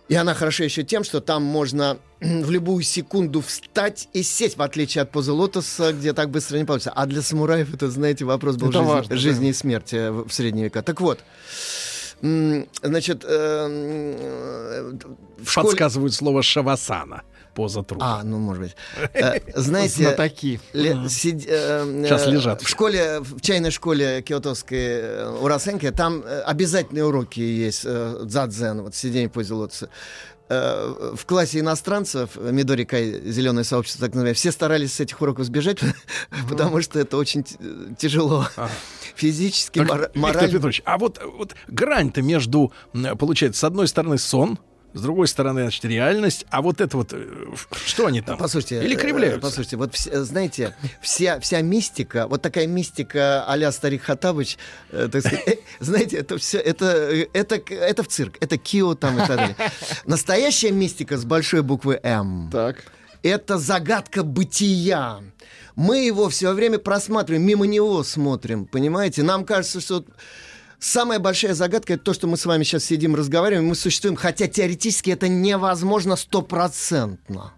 И 0.10 0.16
она 0.16 0.34
хороша 0.34 0.64
еще 0.64 0.84
тем, 0.84 1.04
что 1.04 1.22
там 1.22 1.44
можно 1.44 2.00
в 2.20 2.50
любую 2.50 2.84
секунду 2.84 3.42
встать 3.42 4.10
и 4.14 4.24
сесть, 4.24 4.58
в 4.58 4.62
отличие 4.62 5.04
от 5.04 5.12
позы 5.12 5.32
лотоса, 5.32 5.94
где 5.94 6.14
так 6.14 6.32
быстро 6.32 6.58
не 6.58 6.66
получится. 6.66 6.92
А 6.92 7.06
для 7.06 7.22
самураев 7.22 7.74
это, 7.74 7.90
знаете, 7.90 8.26
вопрос 8.26 8.58
был 8.58 8.70
Это 8.70 8.80
жизни, 8.80 8.90
важно, 8.90 9.10
да. 9.10 9.18
жизни 9.18 9.50
и 9.50 9.54
смерти 9.54 10.10
в 10.10 10.28
в 10.28 10.34
средние 10.34 10.66
века. 10.66 10.82
Так 10.82 11.00
вот, 11.00 11.20
значит, 12.22 13.24
э, 13.24 14.94
в 15.38 15.50
школе... 15.50 15.68
Подсказывают 15.68 16.14
слово 16.14 16.44
шавасана. 16.44 17.24
Поза 17.60 17.84
трупа. 17.84 18.20
А, 18.20 18.24
ну, 18.24 18.40
может 18.40 18.64
быть. 18.64 18.76
Э, 19.14 19.40
Знаете, 19.54 20.16
Мгм. 20.74 21.06
сид- 21.08 21.46
э, 21.46 22.04
Сейчас 22.06 22.26
э, 22.28 22.32
лежат. 22.32 22.62
В 22.62 22.70
школе, 22.70 23.20
в 23.20 23.42
чайной 23.42 23.72
школе 23.72 24.22
киотовской 24.22 25.26
Урасенки, 25.42 25.92
там 25.92 26.24
обязательные 26.46 27.04
уроки 27.04 27.42
есть 27.42 27.84
дзадзен, 27.86 28.82
вот 28.84 28.96
сидение 28.96 29.28
в 29.28 29.34
позе 29.34 29.54
лотоса. 29.56 29.90
В 30.48 31.20
классе 31.28 31.60
иностранцев, 31.60 32.32
Мидори 32.38 32.84
Кай, 32.86 33.22
зеленое 33.30 33.64
сообщество, 33.64 34.08
так 34.08 34.16
называемое, 34.16 34.34
все 34.34 34.52
старались 34.52 34.94
с 34.94 35.00
этих 35.02 35.22
уроков 35.22 35.46
сбежать, 35.46 35.80
потому 36.50 36.82
что 36.82 36.98
это 37.00 37.18
очень 37.18 37.44
тяжело. 37.98 38.48
Физически, 39.16 39.80
Так, 39.80 39.90
мора- 39.90 40.02
Виктор 40.06 40.22
морально. 40.22 40.52
Петрович, 40.54 40.82
а 40.86 40.98
вот, 40.98 41.20
вот 41.38 41.56
грань-то 41.68 42.22
между, 42.22 42.72
получается, 43.20 43.60
с 43.60 43.64
одной 43.66 43.88
стороны 43.88 44.18
сон, 44.18 44.58
с 44.94 45.02
другой 45.02 45.28
стороны, 45.28 45.62
значит, 45.62 45.86
реальность, 45.86 46.46
а 46.50 46.62
вот 46.62 46.82
это 46.82 46.98
вот, 46.98 47.14
э, 47.14 47.28
что 47.86 48.08
они 48.08 48.22
там? 48.22 48.38
Послушайте, 48.38 48.84
Или 48.84 48.96
э, 48.96 49.00
кривляются? 49.00 49.40
Послушайте, 49.40 49.78
вот 49.78 49.96
э, 50.08 50.20
знаете, 50.22 50.76
вся, 51.02 51.40
вся 51.40 51.62
мистика, 51.62 52.28
вот 52.28 52.42
такая 52.42 52.68
мистика 52.68 53.46
а-ля 53.48 53.72
Старик 53.72 54.04
Хатабыч, 54.04 54.58
э, 54.92 55.08
так 55.12 55.22
сказать, 55.22 55.48
э, 55.48 55.56
знаете, 55.80 56.18
это 56.18 56.38
все, 56.38 56.58
это, 56.58 56.86
это, 57.34 57.56
это 57.56 58.04
в 58.04 58.08
цирк, 58.08 58.38
это 58.40 58.58
Кио 58.58 58.96
там 58.96 59.18
и 59.18 59.20
так 59.20 59.38
далее. 59.38 59.56
Настоящая 60.06 60.72
мистика 60.72 61.18
с 61.18 61.26
большой 61.26 61.62
буквы 61.62 62.00
М. 62.02 62.50
Так. 62.52 62.84
Это 63.22 63.58
загадка 63.58 64.24
бытия. 64.24 65.20
Мы 65.76 66.06
его 66.06 66.30
все 66.30 66.54
время 66.54 66.80
просматриваем, 66.80 67.46
мимо 67.46 67.66
него 67.66 68.04
смотрим, 68.04 68.66
понимаете? 68.66 69.24
Нам 69.24 69.46
кажется, 69.46 69.80
что 69.82 70.06
самая 70.80 71.20
большая 71.20 71.54
загадка 71.54 71.94
это 71.94 72.04
то, 72.04 72.14
что 72.14 72.28
мы 72.28 72.38
с 72.38 72.46
вами 72.46 72.64
сейчас 72.64 72.86
сидим, 72.86 73.16
разговариваем, 73.16 73.68
мы 73.68 73.76
существуем, 73.76 74.16
хотя 74.16 74.48
теоретически 74.48 75.12
это 75.12 75.28
невозможно 75.28 76.16
стопроцентно. 76.16 77.54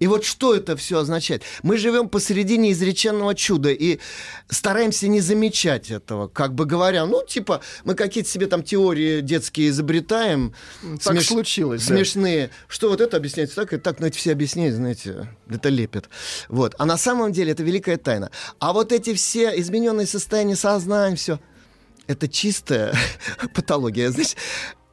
И 0.00 0.06
вот 0.06 0.24
что 0.24 0.54
это 0.54 0.76
все 0.76 1.00
означает? 1.00 1.42
Мы 1.62 1.76
живем 1.76 2.08
посередине 2.08 2.72
изреченного 2.72 3.34
чуда 3.34 3.70
и 3.70 4.00
стараемся 4.48 5.08
не 5.08 5.20
замечать 5.20 5.90
этого, 5.90 6.26
как 6.26 6.54
бы 6.54 6.64
говоря, 6.64 7.04
ну, 7.04 7.22
типа, 7.24 7.60
мы 7.84 7.94
какие-то 7.94 8.28
себе 8.28 8.46
там 8.46 8.62
теории 8.62 9.20
детские 9.20 9.68
изобретаем. 9.68 10.54
Так 11.04 11.20
случилось, 11.20 11.86
да. 11.86 11.94
Смешные. 11.94 12.50
Что 12.66 12.88
вот 12.88 13.02
это 13.02 13.18
объясняется 13.18 13.56
так, 13.56 13.74
и 13.74 13.76
так, 13.76 14.00
но 14.00 14.06
эти 14.06 14.16
все 14.16 14.32
объясняют, 14.32 14.74
знаете, 14.74 15.28
это 15.50 15.68
лепят. 15.68 16.08
Вот. 16.48 16.74
А 16.78 16.86
на 16.86 16.96
самом 16.96 17.32
деле 17.32 17.52
это 17.52 17.62
великая 17.62 17.98
тайна. 17.98 18.30
А 18.58 18.72
вот 18.72 18.92
эти 18.92 19.12
все 19.12 19.52
измененные 19.60 20.06
состояния 20.06 20.56
сознания, 20.56 21.16
все, 21.16 21.40
это 22.10 22.28
чистая 22.28 22.92
патология. 23.54 24.10
Значит, 24.10 24.36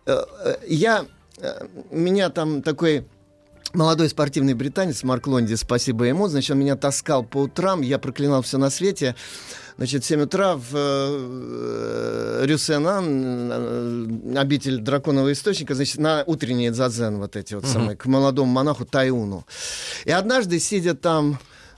э, 0.06 0.24
э, 0.46 0.56
я, 0.68 1.06
э, 1.40 1.68
меня 1.92 2.30
там 2.30 2.62
такой 2.62 3.08
молодой 3.74 4.08
спортивный 4.10 4.54
британец 4.54 5.04
Марк 5.04 5.28
Лонди, 5.28 5.56
спасибо 5.56 6.06
ему, 6.06 6.28
значит, 6.28 6.52
он 6.52 6.60
меня 6.60 6.76
таскал 6.76 7.24
по 7.24 7.38
утрам, 7.40 7.82
я 7.82 7.98
проклинал 7.98 8.44
все 8.44 8.58
на 8.58 8.70
свете. 8.70 9.16
Значит, 9.78 10.04
в 10.04 10.08
7 10.08 10.22
утра 10.22 10.56
в 10.56 10.70
э, 10.74 12.42
Рюсенан, 12.46 14.36
обитель 14.36 14.80
драконового 14.80 15.32
источника, 15.34 15.76
значит, 15.76 15.98
на 15.98 16.24
утренний 16.26 16.72
дзадзен 16.72 17.18
вот 17.18 17.36
эти 17.36 17.54
вот 17.54 17.68
самые, 17.68 17.96
к 17.96 18.08
молодому 18.08 18.52
монаху 18.52 18.86
Тайуну. 18.86 19.46
И 20.06 20.12
однажды, 20.12 20.60
сидя 20.60 20.96
там 20.96 21.38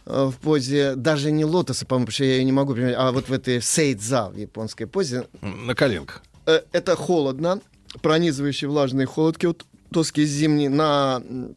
в 0.09 0.33
позе 0.41 0.95
даже 0.95 1.31
не 1.31 1.45
лотоса, 1.45 1.85
по-моему, 1.85 2.07
потому 2.07 2.13
что 2.15 2.23
я 2.25 2.37
ее 2.37 2.43
не 2.43 2.51
могу 2.51 2.73
применять, 2.73 2.95
а 2.97 3.11
вот 3.11 3.29
в 3.29 3.33
этой 3.33 3.61
сейдза 3.61 4.29
в 4.29 4.37
японской 4.37 4.85
позе, 4.85 5.27
На 5.41 5.75
коленках. 5.75 6.23
Э, 6.45 6.61
это 6.71 6.95
холодно, 6.95 7.61
пронизывающий 8.01 8.67
влажный 8.67 9.05
холод 9.05 9.37
киотовский 9.37 10.25
зимний 10.25 10.67
на 10.69 11.21
м, 11.27 11.51
э, 11.51 11.53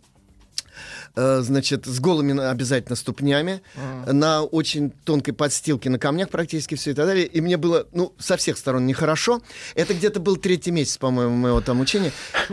значит, 1.14 1.86
с 1.86 2.00
голыми 2.00 2.38
обязательно 2.40 2.96
ступнями, 2.96 3.60
А. 3.76 4.12
на 4.12 4.42
очень 4.42 4.90
тонкой 4.90 5.32
подстилке, 5.32 5.90
на 5.90 5.98
камнях 5.98 6.30
практически 6.30 6.74
все 6.74 6.92
и 6.92 6.94
так 6.94 7.06
далее. 7.06 7.26
И 7.26 7.40
мне 7.40 7.56
было, 7.56 7.86
ну, 7.92 8.12
со 8.18 8.36
всех 8.36 8.56
сторон 8.56 8.86
нехорошо. 8.86 9.42
Это 9.74 9.94
где-то 9.94 10.20
был 10.20 10.36
третий 10.36 10.70
месяц, 10.70 10.96
по-моему, 10.98 11.36
моего 11.36 11.60
там 11.60 11.80
учения. 11.80 12.12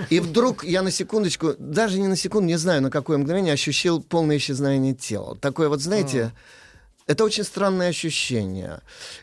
И 0.09 0.19
вдруг 0.19 0.63
я 0.63 0.81
на 0.81 0.91
секундочку, 0.91 1.55
даже 1.57 1.99
не 1.99 2.07
на 2.07 2.15
секунду, 2.15 2.47
не 2.47 2.57
знаю, 2.57 2.81
на 2.81 2.89
какое 2.89 3.17
мгновение, 3.17 3.53
ощущил 3.53 4.01
полное 4.01 4.37
исчезновение 4.37 4.93
тела. 4.93 5.37
Такое 5.37 5.69
вот, 5.69 5.81
знаете... 5.81 6.31
Это 7.09 7.23
очень 7.23 7.43
странное 7.43 7.89
ощущение. 7.89 8.81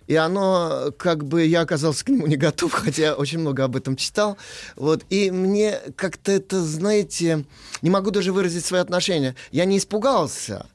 И 0.09 0.17
оно, 0.17 0.93
как 0.99 1.25
бы, 1.25 1.45
я 1.45 1.61
оказался 1.61 2.05
к 2.05 2.09
нему 2.09 2.27
не 2.27 2.35
готов, 2.35 2.73
хотя 2.85 3.15
очень 3.15 3.39
много 3.39 3.63
об 3.63 3.77
этом 3.77 3.95
читал. 3.95 4.37
Вот. 4.75 5.05
И 5.09 5.31
мне 5.31 5.79
как-то 5.95 6.33
это, 6.33 6.61
знаете, 6.61 7.45
не 7.83 7.91
могу 7.91 8.11
даже 8.11 8.33
выразить 8.33 8.65
свои 8.65 8.81
отношения. 8.81 9.37
Я 9.53 9.67
не 9.67 9.79
испугался, 9.79 10.67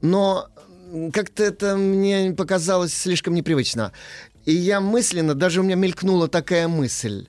но 0.00 0.48
как-то 1.12 1.42
это 1.42 1.76
мне 1.76 2.34
показалось 2.38 2.94
слишком 2.94 3.34
непривычно. 3.34 3.90
И 4.44 4.52
я 4.52 4.80
мысленно, 4.80 5.34
даже 5.34 5.62
у 5.62 5.64
меня 5.64 5.74
мелькнула 5.74 6.28
такая 6.28 6.68
мысль. 6.68 7.26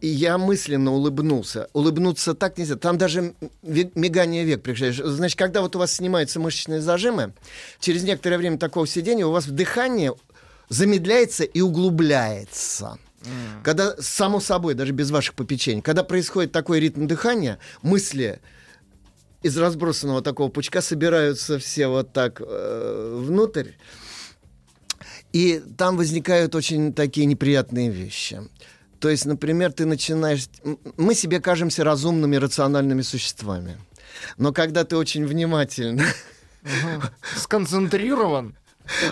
И 0.00 0.06
я 0.06 0.38
мысленно 0.38 0.92
улыбнулся. 0.92 1.68
Улыбнуться 1.72 2.34
так 2.34 2.56
нельзя. 2.56 2.76
Там 2.76 2.98
даже 2.98 3.34
мигание 3.62 4.44
век 4.44 4.62
приезжаешь. 4.62 5.00
Значит, 5.02 5.36
когда 5.36 5.60
вот 5.60 5.74
у 5.74 5.78
вас 5.78 5.92
снимаются 5.92 6.38
мышечные 6.38 6.80
зажимы, 6.80 7.32
через 7.80 8.04
некоторое 8.04 8.38
время 8.38 8.58
такого 8.58 8.86
сидения 8.86 9.26
у 9.26 9.32
вас 9.32 9.46
дыхание 9.46 10.14
замедляется 10.68 11.44
и 11.44 11.60
углубляется. 11.60 12.98
Когда, 13.64 13.96
само 13.98 14.38
собой, 14.40 14.74
даже 14.74 14.92
без 14.92 15.10
ваших 15.10 15.34
попечений, 15.34 15.82
когда 15.82 16.04
происходит 16.04 16.52
такой 16.52 16.78
ритм 16.78 17.06
дыхания, 17.06 17.58
мысли 17.82 18.40
из 19.42 19.56
разбросанного 19.56 20.22
такого 20.22 20.48
пучка 20.48 20.80
собираются 20.80 21.58
все 21.58 21.88
вот 21.88 22.12
так 22.12 22.40
э, 22.40 23.22
внутрь, 23.24 23.72
и 25.32 25.62
там 25.76 25.96
возникают 25.96 26.54
очень 26.54 26.92
такие 26.92 27.26
неприятные 27.26 27.90
вещи. 27.90 28.40
То 29.00 29.08
есть, 29.08 29.26
например, 29.26 29.72
ты 29.72 29.86
начинаешь... 29.86 30.48
Мы 30.96 31.14
себе 31.14 31.40
кажемся 31.40 31.84
разумными, 31.84 32.36
рациональными 32.36 33.02
существами. 33.02 33.78
Но 34.36 34.52
когда 34.52 34.84
ты 34.84 34.96
очень 34.96 35.26
внимательно... 35.26 36.04
Сконцентрирован. 37.36 38.56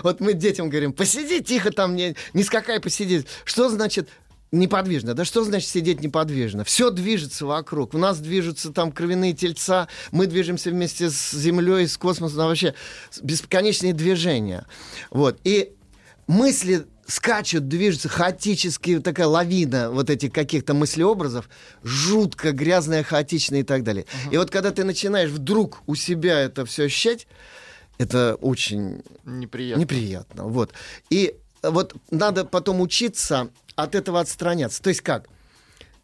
Вот 0.03 0.19
мы 0.19 0.33
детям 0.33 0.69
говорим, 0.69 0.91
посиди 0.91 1.41
тихо 1.41 1.71
там, 1.71 1.95
не, 1.95 2.15
не 2.33 2.43
скакай, 2.43 2.79
посиди. 2.79 3.25
Что 3.45 3.69
значит 3.69 4.09
неподвижно? 4.51 5.13
Да 5.13 5.23
что 5.23 5.43
значит 5.43 5.69
сидеть 5.69 6.01
неподвижно? 6.01 6.63
Все 6.63 6.89
движется 6.89 7.45
вокруг. 7.45 7.93
У 7.93 7.97
нас 7.97 8.19
движутся 8.19 8.71
там 8.71 8.91
кровяные 8.91 9.33
тельца, 9.33 9.87
мы 10.11 10.27
движемся 10.27 10.71
вместе 10.71 11.09
с 11.09 11.31
Землей, 11.31 11.87
с 11.87 11.97
космосом, 11.97 12.37
ну, 12.37 12.47
вообще 12.47 12.73
бесконечные 13.21 13.93
движения. 13.93 14.65
Вот. 15.11 15.39
И 15.43 15.73
мысли 16.27 16.85
скачут, 17.07 17.67
движутся 17.67 18.09
хаотически, 18.09 18.99
такая 18.99 19.27
лавина 19.27 19.89
вот 19.89 20.09
этих 20.09 20.33
каких-то 20.33 20.73
мыслеобразов, 20.73 21.49
жутко 21.83 22.51
грязная, 22.51 23.03
хаотичная 23.03 23.61
и 23.61 23.63
так 23.63 23.83
далее. 23.83 24.05
И 24.31 24.37
вот 24.37 24.51
когда 24.51 24.71
ты 24.71 24.83
начинаешь 24.83 25.29
вдруг 25.29 25.81
у 25.87 25.95
себя 25.95 26.39
это 26.39 26.65
все 26.65 26.85
ощущать, 26.85 27.27
это 27.97 28.35
очень 28.35 29.01
Неприятно. 29.25 29.81
неприятно. 29.81 30.43
Вот. 30.43 30.73
И 31.09 31.35
вот 31.63 31.95
надо 32.11 32.45
потом 32.45 32.81
учиться 32.81 33.49
от 33.75 33.95
этого 33.95 34.19
отстраняться. 34.19 34.81
То 34.81 34.89
есть 34.89 35.01
как? 35.01 35.27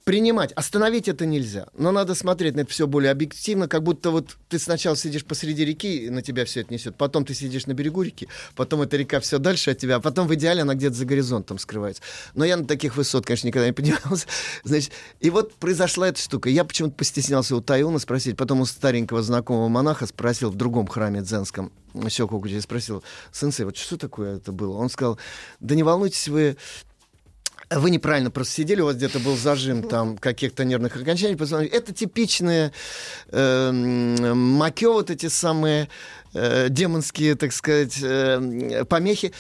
Принимать. 0.04 0.52
Остановить 0.52 1.08
это 1.08 1.26
нельзя. 1.26 1.68
Но 1.78 1.94
надо 1.94 2.14
смотреть 2.14 2.56
на 2.56 2.62
это 2.62 2.72
все 2.72 2.88
более 2.88 3.10
объективно, 3.10 3.70
как 3.70 3.84
будто 3.84 4.12
вот 4.12 4.36
ты 4.50 4.60
сначала 4.60 4.98
сидишь 4.98 5.24
посреди 5.24 5.64
реки, 5.64 6.06
и 6.06 6.10
на 6.10 6.22
тебя 6.22 6.44
все 6.44 6.60
это 6.62 6.74
несет. 6.74 6.98
Потом 6.98 7.24
ты 7.24 7.34
сидишь 7.34 7.68
на 7.68 7.74
берегу 7.74 8.02
реки, 8.02 8.28
потом 8.56 8.82
эта 8.82 8.98
река 8.98 9.22
все 9.22 9.38
дальше 9.38 9.72
от 9.72 9.78
тебя, 9.78 9.96
а 9.96 10.00
потом 10.02 10.28
в 10.28 10.36
идеале 10.36 10.64
она 10.64 10.76
где-то 10.76 10.96
за 10.96 11.06
горизонтом 11.06 11.58
скрывается. 11.58 12.02
Но 12.34 12.44
я 12.44 12.58
на 12.58 12.66
таких 12.66 12.98
высот, 12.98 13.26
конечно, 13.26 13.48
никогда 13.48 13.68
не 13.68 13.72
поднимался. 13.74 14.28
Значит, 14.66 14.92
и 15.22 15.30
вот 15.30 15.54
произошла 15.56 16.10
эта 16.10 16.20
штука. 16.20 16.50
Я 16.50 16.66
почему-то 16.66 16.96
постеснялся 16.96 17.56
у 17.56 17.62
Таюна 17.62 18.00
спросить, 18.00 18.36
потом 18.36 18.60
у 18.60 18.66
старенького 18.66 19.24
знакомого 19.24 19.70
монаха 19.70 20.06
спросил 20.06 20.50
в 20.50 20.56
другом 20.56 20.86
храме 20.86 21.22
дзенском, 21.22 21.72
Сёкукуджи, 22.10 22.60
спросил, 22.60 23.04
сенсей, 23.32 23.66
вот 23.66 23.78
что 23.78 23.98
такое 23.98 24.38
это 24.38 24.52
было? 24.52 24.78
Он 24.78 24.90
сказал, 24.90 25.18
да 25.60 25.76
не 25.76 25.84
волнуйтесь 25.84 26.28
вы, 26.28 26.58
вы 27.80 27.90
неправильно 27.90 28.32
просто 28.32 28.54
сидели, 28.54 28.82
у 28.82 28.86
вас 28.86 28.96
где-то 28.96 29.20
был 29.20 29.36
зажим 29.38 29.84
там 29.84 30.18
каких-то 30.18 30.66
нервных 30.66 30.96
окончаний. 30.96 31.36
Посмотрите, 31.36 31.76
Это 31.76 31.94
типичные 31.94 32.72
э, 33.30 33.70
м, 33.70 34.40
макё, 34.54 34.94
вот 34.94 35.10
эти 35.10 35.28
самые 35.28 35.90
э, 36.34 36.70
демонские, 36.70 37.36
так 37.36 37.54
сказать, 37.54 38.00
э, 38.02 38.86
помехи 38.88 39.34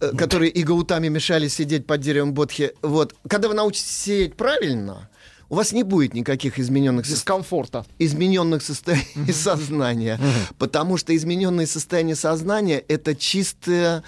э, 0.00 0.10
которые 0.16 0.50
и 0.50 0.62
гаутами 0.62 1.08
мешали 1.08 1.48
сидеть 1.48 1.86
под 1.86 2.00
деревом 2.00 2.34
Бодхи. 2.34 2.72
Вот. 2.82 3.14
Когда 3.28 3.48
вы 3.48 3.54
научитесь 3.54 3.90
сидеть 3.90 4.36
правильно, 4.36 5.08
у 5.48 5.54
вас 5.54 5.72
не 5.72 5.84
будет 5.84 6.14
никаких 6.14 6.58
измененных 6.58 7.06
дискомфорта, 7.06 7.86
измененных 7.98 8.62
состояний 8.62 9.32
сознания, 9.32 10.18
потому 10.58 10.96
что 10.96 11.14
измененные 11.14 11.66
состояния 11.66 12.16
сознания 12.16 12.82
это 12.88 13.14
чистая 13.14 14.02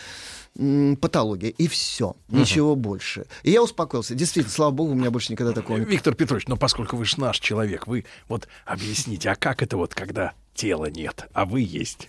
патология 1.01 1.51
и 1.51 1.69
все, 1.69 2.17
ничего 2.29 2.75
больше. 2.75 3.27
И 3.45 3.51
я 3.53 3.63
успокоился. 3.63 4.15
Действительно, 4.15 4.53
слава 4.53 4.73
богу, 4.73 4.93
у 4.93 4.95
меня 4.95 5.11
больше 5.11 5.31
никогда 5.33 5.53
такого 5.53 5.79
не 5.79 5.85
Виктор 5.85 6.15
Петрович, 6.15 6.49
но 6.49 6.57
поскольку 6.57 6.97
вы 6.97 7.05
же 7.05 7.21
наш 7.21 7.39
человек, 7.39 7.87
вы 7.87 8.05
вот 8.29 8.49
объясните, 8.65 9.31
а 9.31 9.37
как 9.37 9.63
это 9.63 9.77
вот, 9.77 9.95
когда 9.95 10.33
тела 10.55 10.87
нет, 10.87 11.29
а 11.33 11.45
вы 11.45 11.61
есть? 11.61 12.09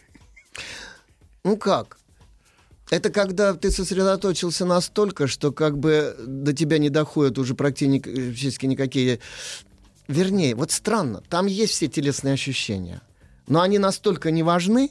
Ну 1.43 1.57
как? 1.57 1.99
Это 2.89 3.11
когда 3.11 3.53
ты 3.53 3.69
сосредоточился 3.69 4.65
настолько, 4.65 5.27
что 5.27 5.51
как 5.51 5.77
бы 5.77 6.15
до 6.26 6.51
тебя 6.53 6.80
не 6.80 6.89
доходят 6.89 7.38
уже 7.38 7.53
практически 7.53 8.65
никакие... 8.65 9.19
Вернее, 10.07 10.55
вот 10.55 10.71
странно, 10.71 11.21
там 11.30 11.45
есть 11.45 11.73
все 11.73 11.88
телесные 11.88 12.34
ощущения, 12.34 13.01
но 13.47 13.61
они 13.61 13.77
настолько 13.77 14.31
не 14.31 14.41
важны, 14.41 14.89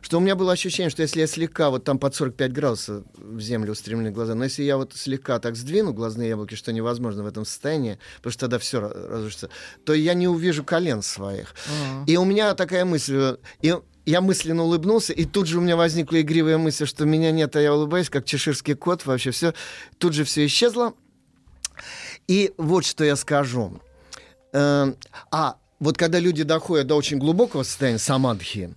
что 0.00 0.18
у 0.18 0.20
меня 0.20 0.34
было 0.36 0.52
ощущение, 0.52 0.90
что 0.90 1.02
если 1.02 1.20
я 1.20 1.26
слегка, 1.26 1.70
вот 1.70 1.84
там 1.84 1.98
под 1.98 2.14
45 2.14 2.52
градусов 2.52 3.04
в 3.14 3.40
землю 3.40 3.72
устремлены 3.72 4.10
глаза, 4.10 4.34
но 4.34 4.44
если 4.44 4.62
я 4.62 4.76
вот 4.76 4.94
слегка 4.94 5.38
так 5.38 5.56
сдвину 5.56 5.92
глазные 5.92 6.30
яблоки, 6.30 6.54
что 6.54 6.72
невозможно 6.72 7.22
в 7.22 7.26
этом 7.26 7.44
состоянии, 7.44 7.98
потому 8.16 8.32
что 8.32 8.40
тогда 8.40 8.58
все 8.58 8.80
разрушится, 8.80 9.50
то 9.84 9.92
я 9.94 10.14
не 10.14 10.28
увижу 10.28 10.64
колен 10.64 11.02
своих. 11.02 11.54
И 12.06 12.16
у 12.16 12.24
меня 12.24 12.54
такая 12.54 12.84
мысль, 12.84 13.36
и 13.60 13.74
я 14.06 14.20
мысленно 14.22 14.62
улыбнулся, 14.62 15.12
и 15.12 15.26
тут 15.26 15.46
же 15.46 15.58
у 15.58 15.60
меня 15.60 15.76
возникла 15.76 16.20
игривая 16.20 16.56
мысль, 16.56 16.86
что 16.86 17.04
меня 17.04 17.30
нет, 17.30 17.54
а 17.56 17.60
я 17.60 17.74
улыбаюсь, 17.74 18.08
как 18.08 18.24
чеширский 18.24 18.74
кот, 18.74 19.04
вообще 19.04 19.32
все. 19.32 19.52
Тут 19.98 20.14
же 20.14 20.24
все 20.24 20.46
исчезло. 20.46 20.94
И 22.26 22.52
вот 22.56 22.84
что 22.84 23.04
я 23.04 23.16
скажу. 23.16 23.80
Э, 24.52 24.94
А 25.30 25.58
вот 25.80 25.96
когда 25.96 26.18
люди 26.18 26.42
доходят 26.42 26.86
до 26.88 26.96
очень 26.96 27.18
глубокого 27.18 27.62
состояния 27.62 27.98
самадхи, 27.98 28.74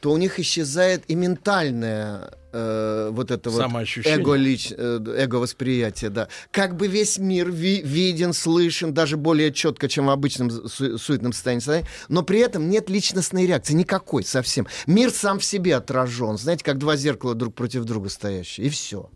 то 0.00 0.12
у 0.12 0.16
них 0.16 0.38
исчезает 0.38 1.02
и 1.08 1.14
ментальное 1.14 2.30
э, 2.52 3.08
вот 3.12 3.30
это 3.32 3.50
вот 3.50 3.58
эго, 4.06 4.34
лич, 4.34 4.72
э, 4.76 5.00
эго-восприятие, 5.18 6.10
да. 6.10 6.28
Как 6.52 6.76
бы 6.76 6.86
весь 6.86 7.18
мир 7.18 7.50
ви- 7.50 7.82
виден, 7.82 8.32
слышен, 8.32 8.94
даже 8.94 9.16
более 9.16 9.52
четко, 9.52 9.88
чем 9.88 10.06
в 10.06 10.10
обычном 10.10 10.50
су- 10.50 10.96
суетном 10.98 11.32
состоянии 11.32 11.84
но 12.08 12.22
при 12.22 12.38
этом 12.38 12.70
нет 12.70 12.88
личностной 12.88 13.46
реакции, 13.46 13.74
никакой 13.74 14.22
совсем. 14.24 14.66
Мир 14.86 15.10
сам 15.10 15.40
в 15.40 15.44
себе 15.44 15.74
отражен, 15.74 16.38
знаете, 16.38 16.64
как 16.64 16.78
два 16.78 16.96
зеркала 16.96 17.34
друг 17.34 17.54
против 17.54 17.84
друга 17.84 18.08
стоящие, 18.08 18.68
и 18.68 18.70
все. 18.70 19.10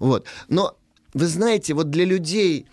Вот. 0.00 0.26
Но 0.48 0.76
вы 1.14 1.26
знаете, 1.26 1.74
вот 1.74 1.90
для 1.90 2.04
людей 2.04 2.66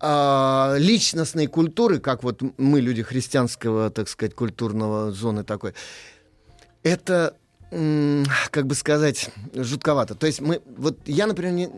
личностной 0.00 1.46
культуры, 1.46 1.98
как 1.98 2.22
вот 2.22 2.42
мы, 2.56 2.80
люди 2.80 3.02
христианского, 3.02 3.90
так 3.90 4.08
сказать, 4.08 4.34
культурного 4.34 5.10
зоны 5.10 5.44
такой, 5.44 5.74
это, 6.82 7.36
как 7.70 8.66
бы 8.66 8.74
сказать, 8.74 9.30
жутковато. 9.54 10.14
То 10.14 10.26
есть 10.26 10.40
мы, 10.40 10.62
вот 10.76 10.98
я, 11.06 11.26
например, 11.26 11.52
не, 11.52 11.70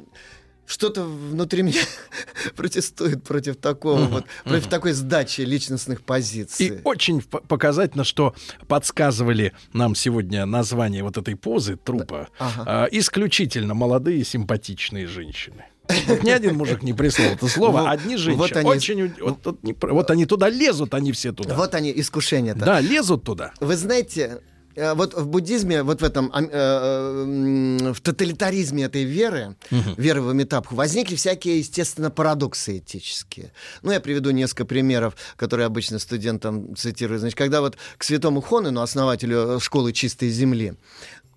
что-то 0.71 1.03
внутри 1.03 1.63
меня 1.63 1.83
протестует 2.57 3.25
против 3.25 3.57
такого 3.57 4.05
вот, 4.05 4.25
против 4.45 4.69
такой 4.69 4.93
сдачи 4.93 5.41
личностных 5.41 6.03
позиций. 6.03 6.67
И 6.67 6.81
очень 6.85 7.23
показательно, 7.23 8.05
что 8.05 8.35
подсказывали 8.69 9.53
нам 9.73 9.95
сегодня 9.95 10.47
название 10.47 11.03
вот 11.03 11.17
этой 11.17 11.35
позы 11.35 11.77
трупа 11.77 12.29
Ага. 12.39 12.65
а, 12.67 12.89
исключительно 12.93 13.75
молодые 13.75 14.25
симпатичные 14.25 15.07
женщины. 15.07 15.65
Вот 16.09 16.23
ни 16.23 16.31
один 16.31 16.57
мужик 16.57 16.83
не 16.83 16.93
прислал 16.93 17.29
это 17.33 17.47
слово, 17.49 17.83
Вот- 17.83 17.89
одни 17.91 18.17
женщины. 18.17 18.37
вот 18.37 18.57
они- 18.57 18.69
очень, 18.69 19.13
вот, 19.21 19.39
вот 19.45 19.63
не 19.63 19.73
про- 19.73 19.93
вот 19.93 20.11
они 20.11 20.27
туда 20.27 20.49
лезут, 20.49 20.95
они 20.95 21.13
все 21.13 21.33
туда. 21.33 21.55
Вот 21.55 21.75
они, 21.75 21.93
искушения-то. 21.95 22.65
Да, 22.65 22.81
лезут 22.81 23.25
туда. 23.25 23.53
Вы 23.61 23.77
знаете, 23.77 24.41
э, 24.77 24.95
вот 24.95 25.15
в 25.15 25.27
буддизме, 25.27 25.83
вот 25.83 26.01
в 26.01 26.05
этом, 26.05 26.31
э, 26.35 26.49
э, 26.95 27.93
в 27.93 28.01
тоталитаризме 28.01 28.85
этой 28.85 29.05
веры, 29.05 29.57
веры 29.97 30.23
в 30.23 30.29
Амитабху, 30.31 30.75
возникли 30.75 31.17
всякие, 31.17 31.59
естественно, 31.59 32.11
парадоксы 32.11 32.79
этические. 32.79 33.53
Ну, 33.83 33.93
я 33.93 34.01
приведу 34.01 34.31
несколько 34.31 34.65
примеров, 34.65 35.15
которые 35.37 35.67
обычно 35.67 35.99
студентам 35.99 36.75
цитирую. 36.77 37.19
Значит, 37.19 37.37
когда 37.39 37.61
вот 37.61 37.77
к 37.99 38.05
святому 38.05 38.41
Хонену, 38.41 38.81
основателю 38.81 39.57
э, 39.57 39.61
школы 39.61 39.93
чистой 39.93 40.31
земли, 40.31 40.75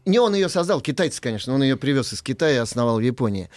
не 0.06 0.20
он 0.20 0.36
ее 0.36 0.50
создал, 0.50 0.82
китайцы, 0.82 1.22
конечно, 1.22 1.54
он 1.54 1.64
ее 1.64 1.78
привез 1.78 2.14
из 2.14 2.22
Китая 2.22 2.56
и 2.56 2.58
основал 2.58 2.98
в 2.98 3.02
Японии. 3.02 3.50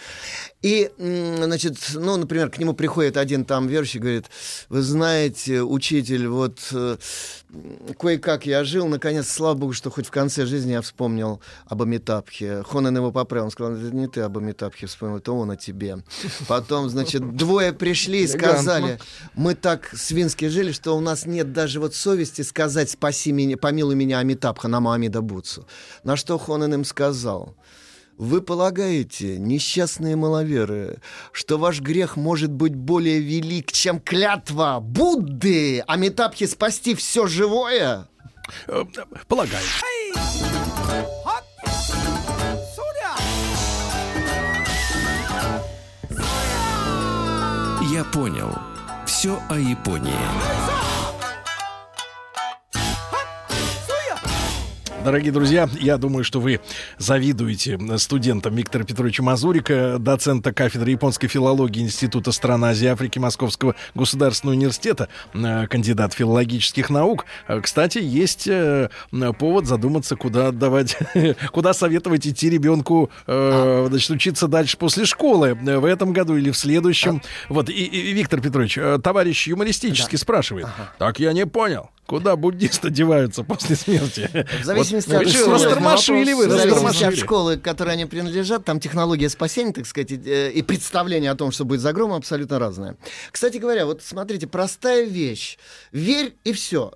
И, 0.61 0.91
значит, 0.97 1.77
ну, 1.93 2.17
например, 2.17 2.49
к 2.49 2.57
нему 2.57 2.73
приходит 2.73 3.17
один 3.17 3.45
там 3.45 3.67
верующий, 3.67 3.99
говорит, 3.99 4.25
вы 4.69 4.81
знаете, 4.81 5.61
учитель, 5.61 6.27
вот 6.27 6.59
э, 6.71 6.97
кое-как 7.97 8.45
я 8.45 8.63
жил, 8.63 8.87
наконец, 8.87 9.29
слава 9.29 9.55
богу, 9.55 9.73
что 9.73 9.89
хоть 9.89 10.07
в 10.07 10.11
конце 10.11 10.45
жизни 10.45 10.73
я 10.73 10.81
вспомнил 10.81 11.39
об 11.65 11.81
Амитабхе. 11.81 12.63
Хонен 12.63 12.95
его 12.95 13.11
поправил, 13.11 13.45
он 13.45 13.51
сказал, 13.51 13.73
это 13.73 13.95
не 13.95 14.07
ты 14.07 14.21
об 14.21 14.37
Амитабхе 14.37 14.87
вспомнил, 14.87 15.17
это 15.17 15.31
он 15.31 15.51
о 15.51 15.55
тебе. 15.55 15.97
Потом, 16.47 16.89
значит, 16.89 17.35
двое 17.35 17.73
пришли 17.73 18.23
и 18.23 18.27
сказали, 18.27 18.99
мы 19.33 19.55
так 19.55 19.89
свински 19.95 20.47
жили, 20.47 20.71
что 20.71 20.97
у 20.97 20.99
нас 20.99 21.25
нет 21.25 21.53
даже 21.53 21.79
вот 21.79 21.95
совести 21.95 22.41
сказать 22.41 22.89
«спаси 22.89 23.31
меня, 23.31 23.57
помилуй 23.57 23.95
меня, 23.95 24.19
Амитабха» 24.19 24.67
на 24.67 24.79
Маамида 24.79 25.21
Буцу. 25.21 25.65
На 26.03 26.17
что 26.17 26.37
Хонен 26.37 26.73
им 26.73 26.85
сказал, 26.85 27.55
вы 28.17 28.41
полагаете, 28.41 29.37
несчастные 29.37 30.15
маловеры, 30.15 30.97
что 31.31 31.57
ваш 31.57 31.81
грех 31.81 32.17
может 32.17 32.51
быть 32.51 32.75
более 32.75 33.19
велик, 33.19 33.71
чем 33.71 33.99
клятва 33.99 34.79
Будды 34.81 35.81
Амитабхи 35.87 36.47
спасти 36.47 36.95
все 36.95 37.27
живое? 37.27 38.07
Э, 38.67 38.83
Полагаю. 39.27 39.63
Я 47.91 48.03
понял. 48.03 48.53
Все 49.05 49.39
о 49.49 49.57
Японии. 49.57 50.86
Дорогие 55.07 55.31
друзья, 55.31 55.69
я 55.79 55.97
думаю, 55.97 56.25
что 56.25 56.41
вы 56.41 56.59
завидуете 56.97 57.79
студентам 57.97 58.53
Виктора 58.55 58.83
Петровича 58.83 59.23
Мазурика, 59.23 59.99
доцента 59.99 60.51
кафедры 60.51 60.91
японской 60.91 61.29
филологии 61.29 61.81
Института 61.81 62.33
стран 62.33 62.65
Азии 62.65 62.87
и 62.87 62.89
Африки 62.89 63.17
Московского 63.17 63.73
государственного 63.95 64.57
университета, 64.57 65.07
э, 65.33 65.65
кандидат 65.67 66.13
филологических 66.13 66.89
наук. 66.89 67.23
Э, 67.47 67.61
Кстати, 67.61 67.99
есть 67.99 68.49
э, 68.49 68.89
повод 69.39 69.65
задуматься, 69.65 70.17
куда 70.17 70.49
отдавать, 70.49 70.97
куда 71.53 71.71
советовать 71.71 72.27
идти 72.27 72.49
ребенку 72.49 73.09
значит, 73.25 74.09
учиться 74.09 74.49
дальше 74.49 74.77
после 74.77 75.05
школы 75.05 75.53
в 75.53 75.85
этом 75.85 76.11
году 76.11 76.35
или 76.35 76.51
в 76.51 76.57
следующем. 76.57 77.21
Вот, 77.47 77.69
и, 77.69 77.85
и, 77.85 78.11
Виктор 78.11 78.41
Петрович, 78.41 78.77
товарищ 79.01 79.47
юмористически 79.47 80.17
спрашивает. 80.17 80.67
Так 80.97 81.21
я 81.21 81.31
не 81.31 81.45
понял. 81.45 81.91
Куда 82.07 82.37
буддисты 82.37 82.89
деваются 82.89 83.43
после 83.43 83.75
смерти? 83.75 84.29
В 84.61 84.65
зависимости 84.65 85.09
Вот, 85.09 85.23
от 85.23 85.29
школы. 85.29 85.53
растормошили 85.53 86.33
вы, 86.33 86.47
В 86.47 86.51
зависимости 86.51 87.03
от 87.03 87.17
школы, 87.17 87.57
к 87.57 87.61
которой 87.61 87.91
они 87.93 88.05
принадлежат, 88.05 88.63
там 88.63 88.79
технология 88.79 89.29
спасения, 89.29 89.73
так 89.73 89.85
сказать, 89.85 90.11
и, 90.11 90.21
э, 90.25 90.63
представление 90.63 91.31
о 91.31 91.35
том, 91.35 91.51
что 91.51 91.65
будет 91.65 91.81
за 91.81 91.91
громом, 91.91 92.17
абсолютно 92.17 92.59
разное. 92.59 92.95
Кстати 93.31 93.57
говоря, 93.57 93.85
вот 93.85 94.01
смотрите, 94.01 94.47
простая 94.47 95.03
вещь. 95.05 95.57
Верь 95.91 96.33
и 96.45 96.53
все. 96.53 96.93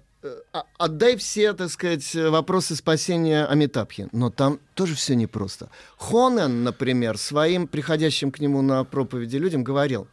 Отдай 0.78 1.18
все, 1.18 1.54
так 1.54 1.70
сказать, 1.72 2.16
э, 2.16 2.30
вопросы 2.30 2.76
спасения 2.76 3.46
Амитабхи. 3.46 4.08
Но 4.12 4.30
там 4.30 4.60
тоже 4.76 4.96
все 4.96 5.16
непросто. 5.16 5.70
Хонен, 5.98 6.64
например, 6.64 7.18
своим 7.18 7.68
приходящим 7.68 8.32
к 8.32 8.40
нему 8.40 8.62
на 8.62 8.84
проповеди 8.84 9.38
людям 9.38 9.64
говорил, 9.64 10.08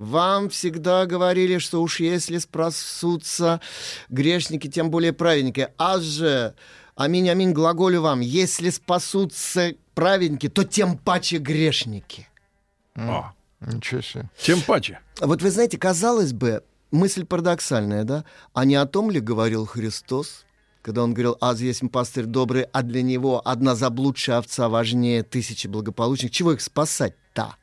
вам 0.00 0.48
всегда 0.48 1.04
говорили, 1.04 1.58
что 1.58 1.82
уж 1.82 2.00
если 2.00 2.38
спасутся 2.38 3.60
грешники, 4.08 4.66
тем 4.66 4.90
более 4.90 5.12
праведники. 5.12 5.68
А 5.76 6.00
же, 6.00 6.54
аминь, 6.96 7.28
аминь, 7.28 7.52
глаголю 7.52 8.00
вам, 8.00 8.20
если 8.20 8.70
спасутся 8.70 9.74
праведники, 9.94 10.48
то 10.48 10.64
тем 10.64 10.96
паче 10.96 11.36
грешники. 11.36 12.26
О, 12.96 13.32
Ничего 13.60 14.00
себе. 14.00 14.30
Тем 14.38 14.62
паче. 14.62 15.00
А 15.20 15.26
Вот 15.26 15.42
вы 15.42 15.50
знаете, 15.50 15.76
казалось 15.76 16.32
бы, 16.32 16.64
мысль 16.90 17.26
парадоксальная, 17.26 18.04
да? 18.04 18.24
А 18.54 18.64
не 18.64 18.76
о 18.76 18.86
том 18.86 19.10
ли 19.10 19.20
говорил 19.20 19.66
Христос, 19.66 20.46
когда 20.80 21.04
он 21.04 21.12
говорил, 21.12 21.36
«Аз 21.42 21.60
есть 21.60 21.82
пастырь 21.92 22.24
добрый, 22.24 22.62
а 22.72 22.82
для 22.82 23.02
него 23.02 23.46
одна 23.46 23.74
заблудшая 23.74 24.38
овца 24.38 24.70
важнее 24.70 25.22
тысячи 25.22 25.66
благополучных». 25.66 26.32
Чего 26.32 26.54
их 26.54 26.62
спасать-то? 26.62 27.56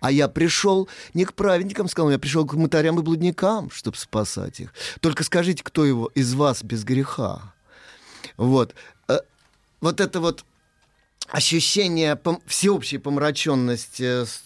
А 0.00 0.10
я 0.10 0.28
пришел 0.28 0.88
не 1.14 1.24
к 1.24 1.34
праведникам, 1.34 1.88
сказал, 1.88 2.10
я 2.10 2.18
пришел 2.18 2.46
к 2.46 2.54
мытарям 2.54 2.98
и 2.98 3.02
блудникам, 3.02 3.70
чтобы 3.70 3.96
спасать 3.96 4.60
их. 4.60 4.74
Только 5.00 5.24
скажите, 5.24 5.62
кто 5.62 5.84
его 5.84 6.10
из 6.14 6.34
вас 6.34 6.62
без 6.62 6.84
греха? 6.84 7.54
Вот. 8.36 8.74
Э, 9.08 9.18
Вот 9.80 10.00
это 10.00 10.20
вот 10.20 10.44
ощущение 11.28 12.18
всеобщей 12.46 12.98
помраченности 12.98 14.24
с, 14.24 14.42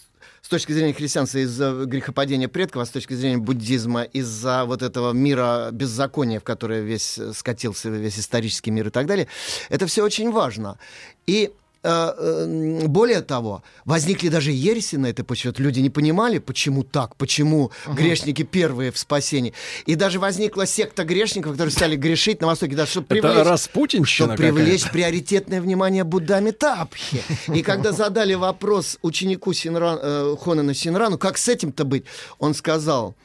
точки 0.49 0.71
зрения 0.71 0.93
христианства 0.93 1.37
из-за 1.39 1.85
грехопадения 1.85 2.47
предков, 2.47 2.81
а 2.81 2.85
с 2.85 2.89
точки 2.89 3.13
зрения 3.13 3.37
буддизма 3.37 4.01
из-за 4.01 4.65
вот 4.65 4.81
этого 4.81 5.11
мира 5.13 5.69
беззакония, 5.71 6.39
в 6.39 6.43
которое 6.43 6.81
весь 6.81 7.19
э, 7.19 7.33
скатился 7.33 7.89
весь 7.89 8.17
исторический 8.17 8.71
мир 8.71 8.87
и 8.87 8.89
так 8.89 9.05
далее, 9.05 9.27
это 9.69 9.85
все 9.85 10.03
очень 10.03 10.31
важно. 10.31 10.79
И 11.27 11.51
более 11.81 13.21
того, 13.21 13.63
возникли 13.85 14.27
даже 14.27 14.51
ереси 14.51 14.97
на 14.97 15.07
этой 15.07 15.23
почве. 15.23 15.53
Люди 15.57 15.79
не 15.79 15.89
понимали, 15.89 16.39
почему 16.39 16.83
так, 16.83 17.15
почему 17.15 17.71
грешники 17.87 18.43
первые 18.43 18.91
в 18.91 18.97
спасении. 18.97 19.53
И 19.85 19.95
даже 19.95 20.19
возникла 20.19 20.65
секта 20.65 21.05
грешников, 21.05 21.53
которые 21.53 21.71
стали 21.71 21.95
грешить 21.95 22.41
на 22.41 22.47
Востоке, 22.47 22.75
даже 22.75 22.91
чтобы 22.91 23.15
Это 23.15 23.21
привлечь, 23.29 24.09
чтобы 24.09 24.35
привлечь 24.35 24.89
приоритетное 24.91 25.61
внимание 25.61 26.03
Буддами 26.03 26.51
Тапхи. 26.51 27.23
И 27.53 27.61
когда 27.61 27.91
задали 27.93 28.33
вопрос 28.33 28.97
ученику 29.01 29.53
Синран, 29.53 29.99
э, 30.01 30.35
Хонена 30.41 30.73
Синрану, 30.73 31.17
как 31.17 31.37
с 31.37 31.47
этим-то 31.47 31.85
быть, 31.85 32.03
он 32.39 32.53
сказал, 32.53 33.15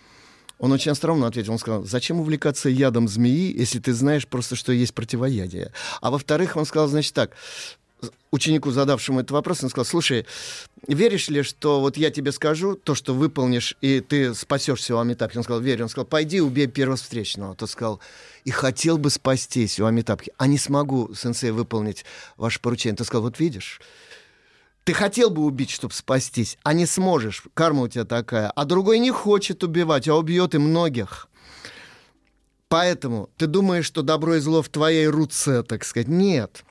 он 0.59 0.72
очень 0.72 0.93
остроумно 0.93 1.26
ответил, 1.26 1.52
он 1.52 1.59
сказал, 1.59 1.85
зачем 1.85 2.20
увлекаться 2.20 2.68
ядом 2.68 3.09
змеи, 3.09 3.52
если 3.56 3.81
ты 3.81 3.93
знаешь 3.93 4.26
просто, 4.26 4.55
что 4.55 4.72
есть 4.72 4.94
противоядие. 4.94 5.72
А 6.01 6.10
во-вторых, 6.10 6.56
он 6.56 6.64
сказал, 6.64 6.86
значит 6.89 7.14
так, 7.14 7.32
ученику, 8.31 8.71
задавшему 8.71 9.21
этот 9.21 9.31
вопрос, 9.31 9.62
он 9.62 9.71
сказал, 9.71 9.85
слушай, 9.85 10.27
веришь 10.89 11.29
ли, 11.29 11.43
что 11.43 11.81
вот 11.81 11.97
я 11.97 12.11
тебе 12.11 12.33
скажу 12.33 12.75
то, 12.75 12.95
что 12.95 13.15
выполнишь, 13.15 13.77
и 13.81 14.01
ты 14.01 14.35
спасешься 14.35 14.97
у 14.97 14.99
Амитабхи? 14.99 15.39
Он 15.39 15.45
сказал, 15.45 15.62
верю. 15.62 15.85
Он 15.85 15.89
сказал, 15.89 16.07
пойди 16.07 16.41
убей 16.41 16.66
первого 16.66 16.97
встречного. 16.97 17.55
Тот 17.55 17.71
сказал, 17.71 18.01
и 18.45 18.51
хотел 18.51 18.99
бы 18.99 19.11
спастись 19.11 19.79
у 19.81 19.87
Амитабхи, 19.87 20.33
а 20.37 20.47
не 20.47 20.59
смогу, 20.59 21.15
сенсей, 21.15 21.53
выполнить 21.53 22.05
ваше 22.37 22.61
поручение. 22.61 22.97
Тот 22.97 23.07
сказал, 23.07 23.23
вот 23.23 23.39
видишь, 23.39 23.81
ты 24.85 24.93
хотел 24.93 25.31
бы 25.31 25.43
убить, 25.43 25.71
чтобы 25.71 25.95
спастись, 25.95 26.59
а 26.62 26.75
не 26.75 26.87
сможешь. 26.87 27.45
Карма 27.55 27.83
у 27.83 27.89
тебя 27.89 28.05
такая. 28.05 28.51
А 28.51 28.65
другой 28.65 28.99
не 28.99 29.11
хочет 29.11 29.65
убивать, 29.65 30.09
а 30.09 30.15
убьет 30.16 30.55
и 30.55 30.59
многих. 30.59 31.29
Поэтому 32.69 33.31
ты 33.37 33.47
думаешь, 33.47 33.87
что 33.87 34.03
добро 34.03 34.35
и 34.35 34.41
зло 34.41 34.61
в 34.61 34.69
твоей 34.69 35.07
руце, 35.07 35.62
так 35.62 35.85
сказать. 35.85 36.09
Нет. 36.09 36.65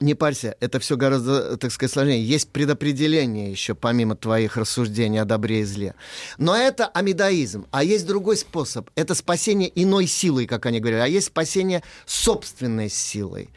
Не 0.00 0.14
парься, 0.14 0.56
это 0.60 0.80
все 0.80 0.96
гораздо, 0.96 1.56
так 1.56 1.70
сказать, 1.70 1.92
сложнее. 1.92 2.24
Есть 2.24 2.48
предопределение 2.48 3.50
еще, 3.50 3.74
помимо 3.74 4.16
твоих 4.16 4.56
рассуждений 4.56 5.20
о 5.20 5.24
добре 5.24 5.60
и 5.60 5.64
зле. 5.64 5.94
Но 6.38 6.56
это 6.56 6.86
амидаизм. 6.86 7.66
А 7.70 7.84
есть 7.84 8.06
другой 8.06 8.36
способ. 8.36 8.90
Это 8.96 9.14
спасение 9.14 9.70
иной 9.74 10.06
силой, 10.06 10.46
как 10.46 10.66
они 10.66 10.80
говорят. 10.80 11.04
А 11.04 11.08
есть 11.08 11.28
спасение 11.28 11.82
собственной 12.06 12.88
силой. 12.88 13.50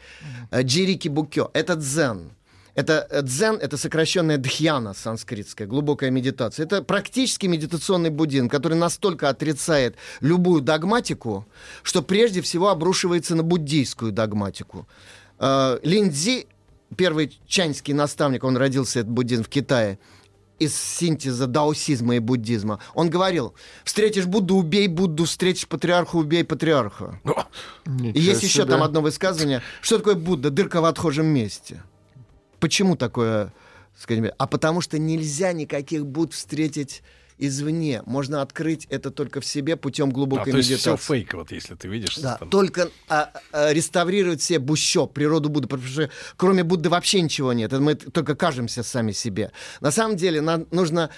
Э, 0.50 0.62
Джирики 0.62 1.08
Букё. 1.08 1.50
Это 1.52 1.74
дзен. 1.74 2.30
Это 2.76 3.06
э, 3.10 3.22
дзен, 3.22 3.56
это 3.56 3.78
сокращенная 3.78 4.36
дхьяна 4.36 4.92
санскритская, 4.92 5.66
глубокая 5.66 6.10
медитация. 6.10 6.66
Это 6.66 6.82
практически 6.82 7.46
медитационный 7.46 8.10
буддизм, 8.10 8.48
который 8.50 8.76
настолько 8.76 9.30
отрицает 9.30 9.96
любую 10.20 10.60
догматику, 10.60 11.46
что 11.82 12.02
прежде 12.02 12.42
всего 12.42 12.68
обрушивается 12.68 13.34
на 13.34 13.42
буддийскую 13.42 14.12
догматику. 14.12 14.86
Э, 15.38 15.78
Линдзи, 15.82 16.46
первый 16.96 17.38
чаньский 17.46 17.92
наставник, 17.94 18.44
он 18.44 18.56
родился, 18.56 19.00
этот 19.00 19.12
буддизм, 19.12 19.44
в 19.44 19.48
Китае, 19.48 19.98
из 20.58 20.74
синтеза 20.74 21.46
даосизма 21.46 22.16
и 22.16 22.18
буддизма. 22.18 22.80
Он 22.94 23.10
говорил, 23.10 23.54
встретишь 23.84 24.26
Будду, 24.26 24.56
убей 24.56 24.88
Будду, 24.88 25.24
встретишь 25.24 25.68
патриарха, 25.68 26.16
убей 26.16 26.44
патриарха. 26.44 27.20
И 28.00 28.20
есть 28.20 28.42
еще 28.42 28.62
себе. 28.62 28.66
там 28.66 28.82
одно 28.82 29.02
высказывание. 29.02 29.62
Что 29.82 29.98
такое 29.98 30.14
Будда? 30.14 30.50
Дырка 30.50 30.80
в 30.80 30.86
отхожем 30.86 31.26
месте. 31.26 31.82
Почему 32.58 32.96
такое? 32.96 33.52
скажем, 33.98 34.30
А 34.38 34.46
потому 34.46 34.80
что 34.80 34.98
нельзя 34.98 35.52
никаких 35.52 36.06
Будд 36.06 36.32
встретить 36.34 37.02
извне. 37.38 38.02
Можно 38.06 38.42
открыть 38.42 38.86
это 38.90 39.10
только 39.10 39.40
в 39.40 39.44
себе 39.46 39.76
путем 39.76 40.08
А, 40.08 40.12
глубокой 40.12 40.52
то 40.52 40.58
есть 40.58 40.70
медитации. 40.70 40.96
все 40.96 41.14
фейк, 41.14 41.34
вот 41.34 41.52
если 41.52 41.74
ты 41.74 41.88
видишь. 41.88 42.16
Да, 42.16 42.36
там. 42.36 42.48
только 42.50 42.90
а, 43.08 43.30
а, 43.52 43.72
реставрировать 43.72 44.42
себе 44.42 44.58
Будщо, 44.58 45.06
природу 45.06 45.48
Будды, 45.48 45.68
потому 45.68 45.88
что 45.88 46.10
кроме 46.36 46.64
Будды 46.64 46.88
вообще 46.88 47.20
ничего 47.20 47.52
нет. 47.52 47.72
Это 47.72 47.80
мы 47.82 47.94
только 47.94 48.34
кажемся 48.34 48.82
сами 48.82 49.12
себе. 49.12 49.52
На 49.80 49.90
самом 49.90 50.16
деле 50.16 50.40
нам 50.40 50.66
нужно 50.70 51.10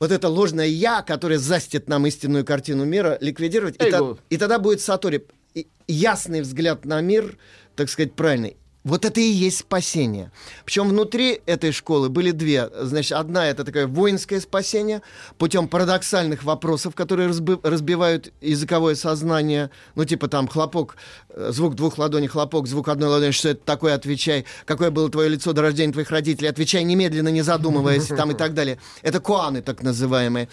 вот 0.00 0.10
это 0.10 0.28
ложное 0.28 0.66
«я», 0.66 1.02
которое 1.02 1.38
застит 1.38 1.88
нам 1.88 2.06
истинную 2.06 2.44
картину 2.44 2.84
мира, 2.84 3.18
ликвидировать, 3.20 3.76
и, 3.76 3.90
то- 3.90 4.18
и 4.30 4.36
тогда 4.36 4.58
будет 4.58 4.80
сатори. 4.80 5.26
И- 5.54 5.68
ясный 5.86 6.40
взгляд 6.40 6.84
на 6.84 7.00
мир, 7.00 7.36
так 7.76 7.88
сказать, 7.88 8.14
правильный. 8.14 8.56
Вот 8.84 9.04
это 9.04 9.20
и 9.20 9.24
есть 9.24 9.60
спасение. 9.60 10.32
Причем 10.64 10.88
внутри 10.88 11.40
этой 11.46 11.70
школы 11.70 12.08
были 12.08 12.32
две. 12.32 12.68
Значит, 12.80 13.12
одна 13.12 13.46
это 13.46 13.64
такое 13.64 13.86
воинское 13.86 14.40
спасение 14.40 15.02
путем 15.38 15.68
парадоксальных 15.68 16.42
вопросов, 16.42 16.96
которые 16.96 17.28
разби- 17.28 17.60
разбивают 17.62 18.32
языковое 18.40 18.96
сознание. 18.96 19.70
Ну, 19.94 20.04
типа 20.04 20.26
там 20.26 20.48
хлопок, 20.48 20.96
э, 21.28 21.50
звук 21.52 21.76
двух 21.76 21.96
ладоней, 21.96 22.26
хлопок, 22.26 22.66
звук 22.66 22.88
одной 22.88 23.08
ладони, 23.08 23.30
что 23.30 23.50
это 23.50 23.64
такое, 23.64 23.94
отвечай. 23.94 24.46
Какое 24.64 24.90
было 24.90 25.08
твое 25.08 25.28
лицо 25.28 25.52
до 25.52 25.62
рождения 25.62 25.92
твоих 25.92 26.10
родителей, 26.10 26.48
отвечай 26.48 26.82
немедленно, 26.82 27.28
не 27.28 27.42
задумываясь, 27.42 28.08
там 28.08 28.32
и 28.32 28.34
так 28.34 28.52
далее. 28.52 28.78
Это 29.02 29.20
куаны, 29.20 29.62
так 29.62 29.84
называемые. 29.84 30.48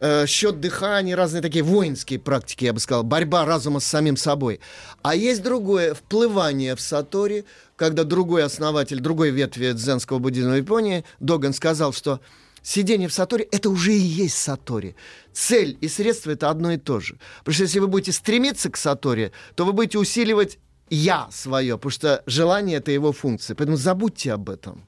Э, 0.00 0.26
счет 0.26 0.60
дыхания, 0.60 1.14
разные 1.14 1.42
такие 1.42 1.62
воинские 1.62 2.18
практики, 2.18 2.64
я 2.64 2.72
бы 2.72 2.80
сказал. 2.80 3.04
Борьба 3.04 3.44
разума 3.44 3.78
с 3.78 3.84
самим 3.84 4.16
собой. 4.16 4.58
А 5.02 5.14
есть 5.14 5.44
другое, 5.44 5.94
вплывание 5.94 6.74
в 6.74 6.80
сатори, 6.80 7.44
когда 7.78 8.02
другой 8.04 8.44
основатель, 8.44 9.00
другой 9.00 9.30
ветви 9.30 9.72
дзенского 9.72 10.18
буддизма 10.18 10.52
в 10.52 10.56
Японии, 10.56 11.04
Доган, 11.20 11.54
сказал, 11.54 11.92
что 11.92 12.20
сидение 12.60 13.08
в 13.08 13.14
сатори— 13.14 13.48
это 13.52 13.70
уже 13.70 13.94
и 13.94 14.00
есть 14.00 14.36
сатори. 14.36 14.96
Цель 15.32 15.78
и 15.80 15.88
средство— 15.88 16.30
это 16.32 16.50
одно 16.50 16.72
и 16.72 16.76
то 16.76 16.98
же. 16.98 17.18
Потому 17.38 17.54
что 17.54 17.62
если 17.62 17.78
вы 17.78 17.86
будете 17.86 18.12
стремиться 18.12 18.68
к 18.68 18.76
сатори, 18.76 19.30
то 19.54 19.64
вы 19.64 19.72
будете 19.72 19.98
усиливать 19.98 20.58
«я» 20.90 21.28
свое, 21.30 21.76
потому 21.76 21.92
что 21.92 22.22
желание— 22.26 22.76
это 22.78 22.90
его 22.90 23.12
функция. 23.12 23.54
Поэтому 23.54 23.76
забудьте 23.76 24.32
об 24.32 24.50
этом. 24.50 24.84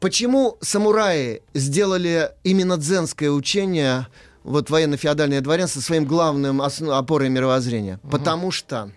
Почему 0.00 0.58
самураи 0.60 1.42
сделали 1.54 2.30
именно 2.44 2.76
дзенское 2.76 3.30
учение, 3.30 4.06
вот 4.44 4.68
военно-феодальное 4.68 5.40
дворянство, 5.40 5.80
своим 5.80 6.04
главным 6.04 6.60
опорой 6.60 7.30
мировоззрения? 7.30 8.00
Потому 8.10 8.50
что 8.50 8.92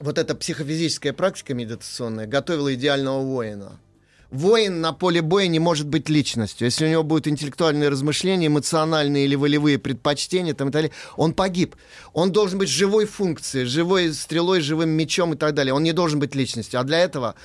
вот 0.00 0.18
эта 0.18 0.34
психофизическая 0.34 1.12
практика 1.12 1.54
медитационная 1.54 2.26
готовила 2.26 2.74
идеального 2.74 3.22
воина. 3.22 3.80
Воин 4.30 4.82
на 4.82 4.92
поле 4.92 5.22
боя 5.22 5.46
не 5.46 5.58
может 5.58 5.88
быть 5.88 6.10
личностью. 6.10 6.66
Если 6.66 6.84
у 6.84 6.90
него 6.90 7.02
будут 7.02 7.26
интеллектуальные 7.28 7.88
размышления, 7.88 8.48
эмоциональные 8.48 9.24
или 9.24 9.34
волевые 9.34 9.78
предпочтения, 9.78 10.52
там 10.52 10.68
и 10.68 10.70
так 10.70 10.82
далее, 10.82 10.92
он 11.16 11.32
погиб. 11.32 11.76
Он 12.12 12.30
должен 12.30 12.58
быть 12.58 12.68
живой 12.68 13.06
функцией, 13.06 13.64
живой 13.64 14.12
стрелой, 14.12 14.60
живым 14.60 14.90
мечом 14.90 15.32
и 15.32 15.36
так 15.36 15.54
далее. 15.54 15.72
Он 15.72 15.82
не 15.82 15.94
должен 15.94 16.20
быть 16.20 16.34
личностью. 16.34 16.78
А 16.78 16.84
для 16.84 16.98
этого 16.98 17.36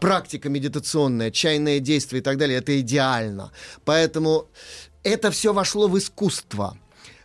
практика 0.00 0.48
медитационная, 0.48 1.30
чайное 1.30 1.78
действие 1.78 2.18
и 2.20 2.24
так 2.24 2.38
далее, 2.38 2.58
это 2.58 2.80
идеально. 2.80 3.52
Поэтому 3.84 4.48
это 5.04 5.30
все 5.30 5.52
вошло 5.52 5.86
в 5.86 5.96
искусство. 5.96 6.76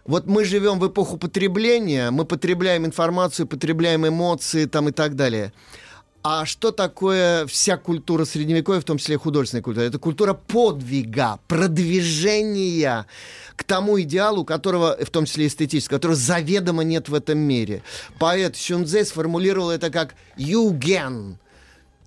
Вот 0.07 0.25
мы 0.25 0.45
живем 0.45 0.79
в 0.79 0.87
эпоху 0.87 1.17
потребления, 1.17 2.11
мы 2.11 2.23
потребляем 2.23 2.85
информацию, 2.85 3.45
потребляем 3.45 4.07
эмоции 4.07 4.63
там 4.63 4.87
и 4.87 4.91
так 4.93 5.15
далее. 5.15 5.51
А 6.23 6.45
что 6.45 6.71
такое 6.71 7.45
вся 7.45 7.77
культура 7.77 8.25
средневековья, 8.25 8.79
в 8.79 8.85
том 8.85 8.97
числе 8.97 9.17
художественная 9.17 9.63
культура? 9.63 9.83
Это 9.83 9.99
культура 9.99 10.33
подвига, 10.33 11.39
продвижения 11.47 13.05
к 13.55 13.63
тому 13.65 13.99
идеалу, 14.01 14.45
которого, 14.45 14.97
в 14.99 15.09
том 15.09 15.25
числе 15.25 15.47
эстетического, 15.47 15.97
которого 15.97 16.15
заведомо 16.15 16.83
нет 16.83 17.09
в 17.09 17.13
этом 17.13 17.39
мире. 17.39 17.83
Поэт 18.17 18.55
Сюнзе 18.55 19.03
сформулировал 19.03 19.69
это 19.71 19.89
как 19.89 20.15
«юген», 20.37 21.37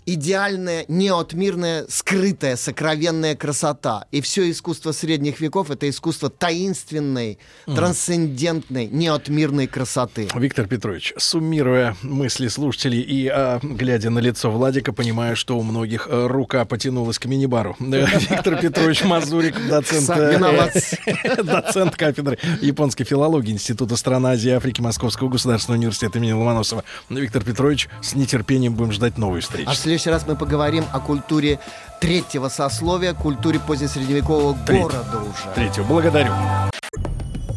идеальная, 0.07 0.85
неотмирная, 0.89 1.87
скрытая, 1.89 2.57
сокровенная 2.57 3.35
красота. 3.37 4.07
И 4.11 4.21
все 4.21 4.51
искусство 4.51 4.93
средних 4.93 5.41
веков— 5.41 5.71
это 5.73 5.89
искусство 5.89 6.31
таинственной, 6.31 7.39
Мгм. 7.67 7.77
трансцендентной, 7.77 8.87
неотмирной 8.87 9.67
красоты. 9.67 10.29
Виктор 10.35 10.67
Петрович, 10.67 11.13
суммируя 11.17 11.97
мысли 12.03 12.49
слушателей 12.49 13.01
и 13.01 13.29
а, 13.29 13.61
глядя 13.63 14.11
на 14.11 14.19
лицо 14.19 14.51
Владика, 14.51 14.93
понимаю, 14.93 15.37
что 15.37 15.59
у 15.59 15.63
многих 15.63 16.09
э, 16.11 16.27
рука 16.27 16.65
потянулась 16.65 17.19
к 17.19 17.27
мини-бару. 17.27 17.77
Виктор 17.81 18.61
Петрович 18.61 19.05
Мазурик, 19.05 19.55
доцент, 19.69 20.11
э, 20.11 20.39
доцент 21.43 21.97
кафедры 21.97 22.39
японской 22.61 23.05
филологии 23.05 23.53
Института 23.53 23.97
стран 23.97 24.27
Азии 24.27 24.51
и 24.51 24.53
Африки 24.53 24.81
Московского 24.81 25.29
государственного 25.29 25.79
университета 25.79 26.19
имени 26.19 26.33
Ломоносова. 26.33 26.85
Виктор 27.09 27.45
Петрович, 27.45 27.89
с 28.03 28.15
нетерпением 28.15 28.75
будем 28.75 28.93
ждать 28.93 29.19
новой 29.19 29.41
встречи. 29.41 29.69
В 29.91 29.93
следующий 29.93 30.11
раз 30.11 30.25
мы 30.25 30.37
поговорим 30.37 30.85
о 30.93 31.01
культуре 31.01 31.59
третьего 32.01 32.49
сословия, 32.49 33.13
культуре 33.13 33.59
позднесредневекового 33.59 34.57
Третьего. 34.65 34.89
города 34.89 35.19
уже. 35.19 35.55
Третьего. 35.57 35.85
Благодарю. 35.85 36.33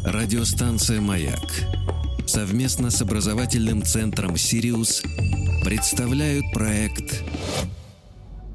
Радиостанция 0.04 1.00
«Маяк» 1.00 1.38
совместно 2.26 2.90
с 2.90 3.00
образовательным 3.00 3.84
центром 3.84 4.36
«Сириус» 4.36 5.04
представляют 5.64 6.44
проект 6.52 7.22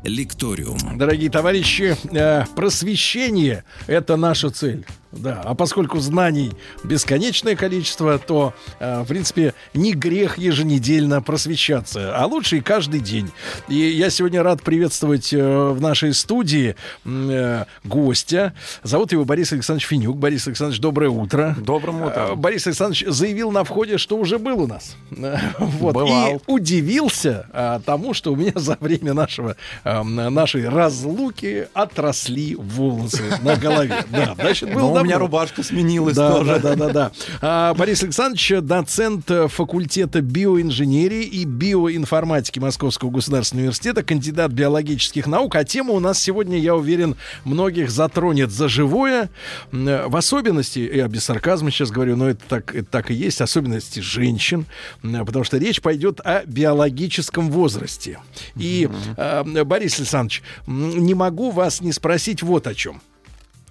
«Лекториум». 0.03 0.97
Дорогие 0.97 1.29
товарищи, 1.29 1.95
э, 2.11 2.43
просвещение— 2.57 3.63
это 3.87 4.17
наша 4.17 4.49
цель. 4.49 4.85
Да, 5.11 5.41
а 5.43 5.55
поскольку 5.55 5.99
знаний 5.99 6.51
бесконечное 6.83 7.55
количество, 7.55 8.19
то, 8.19 8.53
э, 8.79 9.01
в 9.01 9.07
принципе, 9.07 9.55
не 9.73 9.93
грех 9.93 10.37
еженедельно 10.37 11.21
просвещаться, 11.21 12.15
а 12.15 12.25
лучше 12.27 12.57
и 12.57 12.61
каждый 12.61 12.99
день. 12.99 13.31
И 13.67 13.75
я 13.75 14.11
сегодня 14.11 14.43
рад 14.43 14.61
приветствовать 14.61 15.33
э, 15.33 15.69
в 15.69 15.81
нашей 15.81 16.13
студии 16.13 16.75
э, 17.05 17.65
гостя. 17.83 18.53
Зовут 18.83 19.11
его 19.11 19.25
Борис 19.25 19.51
Александрович 19.51 19.87
Финюк. 19.87 20.15
Борис 20.17 20.45
Александрович, 20.45 20.79
доброе 20.79 21.09
утро. 21.09 21.55
Утром. 21.67 22.03
Э, 22.03 22.35
Борис 22.35 22.67
Александрович 22.67 23.05
заявил 23.07 23.51
на 23.51 23.63
входе, 23.63 23.97
что 23.97 24.15
уже 24.15 24.37
был 24.37 24.61
у 24.61 24.67
нас. 24.67 24.95
Э, 25.19 25.37
Вот. 25.59 25.93
Бывал. 25.93 26.37
И 26.37 26.39
удивился 26.47 27.47
а, 27.51 27.79
тому, 27.79 28.13
что 28.13 28.31
у 28.33 28.35
меня 28.35 28.53
за 28.55 28.77
время 28.79 29.13
нашего, 29.13 29.55
эм, 29.83 30.15
нашей 30.15 30.67
разлуки 30.67 31.67
отросли 31.73 32.55
волосы 32.55 33.23
на 33.41 33.55
голове. 33.55 34.03
Да, 34.09 34.35
значит, 34.39 34.73
был 34.73 34.98
у 35.01 35.05
меня 35.05 35.19
рубашка 35.19 35.63
сменилась 35.63 36.15
да, 36.15 36.31
тоже. 36.31 36.59
Да, 36.59 36.75
да, 36.75 36.75
да, 36.75 36.89
да. 36.93 37.11
А, 37.41 37.73
Борис 37.73 38.03
Александрович, 38.03 38.53
доцент 38.61 39.29
э, 39.31 39.47
факультета 39.47 40.21
биоинженерии 40.21 41.23
и 41.23 41.45
биоинформатики 41.45 42.59
Московского 42.59 43.09
государственного 43.09 43.63
университета, 43.63 44.03
кандидат 44.03 44.51
биологических 44.51 45.27
наук. 45.27 45.55
А 45.55 45.63
тема 45.63 45.93
у 45.93 45.99
нас 45.99 46.19
сегодня, 46.21 46.57
я 46.59 46.75
уверен, 46.75 47.15
многих 47.45 47.89
затронет 47.91 48.51
за 48.51 48.67
живое. 48.67 49.29
Э, 49.71 50.07
В 50.07 50.15
особенности, 50.15 50.79
я 50.79 51.07
без 51.07 51.23
сарказма 51.25 51.71
сейчас 51.71 51.91
говорю, 51.91 52.15
но 52.15 52.29
это 52.29 52.41
так, 52.47 52.75
это 52.75 52.89
так 52.89 53.11
и 53.11 53.13
есть, 53.13 53.41
особенности 53.41 53.99
женщин, 53.99 54.65
м, 55.03 55.25
потому 55.25 55.43
что 55.45 55.57
речь 55.57 55.81
пойдет 55.81 56.19
о 56.21 56.43
биологическом 56.45 57.49
возрасте. 57.51 58.19
И, 58.55 58.89
э, 59.17 59.63
Борис 59.63 59.99
Александрович, 59.99 60.43
не 60.67 61.13
могу 61.13 61.51
вас 61.51 61.81
не 61.81 61.91
спросить 61.93 62.43
вот 62.43 62.67
о 62.67 62.73
чем. 62.75 63.01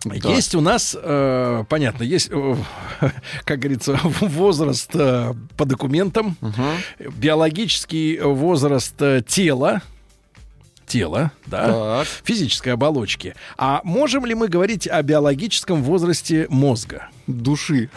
Да. 0.05 0.31
Есть 0.31 0.55
у 0.55 0.61
нас, 0.61 0.97
э, 1.01 1.65
понятно, 1.69 2.05
есть, 2.05 2.29
э, 2.31 2.57
как 3.45 3.59
говорится, 3.59 3.99
возраст 4.03 4.91
э, 4.95 5.35
по 5.57 5.65
документам, 5.65 6.37
биологический 6.99 8.19
возраст 8.21 8.95
э, 9.03 9.23
тела, 9.27 9.83
тела, 10.87 11.33
да, 11.47 12.05
физической 12.25 12.71
оболочки. 12.71 13.35
А 13.57 13.81
можем 13.85 14.25
ли 14.25 14.35
мы 14.35 14.49
говорить 14.49 14.87
о 14.87 15.03
биологическом 15.03 15.83
возрасте 15.83 16.47
мозга? 16.49 17.09
Души. 17.29 17.91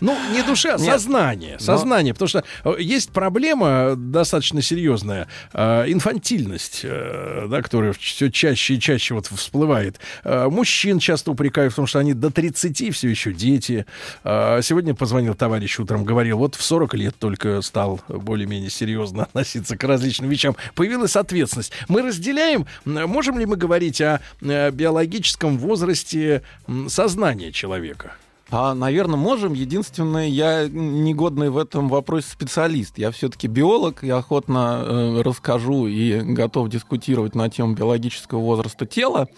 Ну, 0.00 0.16
не 0.32 0.42
души, 0.42 0.68
а 0.68 0.78
сознание. 0.78 1.58
Сознание. 1.58 2.14
Потому 2.14 2.28
что 2.28 2.44
э, 2.64 2.76
есть 2.80 3.10
проблема 3.10 3.94
достаточно 3.94 4.62
серьезная. 4.62 5.28
э, 5.52 5.84
инфантильность, 5.88 6.80
э, 6.82 7.46
да, 7.48 7.60
которая 7.60 7.92
все 7.92 8.30
чаще 8.30 8.74
и 8.74 8.80
чаще 8.80 9.12
вот 9.12 9.26
всплывает. 9.26 10.00
Э, 10.24 10.48
мужчин 10.48 10.98
часто 10.98 11.30
упрекают 11.30 11.74
в 11.74 11.76
том, 11.76 11.86
что 11.86 11.98
они 11.98 12.14
до 12.14 12.30
30 12.30 12.94
все 12.94 13.08
еще 13.08 13.34
дети. 13.34 13.84
Э, 14.24 14.60
сегодня 14.62 14.94
позвонил 14.94 15.34
товарищ 15.34 15.78
утром, 15.78 16.04
говорил, 16.04 16.38
вот 16.38 16.54
в 16.54 16.62
40 16.62 16.94
лет 16.94 17.14
только 17.18 17.60
стал 17.60 18.00
более-менее 18.08 18.70
серьезно 18.70 19.22
относиться 19.24 19.76
к 19.76 19.84
различным 19.84 20.30
вещам. 20.30 20.56
Появилась 20.74 21.16
ответственность. 21.16 21.72
Мы 21.88 22.00
разделяем, 22.00 22.66
можем 22.86 23.38
ли 23.38 23.44
мы 23.44 23.56
говорить 23.56 24.00
о 24.00 24.22
э, 24.40 24.70
биологическом 24.70 25.58
возрасте 25.58 26.42
сознания 26.88 27.52
человека? 27.52 28.14
А, 28.50 28.74
наверное, 28.74 29.16
можем. 29.16 29.54
Единственное, 29.54 30.28
я 30.28 30.68
негодный 30.68 31.50
в 31.50 31.58
этом 31.58 31.88
вопросе 31.88 32.28
специалист. 32.30 32.98
Я 32.98 33.10
все-таки 33.10 33.48
биолог, 33.48 34.02
я 34.02 34.18
охотно 34.18 34.82
э, 34.84 35.22
расскажу 35.22 35.86
и 35.86 36.20
готов 36.20 36.68
дискутировать 36.68 37.34
на 37.34 37.48
тему 37.48 37.74
биологического 37.74 38.40
возраста 38.40 38.86
тела. 38.86 39.28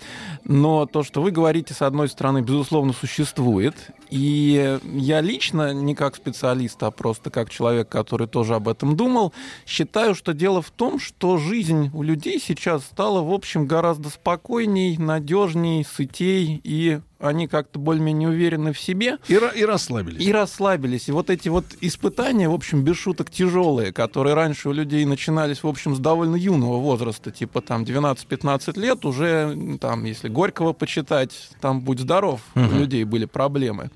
Но 0.45 0.87
то, 0.87 1.03
что 1.03 1.23
вы 1.23 1.31
говорите, 1.31 1.73
с 1.73 1.83
одной 1.83 2.09
стороны, 2.09 2.43
безусловно, 2.43 2.93
существует. 2.93 3.75
И 4.11 4.79
я 4.83 5.21
лично, 5.21 5.73
не 5.73 5.95
как 5.95 6.17
специалист, 6.17 6.81
а 6.83 6.91
просто 6.91 7.31
как 7.31 7.51
человек, 7.51 7.89
который 7.89 8.27
тоже 8.27 8.55
об 8.55 8.69
этом 8.69 8.97
думал, 8.97 9.33
считаю, 9.67 10.15
что 10.15 10.33
дело 10.35 10.63
в 10.63 10.71
том, 10.71 10.99
что 10.99 11.39
жизнь 11.39 11.91
у 11.95 12.03
людей 12.03 12.41
сейчас 12.41 12.85
стала, 12.85 13.23
в 13.23 13.33
общем, 13.33 13.67
гораздо 13.67 14.11
спокойней, 14.11 14.97
надежней, 14.97 15.85
сытей, 15.85 16.61
и 16.63 17.01
они 17.19 17.49
как-то 17.49 17.79
более-менее 17.79 18.29
уверены 18.29 18.73
в 18.73 18.79
себе. 18.81 19.19
И, 19.29 19.35
и 19.55 19.65
расслабились. 19.65 20.23
И 20.25 20.33
расслабились. 20.33 21.09
И 21.09 21.13
вот 21.13 21.31
эти 21.31 21.49
вот 21.49 21.65
испытания, 21.81 22.49
в 22.49 22.55
общем, 22.55 22.83
без 22.83 22.97
шуток 22.97 23.31
тяжелые, 23.31 23.93
которые 23.93 24.35
раньше 24.35 24.69
у 24.69 24.73
людей 24.73 25.05
начинались, 25.05 25.63
в 25.63 25.69
общем, 25.69 25.95
с 25.97 25.99
довольно 25.99 26.37
юного 26.37 26.79
возраста, 26.79 27.31
типа 27.31 27.61
там 27.63 27.85
12-15 27.85 28.79
лет, 28.79 29.05
уже 29.05 29.79
там, 29.81 30.05
если 30.05 30.29
Горького 30.29 30.73
почитать, 30.73 31.49
там 31.61 31.81
будь 31.81 32.01
здоров, 32.01 32.41
у 32.55 32.61
Мгм. 32.61 32.79
людей 32.79 33.05
были 33.05 33.25
проблемы. 33.25 33.91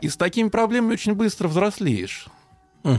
И 0.00 0.08
с 0.08 0.16
такими 0.16 0.48
проблемами 0.48 0.92
очень 0.92 1.14
быстро 1.14 1.48
взрослеешь. 1.48 2.26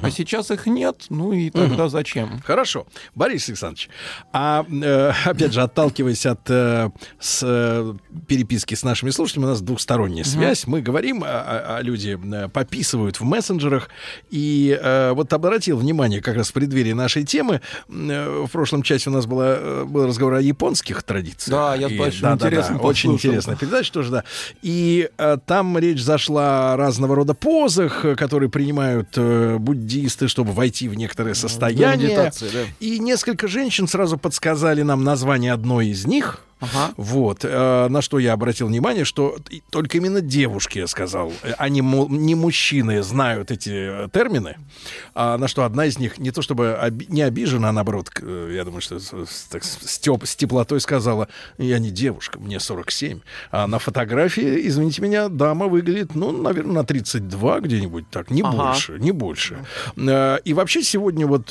А 0.01 0.11
сейчас 0.11 0.51
их 0.51 0.65
нет, 0.65 1.05
ну 1.09 1.31
и 1.33 1.49
тогда 1.49 1.83
Мгм. 1.83 1.89
зачем? 1.89 2.41
Хорошо. 2.45 2.85
Борис 3.15 3.47
Александрович, 3.49 3.89
а 4.33 4.65
э, 4.69 5.11
опять 5.25 5.53
же, 5.53 5.61
отталкиваясь 5.61 6.25
от 6.25 6.49
э, 6.49 6.89
с, 7.19 7.41
э, 7.43 7.93
переписки 8.27 8.75
с 8.75 8.83
нашими 8.83 9.09
слушателями, 9.09 9.45
у 9.45 9.49
нас 9.49 9.61
двухсторонняя 9.61 10.23
Мгм. 10.23 10.31
связь. 10.31 10.67
Мы 10.67 10.81
говорим, 10.81 11.23
а, 11.23 11.27
а- 11.27 11.77
а 11.77 11.81
люди 11.81 12.17
э, 12.21 12.49
пописывают 12.49 13.19
в 13.19 13.23
мессенджерах. 13.23 13.89
И 14.29 14.77
э, 14.81 15.11
вот 15.13 15.31
обратил 15.33 15.77
внимание 15.77 16.21
как 16.21 16.35
раз 16.35 16.49
в 16.49 16.53
преддверии 16.53 16.93
нашей 16.93 17.23
темы. 17.23 17.61
э, 17.89 18.45
в 18.47 18.51
прошлом 18.51 18.83
часе 18.83 19.09
у 19.09 19.13
нас 19.13 19.25
была, 19.25 19.55
э, 19.57 19.83
был 19.85 20.05
разговор 20.07 20.35
о 20.35 20.41
японских 20.41 21.03
традициях. 21.03 21.49
Да, 21.49 21.75
я 21.75 21.87
И- 21.87 21.97
большим 21.97 22.21
да, 22.21 22.29
да, 22.29 22.35
да, 22.37 22.47
интересом 22.47 22.79
Очень 22.83 23.13
интересная 23.13 23.55
передача 23.55 23.91
тоже, 23.93 24.11
да. 24.11 24.23
И 24.61 25.09
э, 25.17 25.37
там 25.45 25.77
речь 25.77 26.01
зашла 26.01 26.73
о 26.73 26.77
разного 26.77 27.15
рода 27.15 27.33
позах, 27.33 28.05
э, 28.05 28.15
которые 28.15 28.49
принимают 28.49 29.09
э, 29.15 29.57
буддисты, 29.79 30.27
чтобы 30.27 30.51
войти 30.51 30.87
в 30.87 30.93
некоторое 30.95 31.33
состояние. 31.33 32.09
медитации, 32.09 32.49
да. 32.53 32.59
И 32.79 32.99
несколько 32.99 33.47
женщин 33.47 33.87
сразу 33.87 34.17
подсказали 34.17 34.81
нам 34.81 35.03
название 35.03 35.53
одной 35.53 35.87
из 35.87 36.05
них. 36.05 36.41
Вот, 36.97 37.39
э, 37.43 37.87
на 37.89 38.01
что 38.01 38.19
я 38.19 38.33
обратил 38.33 38.67
внимание, 38.67 39.05
что 39.05 39.37
только 39.69 39.97
именно 39.97 40.19
девушки, 40.21 40.79
я 40.79 40.87
сказал, 40.87 41.31
э, 41.43 41.53
они 41.57 41.81
му- 41.81 42.07
не 42.09 42.35
мужчины 42.35 43.01
знают 43.01 43.49
эти 43.51 43.69
э, 44.05 44.09
термины, 44.11 44.57
а 45.15 45.37
на 45.37 45.47
что 45.47 45.63
одна 45.63 45.85
из 45.85 45.97
них 45.99 46.17
не 46.17 46.31
то 46.31 46.41
чтобы 46.41 46.77
оби- 46.81 47.05
не 47.07 47.21
обижена, 47.21 47.69
а 47.69 47.71
наоборот, 47.71 48.09
я 48.21 48.63
думаю, 48.65 48.81
что 48.81 48.99
так, 49.49 49.63
с 49.63 49.99
теп- 50.01 50.25
с 50.25 50.35
теплотой 50.35 50.81
сказала, 50.81 51.27
я 51.57 51.79
не 51.79 51.91
девушка, 51.91 52.39
мне 52.39 52.59
47. 52.59 53.19
А 53.51 53.67
на 53.67 53.79
фотографии, 53.79 54.67
извините 54.67 55.01
меня, 55.01 55.29
дама 55.29 55.67
выглядит, 55.67 56.13
ну, 56.15 56.31
наверное, 56.31 56.73
на 56.73 56.83
32 56.83 57.59
где-нибудь 57.61 58.09
так, 58.09 58.31
не 58.31 58.41
Ага. 58.41 58.57
больше, 58.57 58.99
не 58.99 59.11
больше. 59.11 59.65
И 59.97 60.53
вообще 60.53 60.83
сегодня 60.83 61.25
вот 61.25 61.47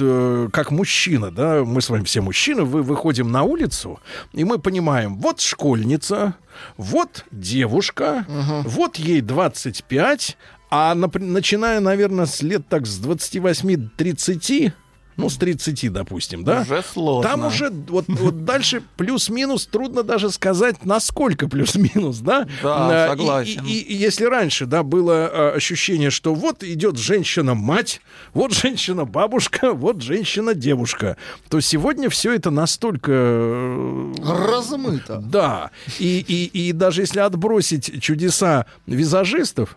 как 0.53 0.71
мужчина, 0.71 1.31
да, 1.31 1.65
мы 1.65 1.81
с 1.81 1.89
вами 1.89 2.05
все 2.05 2.21
мужчины, 2.21 2.63
вы 2.65 2.83
выходим 2.83 3.31
на 3.33 3.43
улицу, 3.43 4.01
и 4.35 4.45
мы 4.45 4.59
понимаем, 4.59 4.98
вот 5.07 5.41
школьница, 5.41 6.35
вот 6.77 7.25
девушка, 7.31 8.25
вот 8.65 8.97
ей 8.97 9.21
25, 9.21 10.37
а 10.71 10.95
напр- 10.95 11.23
начиная, 11.23 11.81
наверное, 11.81 12.27
с 12.27 12.43
лет 12.43 12.67
так 12.69 12.87
с 12.87 13.01
28-30, 13.01 14.73
ну, 15.19 15.29
с 15.29 15.37
30, 15.37 15.93
допустим, 15.93 16.45
да? 16.45 16.63
Уже 16.63 16.83
сложно. 16.83 17.29
Там 17.29 17.45
уже 17.47 17.71
вот, 17.89 18.05
вот 18.09 18.45
дальше 18.45 18.83
плюс-минус 18.97 19.67
трудно 19.67 20.03
даже 20.05 20.31
сказать, 20.31 20.85
насколько 20.85 21.49
плюс-минус, 21.49 22.19
да? 22.19 22.47
Да, 22.63 23.07
и- 23.07 23.09
согласен. 23.11 23.65
И, 23.67 23.73
и- 23.73 23.93
и 23.93 23.95
если 23.97 24.25
раньше, 24.25 24.67
да, 24.67 24.83
было 24.83 25.27
а, 25.31 25.53
ощущение, 25.57 26.11
что 26.11 26.35
вот 26.35 26.63
идет 26.63 26.97
женщина-мать, 26.99 28.01
вот 28.33 28.53
женщина-бабушка, 28.53 29.73
вот 29.73 30.03
женщина-девушка, 30.03 31.17
то 31.49 31.61
сегодня 31.61 32.09
все 32.11 32.33
это 32.33 32.51
настолько... 32.51 33.13
э, 33.13 34.13
Размыто. 34.25 35.17
Да. 35.25 35.71
И, 35.99 36.25
и, 36.27 36.45
и 36.69 36.73
даже 36.73 37.03
если 37.03 37.19
отбросить 37.21 38.01
чудеса 38.03 38.67
визажистов, 38.87 39.77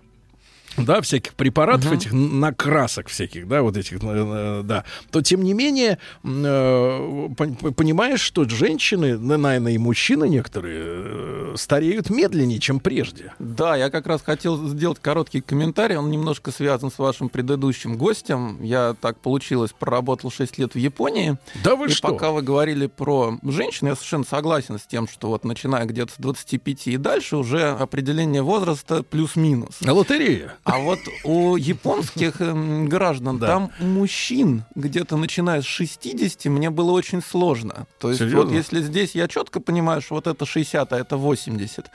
да, 0.78 1.02
всяких 1.02 1.34
препаратов, 1.34 1.92
этих 1.92 2.14
н- 2.14 2.40
накрасок 2.40 3.08
всяких, 3.08 3.48
да, 3.48 3.62
вот 3.62 3.78
этих, 3.78 4.00
да, 4.00 4.84
то 5.12 5.22
тем 5.22 5.44
не 5.44 5.54
менее 5.54 5.98
э, 6.24 7.30
понимаешь, 7.76 8.22
что 8.22 8.48
женщины, 8.48 9.18
наверное, 9.18 9.74
и 9.74 9.78
мужчины 9.78 10.28
некоторые 10.28 10.82
э, 10.84 11.54
стареют 11.58 12.10
медленнее, 12.10 12.60
чем 12.60 12.80
прежде. 12.80 13.34
Да, 13.40 13.76
я 13.76 13.90
как 13.90 14.08
раз 14.08 14.22
хотел 14.22 14.68
сделать 14.68 15.00
короткий 15.00 15.42
комментарий. 15.42 15.96
Он 15.98 16.10
немножко 16.10 16.52
связан 16.52 16.92
с 16.92 16.98
вашим 16.98 17.30
предыдущим 17.30 17.98
гостем. 17.98 18.62
Я 18.62 18.96
так 19.00 19.20
получилось, 19.20 19.72
проработал 19.78 20.32
6 20.32 20.58
лет 20.58 20.74
в 20.74 20.78
Японии. 20.78 21.38
Да 21.64 21.76
вы 21.76 21.88
и 21.88 21.90
что? 21.90 22.10
пока 22.10 22.32
вы 22.32 22.42
говорили 22.42 22.88
про 22.88 23.38
женщин, 23.44 23.88
я 23.88 23.96
совершенно 23.96 24.26
согласен 24.26 24.80
с 24.80 24.84
тем, 24.84 25.08
что 25.08 25.28
вот 25.28 25.44
начиная 25.44 25.86
где-то 25.86 26.14
с 26.14 26.16
25 26.18 26.88
и 26.88 26.98
дальше 26.98 27.38
уже 27.38 27.70
определение 27.72 28.42
возраста 28.42 29.04
плюс-минус. 29.04 29.78
Лотерея. 29.82 30.56
А 30.64 30.78
вот 30.78 31.00
у 31.24 31.56
японских 31.56 32.40
эм, 32.40 32.88
граждан 32.88 33.40
Да. 33.40 33.48
там 33.48 33.72
мужчин 33.80 34.64
где-то 34.76 35.18
начиная 35.18 35.62
с 35.62 35.66
60 35.66 36.46
мне 36.46 36.70
было 36.70 36.92
очень 36.92 37.22
сложно. 37.24 37.88
То 38.00 38.10
есть 38.10 38.20
Серьезно? 38.20 38.44
вот 38.44 38.52
если 38.54 38.82
здесь 38.82 39.16
я 39.16 39.28
четко 39.28 39.60
понимаю, 39.60 40.02
что 40.02 40.16
вот 40.16 40.28
это 40.28 40.46
60, 40.46 40.94
а 40.94 40.98
это 41.00 41.18
80, 41.18 41.90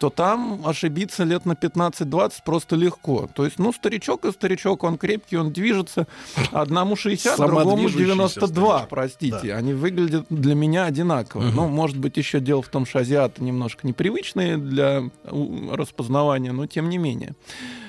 то 0.00 0.10
там 0.10 0.62
ошибиться 0.64 1.24
лет 1.24 1.44
на 1.44 1.52
15-20 1.52 2.32
просто 2.44 2.74
легко. 2.76 3.28
То 3.34 3.44
есть, 3.44 3.58
ну, 3.58 3.72
старичок 3.72 4.24
и 4.24 4.32
старичок, 4.32 4.84
он 4.84 4.96
крепкий, 4.96 5.36
он 5.36 5.52
движется. 5.52 6.06
Одному 6.52 6.96
60, 6.96 7.36
другому 7.36 7.70
Самодвижущийся 7.88 8.14
92, 8.14 8.48
старичок. 8.78 8.88
простите. 8.88 9.54
Они 9.54 9.74
выглядят 9.74 10.26
для 10.30 10.54
меня 10.54 10.84
одинаково. 10.86 11.42
Мгм. 11.42 11.54
Ну, 11.56 11.68
может 11.68 11.98
быть, 11.98 12.16
еще 12.16 12.40
дело 12.40 12.62
в 12.62 12.68
том, 12.68 12.86
что 12.86 13.00
азиаты 13.00 13.44
немножко 13.44 13.86
непривычные 13.86 14.56
для 14.56 15.02
у, 15.30 15.70
распознавания, 15.74 16.52
но 16.52 16.66
тем 16.66 16.88
не 16.88 16.96
менее. 16.98 17.34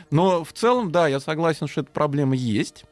Но 0.10 0.44
в 0.44 0.54
целом, 0.54 0.92
да, 0.92 1.08
я 1.08 1.20
согласен, 1.20 1.68
что 1.68 1.82
эта 1.82 1.92
проблема 1.92 2.36
есть. 2.36 2.86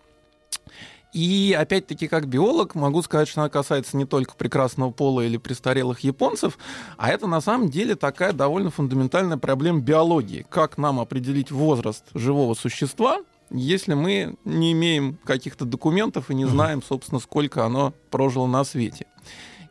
И 1.16 1.56
опять-таки, 1.58 2.10
как 2.10 2.28
биолог, 2.28 2.76
могу 2.76 3.02
сказать, 3.02 3.30
что 3.30 3.40
она 3.40 3.50
касается 3.50 3.96
не 3.96 4.04
только 4.04 4.36
прекрасного 4.36 4.92
пола 4.92 5.22
или 5.22 5.38
престарелых 5.38 6.02
японцев, 6.02 6.58
а 6.98 7.10
это 7.10 7.26
на 7.26 7.40
самом 7.40 7.70
деле 7.70 7.96
такая 7.96 8.34
довольно 8.34 8.70
фундаментальная 8.70 9.38
проблема 9.38 9.80
биологии. 9.80 10.46
Как 10.50 10.78
нам 10.78 11.00
определить 11.00 11.52
возраст 11.52 12.04
живого 12.14 12.54
существа, 12.54 13.22
если 13.50 13.94
мы 13.94 14.36
не 14.44 14.74
имеем 14.74 15.18
каких-то 15.24 15.64
документов 15.64 16.32
и 16.32 16.36
не 16.36 16.46
знаем, 16.46 16.84
собственно, 16.84 17.22
сколько 17.22 17.64
оно 17.64 17.94
прожило 18.10 18.48
на 18.48 18.66
свете. 18.66 19.08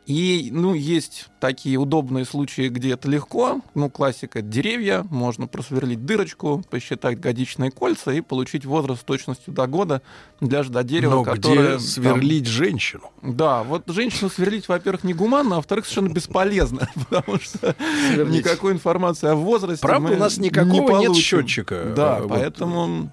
И, 0.05 0.49
ну, 0.51 0.75
есть 0.75 1.29
такие 1.39 1.77
удобные 1.77 2.25
случаи, 2.25 2.69
где 2.69 2.93
это 2.93 3.09
легко. 3.09 3.61
Ну, 3.73 3.89
классика— 3.89 4.39
это 4.39 4.47
деревья. 4.47 5.03
Можно 5.09 5.47
просверлить 5.47 6.05
дырочку, 6.05 6.63
посчитать 6.69 7.19
годичные 7.19 7.71
кольца 7.71 8.11
и 8.11 8.21
получить 8.21 8.65
возраст 8.65 9.01
с 9.01 9.03
точностью 9.03 9.53
до 9.53 9.65
года 9.65 10.01
для 10.41 10.63
до 10.63 10.83
дерева, 10.83 11.15
Но 11.15 11.23
которое... 11.23 11.77
где 11.77 11.79
сверлить 11.79 12.45
женщину? 12.45 13.11
Да, 13.21 13.63
вот 13.63 13.83
женщину 13.87 14.29
сверлить, 14.29 14.67
во-первых, 14.67 15.03
негуманно, 15.03 15.55
а 15.55 15.57
во-вторых, 15.57 15.85
совершенно 15.85 16.13
бесполезно, 16.13 16.89
потому 17.09 17.39
что 17.39 17.75
Сверлить. 18.13 18.45
никакой 18.45 18.73
информации 18.73 19.29
о 19.29 19.35
возрасте 19.35 19.81
Правда, 19.81 20.13
у 20.13 20.17
нас 20.17 20.37
не 20.37 20.49
никакого 20.49 20.73
нет 20.99 21.07
получим. 21.07 21.13
счетчика. 21.15 21.93
Да, 21.95 22.17
э, 22.17 22.21
вот. 22.21 22.29
поэтому... 22.29 23.09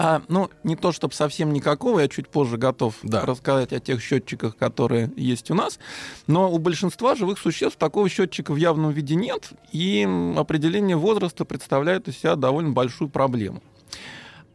А, 0.00 0.22
ну, 0.28 0.48
не 0.62 0.76
то 0.76 0.92
чтобы 0.92 1.12
совсем 1.12 1.52
никакого, 1.52 1.98
я 1.98 2.06
чуть 2.06 2.28
позже 2.28 2.56
готов 2.56 2.94
рассказать 3.02 3.72
о 3.72 3.80
тех 3.80 4.00
счетчиках, 4.00 4.56
которые 4.56 5.10
есть 5.16 5.50
у 5.50 5.54
нас, 5.54 5.80
но 6.28 6.52
у 6.52 6.58
большинства 6.58 7.16
живых 7.16 7.36
существ 7.36 7.76
такого 7.78 8.08
счетчика 8.08 8.52
в 8.52 8.56
явном 8.56 8.92
виде 8.92 9.16
нет, 9.16 9.50
и 9.72 10.08
определение 10.36 10.96
возраста 10.96 11.44
представляет 11.44 12.06
из 12.06 12.16
себя 12.16 12.36
довольно 12.36 12.70
большую 12.70 13.08
проблему. 13.08 13.60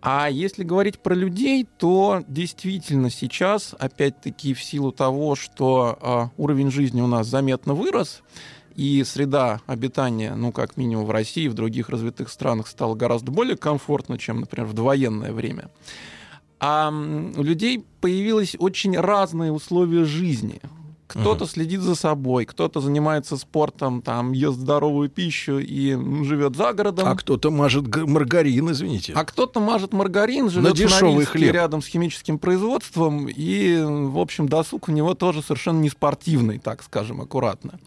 А 0.02 0.30
если 0.30 0.64
говорить 0.64 0.99
про 0.99 1.14
людей, 1.14 1.68
то 1.78 2.24
действительно 2.26 3.10
сейчас, 3.10 3.76
опять-таки, 3.78 4.53
в 4.53 4.64
силу 4.64 4.94
того, 4.94 5.36
что 5.36 5.98
а, 6.02 6.30
уровень 6.38 6.72
жизни 6.72 7.02
у 7.02 7.07
нас 7.07 7.28
заметно 7.28 7.74
вырос, 7.74 8.22
и 8.75 9.03
среда 9.03 9.61
обитания, 9.65 10.35
ну, 10.35 10.51
как 10.51 10.77
минимум 10.77 11.05
в 11.05 11.11
России 11.11 11.43
и 11.43 11.49
в 11.49 11.53
других 11.53 11.89
развитых 11.89 12.29
странах, 12.29 12.67
стала 12.67 12.95
гораздо 12.95 13.31
более 13.31 13.57
комфортна, 13.57 14.17
чем, 14.17 14.41
например, 14.41 14.67
в 14.67 14.73
довоенное 14.73 15.31
время. 15.31 15.69
А 16.59 16.89
у 16.89 17.43
людей 17.43 17.85
появились 17.99 18.55
очень 18.57 18.97
разные 18.97 19.51
условия 19.51 20.05
жизни. 20.05 20.61
Кто-то 21.07 21.45
следит 21.45 21.81
за 21.81 21.95
собой, 21.95 22.45
кто-то 22.45 22.79
занимается 22.79 23.37
спортом, 23.37 24.01
там 24.01 24.31
ест 24.31 24.57
здоровую 24.57 25.09
пищу 25.09 25.59
и 25.59 25.95
живет 26.23 26.55
за 26.55 26.73
городом. 26.73 27.07
А 27.07 27.15
кто-то 27.15 27.51
мажет 27.51 27.85
маргарин, 27.95 28.71
извините. 28.71 29.13
А 29.13 29.23
кто-то 29.23 29.59
мажет 29.59 29.93
маргарин, 29.93 30.49
живет 30.49 30.71
в 30.71 30.75
дешевый 30.75 31.13
Норильске, 31.13 31.37
хлеб. 31.37 31.53
рядом 31.53 31.81
с 31.81 31.87
химическим 31.87 32.39
производством, 32.39 33.27
и, 33.27 33.79
в 33.83 34.17
общем, 34.17 34.47
досуг 34.49 34.87
у 34.87 34.91
него 34.91 35.13
тоже 35.13 35.43
совершенно 35.43 35.79
не 35.79 35.89
спортивный, 35.89 36.57
так 36.57 36.81
скажем, 36.81 37.21
аккуратно. 37.21 37.79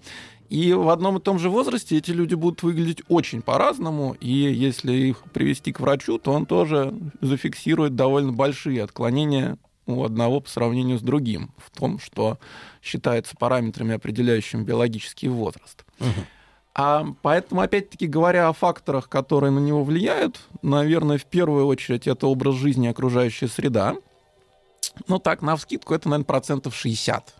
И 0.48 0.72
в 0.72 0.88
одном 0.90 1.18
и 1.18 1.20
том 1.20 1.38
же 1.38 1.50
возрасте 1.50 1.96
эти 1.96 2.10
люди 2.10 2.34
будут 2.34 2.62
выглядеть 2.62 3.02
очень 3.08 3.42
по-разному, 3.42 4.16
и 4.20 4.30
если 4.30 4.92
их 4.92 5.22
привести 5.32 5.72
к 5.72 5.80
врачу, 5.80 6.18
то 6.18 6.32
он 6.32 6.46
тоже 6.46 6.94
зафиксирует 7.20 7.96
довольно 7.96 8.32
большие 8.32 8.82
отклонения 8.82 9.58
у 9.86 10.04
одного 10.04 10.40
по 10.40 10.48
сравнению 10.48 10.98
с 10.98 11.02
другим 11.02 11.50
в 11.58 11.76
том, 11.76 11.98
что 11.98 12.38
считается 12.82 13.36
параметрами, 13.36 13.94
определяющими 13.94 14.62
биологический 14.62 15.28
возраст. 15.28 15.84
А 16.74 17.06
поэтому, 17.22 17.62
опять-таки, 17.62 18.06
говоря 18.06 18.48
о 18.48 18.52
факторах, 18.52 19.08
которые 19.08 19.50
на 19.50 19.60
него 19.60 19.82
влияют, 19.82 20.40
наверное, 20.60 21.16
в 21.16 21.24
первую 21.24 21.66
очередь 21.66 22.06
это 22.06 22.26
образ 22.26 22.56
жизни 22.56 22.86
и 22.86 22.90
окружающая 22.90 23.48
среда. 23.48 23.96
Ну 25.08 25.18
так, 25.18 25.40
на 25.40 25.56
вскидку 25.56 25.94
это, 25.94 26.08
наверное, 26.08 26.26
процентов 26.26 26.76
60. 26.76 27.34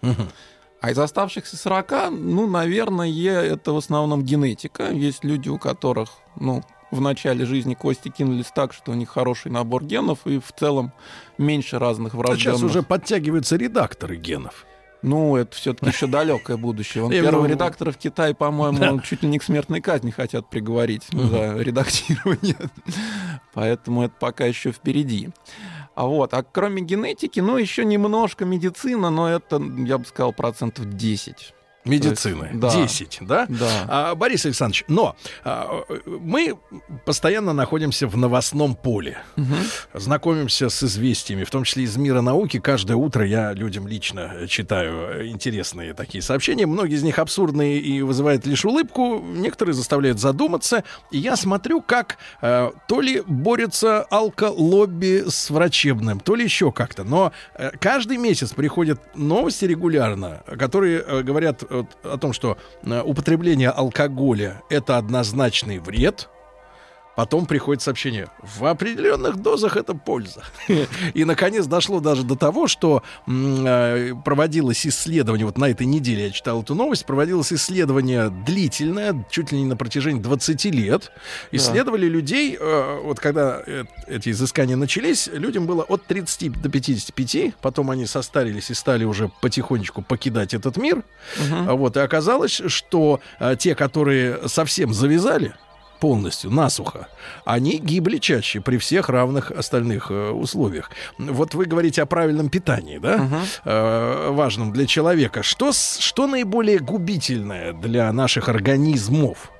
А 0.80 0.90
из 0.90 0.98
оставшихся 0.98 1.56
40, 1.56 2.10
ну, 2.10 2.46
наверное, 2.46 3.08
это 3.08 3.72
в 3.72 3.76
основном 3.76 4.22
генетика. 4.22 4.90
Есть 4.90 5.24
люди, 5.24 5.48
у 5.48 5.58
которых, 5.58 6.10
ну, 6.38 6.62
в 6.90 7.00
начале 7.00 7.44
жизни 7.46 7.74
кости 7.74 8.08
кинулись 8.08 8.52
так, 8.54 8.72
что 8.72 8.92
у 8.92 8.94
них 8.94 9.08
хороший 9.08 9.50
набор 9.50 9.84
генов, 9.84 10.20
и 10.26 10.38
в 10.38 10.52
целом 10.52 10.92
меньше 11.38 11.78
разных 11.78 12.14
А 12.14 12.18
врожденных. 12.18 12.58
сейчас 12.58 12.62
уже 12.62 12.82
подтягиваются 12.82 13.56
редакторы 13.56 14.16
генов. 14.16 14.66
Ну, 15.02 15.36
это 15.36 15.54
все-таки 15.54 15.90
еще 15.90 16.06
далекое 16.06 16.56
будущее. 16.56 17.02
Вон 17.02 17.12
Я 17.12 17.22
первого 17.22 17.46
редактора 17.46 17.92
в 17.92 17.96
Китае, 17.96 18.34
по-моему, 18.34 19.00
чуть 19.00 19.22
ли 19.22 19.28
не 19.28 19.38
к 19.38 19.42
смертной 19.42 19.80
казни 19.80 20.10
хотят 20.10 20.48
приговорить 20.50 21.04
за 21.12 21.54
редактирование. 21.58 22.56
Поэтому 23.54 24.02
это 24.04 24.14
пока 24.18 24.46
еще 24.46 24.72
впереди. 24.72 25.30
А 25.96 26.04
вот, 26.06 26.34
а 26.34 26.42
кроме 26.42 26.82
генетики, 26.82 27.40
ну, 27.40 27.56
еще 27.56 27.82
немножко 27.86 28.44
медицина, 28.44 29.08
но 29.08 29.30
это, 29.30 29.56
я 29.78 29.96
бы 29.96 30.04
сказал, 30.04 30.34
процентов 30.34 30.84
10. 30.90 31.54
Медицины. 31.88 32.48
Есть, 32.52 32.60
да. 32.60 32.70
10, 32.70 33.18
да? 33.22 33.46
Да. 33.48 33.70
А, 33.88 34.14
Борис 34.14 34.44
Александрович, 34.44 34.84
но 34.88 35.16
а, 35.44 35.82
мы 36.06 36.56
постоянно 37.04 37.52
находимся 37.52 38.06
в 38.06 38.16
новостном 38.16 38.74
поле. 38.74 39.18
Знакомимся 39.94 40.68
с 40.68 40.82
известиями, 40.82 41.44
в 41.44 41.50
том 41.50 41.64
числе 41.64 41.84
из 41.84 41.96
мира 41.96 42.20
науки. 42.20 42.58
Каждое 42.58 42.96
утро 42.96 43.26
я 43.26 43.52
людям 43.52 43.86
лично 43.86 44.46
читаю 44.48 45.28
интересные 45.28 45.94
такие 45.94 46.22
сообщения. 46.22 46.66
Многие 46.66 46.94
из 46.94 47.02
них 47.02 47.18
абсурдные 47.18 47.78
и 47.78 48.02
вызывают 48.02 48.46
лишь 48.46 48.64
улыбку. 48.64 49.20
Некоторые 49.20 49.74
заставляют 49.74 50.18
задуматься. 50.20 50.84
И 51.10 51.18
я 51.18 51.36
смотрю, 51.36 51.80
как 51.80 52.18
э, 52.42 52.70
то 52.88 53.00
ли 53.00 53.22
борется 53.26 54.02
алколобби 54.02 55.24
с 55.28 55.50
врачебным, 55.50 56.20
то 56.20 56.34
ли 56.34 56.44
еще 56.44 56.72
как-то. 56.72 57.04
Но 57.04 57.32
э, 57.54 57.70
каждый 57.78 58.16
месяц 58.16 58.52
приходят 58.52 59.00
новости 59.14 59.64
регулярно, 59.64 60.42
которые 60.58 61.02
э, 61.06 61.22
говорят 61.22 61.62
о 62.02 62.16
том, 62.18 62.32
что 62.32 62.56
э, 62.82 63.02
употребление 63.02 63.70
алкоголя 63.70 64.62
это 64.70 64.96
однозначный 64.96 65.78
вред. 65.78 66.28
Потом 67.16 67.46
приходит 67.46 67.82
сообщение, 67.82 68.28
в 68.42 68.66
определенных 68.66 69.36
дозах 69.36 69.78
это 69.78 69.94
польза. 69.94 70.44
И, 71.14 71.24
наконец, 71.24 71.64
дошло 71.64 72.00
даже 72.00 72.24
до 72.24 72.36
того, 72.36 72.68
что 72.68 73.02
э, 73.26 74.12
проводилось 74.22 74.86
исследование, 74.86 75.46
вот 75.46 75.56
на 75.56 75.70
этой 75.70 75.86
неделе 75.86 76.24
я 76.26 76.30
читал 76.30 76.62
эту 76.62 76.74
новость, 76.74 77.06
проводилось 77.06 77.54
исследование 77.54 78.28
длительное, 78.28 79.24
чуть 79.30 79.50
ли 79.50 79.58
не 79.58 79.64
на 79.64 79.78
протяжении 79.78 80.20
20 80.20 80.66
лет. 80.66 81.10
Исследовали 81.52 82.06
людей, 82.06 82.54
э, 82.60 83.00
вот 83.02 83.18
когда 83.18 83.62
э, 83.66 83.84
эти 84.06 84.28
изыскания 84.28 84.76
начались, 84.76 85.26
людям 85.26 85.64
было 85.64 85.84
от 85.84 86.04
30 86.04 86.60
до 86.60 86.68
55, 86.68 87.56
потом 87.62 87.90
они 87.90 88.04
состарились 88.04 88.68
и 88.68 88.74
стали 88.74 89.04
уже 89.04 89.30
потихонечку 89.40 90.02
покидать 90.02 90.52
этот 90.52 90.76
мир. 90.76 91.02
Вот, 91.48 91.96
и 91.96 92.00
оказалось, 92.00 92.60
что 92.66 93.20
те, 93.58 93.74
которые 93.74 94.48
совсем 94.48 94.92
завязали, 94.92 95.54
полностью, 95.96 96.50
насухо, 96.50 97.08
они 97.44 97.78
гибли 97.78 98.18
чаще 98.18 98.60
при 98.60 98.78
всех 98.78 99.08
равных 99.08 99.50
остальных 99.50 100.10
э, 100.10 100.30
условиях. 100.30 100.90
Вот 101.18 101.54
вы 101.54 101.64
говорите 101.66 102.02
о 102.02 102.06
правильном 102.06 102.48
питании, 102.48 102.98
да? 102.98 103.28
Э, 103.64 104.30
важном 104.30 104.72
для 104.72 104.86
человека. 104.86 105.42
Что, 105.42 105.72
что 105.72 106.26
наиболее 106.26 106.78
губительное 106.78 107.72
для 107.72 108.12
наших 108.12 108.48
организмов? 108.48 109.50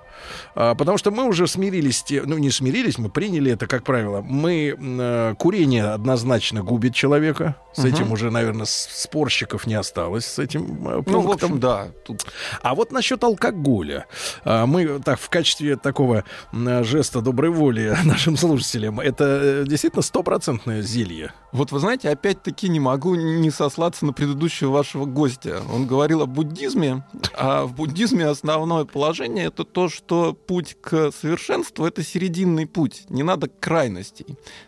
А, 0.58 0.74
Потому 0.74 0.96
что 0.98 1.10
мы 1.10 1.24
уже 1.28 1.46
смирились, 1.46 2.02
ну 2.24 2.38
не 2.38 2.50
смирились, 2.50 2.96
мы 2.98 3.10
приняли 3.10 3.52
это 3.52 3.66
как 3.66 3.84
правило. 3.84 4.22
Мы 4.22 4.74
э, 4.78 5.34
курение 5.38 5.84
однозначно 5.84 6.62
губит 6.62 6.94
человека. 6.94 7.56
С 7.74 7.80
Мгм. 7.80 7.88
этим 7.88 8.12
уже, 8.12 8.30
наверное, 8.30 8.64
спорщиков 8.66 9.66
не 9.66 9.74
осталось 9.74 10.24
с 10.24 10.38
этим 10.38 10.62
э, 10.88 11.02
Ну, 11.06 11.20
в 11.20 11.24
пунктом. 11.24 11.32
общем, 11.32 11.60
да. 11.60 11.88
Тут... 12.06 12.24
А 12.62 12.74
вот 12.74 12.90
насчет 12.90 13.22
алкоголя. 13.22 14.06
А, 14.44 14.64
Мы 14.66 14.98
так 15.00 15.20
в 15.20 15.28
качестве 15.28 15.76
такого 15.76 16.24
м, 16.52 16.84
жеста 16.84 17.20
доброй 17.20 17.50
воли 17.50 17.94
нашим 18.04 18.36
слушателям, 18.38 18.98
это 18.98 19.24
э, 19.24 19.64
действительно 19.66 20.02
стопроцентное 20.02 20.80
зелье. 20.80 21.32
Вот 21.52 21.70
вы 21.72 21.78
знаете, 21.80 22.08
опять-таки 22.10 22.68
не 22.68 22.80
могу 22.80 23.14
не 23.14 23.50
сослаться 23.50 24.04
на 24.06 24.12
предыдущего 24.12 24.70
вашего 24.70 25.04
гостя. 25.04 25.60
Он 25.72 25.86
говорил 25.86 26.22
о 26.22 26.26
буддизме, 26.26 27.04
а 27.36 27.64
в 27.64 27.74
буддизме 27.74 28.26
основное 28.26 28.84
положение 28.84 29.46
это 29.46 29.64
то, 29.64 29.88
что 29.88 30.32
путь 30.46 30.76
к 30.80 31.12
совершенству 31.12 31.84
это 31.84 32.02
серединный 32.02 32.66
путь, 32.66 33.04
не 33.08 33.22
надо 33.22 33.48
крайностей. 33.48 34.26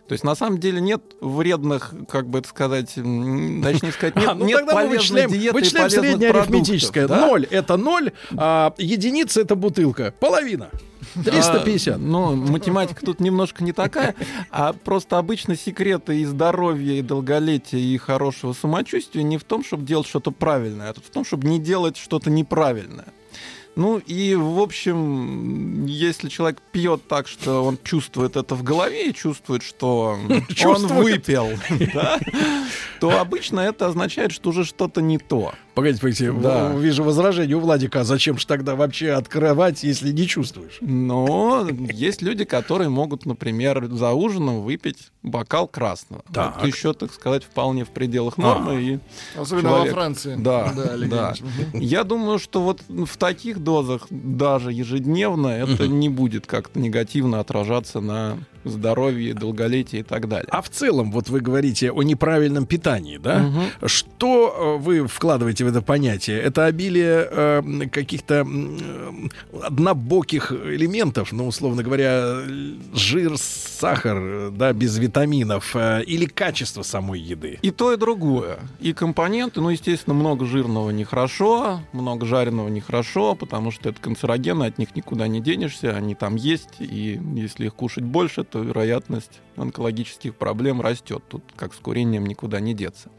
То 0.09 0.13
есть 0.13 0.25
на 0.25 0.35
самом 0.35 0.59
деле 0.59 0.81
нет 0.81 1.03
вредных, 1.21 1.95
как 2.09 2.29
бы 2.29 2.41
это 2.41 2.49
сказать, 2.49 2.89
точнее 2.95 3.93
сказать, 3.93 4.17
нет, 4.17 4.29
А, 4.29 4.35
ну 4.35 4.47
нет 4.47 4.59
тогда 4.59 4.75
мы 4.75 4.81
полезной 4.81 4.99
вычисляем, 4.99 5.31
диеты 5.31 5.47
и 5.47 5.61
вычисляем 5.61 5.91
полезных 5.91 6.11
среднее 6.11 6.31
арифметическое. 6.31 7.09
да? 7.09 7.27
Ноль 7.27 7.47
это 7.51 7.77
ноль, 7.77 8.13
а 8.37 8.75
единица 8.79 9.41
это 9.41 9.55
бутылка. 9.55 10.15
Половина. 10.21 10.71
350. 11.15 11.95
А, 11.95 11.99
ну, 11.99 12.35
математика 12.35 13.05
тут 13.05 13.21
немножко 13.21 13.65
не 13.65 13.73
такая, 13.73 14.15
а 14.51 14.73
просто 14.73 15.19
обычно 15.19 15.57
секреты 15.57 16.21
и 16.21 16.25
здоровья, 16.25 16.95
и 16.95 17.03
долголетия, 17.03 17.79
и 17.79 17.97
хорошего 17.99 18.53
самочувствия 18.53 19.23
не 19.23 19.39
в 19.39 19.45
том, 19.45 19.65
чтобы 19.65 19.85
делать 19.85 20.07
что-то 20.07 20.31
правильное, 20.31 20.91
а 20.91 20.95
в 20.95 21.11
том, 21.13 21.25
чтобы 21.25 21.49
не 21.49 21.59
делать 21.59 21.97
что-то 21.97 22.31
неправильное. 22.31 23.07
Ну 23.79 23.99
и, 23.99 24.35
в 24.35 24.59
общем, 24.59 25.87
если 25.87 26.29
человек 26.29 26.61
пьет 26.73 27.07
так, 27.07 27.29
что 27.29 27.63
он 27.65 27.79
чувствует 27.85 28.35
это 28.35 28.57
в 28.57 28.65
голове 28.65 29.11
и 29.11 29.15
чувствует, 29.15 29.63
что 29.63 30.19
он 30.65 30.87
выпил, 30.89 31.47
то 33.01 33.21
обычно 33.21 33.61
это 33.61 33.87
означает, 33.87 34.33
что 34.33 34.51
уже 34.51 34.65
что-то 34.65 35.01
не 35.01 35.19
то. 35.19 35.55
Погодите, 35.75 36.01
погодите, 36.01 36.33
Да. 36.33 36.75
вижу 36.75 37.05
возражение 37.05 37.57
у 37.57 37.61
Владика. 37.61 38.01
А 38.01 38.05
зачем 38.05 38.37
же 38.37 38.49
тогда 38.49 38.75
вообще 38.75 39.13
открывать, 39.13 39.85
если 39.85 40.11
не 40.11 40.27
чувствуешь? 40.27 40.79
Но 40.81 41.69
есть 41.93 42.21
люди, 42.21 42.45
которые 42.45 42.89
могут, 42.89 43.27
например, 43.27 43.87
за 43.93 44.11
ужином 44.11 44.63
выпить 44.63 45.13
бокал 45.29 45.69
красного. 45.69 46.23
Так. 46.33 46.57
Это 46.59 46.67
еще, 46.67 46.93
так 46.93 47.13
сказать, 47.13 47.45
вполне 47.45 47.85
в 47.85 47.89
пределах 47.91 48.39
нормы. 48.39 48.73
А. 48.77 48.81
И 48.81 48.99
Особенно 49.39 49.69
человек- 49.69 49.93
во 49.93 49.95
Франции. 50.01 50.37
Да, 50.39 50.73
Да. 51.09 51.35
Я 51.73 52.05
думаю, 52.05 52.39
что 52.39 52.63
вот 52.63 52.83
в 52.89 53.17
таких 53.17 53.61
дозах, 53.61 54.07
даже 54.11 54.73
ежедневно, 54.73 55.49
это 55.49 55.87
не 55.89 56.09
будет 56.09 56.47
как-то 56.47 56.79
негативно 56.81 57.41
отражаться 57.41 58.01
на 58.01 58.39
здоровье, 58.71 59.35
долголетие 59.35 60.01
и 60.01 60.05
так 60.05 60.29
далее. 60.29 60.49
А 60.51 60.63
в 60.63 60.69
целом, 60.69 61.11
вот 61.13 61.29
вы 61.29 61.41
говорите 61.41 61.91
о 61.91 62.03
неправильном 62.03 62.67
питании, 62.67 63.19
да? 63.19 63.39
Мгм. 63.39 63.63
Что 63.87 64.77
э, 64.79 64.83
вы 64.83 65.07
вкладываете 65.07 65.65
в 65.65 65.69
это 65.69 65.83
понятие? 65.83 66.41
Это 66.41 66.67
обилие 66.67 67.29
э, 67.31 67.63
каких-то 67.91 68.47
э, 68.47 69.63
однобоких 69.63 70.53
элементов, 70.53 71.33
ну, 71.33 71.47
условно 71.47 71.83
говоря, 71.83 72.39
жир, 72.95 73.37
сахар, 73.37 74.51
да, 74.51 74.73
без 74.73 74.99
витаминов, 74.99 75.75
э, 75.75 76.03
или 76.05 76.27
качество 76.27 76.83
самой 76.83 77.21
еды? 77.21 77.59
И 77.63 77.71
то, 77.71 77.93
и 77.93 77.97
другое. 77.97 78.59
И 78.81 78.93
компоненты, 78.93 79.61
ну, 79.61 79.71
естественно, 79.71 80.15
много 80.15 80.47
жирного 80.47 80.91
нехорошо, 80.91 81.81
много 81.93 82.27
жареного 82.27 82.69
нехорошо, 82.69 83.35
потому 83.35 83.71
что 83.71 83.89
это 83.91 84.01
канцерогены, 84.01 84.65
от 84.65 84.79
них 84.79 84.95
никуда 84.95 85.29
не 85.29 85.41
денешься, 85.41 85.97
они 85.97 86.15
там 86.15 86.37
есть, 86.37 86.77
и 86.79 87.21
если 87.35 87.67
их 87.67 87.75
кушать 87.75 88.05
больше, 88.05 88.45
то 88.45 88.58
вероятность 88.63 89.41
онкологических 89.57 90.35
проблем 90.35 90.81
растет. 90.81 91.23
Тут 91.29 91.43
как 91.57 91.75
с 91.75 91.79
курением 91.79 92.27
никуда 92.27 92.61
не 92.61 92.75
деться. 92.75 93.11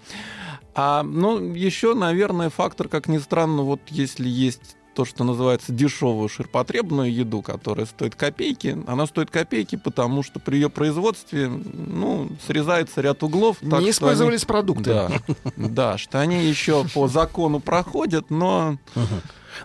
А, 0.76 1.04
ну, 1.04 1.54
еще, 1.54 1.94
наверное, 1.94 2.50
фактор, 2.50 2.88
как 2.88 3.08
ни 3.08 3.18
странно, 3.18 3.64
вот 3.64 3.82
если 3.90 4.28
есть 4.28 4.78
то, 4.94 5.06
что 5.06 5.24
называется 5.24 5.72
дешевую 5.72 6.28
ширпотребную 6.28 7.14
еду, 7.14 7.42
которая 7.42 7.86
стоит 7.86 8.16
копейки. 8.16 8.78
Она 8.86 9.06
стоит 9.06 9.32
копейки, 9.32 9.78
потому 9.78 10.24
что 10.24 10.40
при 10.42 10.56
ее 10.56 10.70
производстве 10.70 11.48
ну, 11.48 12.30
срезается 12.46 13.00
ряд 13.00 13.24
углов. 13.24 13.62
Не 13.62 13.70
так 13.70 13.80
что 13.82 13.90
использовались 13.92 14.42
они- 14.42 14.48
продукты. 14.48 14.84
Да, 14.84 15.12
да, 15.56 15.98
что 15.98 16.20
они 16.20 16.44
еще 16.44 16.86
по 16.94 17.08
закону 17.08 17.62
проходят, 17.62 18.30
но 18.30 18.78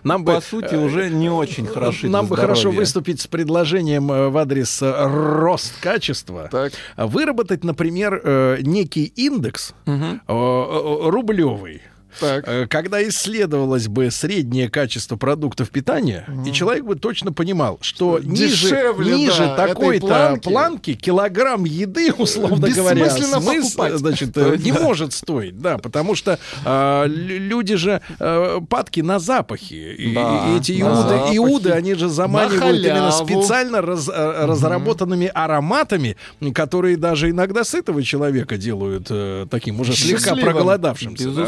Нам 0.03 0.25
по 0.25 0.35
бы, 0.35 0.41
сути 0.41 0.73
э, 0.73 0.85
уже 0.85 1.09
не 1.09 1.29
очень 1.29 1.65
хороши 1.65 2.09
Нам 2.09 2.27
бы 2.27 2.37
хорошо 2.37 2.71
выступить 2.71 3.21
с 3.21 3.27
предложением 3.27 4.11
э, 4.11 4.29
в 4.29 4.37
адрес 4.37 4.81
э, 4.81 5.07
рост 5.07 5.73
качества. 5.79 6.49
Выработать, 6.97 7.63
например, 7.63 8.59
некий 8.61 9.05
индекс 9.05 9.73
э, 9.85 10.17
рублевый. 10.27 11.81
Э, 12.21 12.67
Когда 12.69 13.05
исследовалось 13.07 13.87
бы 13.87 14.11
среднее 14.11 14.69
качество 14.69 15.15
продуктов 15.15 15.69
питания, 15.69 16.25
и 16.45 16.51
человек 16.51 16.83
бы 16.85 16.95
точно 16.95 17.31
понимал, 17.33 17.77
что 17.81 18.19
ниже, 18.21 18.69
Дешевле, 18.69 19.15
ниже 19.15 19.39
да, 19.45 19.53
этой 19.65 19.67
такой-то 19.69 20.07
планки. 20.07 20.49
планки. 20.49 20.93
килограмм 20.93 21.65
еды, 21.65 22.13
условно 22.17 22.67
говоря, 22.69 23.05
Бессмысленно 23.05 23.35
смыс- 23.41 23.63
покупать. 23.63 23.93
значит, 23.93 24.37
э, 24.37 24.55
не 24.57 24.71
может 24.71 25.13
стоить, 25.13 25.59
да, 25.59 25.77
потому 25.77 26.15
что 26.15 26.39
э, 26.65 27.03
лю- 27.07 27.39
люди 27.39 27.75
же 27.75 28.01
э, 28.19 28.59
падки 28.69 29.01
на 29.01 29.19
запахи. 29.19 29.73
И, 29.73 30.13
Да, 30.13 30.47
и 30.53 30.57
эти 30.59 30.79
иуды, 30.81 30.95
запахи. 31.09 31.37
иуды, 31.37 31.71
они 31.71 31.93
же 31.95 32.09
заманивают 32.09 32.85
именно 32.85 33.11
специально 33.11 33.81
раз- 33.81 34.09
э, 34.09 34.45
разработанными 34.45 35.31
ароматами, 35.33 36.15
которые 36.53 36.97
даже 36.97 37.29
иногда 37.29 37.63
сытого 37.63 38.03
человека 38.03 38.57
делают 38.57 39.07
э, 39.09 39.47
таким 39.49 39.79
уже 39.79 39.93
слегка 39.93 40.17
Счастливым. 40.31 40.43
проголодавшимся. 40.43 41.29
да. 41.31 41.45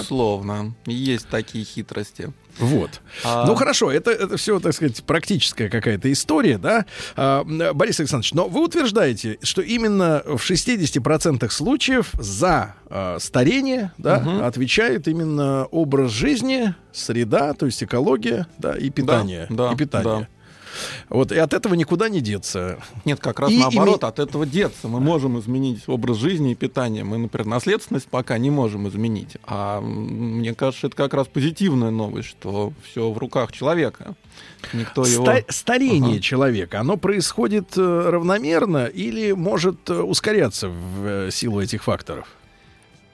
Есть 0.85 1.27
такие 1.29 1.63
хитрости. 1.65 2.33
Вот. 2.59 3.01
А- 3.23 3.45
Ну 3.45 3.53
хорошо, 3.55 3.91
это, 3.91 4.09
это 4.11 4.35
все, 4.37 4.59
так 4.59 4.73
сказать, 4.73 5.03
практическая 5.03 5.69
какая-то 5.69 6.11
история, 6.11 6.57
да, 6.57 6.85
А, 7.15 7.43
Борис 7.43 7.99
Александрович, 7.99 8.33
но 8.33 8.47
вы 8.47 8.63
утверждаете, 8.63 9.37
что 9.43 9.61
именно 9.61 10.23
в 10.25 10.37
60% 10.41 11.49
случаев 11.51 12.09
за 12.13 12.75
а, 12.89 13.17
старение 13.19 13.91
да, 13.97 14.45
отвечает 14.45 15.07
именно 15.07 15.65
образ 15.65 16.11
жизни, 16.11 16.73
среда, 16.91 17.53
то 17.53 17.65
есть 17.67 17.83
экология, 17.83 18.47
да, 18.57 18.75
и 18.75 18.89
питание. 18.89 19.45
да, 19.49 19.71
и 19.71 19.75
питание. 19.75 20.21
да. 20.21 20.27
Вот, 21.09 21.31
и 21.31 21.37
от 21.37 21.53
этого 21.53 21.73
никуда 21.73 22.09
не 22.09 22.21
деться. 22.21 22.79
Нет, 23.05 23.19
как 23.19 23.39
раз 23.39 23.51
И 23.51 23.57
наоборот, 23.57 24.03
име- 24.03 24.07
от 24.07 24.19
этого 24.19 24.45
деться. 24.45 24.87
Мы 24.87 24.99
можем 24.99 25.39
изменить 25.39 25.83
образ 25.87 26.17
жизни 26.17 26.51
и 26.51 26.55
питание. 26.55 27.03
Мы, 27.03 27.17
например, 27.17 27.47
наследственность 27.47 28.07
пока 28.07 28.37
не 28.37 28.49
можем 28.49 28.87
изменить. 28.87 29.37
А 29.45 29.81
мне 29.81 30.53
кажется, 30.53 30.87
это 30.87 30.95
как 30.95 31.13
раз 31.13 31.27
позитивная 31.27 31.91
новость, 31.91 32.29
что 32.29 32.73
все 32.83 33.09
в 33.11 33.17
руках 33.17 33.51
человека. 33.51 34.15
Никто 34.73 35.05
его... 35.05 35.23
Ста- 35.25 35.43
старение 35.49 36.13
Ага. 36.15 36.21
человека, 36.21 36.79
оно 36.79 36.97
происходит 36.97 37.77
э, 37.77 38.09
равномерно 38.09 38.85
или 38.85 39.31
может 39.31 39.89
э, 39.89 39.99
ускоряться 40.01 40.69
в 40.69 41.05
э, 41.05 41.31
силу 41.31 41.59
этих 41.61 41.83
факторов? 41.83 42.27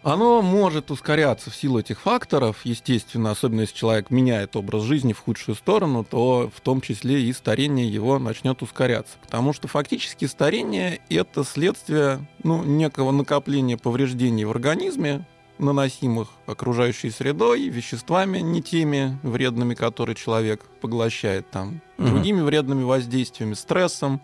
Оно 0.03 0.41
может 0.41 0.91
ускоряться 0.91 1.49
в 1.49 1.55
силу 1.55 1.80
этих 1.80 2.01
факторов, 2.01 2.57
естественно, 2.65 3.31
особенно 3.31 3.61
если 3.61 3.75
человек 3.75 4.09
меняет 4.09 4.55
образ 4.57 4.84
жизни 4.84 5.13
в 5.13 5.19
худшую 5.19 5.55
сторону, 5.55 6.03
то 6.03 6.51
в 6.53 6.59
том 6.59 6.81
числе 6.81 7.21
и 7.23 7.31
старение 7.31 7.88
его 7.88 8.19
начнет 8.19 8.61
ускоряться. 8.61 9.15
Потому 9.21 9.53
что 9.53 9.69
фактически 9.69 10.25
старение— 10.25 10.99
это 11.09 11.45
следствие 11.45 12.27
ну, 12.43 12.63
некого 12.63 13.11
накопления 13.11 13.77
повреждений 13.77 14.43
в 14.43 14.51
организме, 14.51 15.25
наносимых 15.57 16.30
окружающей 16.47 17.09
средой, 17.09 17.69
веществами 17.69 18.39
не 18.39 18.61
теми 18.61 19.17
вредными, 19.23 19.73
которые 19.73 20.15
человек 20.15 20.65
поглощает 20.81 21.49
там, 21.49 21.80
Мгм. 21.97 22.09
другими 22.09 22.41
вредными 22.41 22.84
воздействиями, 22.84 23.53
стрессом. 23.53 24.21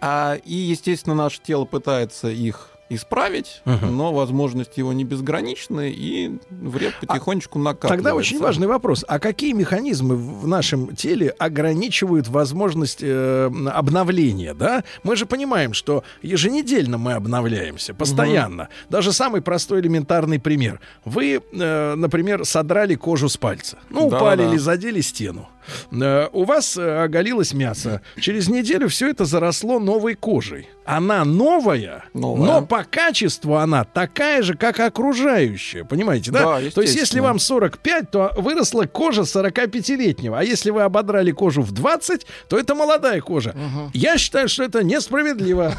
А, 0.00 0.34
и, 0.44 0.54
естественно, 0.54 1.14
наше 1.14 1.40
тело 1.40 1.64
пытается 1.66 2.28
их 2.28 2.70
исправить, 2.90 3.60
Мгм. 3.64 3.96
но 3.96 4.12
возможности 4.12 4.80
его 4.80 4.92
не 4.92 5.04
безграничны, 5.04 5.90
и 5.90 6.38
вред 6.50 6.94
потихонечку 7.00 7.58
накапливается. 7.58 7.88
Тогда 7.96 8.14
очень 8.14 8.38
важный 8.40 8.66
вопрос. 8.66 9.04
А 9.08 9.18
какие 9.18 9.52
механизмы 9.52 10.16
в 10.16 10.46
нашем 10.46 10.94
теле 10.96 11.28
ограничивают 11.38 12.28
возможность 12.28 12.98
э, 13.02 13.50
обновления? 13.72 14.54
Да? 14.54 14.84
Мы 15.02 15.16
же 15.16 15.26
понимаем, 15.26 15.72
что 15.74 16.02
еженедельно 16.22 16.98
мы 16.98 17.12
обновляемся, 17.12 17.94
постоянно. 17.94 18.68
Даже 18.88 19.12
самый 19.12 19.42
простой 19.42 19.80
элементарный 19.80 20.38
пример. 20.40 20.80
Вы, 21.04 21.40
э, 21.52 21.94
например, 21.94 22.44
содрали 22.44 22.94
кожу 22.94 23.28
с 23.28 23.36
пальца. 23.36 23.78
Ну, 23.90 24.08
Да, 24.10 24.16
упали 24.16 24.42
да. 24.44 24.50
или 24.50 24.56
задели 24.58 25.00
стену. 25.00 25.48
Э, 25.92 26.28
У 26.32 26.44
вас 26.44 26.76
э, 26.76 27.04
оголилось 27.04 27.52
мясо. 27.54 28.00
Через 28.20 28.48
неделю 28.48 28.88
все 28.88 29.08
это 29.10 29.24
заросло 29.24 29.78
новой 29.78 30.14
кожей. 30.14 30.68
Она 30.84 31.24
новая, 31.26 32.04
Новая. 32.14 32.46
но 32.46 32.62
по 32.66 32.82
качеству 32.82 33.56
она 33.56 33.84
такая 33.84 34.42
же, 34.42 34.54
как 34.54 34.80
окружающая. 34.80 35.84
Понимаете, 35.84 36.30
да? 36.30 36.60
Да, 36.60 36.70
То 36.70 36.80
есть, 36.80 36.96
если 36.96 37.20
вам 37.20 37.38
45, 37.38 38.10
то 38.10 38.32
выросла 38.38 38.84
кожа 38.84 39.22
45-летнего. 39.22 40.38
А 40.38 40.42
если 40.42 40.70
вы 40.70 40.80
ободрали 40.82 41.30
кожу 41.30 41.60
в 41.60 41.72
20, 41.72 42.26
то 42.48 42.58
это 42.58 42.74
молодая 42.74 43.20
кожа. 43.20 43.54
Я 43.92 44.16
считаю, 44.16 44.48
что 44.48 44.64
это 44.64 44.82
несправедливо. 44.82 45.74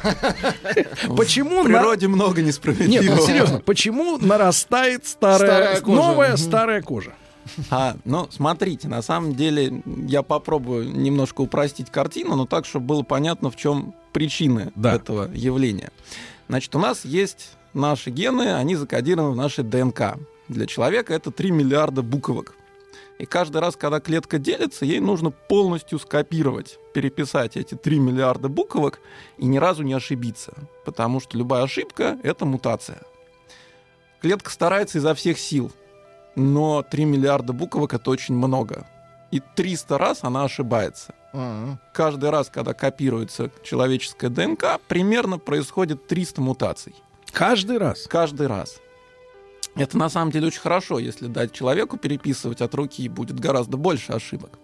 Почему 1.18 1.64
В 1.64 1.66
природе 1.66 2.08
много 2.08 2.42
несправедливого. 2.42 3.02
Нет, 3.04 3.16
ну, 3.18 3.26
серьезно, 3.26 3.60
почему 3.60 4.18
нарастает 4.20 5.08
старая, 5.08 5.82
новая 5.82 6.38
старая 6.38 6.82
кожа? 6.82 7.14
А, 7.70 7.96
ну, 8.06 8.28
смотрите, 8.32 8.88
на 8.88 9.02
самом 9.02 9.36
деле 9.36 9.82
я 10.08 10.24
попробую 10.24 10.92
немножко 10.92 11.42
упростить 11.42 11.90
картину, 11.90 12.36
но 12.36 12.46
так, 12.46 12.66
чтобы 12.66 12.86
было 12.88 13.04
понятно, 13.04 13.50
в 13.50 13.56
чем 13.56 13.94
причины 14.14 14.72
Да. 14.76 14.96
этого 14.96 15.30
явления. 15.34 15.92
Значит, 16.48 16.76
у 16.76 16.80
нас 16.80 17.06
есть 17.06 17.52
наши 17.74 18.10
гены, 18.10 18.54
они 18.56 18.76
закодированы 18.76 19.32
в 19.32 19.36
нашей 19.36 19.64
ДНК. 19.64 20.18
Для 20.48 20.66
человека 20.66 21.14
это 21.14 21.32
3 21.32 21.52
миллиарда 21.52 22.02
буквок. 22.02 22.56
И 23.20 23.26
каждый 23.26 23.60
раз, 23.60 23.76
когда 23.76 24.00
клетка 24.00 24.40
делится, 24.40 24.86
ей 24.86 25.00
нужно 25.02 25.30
полностью 25.30 26.00
скопировать, 26.00 26.80
переписать 26.94 27.58
эти 27.58 27.76
3 27.76 28.00
миллиарда 28.00 28.48
буквок 28.48 29.00
и 29.38 29.46
ни 29.46 29.58
разу 29.58 29.84
не 29.84 29.94
ошибиться. 29.94 30.54
Потому 30.86 31.20
что 31.20 31.38
любая 31.38 31.64
ошибка— 31.64 32.18
это 32.24 32.46
мутация. 32.46 33.02
Клетка 34.22 34.50
старается 34.50 34.98
изо 34.98 35.14
всех 35.14 35.38
сил, 35.38 35.72
но 36.36 36.84
3 36.84 37.06
миллиарда 37.06 37.54
буквок— 37.54 37.94
это 37.96 38.10
очень 38.10 38.36
много. 38.36 38.86
И 39.32 39.40
300 39.40 39.98
раз 39.98 40.20
она 40.24 40.44
ошибается. 40.44 41.14
Каждый 41.94 42.30
раз, 42.32 42.50
когда 42.50 42.74
копируется 42.74 43.52
человеческая 43.64 44.30
ДНК, 44.30 44.80
примерно 44.88 45.38
происходит 45.38 46.08
300 46.08 46.42
мутаций. 46.42 46.96
Каждый 47.32 47.78
раз? 47.78 48.08
Каждый 48.08 48.48
раз. 48.48 48.80
Это 49.76 49.98
на 49.98 50.10
самом 50.10 50.32
деле 50.32 50.48
очень 50.48 50.62
хорошо, 50.62 50.98
если 50.98 51.28
дать 51.28 51.52
человеку 51.52 51.98
переписывать 51.98 52.62
от 52.62 52.74
руки, 52.74 53.08
будет 53.08 53.40
гораздо 53.40 53.78
больше 53.78 54.14
ошибок. 54.14 54.58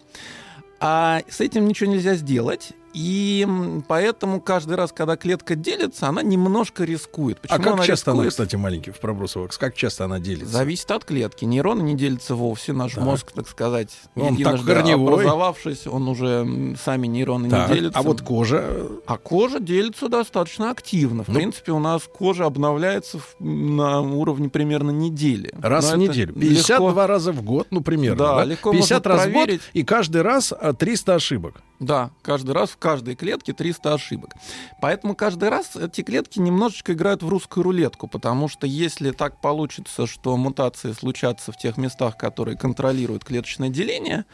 А 0.79 1.21
с 1.29 1.41
этим 1.41 1.67
ничего 1.67 1.91
нельзя 1.91 2.15
сделать, 2.15 2.73
и 2.95 3.45
поэтому 3.89 4.39
каждый 4.39 4.75
раз, 4.75 4.91
когда 4.93 5.17
клетка 5.17 5.55
делится, 5.55 6.07
она 6.07 6.23
немножко 6.23 6.85
рискует. 6.85 7.37
А 7.39 7.41
Почему 7.41 7.63
как 7.63 7.73
она 7.73 7.83
часто 7.85 8.11
она, 8.11 8.23
рискует? 8.23 8.31
кстати, 8.31 8.55
маленький 8.55 8.91
в 8.91 8.99
пробросовок, 8.99 9.51
как 9.57 9.75
часто 9.75 10.05
она 10.05 10.19
делится? 10.19 10.53
Зависит 10.53 10.89
от 10.91 11.03
клетки. 11.03 11.43
Нейроны 11.43 11.81
не 11.81 11.93
делятся 11.95 12.35
вовсе. 12.35 12.71
Наш 12.73 12.93
Так. 12.93 13.03
мозг, 13.03 13.31
так 13.33 13.49
сказать, 13.49 13.89
Он 14.15 14.37
так 14.37 14.63
корневой. 14.63 15.13
образовавшись, 15.13 15.85
он 15.87 16.07
уже 16.07 16.75
сами 16.81 17.07
нейроны 17.07 17.49
Так, 17.49 17.69
не 17.69 17.75
делятся. 17.75 17.99
а 17.99 18.01
вот 18.01 18.21
кожа? 18.21 18.87
А 19.05 19.17
кожа 19.17 19.59
делится 19.59 20.07
достаточно 20.07 20.71
активно. 20.71 21.23
В 21.23 21.27
Ну. 21.27 21.35
принципе, 21.35 21.73
у 21.73 21.79
нас 21.79 22.03
кожа 22.03 22.45
обновляется 22.45 23.19
на 23.39 23.99
уровне 24.01 24.47
примерно 24.49 24.91
недели. 24.91 25.51
Раз 25.61 25.89
Но 25.91 25.95
в 25.95 25.99
неделю. 25.99 26.33
52 26.33 26.87
легко- 27.01 27.07
раза 27.07 27.31
в 27.33 27.41
год, 27.43 27.67
ну, 27.71 27.81
примерно. 27.81 28.17
Да, 28.17 28.35
Да, 28.37 28.43
легко 28.45 28.71
50 28.71 29.05
можно 29.05 29.17
раз 29.17 29.27
в 29.27 29.31
год, 29.33 29.43
проверить. 29.43 29.61
и 29.73 29.83
каждый 29.83 30.21
раз 30.21 30.53
а, 30.57 30.73
300 30.73 31.15
ошибок. 31.15 31.55
Да, 31.81 32.11
каждый 32.21 32.51
раз 32.51 32.69
в 32.69 32.77
каждой 32.85 33.15
клетке 33.15 33.51
300 33.51 33.95
ошибок. 33.95 34.35
Поэтому 34.79 35.15
каждый 35.15 35.49
раз 35.49 35.75
эти 35.75 36.01
клетки 36.01 36.37
немножечко 36.37 36.93
играют 36.93 37.23
в 37.23 37.29
русскую 37.29 37.63
рулетку, 37.63 38.07
потому 38.07 38.47
что 38.47 38.67
если 38.67 39.09
так 39.09 39.41
получится, 39.41 40.05
что 40.05 40.37
мутации 40.37 40.91
случатся 40.91 41.51
в 41.51 41.57
тех 41.57 41.77
местах, 41.77 42.15
которые 42.15 42.55
контролируют 42.55 43.25
клеточное 43.25 43.69
деление, 43.69 44.25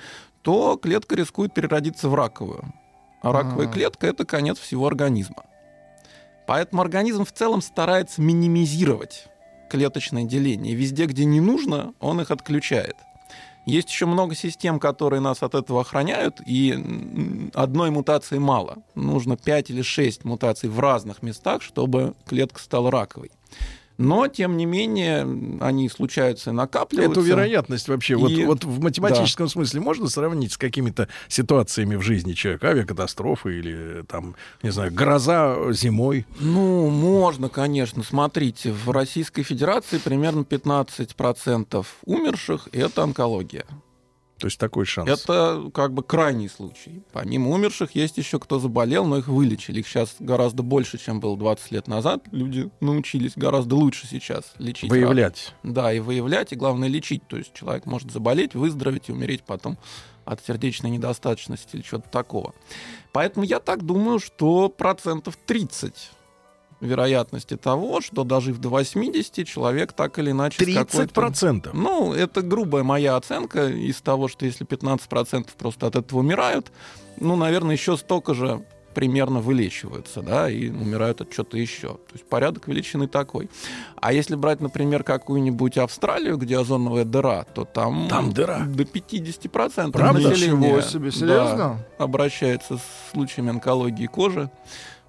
то 0.41 0.75
клетка 0.75 1.15
рискует 1.15 1.53
переродиться 1.53 2.09
в 2.09 2.13
раковую. 2.13 2.73
А 3.21 3.31
раковая 3.31 3.69
А. 3.69 3.71
клетка— 3.71 4.07
это 4.07 4.25
конец 4.25 4.59
всего 4.59 4.85
организма. 4.85 5.45
Поэтому 6.45 6.81
организм 6.81 7.23
в 7.23 7.31
целом 7.31 7.61
старается 7.61 8.21
минимизировать 8.21 9.27
клеточное 9.69 10.25
деление. 10.25 10.75
Везде, 10.75 11.05
где 11.05 11.23
не 11.23 11.39
нужно, 11.39 11.93
он 12.01 12.19
их 12.19 12.31
отключает. 12.31 12.97
Есть 13.65 13.89
еще 13.89 14.05
много 14.05 14.35
систем, 14.35 14.79
которые 14.79 15.19
нас 15.19 15.43
от 15.43 15.53
этого 15.53 15.81
охраняют, 15.81 16.41
и 16.45 17.51
одной 17.53 17.91
мутации 17.91 18.39
мало. 18.39 18.77
Нужно 18.95 19.37
5 19.37 19.69
или 19.69 19.81
6 19.81 20.25
мутаций 20.25 20.67
в 20.69 20.79
разных 20.79 21.21
местах, 21.21 21.61
чтобы 21.61 22.15
клетка 22.25 22.59
стала 22.59 22.89
раковой. 22.89 23.31
Но, 24.01 24.27
тем 24.27 24.57
не 24.57 24.65
менее, 24.65 25.21
они 25.61 25.87
случаются 25.89 26.49
и 26.49 26.53
накапливаются. 26.53 27.19
Эту 27.21 27.29
вероятность 27.29 27.87
вообще, 27.87 28.15
вот, 28.15 28.31
И- 28.31 28.43
вот 28.45 28.63
в 28.63 28.81
математическом 28.81 29.47
смысле 29.47 29.79
можно 29.81 30.07
сравнить 30.07 30.53
с 30.53 30.57
какими-то 30.57 31.07
ситуациями 31.27 31.95
в 31.95 32.01
жизни 32.01 32.33
человека? 32.33 32.69
Авиакатастрофы 32.69 33.59
или 33.59 34.03
там, 34.07 34.35
не 34.63 34.71
знаю, 34.71 34.91
гроза 34.91 35.71
зимой? 35.71 36.25
Ну, 36.39 36.89
можно, 36.89 37.47
конечно. 37.49 38.03
Смотрите, 38.03 38.71
в 38.71 38.89
Российской 38.89 39.43
Федерации 39.43 39.99
примерно 39.99 40.43
15% 40.43 41.85
умерших— 42.05 42.69
это 42.71 43.03
онкология. 43.03 43.65
То 44.41 44.47
есть 44.47 44.59
такой 44.59 44.85
шанс. 44.85 45.09
Это 45.09 45.69
как 45.73 45.93
бы 45.93 46.03
крайний 46.03 46.49
случай. 46.49 47.03
Помимо 47.11 47.51
умерших 47.51 47.95
есть 47.95 48.17
еще 48.17 48.39
кто 48.39 48.59
заболел, 48.59 49.05
но 49.05 49.17
их 49.17 49.27
вылечили. 49.27 49.79
Их 49.79 49.87
сейчас 49.87 50.15
гораздо 50.19 50.63
больше, 50.63 50.97
чем 50.97 51.19
было 51.19 51.37
20 51.37 51.71
лет 51.71 51.87
назад. 51.87 52.23
Люди 52.31 52.69
научились 52.79 53.33
гораздо 53.35 53.75
лучше 53.75 54.07
сейчас 54.07 54.53
лечить. 54.57 54.89
Выявлять. 54.89 55.53
рак. 55.63 55.73
Да, 55.73 55.93
и 55.93 55.99
выявлять, 55.99 56.51
и 56.53 56.55
главное 56.55 56.87
лечить. 56.87 57.27
То 57.27 57.37
есть 57.37 57.53
человек 57.53 57.85
может 57.85 58.11
заболеть, 58.11 58.55
выздороветь 58.55 59.09
и 59.09 59.11
умереть 59.11 59.43
потом 59.43 59.77
от 60.25 60.43
сердечной 60.45 60.89
недостаточности 60.89 61.75
или 61.75 61.83
чего-то 61.83 62.09
такого. 62.09 62.53
Поэтому 63.11 63.45
я 63.45 63.59
так 63.59 63.85
думаю, 63.85 64.19
что 64.19 64.69
процентов 64.69 65.37
30 65.45 65.93
вероятности 66.81 67.55
того, 67.57 68.01
что 68.01 68.23
дожив 68.23 68.57
до 68.59 68.69
80, 68.69 69.47
человек 69.47 69.93
так 69.93 70.19
или 70.19 70.31
иначе... 70.31 70.63
с 70.63 70.67
30%? 70.67 70.85
какой-то- 71.11 71.69
Ну, 71.73 72.13
это 72.13 72.41
грубая 72.41 72.83
моя 72.83 73.15
оценка 73.15 73.67
из 73.67 74.01
того, 74.01 74.27
что 74.27 74.45
если 74.45 74.65
15% 74.65 75.47
просто 75.57 75.87
от 75.87 75.95
этого 75.95 76.19
умирают, 76.19 76.71
ну, 77.19 77.35
наверное, 77.35 77.75
еще 77.75 77.97
столько 77.97 78.33
же 78.33 78.63
примерно 78.93 79.39
вылечиваются, 79.39 80.21
да, 80.21 80.49
и 80.49 80.69
умирают 80.69 81.21
от 81.21 81.31
чего-то 81.31 81.57
еще. 81.57 81.87
То 81.93 82.13
есть 82.13 82.25
порядок 82.25 82.67
величины 82.67 83.07
такой. 83.07 83.49
А 83.95 84.11
если 84.11 84.35
брать, 84.35 84.59
например, 84.59 85.03
какую-нибудь 85.03 85.77
Австралию, 85.77 86.35
где 86.35 86.57
озоновая 86.59 87.05
дыра, 87.05 87.45
то 87.45 87.63
там, 87.63 88.07
Там 88.09 88.33
дыра? 88.33 88.59
до 88.65 88.83
50% 88.83 89.91
Правда? 89.91 90.19
населения 90.29 90.57
Ничего 90.57 90.81
себе, 90.81 91.11
серьезно? 91.11 91.79
да, 91.97 92.03
обращается 92.03 92.79
с 92.79 93.11
случаями 93.13 93.51
онкологии 93.51 94.07
кожи. 94.07 94.49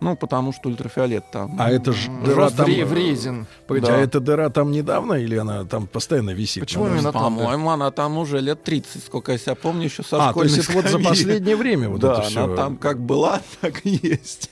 Ну, 0.03 0.17
потому 0.17 0.53
что 0.53 0.69
ультрафиолет 0.69 1.25
там. 1.31 1.57
А 1.59 1.71
это 1.71 1.93
ж 1.93 2.09
дыра 2.25 2.51
там... 2.51 2.67
вре- 2.67 2.85
вреден. 2.85 3.47
Погодите, 3.67 3.93
Да. 3.93 3.99
а 3.99 4.01
эта 4.03 4.21
дыра 4.21 4.49
там 4.51 4.73
недавно 4.73 5.15
или 5.15 5.37
она 5.37 5.65
там 5.65 5.87
постоянно 5.87 6.31
висит? 6.31 6.61
Почему 6.65 6.85
Она- 6.87 6.95
именно 6.97 7.13
там? 7.13 7.23
По-моему, 7.23 7.71
она 7.71 7.91
там 7.91 8.19
уже 8.19 8.41
лет 8.41 8.63
30, 8.65 9.05
сколько 9.05 9.33
я 9.33 9.39
себя 9.39 9.55
помню, 9.55 9.85
еще 9.85 10.03
со 10.03 10.29
А, 10.29 10.33
то 10.33 10.43
есть 10.43 10.69
вот 10.75 10.87
за 10.87 10.99
последнее 10.99 11.55
время 11.57 11.89
вот 11.89 12.01
да, 12.01 12.15
это 12.15 12.23
всё. 12.23 12.45
она 12.45 12.57
там 12.57 12.77
как 12.77 12.99
была, 13.01 13.41
так 13.61 13.87
и 13.87 13.99
есть. 14.03 14.51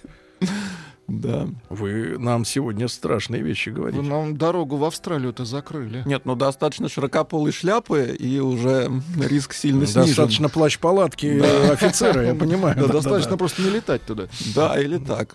Да. 1.10 1.48
Вы 1.68 2.16
нам 2.18 2.44
сегодня 2.44 2.86
страшные 2.86 3.42
вещи 3.42 3.70
Вы 3.70 3.74
говорите. 3.74 4.02
нам 4.02 4.36
дорогу 4.36 4.76
в 4.76 4.84
Австралию-то 4.84 5.44
закрыли. 5.44 6.02
Нет, 6.06 6.24
ну 6.24 6.36
достаточно 6.36 6.88
широкополой 6.88 7.50
шляпы, 7.52 8.16
и 8.18 8.38
уже 8.38 8.90
риск 9.20 9.52
сильно 9.52 9.86
снижен. 9.86 10.06
Достаточно 10.06 10.48
плащ-палатки 10.48 11.26
э, 11.26 11.72
офицера, 11.72 12.24
я 12.24 12.34
понимаю. 12.34 12.86
Достаточно 12.88 13.36
просто 13.36 13.62
не 13.62 13.70
летать 13.70 14.02
туда. 14.06 14.28
Да, 14.54 14.80
или 14.80 14.98
так. 14.98 15.34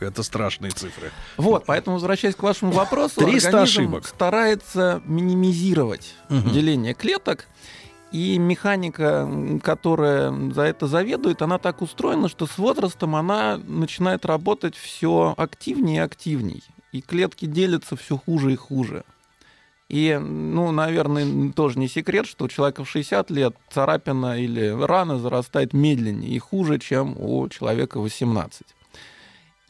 Это 0.00 0.22
страшные 0.24 0.72
цифры. 0.72 1.10
Вот, 1.36 1.64
поэтому, 1.64 1.94
возвращаясь 1.96 2.34
к 2.34 2.42
вашему 2.42 2.72
вопросу, 2.72 3.20
300 3.20 3.48
организм 3.48 3.58
ошибок. 3.80 4.06
старается 4.08 5.00
минимизировать 5.06 6.14
Мгм. 6.28 6.50
деление 6.50 6.92
клеток, 6.92 7.46
и 8.12 8.38
механика, 8.38 9.28
которая 9.62 10.52
за 10.52 10.62
это 10.62 10.86
заведует, 10.86 11.40
она 11.40 11.58
так 11.58 11.80
устроена, 11.80 12.28
что 12.28 12.46
с 12.46 12.58
возрастом 12.58 13.16
она 13.16 13.56
начинает 13.56 14.26
работать 14.26 14.76
все 14.76 15.34
активнее 15.36 15.96
и 15.96 16.04
активней. 16.04 16.62
И 16.92 17.00
клетки 17.00 17.46
делятся 17.46 17.96
все 17.96 18.18
хуже 18.18 18.52
и 18.52 18.56
хуже. 18.56 19.04
И, 19.88 20.18
ну, 20.18 20.72
наверное, 20.72 21.52
тоже 21.52 21.78
не 21.78 21.88
секрет, 21.88 22.26
что 22.26 22.44
у 22.44 22.48
человека 22.48 22.84
в 22.84 22.88
60 22.88 23.30
лет 23.30 23.56
царапина 23.70 24.38
или 24.38 24.68
рана 24.68 25.18
зарастает 25.18 25.72
медленнее 25.72 26.30
и 26.30 26.38
хуже, 26.38 26.78
чем 26.78 27.14
у 27.18 27.48
человека 27.48 27.98
в 27.98 28.02
18. 28.02 28.62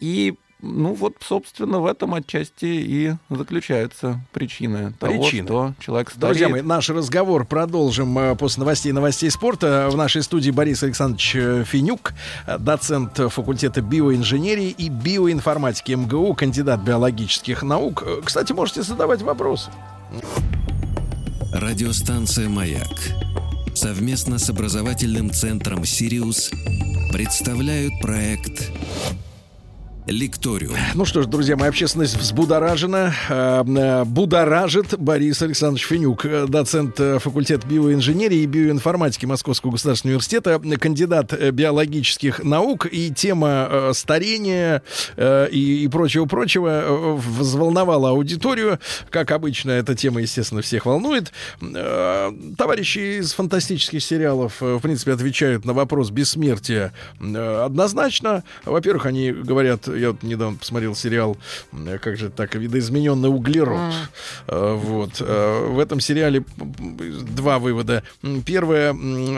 И, 0.01 0.35
ну, 0.63 0.95
вот, 0.95 1.17
собственно, 1.21 1.81
в 1.81 1.87
этом 1.87 2.15
отчасти 2.15 2.67
и 2.67 3.15
заключается 3.29 4.21
причина 4.33 4.93
того, 4.99 5.21
Причина. 5.21 5.47
что 5.47 5.75
человек 5.81 6.11
стареет. 6.11 6.29
Друзья 6.29 6.49
мои, 6.49 6.63
наш 6.63 6.89
разговор 6.89 7.45
продолжим 7.45 8.17
э, 8.17 8.37
после 8.37 8.61
новостей 8.61 8.91
и 8.91 8.93
новостей 8.93 9.29
спорта. 9.31 9.89
В 9.91 9.97
нашей 9.97 10.23
студии 10.23 10.53
Борис 10.53 10.85
Александрович 10.85 11.35
э, 11.35 11.65
Финюк, 11.67 12.15
э, 12.47 12.59
доцент 12.59 13.19
факультета 13.33 13.81
биоинженерии 13.83 14.71
и 14.71 14.89
биоинформатики 14.89 15.93
МГУ, 15.93 16.35
кандидат 16.35 16.81
биологических 16.83 17.65
наук. 17.65 18.05
Кстати, 18.25 18.53
можете 18.53 18.83
задавать 18.83 19.21
вопросы. 19.23 19.71
Радиостанция 21.53 22.49
«Маяк» 22.49 22.87
совместно 23.75 24.39
с 24.39 24.49
образовательным 24.49 25.31
центром 25.31 25.85
«Сириус» 25.85 26.51
представляют 27.13 27.93
проект 28.01 28.71
«Лекториум». 30.07 30.77
Ну 30.95 31.05
что 31.05 31.23
ж, 31.23 31.27
друзья 31.27 31.57
мои, 31.57 31.69
общественность 31.69 32.17
взбудоражена. 32.17 33.15
Э, 33.29 33.65
э, 33.65 34.05
Будоражит 34.05 34.99
Борис 34.99 35.41
Александрович 35.43 35.87
Финюк, 35.87 36.27
э, 36.27 36.47
доцент 36.49 36.97
факультета 36.97 37.67
биоинженерии 37.69 38.39
и 38.39 38.47
биоинформатики 38.47 39.27
Московского 39.27 39.71
государственного 39.71 40.15
университета, 40.17 40.59
кандидат 40.79 41.33
биологических 41.53 42.43
наук. 42.43 42.87
И 42.91 43.11
тема 43.11 43.91
старения 43.93 44.83
и, 45.17 45.89
прочего-прочего 45.91 47.17
взволновала 47.17 48.11
аудиторию. 48.11 48.81
Как 49.09 49.31
обычно, 49.31 49.71
эта 49.71 49.95
тема, 49.95 50.21
естественно, 50.21 50.63
всех 50.63 50.87
волнует. 50.87 51.33
Товарищи 51.61 53.21
из 53.21 53.33
фантастических 53.35 54.03
сериалов, 54.03 54.61
в 54.61 54.81
принципе, 54.81 55.13
отвечают 55.13 55.65
на 55.65 55.73
вопрос 55.73 56.11
бессмертия 56.11 56.93
однозначно. 57.21 58.43
Во-первых, 58.65 59.07
они 59.07 59.31
говорят, 59.31 59.89
я 59.95 60.09
вот 60.13 60.23
недавно 60.23 60.59
посмотрел 60.59 60.95
сериал, 60.95 61.37
э, 61.73 61.99
как 61.99 62.17
же 62.17 62.31
так, 62.31 62.55
видоизмененный 62.55 63.29
углерод. 63.29 63.93
Э, 64.49 64.75
Вот. 64.75 65.21
Э, 65.21 65.67
В 65.71 65.79
этом 65.79 66.01
сериале 66.01 66.45
два 66.59 67.59
вывода. 67.59 68.03
Первое, 68.47 68.93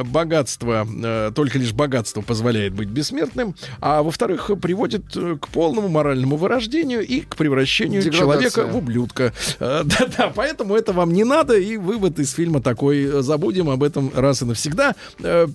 богатство, 0.05 0.87
только 1.35 1.59
лишь 1.59 1.73
богатство 1.73 2.21
позволяет 2.23 2.73
быть 2.75 2.89
бессмертным. 2.89 3.55
А 3.81 4.03
во-вторых, 4.03 4.51
приводит 4.61 5.05
к 5.15 5.49
полному 5.49 5.89
моральному 5.89 6.37
вырождению 6.37 7.01
и 7.07 7.21
к 7.21 7.37
превращению 7.37 8.03
Деградация. 8.03 8.51
человека 8.51 8.67
в 8.73 8.77
ублюдка. 8.77 9.33
Да-да, 9.61 10.33
поэтому 10.35 10.75
это 10.75 10.93
вам 10.93 11.13
не 11.13 11.25
надо. 11.25 11.57
И 11.57 11.77
вывод 11.77 12.19
из 12.19 12.33
фильма 12.33 12.61
такой. 12.61 13.23
Забудем 13.23 13.71
об 13.71 13.83
этом 13.83 14.11
раз 14.15 14.43
и 14.43 14.45
навсегда. 14.45 14.95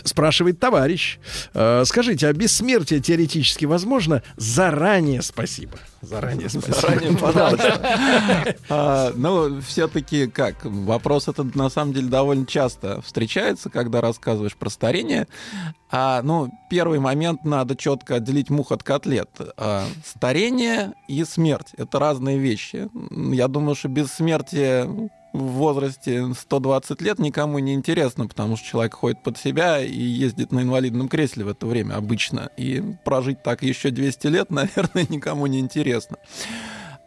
Спрашивает 0.03 0.59
товарищ. 0.59 1.17
Скажите, 1.85 2.27
а 2.27 2.33
бессмертие 2.33 2.99
теоретически 2.99 3.65
возможно? 3.65 4.21
Заранее 4.89 5.21
спасибо. 5.21 5.77
Заранее 6.01 6.49
спасибо. 6.49 6.75
Заранее, 6.75 7.17
пожалуйста. 7.17 8.55
А, 8.69 9.11
Ну, 9.15 9.61
все-таки 9.61 10.25
как? 10.25 10.65
Вопрос 10.65 11.27
этот 11.27 11.53
на 11.53 11.69
самом 11.69 11.93
деле 11.93 12.07
довольно 12.07 12.47
часто 12.47 12.99
встречается, 13.03 13.69
когда 13.69 14.01
рассказываешь 14.01 14.55
про 14.55 14.69
старение. 14.69 15.27
А, 15.91 16.21
ну, 16.23 16.51
первый 16.71 16.97
момент 16.97 17.45
надо 17.45 17.75
четко 17.75 18.15
отделить 18.15 18.49
мух 18.49 18.71
от 18.71 18.81
котлет. 18.81 19.29
А, 19.57 19.85
старение 20.03 20.93
и 21.07 21.23
смерть— 21.23 21.67
это 21.77 21.99
разные 21.99 22.39
вещи. 22.39 22.89
Я 23.31 23.47
думаю, 23.47 23.75
что 23.75 23.89
бессмертие 23.89 25.09
в 25.33 25.43
возрасте 25.43 26.33
120 26.33 27.01
лет 27.01 27.19
никому 27.19 27.59
не 27.59 27.73
интересно, 27.73 28.27
потому 28.27 28.57
что 28.57 28.67
человек 28.67 28.95
ходит 28.95 29.21
под 29.23 29.37
себя 29.37 29.79
и 29.79 29.99
ездит 29.99 30.51
на 30.51 30.61
инвалидном 30.61 31.07
кресле 31.07 31.45
в 31.45 31.49
это 31.49 31.65
время 31.65 31.95
обычно. 31.95 32.49
И 32.57 32.83
прожить 33.05 33.43
так 33.43 33.61
еще 33.61 33.91
200 33.91 34.27
лет, 34.27 34.49
наверное, 34.49 35.05
никому 35.09 35.47
не 35.47 35.59
интересно. 35.59 36.17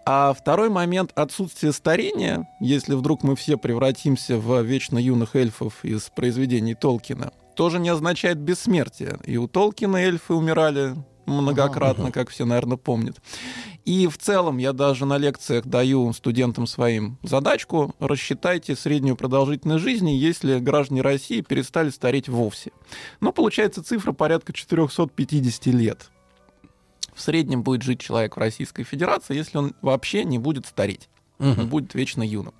А 0.04 0.32
второй 0.32 0.68
момент— 0.68 1.12
отсутствие 1.14 1.72
старения, 1.72 2.48
если 2.60 2.94
вдруг 2.94 3.22
мы 3.22 3.36
все 3.36 3.56
превратимся 3.56 4.36
в 4.36 4.60
вечно 4.62 4.98
юных 4.98 5.36
эльфов 5.36 5.84
из 5.84 6.10
произведений 6.10 6.74
Толкина, 6.74 7.32
тоже 7.54 7.78
не 7.78 7.88
означает 7.88 8.38
бессмертие. 8.38 9.18
И 9.24 9.36
у 9.36 9.46
Толкина 9.46 9.98
эльфы 9.98 10.34
умирали 10.34 10.96
многократно, 11.26 12.10
как 12.10 12.30
все, 12.30 12.44
наверное, 12.44 12.76
помнят. 12.76 13.18
И 13.84 14.06
в 14.06 14.16
целом 14.16 14.58
я 14.58 14.72
даже 14.72 15.06
на 15.06 15.18
лекциях 15.18 15.66
даю 15.66 16.12
студентам 16.12 16.66
своим 16.66 17.18
задачку 17.22 17.94
рассчитайте 17.98 18.76
среднюю 18.76 19.16
продолжительность 19.16 19.82
жизни, 19.82 20.10
если 20.10 20.60
граждане 20.60 21.02
России 21.02 21.40
перестали 21.40 21.90
стареть 21.90 22.28
вовсе. 22.28 22.70
Но 23.20 23.32
получается 23.32 23.82
цифра 23.82 24.12
порядка 24.12 24.52
450 24.52 25.66
лет. 25.66 26.10
В 27.12 27.20
среднем 27.20 27.62
будет 27.62 27.82
жить 27.82 28.00
человек 28.00 28.36
в 28.36 28.40
Российской 28.40 28.84
Федерации, 28.84 29.36
если 29.36 29.58
он 29.58 29.74
вообще 29.82 30.24
не 30.24 30.38
будет 30.38 30.66
стареть. 30.66 31.08
Он 31.38 31.68
будет 31.68 31.94
вечно 31.94 32.22
юным. 32.22 32.54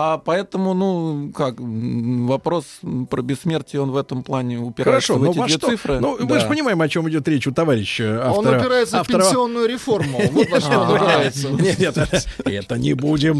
А 0.00 0.18
поэтому, 0.18 0.74
ну, 0.74 1.32
как, 1.34 1.56
вопрос 1.58 2.64
про 3.10 3.20
бессмертие, 3.20 3.82
он 3.82 3.90
в 3.90 3.96
этом 3.96 4.22
плане 4.22 4.58
упирается 4.60 5.12
Хорошо, 5.12 5.14
в 5.14 5.24
но 5.24 5.30
эти 5.32 5.38
во 5.38 5.46
две 5.46 5.56
что? 5.56 5.68
цифры. 5.70 5.98
Ну, 5.98 6.16
мы 6.20 6.26
Да. 6.34 6.38
же 6.38 6.46
понимаем, 6.46 6.80
о 6.80 6.88
чем 6.88 7.08
идет 7.10 7.26
речь 7.26 7.48
у 7.48 7.52
товарища 7.52 8.28
автора. 8.28 8.50
Он 8.52 8.60
упирается 8.60 9.00
автора- 9.00 9.22
в 9.22 9.26
пенсионную 9.26 9.68
реформу. 9.68 10.20
Вот 10.30 10.48
во 10.50 10.60
что 10.60 10.78
он 10.78 10.88
А, 10.88 10.92
упирается. 10.92 11.48
Нет, 11.50 11.78
нет, 11.80 11.98
это- 11.98 12.78
не 12.78 12.94
будем, 12.94 13.38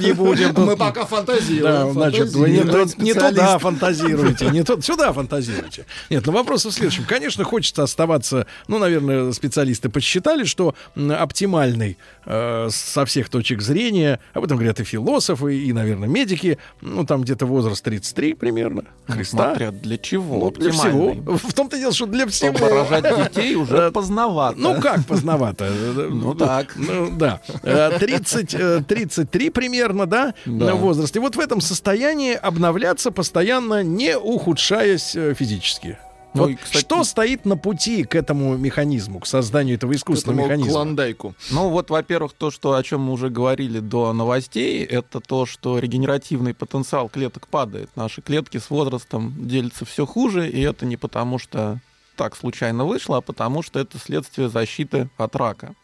не 0.00 0.12
будем. 0.12 0.54
Мы 0.56 0.74
пока 0.76 1.04
фантазируем. 1.04 1.92
Значит, 1.92 2.32
вы 2.32 2.48
не, 2.50 3.12
туда 3.14 3.58
фантазируете, 3.58 4.48
не 4.50 4.62
тот, 4.62 4.82
сюда 4.82 5.12
фантазируете. 5.12 5.84
Нет, 6.08 6.24
ну 6.24 6.32
вопрос 6.32 6.64
в 6.64 6.70
следующем. 6.72 7.04
Конечно, 7.06 7.44
хочется 7.44 7.82
оставаться, 7.82 8.46
ну, 8.68 8.78
наверное, 8.78 9.32
специалисты 9.32 9.90
посчитали, 9.90 10.44
что 10.44 10.74
оптимальный 10.96 11.98
э, 12.24 12.68
со 12.70 13.04
всех 13.04 13.28
точек 13.28 13.60
зрения, 13.60 14.18
об 14.32 14.44
этом 14.44 14.56
говорят 14.56 14.80
и 14.80 14.84
философы, 14.84 15.54
и, 15.58 15.73
наверное, 15.74 16.08
медики, 16.08 16.58
ну, 16.80 17.04
там 17.04 17.22
где-то 17.22 17.46
возраст 17.46 17.84
33 17.84 18.34
примерно, 18.34 18.84
Христа. 19.06 19.48
Смотря 19.50 19.70
для 19.70 19.98
чего 19.98 20.36
Ну, 20.38 20.50
для 20.50 20.72
всего. 20.72 21.12
В 21.36 21.52
том-то 21.52 21.76
дело, 21.76 21.92
что 21.92 22.06
для 22.06 22.26
всего. 22.26 22.56
Чтобы 22.56 22.70
рожать 22.70 23.04
детей 23.34 23.54
уже 23.56 23.76
Э, 23.76 23.90
поздновато. 23.90 24.58
Ну, 24.58 24.80
как 24.80 25.04
поздновато? 25.06 25.70
Ну, 26.10 26.34
так. 26.34 26.74
Ну, 26.76 27.10
да. 27.16 27.40
Э, 27.62 27.98
30, 27.98 28.54
э, 28.54 28.82
33 28.86 29.50
примерно, 29.50 30.06
да, 30.06 30.34
Да. 30.46 30.74
возраст. 30.74 31.14
И 31.16 31.18
вот 31.18 31.36
в 31.36 31.40
этом 31.40 31.60
состоянии 31.60 32.34
обновляться 32.34 33.10
постоянно, 33.10 33.82
не 33.82 34.16
ухудшаясь 34.16 35.16
э, 35.16 35.34
физически. 35.34 35.98
Ну, 36.34 36.42
Вот 36.42 36.50
и, 36.50 36.54
кстати- 36.56 36.78
Что 36.84 37.04
стоит 37.04 37.44
на 37.44 37.56
пути 37.56 38.02
к 38.04 38.14
этому 38.16 38.56
механизму, 38.56 39.20
к 39.20 39.26
созданию 39.26 39.76
этого 39.76 39.92
искусственного 39.94 40.40
Этому 40.40 40.52
механизма? 40.52 40.72
клондайку. 40.72 41.34
Ну 41.50 41.68
вот, 41.68 41.90
во-первых, 41.90 42.32
то, 42.32 42.50
что, 42.50 42.74
о 42.74 42.82
чем 42.82 43.02
мы 43.02 43.12
уже 43.12 43.30
говорили 43.30 43.78
до 43.78 44.12
новостей, 44.12 44.82
это 44.84 45.20
то, 45.20 45.46
что 45.46 45.78
регенеративный 45.78 46.52
потенциал 46.52 47.08
клеток 47.08 47.46
падает. 47.46 47.88
Наши 47.94 48.20
клетки 48.20 48.58
с 48.58 48.68
возрастом 48.68 49.34
делятся 49.46 49.84
все 49.84 50.06
хуже, 50.06 50.50
и 50.50 50.60
это 50.60 50.86
не 50.86 50.96
потому, 50.96 51.38
что 51.38 51.78
так 52.16 52.36
случайно 52.36 52.84
вышло, 52.84 53.18
а 53.18 53.20
потому 53.20 53.62
что 53.62 53.78
это 53.78 53.98
следствие 53.98 54.48
защиты 54.48 55.08
от 55.16 55.36
рака. 55.36 55.74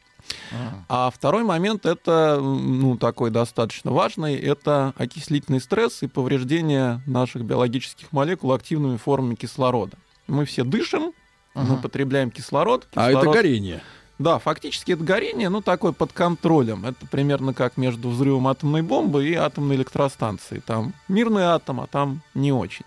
А 0.89 1.11
второй 1.11 1.45
момент, 1.45 1.87
это 1.87 2.39
ну, 2.41 2.97
такой 2.97 3.31
достаточно 3.31 3.91
важный, 3.91 4.37
это 4.37 4.93
окислительный 4.97 5.61
стресс 5.61 6.03
и 6.03 6.07
повреждение 6.07 7.03
наших 7.07 7.43
биологических 7.43 8.13
молекул 8.13 8.53
активными 8.53 8.97
формами 8.97 9.35
кислорода. 9.35 9.97
Мы 10.31 10.45
все 10.45 10.65
дышим, 10.65 11.13
мы 11.55 11.77
потребляем 11.77 12.31
кислород. 12.31 12.87
А 12.95 13.11
это 13.11 13.21
кислород- 13.21 13.35
горение. 13.35 13.83
да, 14.19 14.39
фактически 14.39 14.93
это 14.93 15.03
горение, 15.03 15.49
ну, 15.49 15.61
такое 15.61 15.93
под 15.93 16.13
контролем. 16.13 16.87
Это 16.87 17.07
примерно 17.07 17.53
как 17.55 17.77
между 17.77 18.09
взрывом 18.11 18.47
атомной 18.49 18.83
бомбы 18.83 19.27
и 19.29 19.35
атомной 19.35 19.77
электростанцией. 19.77 20.63
Там 20.65 20.95
мирный 21.09 21.43
атом, 21.45 21.81
а 21.81 21.87
там 21.87 22.23
не 22.35 22.53
очень. 22.53 22.85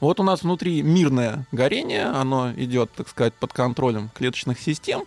Вот 0.00 0.20
у 0.20 0.22
нас 0.22 0.42
внутри 0.42 0.82
мирное 0.82 1.46
горение, 1.52 2.04
оно 2.06 2.52
идет, 2.56 2.90
так 2.92 3.08
сказать, 3.08 3.32
под 3.32 3.52
контролем 3.54 4.10
клеточных 4.14 4.58
систем, 4.60 5.04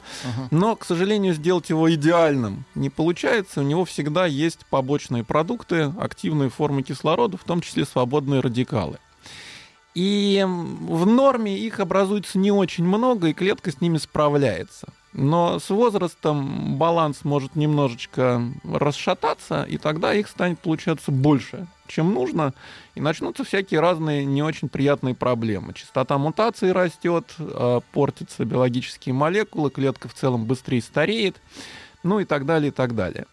но, 0.50 0.76
к 0.76 0.86
сожалению, 0.86 1.34
сделать 1.36 1.70
его 1.70 1.94
идеальным 1.94 2.64
не 2.74 2.90
получается. 2.90 3.60
У 3.60 3.64
него 3.64 3.86
всегда 3.86 4.26
есть 4.26 4.66
побочные 4.72 5.24
продукты, 5.24 5.94
активные 6.00 6.50
формы 6.50 6.82
кислорода, 6.82 7.38
в 7.38 7.44
том 7.44 7.62
числе 7.62 7.86
свободные 7.86 8.40
радикалы. 8.40 8.98
И 9.98 10.46
в 10.46 11.08
норме 11.08 11.58
их 11.58 11.80
образуется 11.80 12.38
не 12.38 12.52
очень 12.52 12.84
много, 12.84 13.30
и 13.30 13.34
клетка 13.34 13.72
с 13.72 13.82
ними 13.82 13.98
справляется. 13.98 14.90
Но 15.12 15.58
с 15.58 15.72
возрастом 15.72 16.78
баланс 16.78 17.24
может 17.24 17.56
немножечко 17.56 18.44
расшататься, 18.64 19.64
и 19.64 19.80
тогда 19.80 20.14
их 20.14 20.28
станет 20.28 20.60
получаться 20.60 21.12
больше, 21.12 21.66
чем 21.88 22.14
нужно, 22.14 22.54
и 22.94 23.02
начнутся 23.02 23.44
всякие 23.44 23.80
разные 23.80 24.24
не 24.24 24.44
очень 24.44 24.70
приятные 24.70 25.16
проблемы. 25.16 25.74
Частота 25.74 26.20
мутаций 26.20 26.74
растет, 26.74 27.34
э, 27.40 27.80
портятся 27.92 28.46
биологические 28.46 29.14
молекулы, 29.16 29.72
клетка 29.72 30.08
в 30.10 30.14
целом 30.14 30.46
быстрее 30.46 30.84
стареет, 30.84 31.42
ну 32.04 32.20
и 32.20 32.26
так 32.26 32.46
далее, 32.46 32.68
и 32.68 32.72
так 32.72 32.94
далее. 32.94 33.26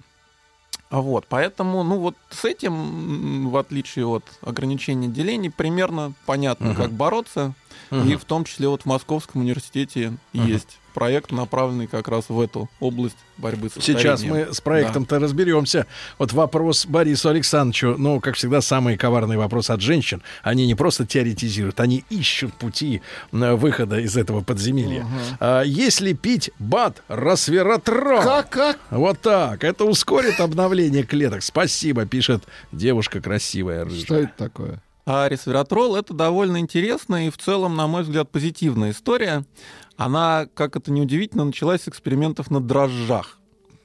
А 0.94 1.00
Вот, 1.00 1.26
поэтому, 1.28 1.82
ну 1.82 1.98
вот 1.98 2.14
с 2.30 2.44
этим, 2.44 3.48
в 3.50 3.56
отличие 3.56 4.06
от 4.06 4.22
ограничения 4.42 5.08
делений, 5.08 5.50
примерно 5.50 6.12
понятно, 6.24 6.66
Мгм. 6.68 6.76
как 6.76 6.92
бороться. 6.92 7.54
Мгм. 7.90 8.08
И 8.10 8.16
в 8.16 8.24
том 8.24 8.44
числе 8.44 8.68
вот 8.68 8.82
в 8.82 8.86
Московском 8.86 9.40
университете 9.42 10.12
Мгм. 10.32 10.46
есть 10.46 10.78
проект, 10.94 11.32
направленный 11.32 11.88
как 11.88 12.06
раз 12.06 12.26
в 12.28 12.40
эту 12.40 12.70
область 12.78 13.16
борьбы 13.36 13.68
с 13.68 13.72
Сейчас 13.82 14.20
старением. 14.20 14.46
мы 14.48 14.54
с 14.54 14.60
проектом-то 14.60 15.18
разберемся. 15.18 15.88
Вот 16.20 16.32
вопрос 16.32 16.86
Борису 16.86 17.30
Александровичу, 17.30 17.96
ну, 17.98 18.20
как 18.20 18.36
всегда, 18.36 18.60
самый 18.60 18.96
коварный 18.96 19.36
вопрос 19.36 19.70
от 19.70 19.80
женщин. 19.80 20.22
Они 20.44 20.68
не 20.68 20.76
просто 20.76 21.04
теоретизируют, 21.04 21.80
они 21.80 22.04
ищут 22.10 22.54
пути 22.54 23.02
выхода 23.32 23.98
из 23.98 24.16
этого 24.16 24.40
подземелья. 24.42 25.04
А 25.40 25.62
если 25.62 26.12
пить 26.12 26.52
бат 26.60 27.02
расвератрол... 27.08 28.22
Как, 28.22 28.50
как? 28.50 28.78
Вот 28.90 29.20
так. 29.20 29.64
Это 29.64 29.84
ускорит 29.84 30.38
обновление 30.38 31.02
клеток. 31.02 31.42
Спасибо, 31.42 32.06
пишет 32.06 32.44
девушка 32.70 33.20
красивая. 33.20 33.84
рыжая. 33.84 34.00
Что 34.04 34.14
это 34.14 34.32
такое? 34.36 34.80
А 35.06 35.28
ресвератрол 35.28 35.96
это 35.96 36.14
довольно 36.14 36.58
интересная 36.58 37.26
и 37.26 37.30
в 37.30 37.36
целом, 37.36 37.76
на 37.76 37.86
мой 37.86 38.02
взгляд, 38.02 38.30
позитивная 38.30 38.92
история. 38.92 39.44
Она, 39.96 40.46
как 40.54 40.76
это 40.76 40.90
неудивительно, 40.90 41.44
началась 41.44 41.82
с 41.82 41.88
экспериментов 41.88 42.50
на 42.50 42.60
дрожжах. 42.60 43.38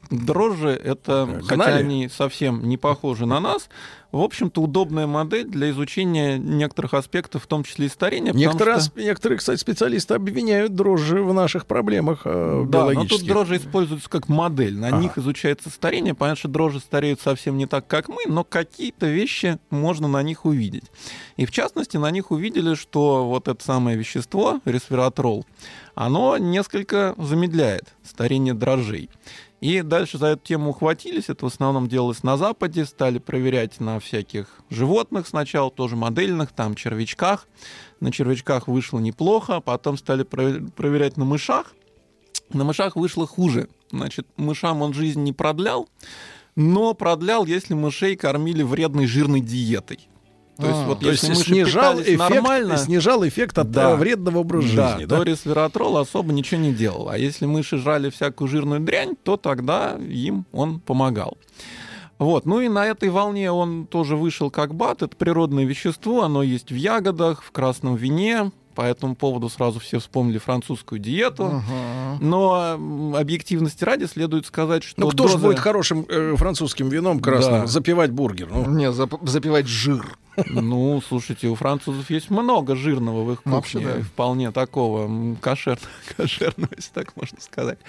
Дрожжи 0.10 0.70
это, 0.70 1.40
хотя 1.44 1.56
Гнали? 1.56 1.84
они 1.84 2.10
совсем 2.10 2.68
не 2.68 2.78
похожи 2.78 3.26
на 3.28 3.40
нас, 3.40 3.70
в 4.12 4.22
общем-то, 4.22 4.60
удобная 4.64 5.06
модель 5.06 5.46
для 5.46 5.70
изучения 5.70 6.40
некоторых 6.40 6.96
аспектов, 6.96 7.44
в 7.44 7.48
том 7.48 7.64
числе 7.64 7.86
и 7.86 7.90
старения. 7.90 8.34
Некоторые, 8.34 8.80
что- 8.80 9.00
некоторые, 9.00 9.38
кстати, 9.38 9.60
специалисты 9.60 10.16
обвиняют 10.16 10.74
дрожжи 10.74 11.22
в 11.22 11.32
наших 11.32 11.68
проблемах 11.68 12.22
э, 12.26 12.30
Да, 12.68 12.86
но 12.86 12.86
тут 12.86 12.96
биологических. 12.96 13.28
дрожжи 13.28 13.58
используются 13.58 14.10
как 14.10 14.28
модель. 14.30 14.76
На 14.80 14.88
Ага. 14.88 14.98
них 14.98 15.18
изучается 15.20 15.70
старение. 15.70 16.16
Понятно, 16.16 16.40
что 16.40 16.48
дрожжи 16.48 16.80
стареют 16.80 17.22
совсем 17.22 17.56
не 17.56 17.68
так, 17.68 17.86
как 17.86 18.10
мы, 18.10 18.24
но 18.26 18.44
какие-то 18.44 19.06
вещи 19.06 19.60
можно 19.70 20.08
на 20.08 20.24
них 20.24 20.44
увидеть. 20.46 20.86
И 21.38 21.46
в 21.46 21.52
частности, 21.52 21.98
на 21.98 22.10
них 22.10 22.32
увидели, 22.32 22.74
что 22.74 23.28
вот 23.28 23.48
это 23.48 23.64
самое 23.64 23.96
вещество, 23.96 24.60
ресвератрол, 24.66 25.46
оно 25.94 26.36
несколько 26.40 27.14
замедляет 27.20 27.94
старение 28.04 28.56
дрожжей. 28.56 29.12
И 29.62 29.82
дальше 29.82 30.18
за 30.18 30.28
эту 30.28 30.46
тему 30.46 30.70
ухватились. 30.70 31.30
Это 31.30 31.46
в 31.46 31.50
основном 31.50 31.88
делалось 31.88 32.24
на 32.24 32.38
Западе. 32.38 32.86
Стали 32.86 33.20
проверять 33.20 33.80
на 33.80 34.00
всяких 34.00 34.48
животных 34.70 35.28
сначала, 35.28 35.70
тоже 35.70 35.96
модельных, 35.96 36.52
там 36.52 36.76
червячках. 36.76 37.48
На 38.00 38.12
червячках 38.12 38.68
вышло 38.68 39.00
неплохо. 39.00 39.60
Потом 39.60 39.98
стали 39.98 40.24
про- 40.24 40.62
проверять 40.76 41.18
на 41.18 41.26
мышах. 41.26 41.74
На 42.54 42.64
мышах 42.64 42.96
вышло 42.96 43.28
хуже. 43.28 43.68
Значит, 43.92 44.28
мышам 44.38 44.82
он 44.82 44.94
жизнь 44.94 45.22
не 45.24 45.34
продлял, 45.34 45.90
но 46.56 46.94
продлял, 46.94 47.46
если 47.46 47.74
мышей 47.74 48.16
кормили 48.16 48.64
вредной 48.64 49.08
жирной 49.08 49.42
диетой. 49.42 50.09
То 50.60 50.68
есть, 50.68 50.80
А, 50.80 50.86
вот 50.88 51.00
то 51.00 51.10
если 51.10 51.34
снижал 51.36 52.02
эффект, 52.02 52.20
нормально, 52.20 52.78
снижал 52.78 53.26
эффект 53.26 53.58
от 53.58 53.72
Да. 53.72 53.96
вредного 53.96 54.40
образа 54.40 54.76
да, 54.76 54.90
жизни. 54.92 55.06
то 55.06 55.18
Да? 55.20 55.24
ресвератрол 55.24 55.98
особо 55.98 56.34
ничего 56.34 56.60
не 56.60 56.74
делал. 56.74 57.08
А 57.10 57.18
если 57.18 57.46
мыши 57.46 57.78
жрали 57.78 58.10
всякую 58.10 58.48
жирную 58.50 58.82
дрянь, 58.82 59.16
то 59.24 59.38
тогда 59.38 59.98
им 59.98 60.46
он 60.52 60.82
помогал. 60.82 61.38
Вот, 62.18 62.46
ну 62.46 62.60
и 62.60 62.68
на 62.68 62.86
этой 62.86 63.08
волне 63.10 63.50
он 63.50 63.88
тоже 63.88 64.18
вышел 64.18 64.52
как 64.52 64.76
бат. 64.76 65.02
Это 65.02 65.16
природное 65.16 65.64
вещество, 65.64 66.24
оно 66.24 66.44
есть 66.44 66.70
в 66.72 66.76
ягодах, 66.76 67.42
в 67.42 67.52
красном 67.52 67.96
вине. 67.96 68.52
По 68.80 68.84
этому 68.84 69.14
поводу 69.14 69.50
сразу 69.50 69.78
все 69.82 70.00
вспомнили 70.00 70.38
французскую 70.38 71.00
диету. 71.00 71.62
Но 72.22 72.76
м, 72.76 73.14
объективности 73.14 73.84
ради 73.84 74.06
следует 74.06 74.46
сказать, 74.46 74.86
что 74.86 75.02
Ну 75.02 75.10
кто 75.10 75.28
же 75.28 75.34
доза- 75.34 75.42
будет 75.48 75.60
хорошим 75.60 76.06
э, 76.08 76.36
французским 76.38 76.88
вином 76.88 77.20
красным 77.20 77.62
Да. 77.62 77.68
запивать 77.68 78.12
бургер? 78.12 78.48
Ну, 78.50 78.66
Не, 78.70 78.90
зап- 78.90 79.28
запивать 79.28 79.68
жир. 79.68 80.18
Ну, 80.48 81.02
слушайте, 81.06 81.50
у 81.50 81.56
французов 81.56 82.10
есть 82.10 82.30
много 82.30 82.78
жирного 82.78 83.26
в 83.26 83.34
их 83.34 83.42
Ну, 83.44 83.52
вообще, 83.56 83.80
кухне, 83.80 83.94
да. 83.98 84.02
вполне 84.04 84.52
такого 84.52 85.04
м, 85.08 85.34
кошер- 85.42 85.78
кошерного, 86.18 86.70
если 86.78 86.94
так 86.94 87.14
можно 87.18 87.42
сказать. 87.42 87.80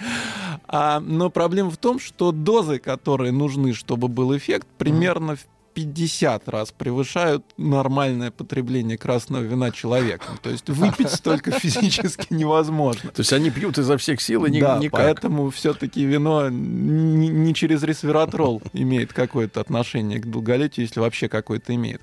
А, 0.67 0.99
но 0.99 1.29
проблема 1.29 1.69
в 1.71 1.77
том, 1.77 2.01
что 2.01 2.33
дозы, 2.33 2.79
которые 2.79 3.31
нужны, 3.31 3.73
чтобы 3.73 4.09
был 4.09 4.35
эффект, 4.35 4.67
примерно 4.77 5.37
в 5.37 5.45
50 5.73 6.49
раз 6.49 6.71
превышают 6.71 7.43
нормальное 7.57 8.31
потребление 8.31 8.97
красного 8.97 9.43
вина 9.43 9.71
человеком. 9.71 10.37
То 10.41 10.49
есть 10.49 10.69
выпить 10.69 11.09
столько 11.09 11.51
физически 11.59 12.27
невозможно. 12.33 13.11
То 13.11 13.21
есть 13.21 13.33
они 13.33 13.49
пьют 13.49 13.77
изо 13.77 13.97
всех 13.97 14.21
сил 14.21 14.45
и 14.45 14.51
ни- 14.51 14.59
да, 14.59 14.77
никак. 14.77 14.99
поэтому 14.99 15.49
все-таки 15.49 16.03
вино 16.03 16.49
не, 16.49 17.27
не 17.27 17.53
через 17.53 17.83
ресвератрол 17.83 18.61
имеет 18.73 19.13
какое-то 19.13 19.61
отношение 19.61 20.19
к 20.19 20.25
долголетию, 20.25 20.85
если 20.85 20.99
вообще 20.99 21.29
какое-то 21.29 21.73
имеет. 21.75 22.01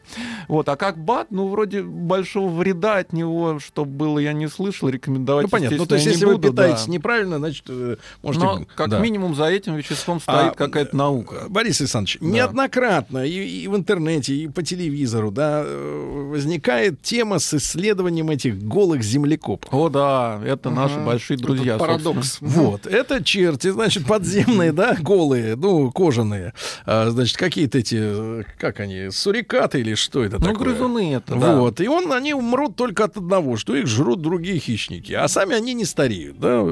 Вот, 0.48 0.68
а 0.68 0.76
как 0.76 0.98
БАД, 0.98 1.30
ну, 1.30 1.48
вроде 1.48 1.82
большого 1.82 2.50
вреда 2.50 2.98
от 2.98 3.12
него, 3.12 3.58
чтобы 3.58 3.92
было, 3.92 4.18
я 4.18 4.32
не 4.32 4.48
слышал, 4.48 4.88
рекомендовать, 4.88 5.44
Ну 5.44 5.50
понятно. 5.50 5.76
Ну 5.78 5.86
то 5.86 5.94
есть 5.94 6.06
если 6.06 6.20
не 6.20 6.26
вы 6.26 6.36
буду, 6.36 6.50
питаетесь 6.50 6.86
да. 6.86 6.92
неправильно, 6.92 7.38
значит 7.38 7.64
э, 7.68 7.96
можете. 8.22 8.44
Но 8.44 8.66
как 8.74 8.88
да. 8.90 8.98
минимум 8.98 9.34
за 9.34 9.44
этим 9.44 9.76
веществом 9.76 10.20
стоит 10.20 10.52
А, 10.52 10.54
какая-то 10.54 10.96
наука. 10.96 11.46
Борис 11.48 11.80
Александрович, 11.80 12.18
неоднократно 12.20 13.24
и, 13.26 13.57
и 13.58 13.68
в 13.68 13.76
интернете, 13.76 14.34
и 14.34 14.48
по 14.48 14.62
телевизору, 14.62 15.30
да, 15.30 15.62
э, 15.64 16.28
возникает 16.30 17.02
тема 17.02 17.38
с 17.38 17.54
исследованием 17.54 18.30
этих 18.30 18.58
голых 18.62 19.02
землекопов. 19.02 19.72
О, 19.72 19.88
да, 19.88 20.40
это 20.44 20.70
наши 20.70 20.96
Ага. 20.96 21.06
большие 21.06 21.36
друзья. 21.36 21.78
Тут 21.78 21.86
парадокс. 21.86 22.38
Вот, 22.40 22.86
это 22.86 23.22
черти, 23.22 23.70
значит, 23.70 24.06
подземные, 24.06 24.72
да, 24.72 24.96
голые, 25.00 25.56
ну, 25.56 25.90
кожаные. 25.90 26.52
А, 26.86 27.10
значит, 27.10 27.36
какие-то 27.36 27.78
эти, 27.78 27.96
э, 27.98 28.42
как 28.58 28.80
они, 28.80 29.10
сурикаты 29.10 29.80
или 29.80 29.94
что 29.94 30.24
это 30.24 30.38
Ну, 30.38 30.46
такое? 30.52 30.68
грызуны 30.68 31.14
это, 31.14 31.34
да. 31.36 31.56
Вот, 31.56 31.80
и 31.80 31.88
он, 31.88 32.12
они 32.12 32.34
умрут 32.34 32.76
только 32.76 33.04
от 33.04 33.16
одного, 33.16 33.56
что 33.56 33.74
их 33.76 33.86
жрут 33.86 34.20
другие 34.22 34.58
хищники, 34.58 35.12
а 35.12 35.28
сами 35.28 35.54
они 35.54 35.74
не 35.74 35.84
стареют, 35.84 36.38
да. 36.38 36.62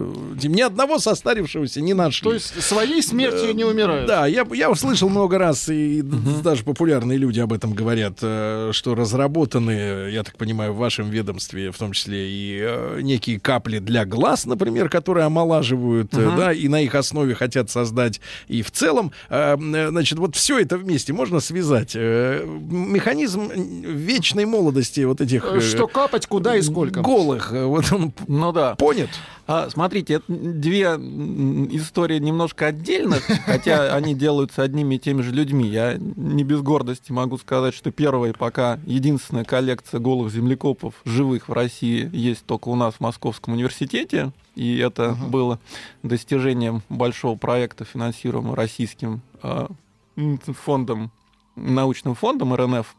Ни 0.42 0.60
одного 0.60 0.98
состарившегося 0.98 1.80
не 1.80 1.94
нашли. 1.94 2.24
То 2.28 2.34
есть 2.34 2.62
своей 2.62 3.02
смертью 3.02 3.54
не 3.54 3.64
умирают. 3.64 4.06
Да, 4.06 4.26
я, 4.26 4.46
я 4.52 4.70
услышал 4.70 5.08
много 5.08 5.38
раз, 5.38 5.68
и 5.68 6.02
даже 6.02 6.64
популярные 6.76 7.16
люди 7.16 7.40
об 7.40 7.54
этом 7.54 7.72
говорят, 7.72 8.18
э, 8.20 8.68
что 8.72 8.94
разработаны, 8.94 10.10
я 10.10 10.22
так 10.22 10.36
понимаю, 10.36 10.74
в 10.74 10.76
вашем 10.76 11.08
ведомстве, 11.08 11.70
в 11.72 11.78
том 11.78 11.92
числе 11.92 12.28
и 12.28 12.58
э, 12.60 13.00
некие 13.00 13.40
капли 13.40 13.78
для 13.78 14.04
глаз, 14.04 14.44
например, 14.44 14.90
которые 14.90 15.24
омолаживают, 15.24 16.12
Мгм. 16.12 16.36
да, 16.36 16.52
и 16.52 16.68
на 16.68 16.82
их 16.82 16.94
основе 16.94 17.34
хотят 17.34 17.70
создать. 17.70 18.20
И 18.48 18.60
в 18.60 18.70
целом, 18.70 19.12
значит, 19.30 20.18
вот 20.18 20.36
все 20.36 20.58
это 20.58 20.76
вместе 20.76 21.14
можно 21.14 21.40
связать. 21.40 21.94
Механизм 21.94 23.50
вечной 23.50 24.44
молодости 24.44 25.00
вот 25.00 25.22
этих... 25.22 25.46
Что 25.62 25.86
капать, 25.86 26.26
куда 26.26 26.56
и 26.56 26.62
сколько. 26.62 27.00
Голых, 27.00 27.52
вот 27.52 27.90
он 27.90 28.12
Ну 28.28 28.52
да. 28.52 28.74
понят. 28.74 29.08
А, 29.48 29.68
смотрите, 29.70 30.14
это 30.14 30.24
две 30.28 30.86
истории 30.86 32.18
немножко 32.18 32.66
отдельных, 32.66 33.22
хотя 33.46 33.94
они 33.94 34.12
делаются 34.14 34.62
одними 34.64 34.96
и 34.96 34.98
теми 34.98 35.22
же 35.22 35.30
людьми. 35.30 35.68
Я 35.68 35.94
не 35.98 36.42
без 36.42 36.62
гордости 36.66 37.12
могу 37.12 37.38
сказать, 37.38 37.72
что 37.72 37.90
первая 37.90 38.32
и 38.32 38.36
пока 38.36 38.78
единственная 38.84 39.44
коллекция 39.44 40.00
голых 40.00 40.30
землекопов 40.30 40.94
живых 41.06 41.48
в 41.48 41.52
России 41.52 42.10
есть 42.12 42.44
только 42.44 42.68
у 42.68 42.74
нас 42.74 42.94
в 42.94 43.00
Московском 43.00 43.54
университете. 43.54 44.32
И 44.56 44.76
это 44.78 45.16
было 45.28 45.58
достижением 46.02 46.82
большого 46.90 47.38
проекта, 47.38 47.84
финансируемого 47.84 48.56
российским 48.56 49.22
м, 49.42 50.38
фондом, 50.38 51.10
научным 51.54 52.14
фондом 52.14 52.54
РНФ. 52.54 52.94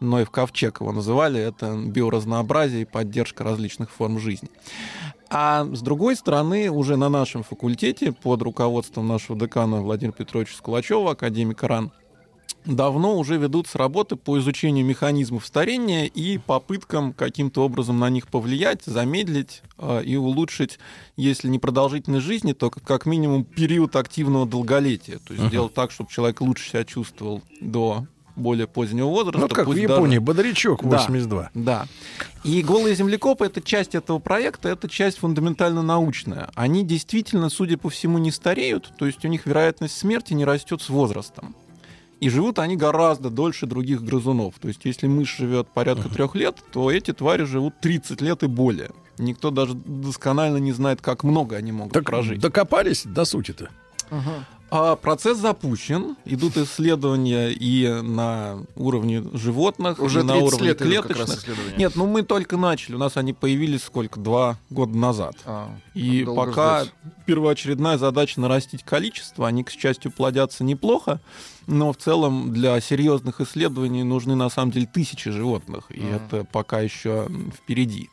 Ноев 0.00 0.30
Ковчег 0.30 0.80
его 0.80 0.90
называли, 0.92 1.40
это 1.40 1.76
биоразнообразие 1.76 2.82
и 2.82 2.84
поддержка 2.84 3.44
различных 3.44 3.90
форм 3.90 4.18
жизни. 4.18 4.48
А 5.30 5.64
с 5.64 5.80
другой 5.80 6.16
стороны, 6.16 6.70
уже 6.70 6.96
на 6.96 7.08
нашем 7.08 7.42
факультете 7.42 8.12
под 8.12 8.42
руководством 8.42 9.08
нашего 9.08 9.38
декана 9.38 9.80
Владимира 9.80 10.12
Петровича 10.12 10.54
Скулачева, 10.56 11.12
академика 11.12 11.68
РАН, 11.68 11.92
давно 12.64 13.16
уже 13.18 13.36
ведутся 13.36 13.78
работы 13.78 14.16
по 14.16 14.38
изучению 14.38 14.84
механизмов 14.84 15.46
старения 15.46 16.06
и 16.06 16.38
попыткам 16.38 17.12
каким-то 17.12 17.64
образом 17.64 17.98
на 17.98 18.08
них 18.10 18.28
повлиять, 18.28 18.82
замедлить 18.84 19.62
э, 19.78 20.02
и 20.04 20.16
улучшить, 20.16 20.78
если 21.16 21.48
не 21.48 21.58
продолжительность 21.58 22.26
жизни, 22.26 22.52
то 22.52 22.70
как- 22.70 23.06
минимум 23.06 23.44
период 23.44 23.96
активного 23.96 24.46
долголетия. 24.46 25.18
То 25.26 25.34
есть 25.34 25.46
сделать 25.48 25.74
так, 25.74 25.90
чтобы 25.90 26.10
человек 26.10 26.40
лучше 26.40 26.68
себя 26.70 26.84
чувствовал 26.84 27.42
до 27.60 28.06
более 28.34 28.66
позднего 28.66 29.08
возраста. 29.08 29.40
Ну, 29.40 29.48
как 29.48 29.66
в 29.66 29.74
Японии, 29.76 30.16
даже- 30.16 30.20
бодрячок 30.22 30.82
Да. 30.82 30.88
82. 30.98 31.50
Да. 31.54 31.86
И 32.44 32.62
голые 32.62 32.94
землекопы 32.94 33.44
это 33.44 33.60
часть 33.60 33.94
этого 33.94 34.20
проекта, 34.20 34.70
это 34.70 34.88
часть 34.88 35.18
фундаментально 35.18 35.82
научная. 35.82 36.48
Они 36.54 36.82
действительно, 36.84 37.50
судя 37.50 37.76
по 37.76 37.90
всему, 37.90 38.16
не 38.18 38.30
стареют, 38.30 38.90
то 38.98 39.04
есть 39.06 39.22
у 39.24 39.28
них 39.28 39.44
вероятность 39.46 39.96
смерти 39.98 40.32
не 40.32 40.44
растет 40.46 40.80
с 40.80 40.88
возрастом. 40.88 41.54
И 42.22 42.28
живут 42.30 42.60
они 42.60 42.76
гораздо 42.76 43.30
дольше 43.30 43.66
других 43.66 44.00
грызунов. 44.00 44.54
То 44.60 44.68
есть, 44.68 44.82
если 44.84 45.08
мышь 45.08 45.36
живет 45.36 45.66
порядка 45.66 46.08
трех 46.08 46.36
лет, 46.36 46.56
то 46.72 46.88
эти 46.88 47.12
твари 47.12 47.42
живут 47.42 47.80
30 47.80 48.20
лет 48.20 48.44
и 48.44 48.46
более. 48.46 48.90
Никто 49.18 49.50
даже 49.50 49.74
досконально 49.74 50.58
не 50.58 50.70
знает, 50.70 51.00
как 51.00 51.24
много 51.24 51.56
они 51.56 51.72
могут 51.72 51.92
Так 51.92 52.04
прожить. 52.04 52.38
докопались 52.40 53.02
до 53.04 53.24
сути-то. 53.24 53.70
А, 54.70 54.96
процесс 54.96 55.36
запущен, 55.36 56.16
идут 56.24 56.56
исследования 56.56 57.50
и 57.50 57.88
на 58.02 58.60
уровне 58.74 59.22
животных, 59.34 59.98
Уже 59.98 60.20
и 60.20 60.22
на 60.22 60.34
30 60.34 60.46
уровне 60.46 60.68
лет 60.68 60.78
клеточных. 60.78 61.44
Нет, 61.76 61.94
ну 61.94 62.06
мы 62.06 62.22
только 62.22 62.56
начали, 62.56 62.94
у 62.94 62.98
нас 62.98 63.18
они 63.18 63.34
появились 63.34 63.82
сколько, 63.82 64.18
два 64.18 64.56
года 64.70 64.96
назад. 64.96 65.36
А, 65.44 65.68
и 65.94 66.24
пока 66.24 66.84
ждать. 66.84 66.94
первоочередная 67.26 67.98
задача 67.98 68.40
нарастить 68.40 68.82
количество, 68.82 69.46
они, 69.46 69.62
к 69.62 69.70
счастью, 69.70 70.10
плодятся 70.10 70.64
неплохо, 70.64 71.20
но 71.66 71.92
в 71.92 71.96
целом 71.96 72.52
для 72.52 72.80
серьезных 72.80 73.40
исследований 73.40 74.02
нужны 74.02 74.34
на 74.34 74.48
самом 74.50 74.72
деле 74.72 74.86
тысячи 74.86 75.30
животных, 75.30 75.84
и 75.90 76.00
Ага. 76.00 76.16
это 76.16 76.44
пока 76.44 76.80
еще 76.80 77.28
впереди. 77.54 78.08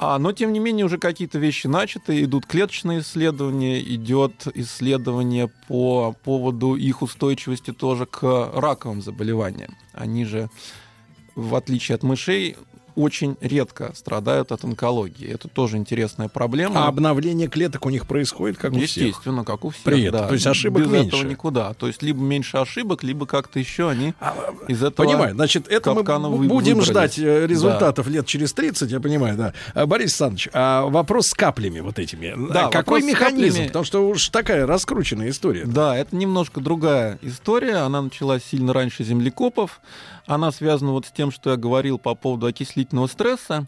А, 0.00 0.18
но, 0.18 0.30
тем 0.30 0.52
не 0.52 0.60
менее, 0.60 0.86
уже 0.86 0.96
какие-то 0.98 1.40
вещи 1.40 1.66
начаты. 1.66 2.22
Идут 2.22 2.46
клеточные 2.46 3.00
исследования, 3.00 3.80
идет 3.80 4.46
исследование 4.54 5.50
по 5.66 6.14
поводу 6.22 6.76
их 6.76 7.02
устойчивости 7.02 7.72
тоже 7.72 8.06
к 8.06 8.22
раковым 8.54 9.02
заболеваниям. 9.02 9.74
Они 9.92 10.24
же, 10.24 10.50
в 11.34 11.56
отличие 11.56 11.96
от 11.96 12.04
мышей, 12.04 12.56
очень 12.98 13.36
редко 13.40 13.92
страдают 13.94 14.52
от 14.52 14.64
онкологии. 14.64 15.28
Это 15.28 15.48
тоже 15.48 15.76
интересная 15.76 16.28
проблема. 16.28 16.84
А 16.84 16.88
обновление 16.88 17.48
клеток 17.48 17.86
у 17.86 17.90
них 17.90 18.06
происходит, 18.06 18.58
как 18.58 18.72
у 18.72 18.76
всех. 18.80 18.96
Естественно, 19.06 19.44
как 19.44 19.64
у 19.64 19.70
всех. 19.70 19.84
При 19.84 20.02
этом, 20.04 20.20
да. 20.22 20.26
то 20.28 20.34
есть 20.34 20.46
ошибок 20.46 20.82
Без 20.82 20.90
меньше. 20.90 21.08
этого 21.16 21.22
никуда. 21.30 21.74
То 21.74 21.86
есть 21.86 22.02
либо 22.02 22.20
меньше 22.20 22.56
ошибок, 22.58 23.02
либо 23.02 23.26
как-то 23.26 23.58
еще 23.58 23.88
они 23.88 24.14
из 24.66 24.82
этого 24.82 25.06
Понимаю, 25.06 25.34
значит, 25.34 25.68
это 25.68 25.94
мы 25.94 26.02
вы- 26.02 26.46
будем 26.48 26.78
выбрались. 26.78 26.84
ждать 26.90 27.18
э, 27.18 27.40
Да. 27.42 27.46
результатов 27.46 28.06
лет 28.08 28.26
через 28.26 28.52
30, 28.52 28.90
я 28.90 29.00
понимаю, 29.00 29.36
да. 29.36 29.52
А, 29.74 29.86
Борис 29.86 30.06
Александрович, 30.20 30.48
а 30.52 30.86
вопрос 30.86 31.28
с 31.28 31.34
каплями 31.34 31.80
вот 31.80 31.98
этими. 31.98 32.34
Да, 32.52 32.66
А 32.66 32.70
Какой 32.70 33.00
вопрос 33.00 33.02
с 33.02 33.06
механизм? 33.06 33.48
каплями- 33.56 33.66
Потому 33.68 33.84
что 33.84 34.08
уж 34.08 34.28
такая 34.30 34.66
раскрученная 34.66 35.30
история. 35.30 35.64
Да, 35.64 35.96
это 35.96 36.14
немножко 36.16 36.60
другая 36.60 37.18
история. 37.22 37.76
Она 37.76 38.02
началась 38.02 38.42
сильно 38.44 38.72
раньше 38.72 39.04
землекопов. 39.04 39.80
Она 40.28 40.52
связана 40.52 40.92
вот 40.92 41.06
с 41.06 41.10
тем, 41.10 41.30
что 41.32 41.50
я 41.50 41.56
говорил 41.56 41.98
по 41.98 42.14
поводу 42.14 42.46
окислительного 42.46 43.06
стресса. 43.06 43.66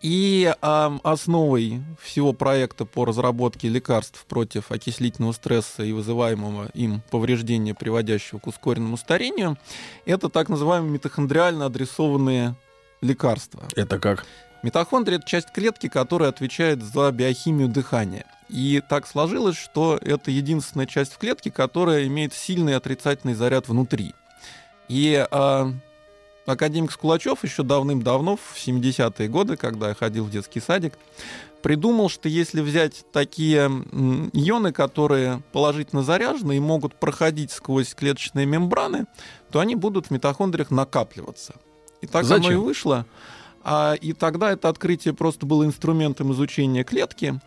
И 0.00 0.54
ам, 0.62 1.00
основой 1.04 1.82
всего 2.00 2.32
проекта 2.32 2.86
по 2.86 3.04
разработке 3.04 3.68
лекарств 3.68 4.24
против 4.26 4.70
окислительного 4.70 5.32
стресса 5.32 5.82
и 5.82 5.92
вызываемого 5.92 6.70
им 6.72 7.02
повреждения, 7.10 7.74
приводящего 7.74 8.38
к 8.38 8.46
ускоренному 8.46 8.96
старению, 8.96 9.58
это 10.06 10.30
так 10.30 10.48
называемые 10.48 10.92
митохондриально 10.92 11.66
адресованные 11.66 12.54
лекарства. 13.02 13.64
Это 13.76 13.98
как? 13.98 14.24
Митохондрия— 14.62 15.18
это 15.18 15.28
часть 15.28 15.52
клетки, 15.52 15.88
которая 15.88 16.30
отвечает 16.30 16.82
за 16.82 17.12
биохимию 17.12 17.68
дыхания. 17.68 18.24
И 18.48 18.82
так 18.88 19.06
сложилось, 19.06 19.58
что 19.58 19.98
это 20.00 20.30
единственная 20.30 20.86
часть 20.86 21.12
в 21.12 21.18
клетке, 21.18 21.50
которая 21.50 22.06
имеет 22.06 22.32
сильный 22.32 22.76
отрицательный 22.76 23.34
заряд 23.34 23.68
внутри. 23.68 24.14
И 24.88 25.26
а, 25.30 25.70
академик 26.52 26.92
Скулачев 26.92 27.44
еще 27.44 27.62
давным-давно, 27.62 28.36
в 28.36 28.56
70-е 28.56 29.28
годы, 29.28 29.56
когда 29.56 29.88
я 29.88 29.94
ходил 29.94 30.24
в 30.24 30.30
детский 30.30 30.60
садик, 30.60 30.94
придумал, 31.62 32.08
что 32.08 32.28
если 32.28 32.60
взять 32.60 33.04
такие 33.12 33.66
ионы, 34.32 34.72
которые 34.72 35.42
положительно 35.52 36.02
заряжены 36.02 36.56
и 36.56 36.60
могут 36.60 36.94
проходить 36.94 37.50
сквозь 37.50 37.94
клеточные 37.94 38.46
мембраны, 38.46 39.06
то 39.50 39.60
они 39.60 39.74
будут 39.74 40.06
в 40.06 40.10
митохондриях 40.10 40.70
накапливаться. 40.70 41.54
И 42.00 42.06
так 42.06 42.24
оно 42.24 42.36
и 42.36 42.42
Зачем? 42.42 42.60
вышло. 42.62 43.06
А, 43.64 43.94
и 43.94 44.12
тогда 44.12 44.52
это 44.52 44.68
открытие 44.68 45.14
просто 45.14 45.44
было 45.44 45.64
инструментом 45.64 46.32
изучения 46.32 46.84
клетки. 46.84 47.40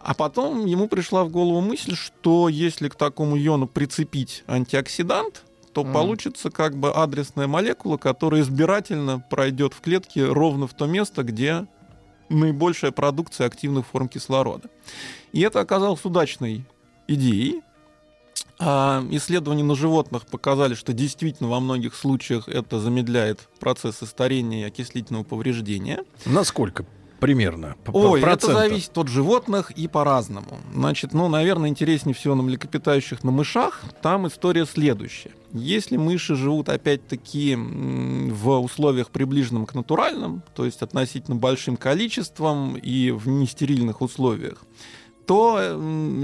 А 0.00 0.12
потом 0.12 0.66
ему 0.66 0.86
пришла 0.86 1.24
в 1.24 1.30
голову 1.30 1.62
мысль, 1.62 1.96
что 1.96 2.50
если 2.50 2.88
к 2.90 2.94
такому 2.94 3.38
иону 3.38 3.66
прицепить 3.66 4.44
антиоксидант, 4.46 5.42
то 5.74 5.82
Мгм. 5.82 5.92
получится 5.92 6.50
как 6.50 6.76
бы 6.76 6.90
адресная 6.92 7.46
молекула, 7.46 7.96
которая 7.96 8.40
избирательно 8.42 9.22
пройдет 9.28 9.74
в 9.74 9.80
клетке 9.80 10.24
ровно 10.24 10.66
в 10.66 10.74
то 10.74 10.86
место, 10.86 11.24
где 11.24 11.66
наибольшая 12.28 12.92
продукция 12.92 13.46
активных 13.46 13.86
форм 13.86 14.08
кислорода. 14.08 14.70
И 15.32 15.40
это 15.40 15.60
оказалось 15.60 16.04
удачной 16.04 16.64
идеей. 17.08 17.60
А, 18.58 19.04
исследования 19.10 19.64
на 19.64 19.74
животных 19.74 20.26
показали, 20.26 20.74
что 20.74 20.92
действительно 20.92 21.48
во 21.50 21.58
многих 21.60 21.94
случаях 21.94 22.48
это 22.48 22.78
замедляет 22.78 23.48
процессы 23.58 24.06
старения 24.06 24.62
и 24.64 24.68
окислительного 24.68 25.24
повреждения. 25.24 26.04
Насколько 26.24 26.86
примерно? 27.18 27.74
Ой, 27.88 28.20
это 28.20 28.30
процентам? 28.30 28.58
зависит 28.60 28.96
от 28.96 29.08
животных 29.08 29.72
и 29.72 29.88
по-разному. 29.88 30.58
Значит, 30.72 31.12
ну, 31.14 31.28
наверное, 31.28 31.68
интереснее 31.68 32.14
всего 32.14 32.34
на 32.36 32.42
млекопитающих 32.44 33.24
на 33.24 33.32
мышах. 33.32 33.82
Там 34.02 34.28
история 34.28 34.66
следующая. 34.66 35.32
Если 35.54 35.96
мыши 35.96 36.34
живут, 36.34 36.68
опять-таки, 36.68 37.54
в 37.56 38.58
условиях 38.58 39.10
приближенным 39.10 39.66
к 39.66 39.74
натуральным, 39.74 40.42
то 40.52 40.64
есть 40.64 40.82
относительно 40.82 41.36
большим 41.36 41.76
количеством 41.76 42.76
и 42.76 43.12
в 43.12 43.28
нестерильных 43.28 44.00
условиях, 44.00 44.64
то 45.26 45.60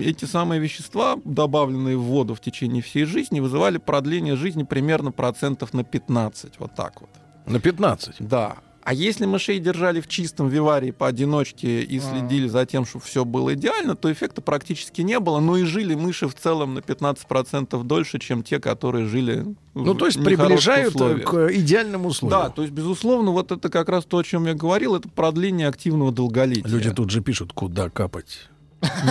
эти 0.02 0.24
самые 0.24 0.60
вещества, 0.60 1.16
добавленные 1.24 1.96
в 1.96 2.02
воду 2.02 2.34
в 2.34 2.40
течение 2.40 2.82
всей 2.82 3.04
жизни, 3.04 3.38
вызывали 3.38 3.78
продление 3.78 4.34
жизни 4.34 4.64
примерно 4.64 5.12
процентов 5.12 5.72
на 5.74 5.84
15. 5.84 6.58
Вот 6.58 6.74
так 6.74 7.00
вот. 7.00 7.10
На 7.46 7.60
15? 7.60 8.16
Да. 8.18 8.56
А 8.82 8.94
если 8.94 9.26
мышей 9.26 9.58
держали 9.58 10.00
в 10.00 10.08
чистом 10.08 10.48
виварии 10.48 10.90
поодиночке 10.90 11.82
и 11.82 12.00
следили 12.00 12.48
за 12.48 12.64
тем, 12.64 12.86
чтобы 12.86 13.04
все 13.04 13.24
было 13.24 13.54
идеально, 13.54 13.94
то 13.94 14.10
эффекта 14.10 14.40
практически 14.40 15.02
не 15.02 15.20
было. 15.20 15.38
Но 15.40 15.56
и 15.56 15.64
жили 15.64 15.94
мыши 15.94 16.26
в 16.28 16.34
целом 16.34 16.74
на 16.74 16.78
15% 16.78 17.82
дольше, 17.84 18.18
чем 18.18 18.42
те, 18.42 18.58
которые 18.58 19.06
жили 19.06 19.54
Ну, 19.74 19.92
в 19.92 19.98
то 19.98 20.06
есть 20.06 20.22
приближают 20.22 20.94
э, 20.94 20.96
условиях. 20.96 21.30
к 21.30 21.52
идеальным 21.54 22.06
условиям. 22.06 22.42
Да, 22.42 22.48
то 22.48 22.62
есть, 22.62 22.72
безусловно, 22.72 23.32
вот 23.32 23.52
это 23.52 23.68
как 23.68 23.88
раз 23.88 24.04
то, 24.06 24.18
о 24.18 24.24
чем 24.24 24.46
я 24.46 24.54
говорил, 24.54 24.96
это 24.96 25.08
продление 25.08 25.68
активного 25.68 26.10
долголетия. 26.10 26.66
Люди 26.68 26.90
тут 26.90 27.10
же 27.10 27.20
пишут, 27.20 27.52
куда 27.52 27.90
капать. 27.90 28.48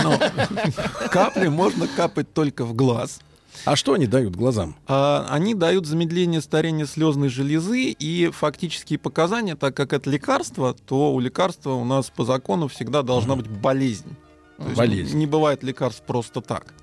Но 0.02 0.18
капли 1.10 1.46
можно 1.46 1.86
капать 1.86 2.32
только 2.34 2.64
в 2.64 2.74
глаз. 2.74 3.20
А 3.64 3.76
что 3.76 3.94
они 3.94 4.06
дают 4.06 4.36
глазам? 4.36 4.76
А, 4.86 5.26
Они 5.30 5.54
дают 5.54 5.86
замедление 5.86 6.40
старения 6.40 6.86
слезной 6.86 7.28
железы 7.28 7.90
и 7.90 8.30
фактические 8.30 8.98
показания, 8.98 9.56
так 9.56 9.76
как 9.76 9.92
это 9.92 10.08
лекарство, 10.10 10.74
то 10.74 11.12
у 11.12 11.20
лекарства 11.20 11.72
у 11.72 11.84
нас 11.84 12.10
по 12.10 12.24
закону 12.24 12.68
всегда 12.68 13.02
должна 13.02 13.36
быть 13.36 13.48
болезнь. 13.48 14.16
То 14.56 14.64
есть 14.64 14.76
Болезнь. 14.76 15.18
Не 15.18 15.26
бывает 15.26 15.62
лекарств 15.62 16.02
просто 16.06 16.40
так. 16.40 16.74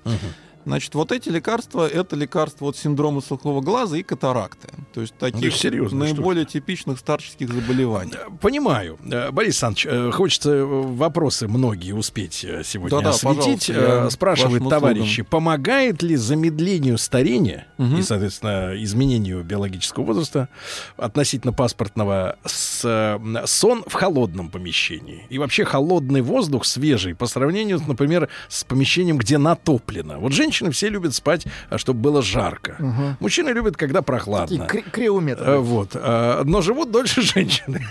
Значит, 0.68 0.94
вот 0.94 1.12
эти 1.12 1.30
лекарства 1.30 1.88
это 1.88 2.14
лекарства 2.14 2.66
от 2.66 2.76
синдрома 2.76 3.22
сухого 3.22 3.62
глаза 3.62 3.96
и 3.96 4.02
катаракты. 4.02 4.68
То 4.92 5.00
есть 5.00 5.14
таких 5.16 5.54
серьезная 5.56 6.12
наиболее 6.12 6.44
типичных 6.44 6.98
старческих 6.98 7.48
заболеваний. 7.50 8.12
Понимаю. 8.42 8.98
Э, 9.10 9.30
Борис 9.30 9.62
Александрович, 9.62 9.86
э, 9.86 10.10
хочется 10.12 10.50
э, 10.50 10.64
вопросы 10.64 11.48
многие 11.48 11.92
успеть 11.92 12.44
сегодня 12.64 12.98
Да-да, 12.98 13.10
осветить. 13.10 13.72
Спрашивают 14.12 14.68
товарищи, 14.68 15.22
услугам. 15.22 15.30
помогает 15.30 16.02
ли 16.02 16.16
замедлению 16.16 16.98
старения 16.98 17.66
Мгм. 17.78 17.98
и, 17.98 18.02
соответственно, 18.02 18.74
изменению 18.76 19.42
биологического 19.44 20.04
возраста 20.04 20.50
относительно 20.98 21.54
паспортного 21.54 22.36
с, 22.44 23.18
сон 23.46 23.84
в 23.86 23.94
холодном 23.94 24.50
помещении? 24.50 25.24
И 25.30 25.38
вообще 25.38 25.64
холодный 25.64 26.20
воздух, 26.20 26.66
свежий, 26.66 27.14
по 27.14 27.26
сравнению, 27.26 27.80
например, 27.86 28.28
с 28.48 28.64
помещением, 28.64 29.16
где 29.16 29.38
натоплено. 29.38 30.18
Вот 30.18 30.32
женщины 30.58 30.70
все 30.72 30.88
любят 30.88 31.14
спать, 31.14 31.46
а, 31.70 31.78
чтобы 31.78 32.00
было 32.00 32.22
жарко. 32.22 32.76
Мгм. 32.78 33.16
Мужчины 33.20 33.50
любят, 33.50 33.76
когда 33.76 34.02
прохладно. 34.02 34.46
Такие 34.46 34.82
кри- 34.82 34.90
криометры. 34.90 35.44
Э, 35.52 35.56
Вот. 35.58 35.90
э, 35.94 36.42
Но 36.44 36.60
живут 36.62 36.90
дольше 36.90 37.22
женщины. 37.34 37.86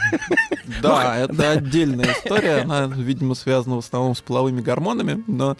Да, 0.82 1.18
это 1.18 1.52
отдельная 1.52 2.12
история. 2.14 2.62
Она, 2.64 2.86
видимо, 2.88 3.36
связана 3.36 3.76
в 3.76 3.80
основном 3.80 4.16
с 4.16 4.22
половыми 4.22 4.62
гормонами. 4.62 5.24
Но, 5.28 5.56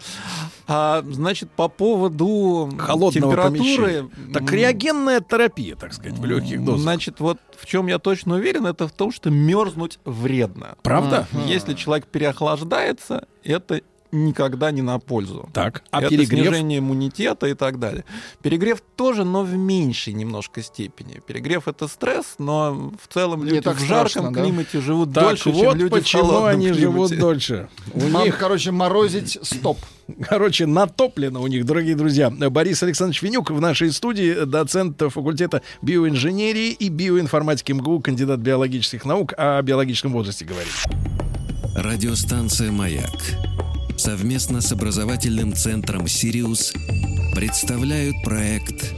а, 0.66 1.02
значит, 1.10 1.50
по 1.50 1.68
поводу 1.68 2.70
холодного 2.78 3.12
температуры... 3.12 3.58
помещения. 3.58 4.10
Так 4.32 4.52
реагенная 4.52 5.20
терапия, 5.20 5.76
так 5.76 5.92
сказать, 5.92 6.18
в 6.18 6.24
легких 6.24 6.64
дозах. 6.64 6.82
Значит, 6.82 7.20
вот 7.20 7.38
в 7.58 7.66
чем 7.66 7.86
я 7.88 7.98
точно 7.98 8.34
уверен, 8.36 8.66
это 8.66 8.86
в 8.86 8.92
том, 8.92 9.12
что 9.12 9.30
мерзнуть 9.30 9.98
вредно. 10.04 10.76
Правда? 10.82 11.26
Если 11.46 11.74
человек 11.74 12.06
переохлаждается, 12.06 13.26
это 13.44 13.80
никогда 14.12 14.70
не 14.70 14.82
на 14.82 14.98
пользу. 14.98 15.48
Так, 15.52 15.82
а 15.90 16.00
это 16.00 16.10
перегрев? 16.10 16.46
снижение 16.46 16.78
иммунитета 16.78 17.46
и 17.46 17.54
так 17.54 17.78
далее. 17.78 18.04
Перегрев 18.42 18.80
тоже, 18.96 19.24
но 19.24 19.42
в 19.42 19.52
меньшей 19.54 20.12
немножко 20.14 20.62
степени. 20.62 21.20
Перегрев 21.26 21.68
это 21.68 21.88
стресс, 21.88 22.36
но 22.38 22.92
в 23.02 23.12
целом 23.12 23.44
Не 23.44 23.50
люди 23.50 23.60
так 23.62 23.76
в 23.76 23.80
жарком 23.84 24.08
страшно, 24.08 24.32
да? 24.32 24.42
климате 24.42 24.80
живут 24.80 25.12
Так 25.12 25.24
дольше, 25.24 25.50
вот 25.50 25.60
чем 25.62 25.72
люди 25.74 25.84
в 25.84 25.90
почему 25.90 26.22
холодном 26.24 26.44
они 26.50 26.64
климате. 26.66 26.80
живут 26.80 27.18
дольше. 27.18 27.68
У 27.94 28.00
Нам, 28.08 28.24
них, 28.24 28.38
короче, 28.38 28.70
морозить 28.70 29.38
стоп. 29.42 29.78
короче, 30.22 30.66
натоплено 30.66 31.42
у 31.42 31.46
них, 31.46 31.64
дорогие 31.66 31.94
друзья. 31.94 32.30
Борис 32.30 32.82
Александрович 32.82 33.22
Винюк 33.22 33.50
в 33.50 33.60
нашей 33.60 33.92
студии, 33.92 34.44
доцент 34.44 35.00
факультета 35.12 35.62
биоинженерии 35.82 36.70
и 36.70 36.88
биоинформатики 36.88 37.72
МГУ, 37.72 38.00
кандидат 38.00 38.40
биологических 38.40 39.04
наук, 39.04 39.34
о 39.36 39.60
биологическом 39.62 40.12
возрасте 40.12 40.44
говорит. 40.44 40.72
Радиостанция 41.76 42.72
«Маяк» 42.72 43.12
совместно 43.98 44.60
с 44.60 44.72
образовательным 44.72 45.52
центром 45.52 46.06
«Сириус» 46.06 46.72
представляют 47.34 48.14
проект 48.22 48.94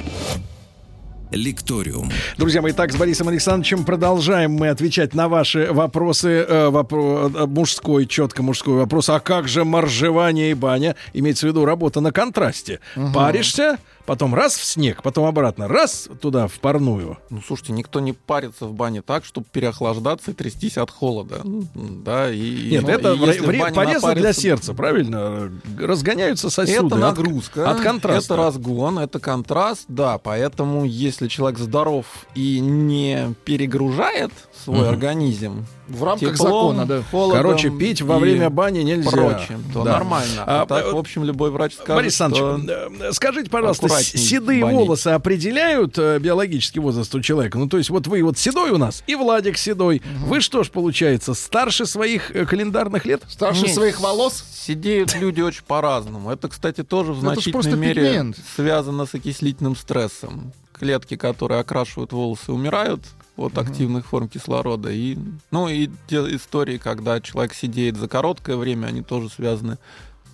«Лекториум». 1.31 2.11
Друзья 2.37 2.61
мои, 2.61 2.73
так 2.73 2.93
с 2.93 2.97
Борисом 2.97 3.29
Александровичем 3.29 3.85
продолжаем 3.85 4.53
мы 4.53 4.69
отвечать 4.69 5.15
на 5.15 5.29
ваши 5.29 5.73
вопросы. 5.73 6.45
Э, 6.47 6.69
вопро- 6.71 7.33
э, 7.35 7.47
мужской, 7.47 8.07
четко 8.07 8.43
мужской 8.43 8.75
вопрос. 8.75 9.09
А 9.09 9.21
как 9.21 9.49
же 9.49 9.65
моржевание 9.65 10.51
и 10.51 10.55
баня? 10.55 10.97
Имеется 11.13 11.47
в 11.47 11.51
виду 11.51 11.65
работа 11.65 12.01
на 12.01 12.13
контрасте. 12.13 12.81
Мгм. 12.97 13.13
Паришься, 13.13 13.79
потом 14.07 14.35
раз 14.35 14.57
в 14.57 14.65
снег, 14.65 15.03
потом 15.03 15.27
обратно, 15.27 15.69
раз 15.69 16.09
туда 16.21 16.47
в 16.49 16.59
парную. 16.61 17.19
Ну, 17.31 17.41
слушайте, 17.47 17.73
никто 17.73 18.01
не 18.01 18.13
парится 18.13 18.67
в 18.67 18.73
бане 18.75 19.03
так, 19.03 19.25
чтобы 19.25 19.47
переохлаждаться 19.51 20.31
и 20.31 20.35
трястись 20.35 20.79
от 20.79 20.91
холода. 20.91 21.43
М, 21.45 21.69
Да, 22.05 22.31
и, 22.31 22.71
Нет, 22.71 22.83
ну, 22.83 22.89
это 22.89 23.13
и 23.13 23.17
вре- 23.19 23.73
полезно 23.73 24.15
для 24.15 24.29
напариться- 24.31 24.33
сердца, 24.41 24.75
правильно? 24.75 25.53
Разгоняются 25.79 26.51
сосуды. 26.51 26.87
Это 26.95 27.09
от- 27.09 27.17
нагрузка, 27.19 27.71
От, 27.71 27.81
контраста. 27.81 28.35
это 28.35 28.43
разгон, 28.43 28.99
это 28.99 29.19
контраст, 29.21 29.85
да. 29.89 30.19
Поэтому, 30.19 30.85
если 30.85 31.29
человек 31.29 31.59
здоров 31.59 32.07
и 32.35 32.59
не 32.61 33.35
перегружает 33.45 34.33
свой 34.65 34.81
Мгм. 34.81 34.89
организм 34.89 35.67
В 35.89 36.05
рамках 36.05 36.33
теплом, 36.35 36.77
закона, 36.77 36.87
да. 36.87 37.03
холодом 37.11 37.37
Короче, 37.43 37.71
пить 37.71 38.03
во 38.03 38.19
время 38.19 38.51
бани 38.51 38.81
нельзя. 38.83 39.11
Прочим, 39.11 39.65
то 39.73 39.83
Да. 39.85 39.93
нормально. 39.95 40.45
А, 40.47 40.63
А, 40.63 40.67
так, 40.67 40.87
э, 40.87 40.91
в 40.93 40.97
общем, 40.97 41.25
любой 41.25 41.51
врач 41.51 41.75
скажет, 41.75 41.95
Борис 41.97 42.15
что... 42.15 42.27
Александрович, 42.27 43.01
э, 43.01 43.13
скажите, 43.13 43.51
пожалуйста, 43.51 43.89
седые 43.89 44.63
банить. 44.63 44.77
волосы 44.77 45.09
определяют 45.09 45.99
э, 45.99 46.19
биологический 46.19 46.81
возраст 46.81 47.13
у 47.15 47.21
человека? 47.21 47.59
Ну, 47.59 47.69
то 47.69 47.79
есть 47.79 47.91
вот 47.91 48.07
вы 48.07 48.23
вот 48.23 48.39
седой 48.39 48.71
у 48.71 48.79
нас, 48.79 49.03
и 49.07 49.15
Владик 49.15 49.57
седой. 49.59 50.03
Вы 50.27 50.41
что 50.41 50.63
ж, 50.63 50.71
получается, 50.71 51.35
старше 51.35 51.87
своих 51.87 52.31
э, 52.35 52.45
календарных 52.47 53.05
лет? 53.05 53.23
Старше 53.29 53.63
Не, 53.67 53.73
своих 53.73 54.01
волос? 54.01 54.45
Сидеют 54.53 55.15
люди 55.17 55.41
очень 55.41 55.63
по-разному. 55.67 56.31
Это, 56.31 56.49
кстати, 56.49 56.83
тоже 56.85 57.13
в 57.13 57.21
значительной 57.21 57.77
мере 57.77 58.03
пигмент. 58.05 58.37
связано 58.55 59.07
с 59.07 59.15
окислительным 59.15 59.75
стрессом. 59.75 60.53
Клетки, 60.73 61.17
которые 61.17 61.61
окрашивают 61.61 62.13
волосы, 62.13 62.53
умирают 62.53 63.01
от 63.41 63.59
активных 63.59 64.07
форм 64.07 64.29
кислорода. 64.29 64.91
И, 64.91 65.17
ну 65.51 65.69
и 65.69 65.89
те 66.09 66.17
истории, 66.35 66.79
когда 66.79 67.21
человек 67.21 67.55
сидеет 67.55 67.97
за 67.97 68.09
короткое 68.09 68.57
время, 68.57 68.87
они 68.87 69.03
тоже 69.03 69.29
связаны 69.29 69.79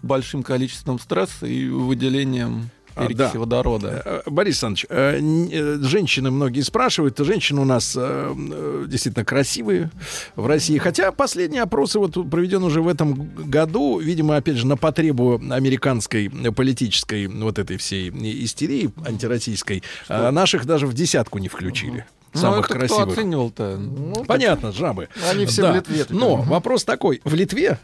с 0.02 0.06
большим 0.06 0.42
количеством 0.42 0.98
стресса 0.98 1.46
и 1.46 1.68
выделением 1.68 2.70
А, 2.96 3.06
перекиси 3.06 3.34
да. 3.34 3.38
водорода. 3.38 4.02
Э, 4.04 4.22
Борис 4.30 4.62
Александрович, 4.64 4.86
э, 4.88 5.20
э, 5.20 5.78
женщины 5.82 6.30
многие 6.30 6.62
спрашивают, 6.62 7.18
женщины 7.18 7.60
у 7.60 7.66
нас 7.66 7.94
э, 7.94 8.34
э, 8.34 8.84
действительно 8.88 9.24
красивые 9.24 9.90
в 10.34 10.46
России, 10.46 10.78
хотя 10.78 11.12
последние 11.12 11.62
опросы 11.62 11.98
вот 11.98 12.12
проведен 12.30 12.62
уже 12.64 12.80
в 12.80 12.88
этом 12.88 13.28
году, 13.50 13.98
видимо, 13.98 14.36
опять 14.36 14.56
же, 14.56 14.66
на 14.66 14.78
потребу 14.78 15.34
американской 15.50 16.28
э, 16.28 16.52
политической 16.52 17.26
вот 17.26 17.58
этой 17.58 17.76
всей 17.76 18.08
истерии 18.44 18.90
антироссийской, 19.06 19.82
а 20.08 20.30
наших 20.30 20.64
даже 20.64 20.86
в 20.86 20.94
десятку 20.94 21.38
не 21.38 21.48
включили. 21.48 22.06
Ну, 22.36 22.42
Самых 22.42 22.66
это 22.66 22.68
кто 22.68 22.78
красивых. 22.78 23.08
оценивал-то? 23.18 23.80
Понятно, 24.26 24.72
жабы. 24.72 25.08
Они 25.30 25.46
все 25.46 25.62
Да. 25.62 25.72
в 25.72 25.76
Литве. 25.76 26.04
теперь. 26.04 26.16
Но 26.16 26.36
вопрос 26.36 26.84
такой. 26.84 27.20
В 27.24 27.34
Литве 27.34 27.78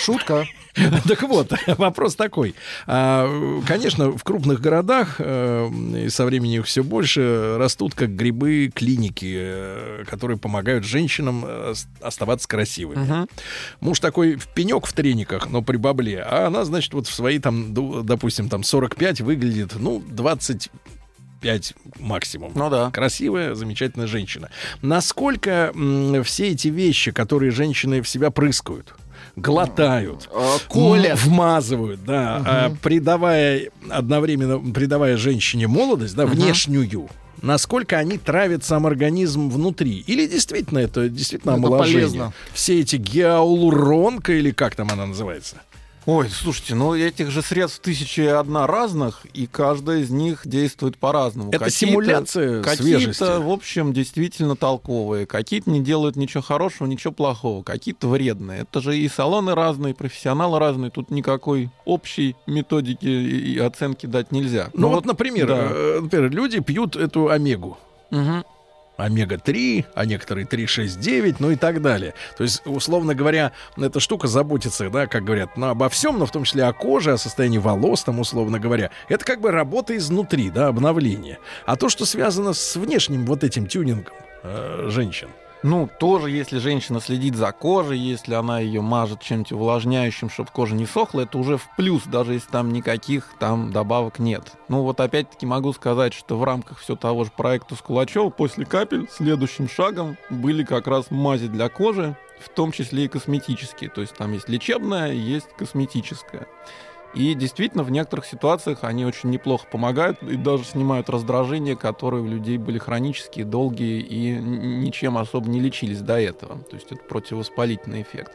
Шутка. 0.00 0.44
Так 1.08 1.22
вот, 1.22 1.52
вопрос 1.78 2.16
такой. 2.16 2.54
А, 2.86 3.26
Конечно, 3.66 4.10
в 4.10 4.22
крупных 4.22 4.60
городах 4.60 5.14
э, 5.20 5.70
и 6.04 6.10
со 6.10 6.26
временем 6.26 6.60
их 6.60 6.66
все 6.66 6.84
больше 6.84 7.56
растут 7.56 7.94
как 7.94 8.14
грибы 8.14 8.70
клиники, 8.74 9.34
э, 9.38 10.04
которые 10.06 10.36
помогают 10.36 10.84
женщинам 10.84 11.44
э, 11.46 11.72
оставаться 12.02 12.46
красивыми. 12.46 12.98
Мгм. 13.04 13.28
Муж 13.80 14.00
такой 14.00 14.36
в 14.36 14.48
пенек 14.48 14.86
в 14.86 14.92
трениках, 14.92 15.48
но 15.48 15.62
при 15.62 15.78
бабле, 15.78 16.20
а 16.20 16.48
она, 16.48 16.66
значит, 16.66 16.92
вот 16.92 17.06
в 17.06 17.14
свои 17.14 17.38
там, 17.38 17.72
допустим, 18.04 18.50
там 18.50 18.62
45 18.62 19.22
выглядит, 19.22 19.72
ну, 19.76 20.02
25 21.46 21.74
максимум. 22.00 22.52
Ну 22.54 22.68
да. 22.70 22.90
Красивая, 22.90 23.54
замечательная 23.54 24.06
женщина. 24.06 24.50
Насколько 24.82 25.72
м, 25.74 26.22
все 26.24 26.48
эти 26.50 26.68
вещи, 26.68 27.12
которые 27.12 27.50
женщины 27.52 28.02
в 28.02 28.08
себя 28.08 28.30
прыскают, 28.30 28.94
глотают, 29.36 30.28
колят. 30.68 31.12
м, 31.12 31.16
вмазывают, 31.30 32.04
да, 32.04 32.42
а, 32.44 32.74
придавая 32.82 33.70
одновременно 33.88 34.58
придавая 34.72 35.16
женщине 35.16 35.66
молодость, 35.68 36.14
да, 36.16 36.26
внешнюю. 36.26 37.08
Насколько 37.42 37.98
они 37.98 38.16
травят 38.16 38.64
сам 38.64 38.86
организм 38.86 39.50
внутри? 39.50 40.02
Или 40.06 40.26
действительно 40.26 40.78
это 40.78 41.08
действительно 41.10 41.50
Это 41.52 41.58
омоложение? 41.60 42.00
полезно. 42.00 42.32
Все 42.54 42.80
эти 42.80 42.96
гиалуронка 42.96 44.32
или 44.32 44.50
как 44.52 44.74
там 44.74 44.88
она 44.90 45.04
называется? 45.06 45.56
Ой, 46.06 46.30
слушайте, 46.30 46.76
ну 46.76 46.94
этих 46.94 47.32
же 47.32 47.42
средств 47.42 47.80
тысячи 47.80 48.20
и 48.20 48.26
одна 48.26 48.68
разных, 48.68 49.26
и 49.34 49.48
каждая 49.48 49.98
из 49.98 50.10
них 50.10 50.42
действует 50.44 50.96
по-разному. 50.98 51.50
Это 51.50 51.64
Какие-то- 51.64 51.92
симуляция 51.92 52.62
свежести. 52.62 53.18
Какие-то, 53.18 53.40
в 53.40 53.50
общем, 53.50 53.92
действительно 53.92 54.54
толковые, 54.54 55.26
какие-то 55.26 55.68
не 55.68 55.80
делают 55.80 56.14
ничего 56.14 56.44
хорошего, 56.44 56.86
ничего 56.86 57.12
плохого, 57.12 57.64
какие-то 57.64 58.06
вредные. 58.06 58.60
Это 58.62 58.80
же 58.80 58.96
и 58.96 59.08
салоны 59.08 59.56
разные, 59.56 59.94
и 59.94 59.96
профессионалы 59.96 60.60
разные, 60.60 60.92
тут 60.92 61.10
никакой 61.10 61.70
общей 61.84 62.36
методики 62.46 63.06
и 63.06 63.58
оценки 63.58 64.06
дать 64.06 64.30
нельзя. 64.30 64.70
Ну 64.74 64.88
вот, 64.90 65.06
например, 65.06 65.48
да. 65.48 65.68
э, 65.72 65.98
например, 66.02 66.30
люди 66.30 66.60
пьют 66.60 66.94
эту 66.94 67.30
омегу. 67.30 67.78
Мгм. 68.12 68.44
Омега-3, 68.96 69.86
а 69.94 70.06
некоторые 70.06 70.46
3,6,9, 70.46 71.36
ну 71.38 71.50
и 71.50 71.56
так 71.56 71.82
далее. 71.82 72.14
То 72.36 72.44
есть, 72.44 72.62
условно 72.64 73.14
говоря, 73.14 73.52
эта 73.76 74.00
штука 74.00 74.26
заботится, 74.26 74.88
да, 74.90 75.06
как 75.06 75.24
говорят, 75.24 75.56
ну, 75.56 75.68
обо 75.68 75.88
всем, 75.88 76.18
но 76.18 76.26
в 76.26 76.30
том 76.30 76.44
числе 76.44 76.64
о 76.64 76.72
коже, 76.72 77.12
о 77.12 77.18
состоянии 77.18 77.58
волос, 77.58 78.04
там, 78.04 78.20
условно 78.20 78.58
говоря. 78.58 78.90
Это 79.08 79.24
как 79.24 79.40
бы 79.40 79.50
работа 79.50 79.96
изнутри, 79.96 80.50
да, 80.50 80.68
обновление. 80.68 81.38
А 81.66 81.76
то, 81.76 81.88
что 81.88 82.04
связано 82.06 82.52
с 82.52 82.76
внешним 82.76 83.26
вот 83.26 83.44
этим 83.44 83.66
тюнингом 83.66 84.14
э, 84.42 84.86
женщин. 84.88 85.28
Ну, 85.62 85.88
тоже, 85.98 86.30
если 86.30 86.58
женщина 86.58 87.00
следит 87.00 87.34
за 87.34 87.50
кожей, 87.50 87.98
если 87.98 88.34
она 88.34 88.60
ее 88.60 88.82
мажет 88.82 89.20
чем-то 89.20 89.56
увлажняющим, 89.56 90.28
чтобы 90.30 90.50
кожа 90.52 90.74
не 90.74 90.86
сохла, 90.86 91.22
это 91.22 91.38
уже 91.38 91.56
в 91.56 91.68
плюс, 91.76 92.02
даже 92.04 92.34
если 92.34 92.50
там 92.50 92.72
никаких 92.72 93.30
там 93.38 93.72
добавок 93.72 94.18
нет. 94.18 94.52
Ну, 94.68 94.82
вот 94.82 95.00
опять-таки 95.00 95.46
могу 95.46 95.72
сказать, 95.72 96.12
что 96.12 96.38
в 96.38 96.44
рамках 96.44 96.78
все 96.78 96.94
того 96.94 97.24
же 97.24 97.30
проекта 97.36 97.74
с 97.74 97.80
Кулачева 97.80 98.28
после 98.28 98.64
капель 98.64 99.08
следующим 99.10 99.68
шагом 99.68 100.16
были 100.30 100.62
как 100.62 100.86
раз 100.86 101.10
мази 101.10 101.48
для 101.48 101.68
кожи, 101.68 102.16
в 102.38 102.48
том 102.50 102.70
числе 102.70 103.06
и 103.06 103.08
косметические. 103.08 103.90
То 103.90 104.02
есть 104.02 104.14
там 104.14 104.32
есть 104.32 104.48
лечебная, 104.48 105.12
есть 105.12 105.48
косметическая. 105.56 106.46
И 107.14 107.34
действительно, 107.34 107.82
в 107.82 107.90
некоторых 107.90 108.26
ситуациях 108.26 108.80
они 108.82 109.06
очень 109.06 109.30
неплохо 109.30 109.66
помогают 109.70 110.22
и 110.22 110.36
даже 110.36 110.64
снимают 110.64 111.08
раздражения, 111.08 111.76
которые 111.76 112.22
у 112.22 112.26
людей 112.26 112.58
были 112.58 112.78
хронические, 112.78 113.44
долгие 113.44 114.00
и 114.00 114.32
ничем 114.34 115.16
особо 115.16 115.48
не 115.48 115.60
лечились 115.60 116.00
до 116.00 116.20
этого. 116.20 116.58
То 116.64 116.76
есть 116.76 116.92
это 116.92 117.02
противовоспалительный 117.02 118.02
эффект. 118.02 118.32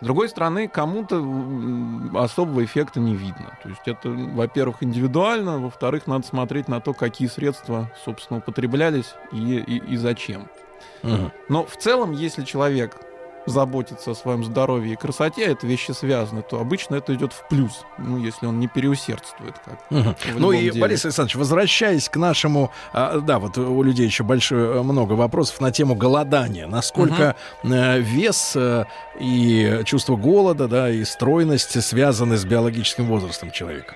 С 0.00 0.04
другой 0.04 0.30
стороны, 0.30 0.66
кому-то 0.66 1.22
особого 2.14 2.64
эффекта 2.64 3.00
не 3.00 3.14
видно. 3.14 3.58
То 3.62 3.68
есть 3.68 3.82
это, 3.84 4.08
во-первых, 4.08 4.82
индивидуально, 4.82 5.58
во-вторых, 5.58 6.06
надо 6.06 6.26
смотреть 6.26 6.68
на 6.68 6.80
то, 6.80 6.94
какие 6.94 7.28
средства, 7.28 7.92
собственно, 8.04 8.38
употреблялись 8.38 9.14
и, 9.30 9.56
и, 9.56 9.92
и 9.92 9.96
зачем. 9.96 10.48
Мгм. 11.02 11.32
Но 11.48 11.64
в 11.64 11.76
целом, 11.76 12.12
если 12.12 12.44
человек 12.44 12.96
заботится 13.46 14.12
о 14.12 14.14
своем 14.14 14.44
здоровье 14.44 14.92
и 14.92 14.96
красоте, 14.96 15.44
это 15.44 15.66
вещи 15.66 15.92
связаны, 15.92 16.42
то 16.42 16.60
обычно 16.60 16.96
это 16.96 17.14
идет 17.14 17.32
в 17.32 17.46
плюс, 17.48 17.84
ну, 17.98 18.18
если 18.18 18.46
он 18.46 18.60
не 18.60 18.68
переусердствует. 18.68 19.54
Как 19.64 19.80
в 19.88 20.38
Ну 20.38 20.52
и, 20.52 20.62
деле. 20.62 20.80
Борис 20.80 21.04
Александрович, 21.04 21.36
возвращаясь 21.36 22.08
к 22.08 22.16
нашему... 22.16 22.70
а, 22.92 23.20
да, 23.20 23.38
вот 23.38 23.56
у 23.58 23.82
людей 23.82 24.06
еще 24.06 24.24
большое, 24.24 24.82
много 24.82 25.14
вопросов 25.14 25.60
на 25.60 25.70
тему 25.70 25.94
голодания. 25.94 26.66
Насколько 26.66 27.36
э, 27.62 28.00
вес 28.00 28.52
э, 28.54 28.84
и 29.18 29.82
чувство 29.84 30.16
голода, 30.16 30.68
да, 30.68 30.90
и 30.90 31.04
стройность 31.04 31.82
связаны 31.82 32.36
с 32.36 32.44
биологическим 32.44 33.06
возрастом 33.06 33.50
человека? 33.50 33.94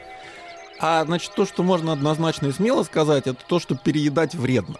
А, 0.80 1.04
значит, 1.04 1.32
то, 1.34 1.46
что 1.46 1.62
можно 1.62 1.92
однозначно 1.92 2.48
и 2.48 2.52
смело 2.52 2.82
сказать, 2.82 3.26
это 3.26 3.38
то, 3.46 3.60
что 3.60 3.76
переедать 3.76 4.34
вредно. 4.34 4.76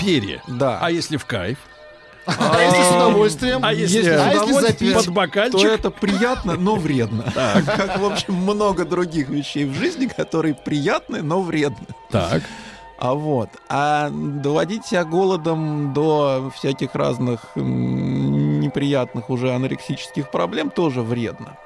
Перья. 0.00 0.42
Да. 0.48 0.78
А 0.80 0.90
если 0.90 1.16
в 1.16 1.24
кайф? 1.24 1.58
А 2.38 2.62
если 2.62 2.82
с 2.82 2.90
удовольствием? 2.90 3.60
А 3.64 3.72
если, 3.72 4.08
а 4.08 4.32
если 4.32 4.52
запить? 4.52 4.94
под 4.94 5.08
бокальчик? 5.08 5.60
то 5.60 5.66
это 5.66 5.90
приятно, 5.90 6.54
но 6.54 6.76
вредно. 6.76 7.24
Как, 7.34 7.98
в 7.98 8.04
общем, 8.04 8.34
много 8.34 8.84
других 8.84 9.28
вещей 9.28 9.64
в 9.64 9.74
жизни, 9.74 10.06
которые 10.06 10.54
приятны, 10.54 11.22
но 11.22 11.42
вредны. 11.42 11.86
Так. 12.10 12.42
А 12.98 13.14
вот. 13.14 13.48
А 13.68 14.10
доводить 14.10 14.84
себя 14.84 15.04
голодом 15.04 15.94
до 15.94 16.52
всяких 16.54 16.94
разных 16.94 17.46
неприятных 17.56 19.30
уже 19.30 19.52
анорексических 19.52 20.30
проблем 20.30 20.70
тоже 20.70 21.00
вредно. 21.00 21.56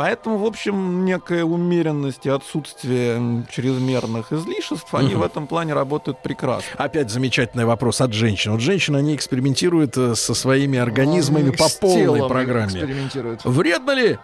Поэтому, 0.00 0.38
в 0.38 0.46
общем, 0.46 1.04
некая 1.04 1.44
умеренность 1.44 2.24
и 2.24 2.30
отсутствие 2.30 3.44
чрезмерных 3.50 4.32
излишеств, 4.32 4.94
они 4.94 5.10
Мгм. 5.10 5.18
в 5.20 5.22
этом 5.24 5.46
плане 5.46 5.74
работают 5.74 6.22
прекрасно. 6.22 6.70
Опять 6.78 7.10
замечательный 7.10 7.66
вопрос 7.66 8.00
от 8.00 8.14
женщин. 8.14 8.52
Вот 8.52 8.62
женщины, 8.62 8.96
они 8.96 9.14
экспериментируют 9.14 9.98
э, 9.98 10.14
со 10.14 10.32
своими 10.32 10.78
организмами 10.78 11.48
Они 11.48 11.56
по 11.56 11.68
полной 11.82 12.26
программе. 12.26 12.64
экспериментируют. 12.80 13.44
Вредно 13.44 13.90
ли? 13.90 14.18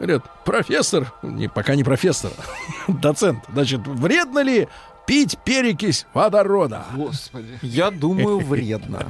Говорят, 0.00 0.22
профессор, 0.46 1.12
не, 1.20 1.48
пока 1.48 1.74
не 1.74 1.84
профессор, 1.84 2.30
доцент, 2.88 3.40
значит, 3.52 3.86
вредно 3.86 4.38
ли 4.38 4.68
пить 5.06 5.38
перекись 5.44 6.06
водорода? 6.14 6.84
Господи. 6.94 7.58
Я 7.62 7.90
думаю, 7.90 8.38
вредно. 8.38 9.06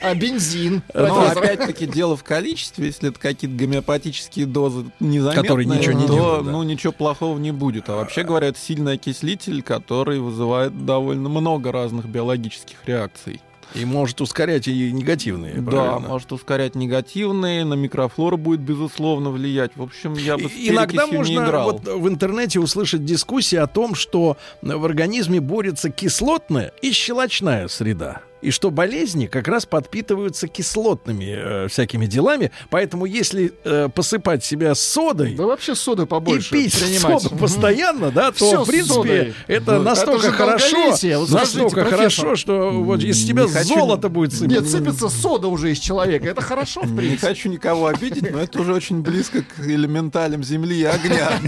А 0.00 0.14
бензин? 0.14 0.82
Но 0.94 1.28
опять-таки 1.28 1.86
дело 1.86 2.16
в 2.16 2.24
количестве, 2.24 2.86
если 2.86 3.10
это 3.10 3.18
какие-то 3.18 3.56
гомеопатические 3.56 4.46
дозы 4.46 4.86
незаметные, 5.00 5.42
Которые 5.42 5.66
ничего 5.66 5.92
не 5.92 6.06
то, 6.06 6.12
делают, 6.14 6.46
да. 6.46 6.52
ну 6.52 6.62
ничего 6.62 6.92
плохого 6.92 7.38
не 7.38 7.52
будет. 7.52 7.88
А 7.88 7.96
вообще 7.96 8.22
говоря, 8.22 8.48
это 8.48 8.58
сильный 8.58 8.94
окислитель, 8.94 9.62
который 9.62 10.20
вызывает 10.20 10.84
довольно 10.86 11.28
много 11.28 11.72
разных 11.72 12.06
биологических 12.06 12.76
реакций. 12.86 13.40
И 13.74 13.84
может 13.84 14.20
ускорять 14.20 14.68
и 14.68 14.92
негативные. 14.92 15.54
Да, 15.54 15.70
правильно? 15.70 16.08
может 16.08 16.32
ускорять 16.32 16.74
негативные, 16.74 17.64
на 17.64 17.74
микрофлору 17.74 18.36
будет 18.36 18.60
безусловно 18.60 19.30
влиять. 19.30 19.72
В 19.76 19.82
общем, 19.82 20.14
я 20.14 20.36
бы 20.36 20.44
Иногда 20.44 21.06
перекисью 21.06 21.10
не 21.10 21.16
можно 21.18 21.48
играл. 21.48 21.72
вот 21.72 21.86
в 21.86 22.08
интернете 22.08 22.60
услышать 22.60 23.04
дискуссии 23.04 23.56
о 23.56 23.66
том, 23.66 23.94
что 23.94 24.36
в 24.62 24.84
организме 24.84 25.40
борется 25.40 25.90
кислотная 25.90 26.72
и 26.82 26.92
щелочная 26.92 27.68
среда. 27.68 28.22
И 28.40 28.50
что 28.52 28.70
болезни 28.70 29.26
как 29.26 29.48
раз 29.48 29.66
подпитываются 29.66 30.46
кислотными 30.46 31.34
э, 31.64 31.68
всякими 31.68 32.06
делами. 32.06 32.52
Поэтому 32.70 33.04
если 33.04 33.52
э, 33.64 33.88
посыпать 33.92 34.44
себя 34.44 34.74
содой 34.76 35.34
Да 35.34 35.46
вообще 35.46 35.74
соды 35.74 36.06
побольше 36.06 36.56
и 36.56 36.64
пить 36.64 36.78
принимать. 36.78 37.22
соду 37.22 37.36
постоянно, 37.36 38.10
да, 38.12 38.30
то, 38.30 38.46
Всё 38.46 38.62
в 38.64 38.66
принципе, 38.68 38.94
содой. 38.94 39.34
это 39.48 39.64
Да. 39.66 39.78
настолько 39.80 40.26
Это 40.28 40.36
хорошо. 40.36 40.76
Вот 41.18 41.30
настолько 41.30 41.80
профессор. 41.82 41.98
хорошо, 42.26 42.36
что 42.36 42.70
вот 42.70 43.02
из 43.02 43.24
тебя 43.26 43.42
Не 43.42 43.48
хочу- 43.50 43.68
золото 43.74 44.08
будет 44.08 44.32
сыпаться. 44.32 44.60
Нет, 44.62 44.68
сыпется 44.70 45.08
сода 45.08 45.48
уже 45.48 45.72
из 45.72 45.78
человека. 45.80 46.28
Это 46.28 46.40
хорошо, 46.40 46.82
в 46.82 46.92
Не 46.92 46.96
принципе. 46.96 47.26
хочу 47.26 47.48
никого 47.48 47.86
обидеть, 47.86 48.30
но 48.30 48.38
это 48.38 48.60
уже 48.60 48.72
очень 48.72 49.02
близко 49.02 49.42
к 49.42 49.66
элементалям 49.66 50.44
земли 50.44 50.78
и 50.80 50.84
огня. 50.84 51.40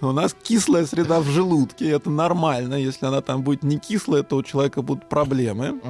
У 0.00 0.12
нас 0.12 0.34
кислая 0.42 0.86
среда 0.86 1.20
в 1.20 1.26
желудке, 1.28 1.90
это 1.90 2.08
нормально. 2.08 2.74
Если 2.74 3.04
она 3.04 3.20
там 3.20 3.42
будет 3.42 3.62
не 3.62 3.78
кислая, 3.78 4.22
то 4.22 4.36
у 4.36 4.42
человека 4.42 4.80
будут 4.80 5.06
проблемы. 5.08 5.33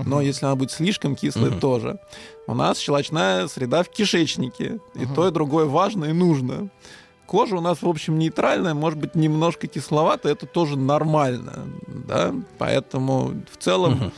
Но 0.06 0.20
если 0.20 0.46
она 0.46 0.54
будет 0.56 0.70
слишком 0.70 1.14
кислая, 1.16 1.50
Мгм. 1.50 1.60
тоже. 1.60 1.98
У 2.46 2.54
нас 2.54 2.78
щелочная 2.78 3.46
среда 3.48 3.82
в 3.82 3.88
кишечнике. 3.88 4.78
И 4.94 5.06
то, 5.14 5.28
и 5.28 5.30
другое 5.30 5.64
важно 5.66 6.06
и 6.06 6.12
нужно. 6.12 6.68
Кожа 7.26 7.56
у 7.56 7.60
нас, 7.60 7.80
в 7.82 7.88
общем, 7.88 8.18
нейтральная, 8.18 8.74
может 8.74 8.98
быть, 8.98 9.14
немножко 9.14 9.66
кисловатая, 9.66 10.32
это 10.32 10.44
тоже 10.46 10.76
нормально, 10.78 11.64
да, 11.86 12.34
поэтому 12.58 13.32
в 13.50 13.56
целом 13.56 13.92
м, 13.94 14.12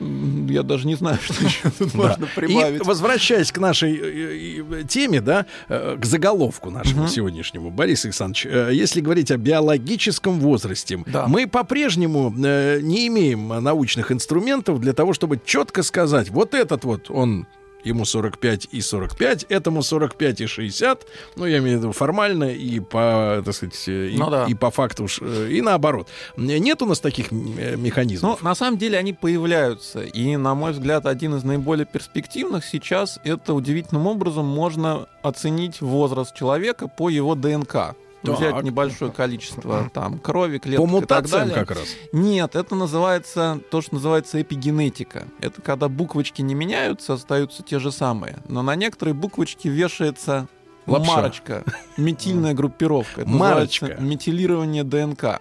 я 0.00 0.62
даже 0.62 0.86
не 0.86 0.94
знаю, 0.94 1.18
что 1.22 1.44
еще 1.44 1.70
тут 1.70 1.94
можно 1.94 2.26
прибавить. 2.34 2.80
И 2.80 2.84
возвращаясь 2.84 3.52
к 3.52 3.58
нашей 3.58 3.96
э, 3.96 4.62
э, 4.70 4.84
теме, 4.88 5.20
да, 5.20 5.46
э, 5.68 5.96
к 5.98 6.04
заголовку 6.04 6.70
нашему 6.70 7.08
сегодняшнему, 7.08 7.70
Борис 7.70 8.04
Александрович, 8.04 8.46
э, 8.46 8.70
если 8.72 9.00
говорить 9.00 9.30
о 9.30 9.36
биологическом 9.36 10.40
возрасте, 10.40 11.02
мы 11.26 11.46
по-прежнему 11.46 12.34
э, 12.36 12.80
не 12.80 13.06
имеем 13.08 13.48
научных 13.48 14.12
инструментов 14.12 14.80
для 14.80 14.92
того, 14.92 15.12
чтобы 15.12 15.40
четко 15.44 15.82
сказать, 15.82 16.30
вот 16.30 16.54
этот 16.54 16.84
вот 16.84 17.10
он 17.10 17.46
ему 17.88 18.04
45 18.04 18.68
и 18.70 18.80
45, 18.80 19.46
этому 19.48 19.82
45 19.82 20.40
и 20.40 20.46
60, 20.46 21.06
ну, 21.36 21.46
я 21.46 21.58
имею 21.58 21.78
в 21.78 21.80
виду 21.82 21.92
формально 21.92 22.44
и 22.44 22.80
по, 22.80 23.42
так 23.44 23.54
сказать, 23.54 23.88
э, 23.88 24.08
и, 24.08 24.18
Ну 24.18 24.30
да. 24.30 24.46
и 24.46 24.54
по 24.54 24.70
факту, 24.70 25.06
э, 25.20 25.48
и 25.50 25.60
наоборот. 25.62 26.08
Нет 26.36 26.82
у 26.82 26.86
нас 26.86 27.00
таких 27.00 27.32
э, 27.32 27.76
механизмов? 27.76 28.40
Ну, 28.40 28.48
на 28.48 28.54
самом 28.54 28.78
деле 28.78 28.98
они 28.98 29.12
появляются. 29.12 30.00
И, 30.00 30.36
на 30.36 30.54
мой 30.54 30.72
взгляд, 30.72 31.06
один 31.06 31.34
из 31.34 31.44
наиболее 31.44 31.86
перспективных 31.86 32.64
сейчас 32.64 33.18
это 33.24 33.54
удивительным 33.54 34.06
образом 34.06 34.46
можно 34.46 35.06
оценить 35.22 35.80
возраст 35.80 36.34
человека 36.34 36.88
по 36.88 37.08
его 37.08 37.34
ДНК. 37.34 37.96
Так. 38.22 38.36
Взять 38.36 38.62
небольшое 38.64 39.12
количество 39.12 39.90
там 39.94 40.18
крови, 40.18 40.58
клеток 40.58 40.84
по 40.84 40.88
и 40.88 40.92
так 40.92 41.00
мутациям 41.00 41.48
далее. 41.48 41.54
как 41.64 41.70
раз. 41.78 41.88
Нет, 42.12 42.56
это 42.56 42.74
называется 42.74 43.60
то, 43.70 43.80
что 43.80 43.94
называется 43.94 44.42
эпигенетика. 44.42 45.28
Это 45.40 45.62
когда 45.62 45.88
буквочки 45.88 46.42
не 46.42 46.54
меняются, 46.54 47.14
остаются 47.14 47.62
те 47.62 47.78
же 47.78 47.92
самые. 47.92 48.38
Но 48.48 48.62
на 48.62 48.74
некоторые 48.74 49.14
буквочки 49.14 49.68
вешается 49.68 50.48
Лапша. 50.86 51.12
марочка, 51.12 51.64
метильная 51.96 52.54
группировка. 52.54 53.20
Это 53.22 53.30
Марочка. 53.30 53.96
метилирование 54.00 54.82
ДНК. 54.84 55.40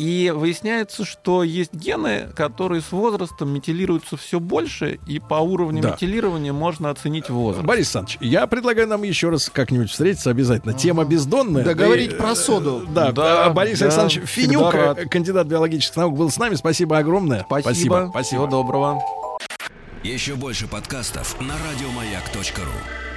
И 0.00 0.32
выясняется, 0.34 1.04
что 1.04 1.42
есть 1.42 1.74
гены, 1.74 2.28
которые 2.34 2.80
с 2.80 2.90
возрастом 2.90 3.50
метилируются 3.50 4.16
все 4.16 4.40
больше, 4.40 4.98
и 5.06 5.18
по 5.18 5.34
уровню 5.34 5.82
Да. 5.82 5.90
метилирования 5.90 6.54
можно 6.54 6.88
оценить 6.88 7.28
возраст. 7.28 7.66
Борис 7.66 7.94
Александрович, 7.94 8.16
я 8.22 8.46
предлагаю 8.46 8.88
нам 8.88 9.02
еще 9.02 9.28
раз 9.28 9.50
как-нибудь 9.52 9.90
встретиться 9.90 10.30
обязательно. 10.30 10.72
Тема 10.72 11.04
бездонная. 11.04 11.64
Да 11.64 11.74
говорить 11.74 12.12
И, 12.12 12.16
про 12.16 12.30
э, 12.30 12.34
соду. 12.34 12.86
Да, 12.88 13.12
Да, 13.12 13.44
а, 13.44 13.50
Борис 13.50 13.78
да, 13.80 13.86
Александрович 13.86 14.26
Финюк, 14.26 14.74
э, 14.74 15.06
кандидат 15.06 15.46
биологических 15.46 15.96
наук, 15.96 16.16
был 16.16 16.30
с 16.30 16.38
нами. 16.38 16.54
Спасибо 16.54 16.96
огромное. 16.96 17.44
Спасибо. 17.60 18.10
Всего 18.22 18.46
доброго. 18.46 19.02
Еще 20.02 20.34
больше 20.34 20.66
подкастов 20.66 21.38
на 21.42 21.52
радиомаяк.ру. 21.68 23.09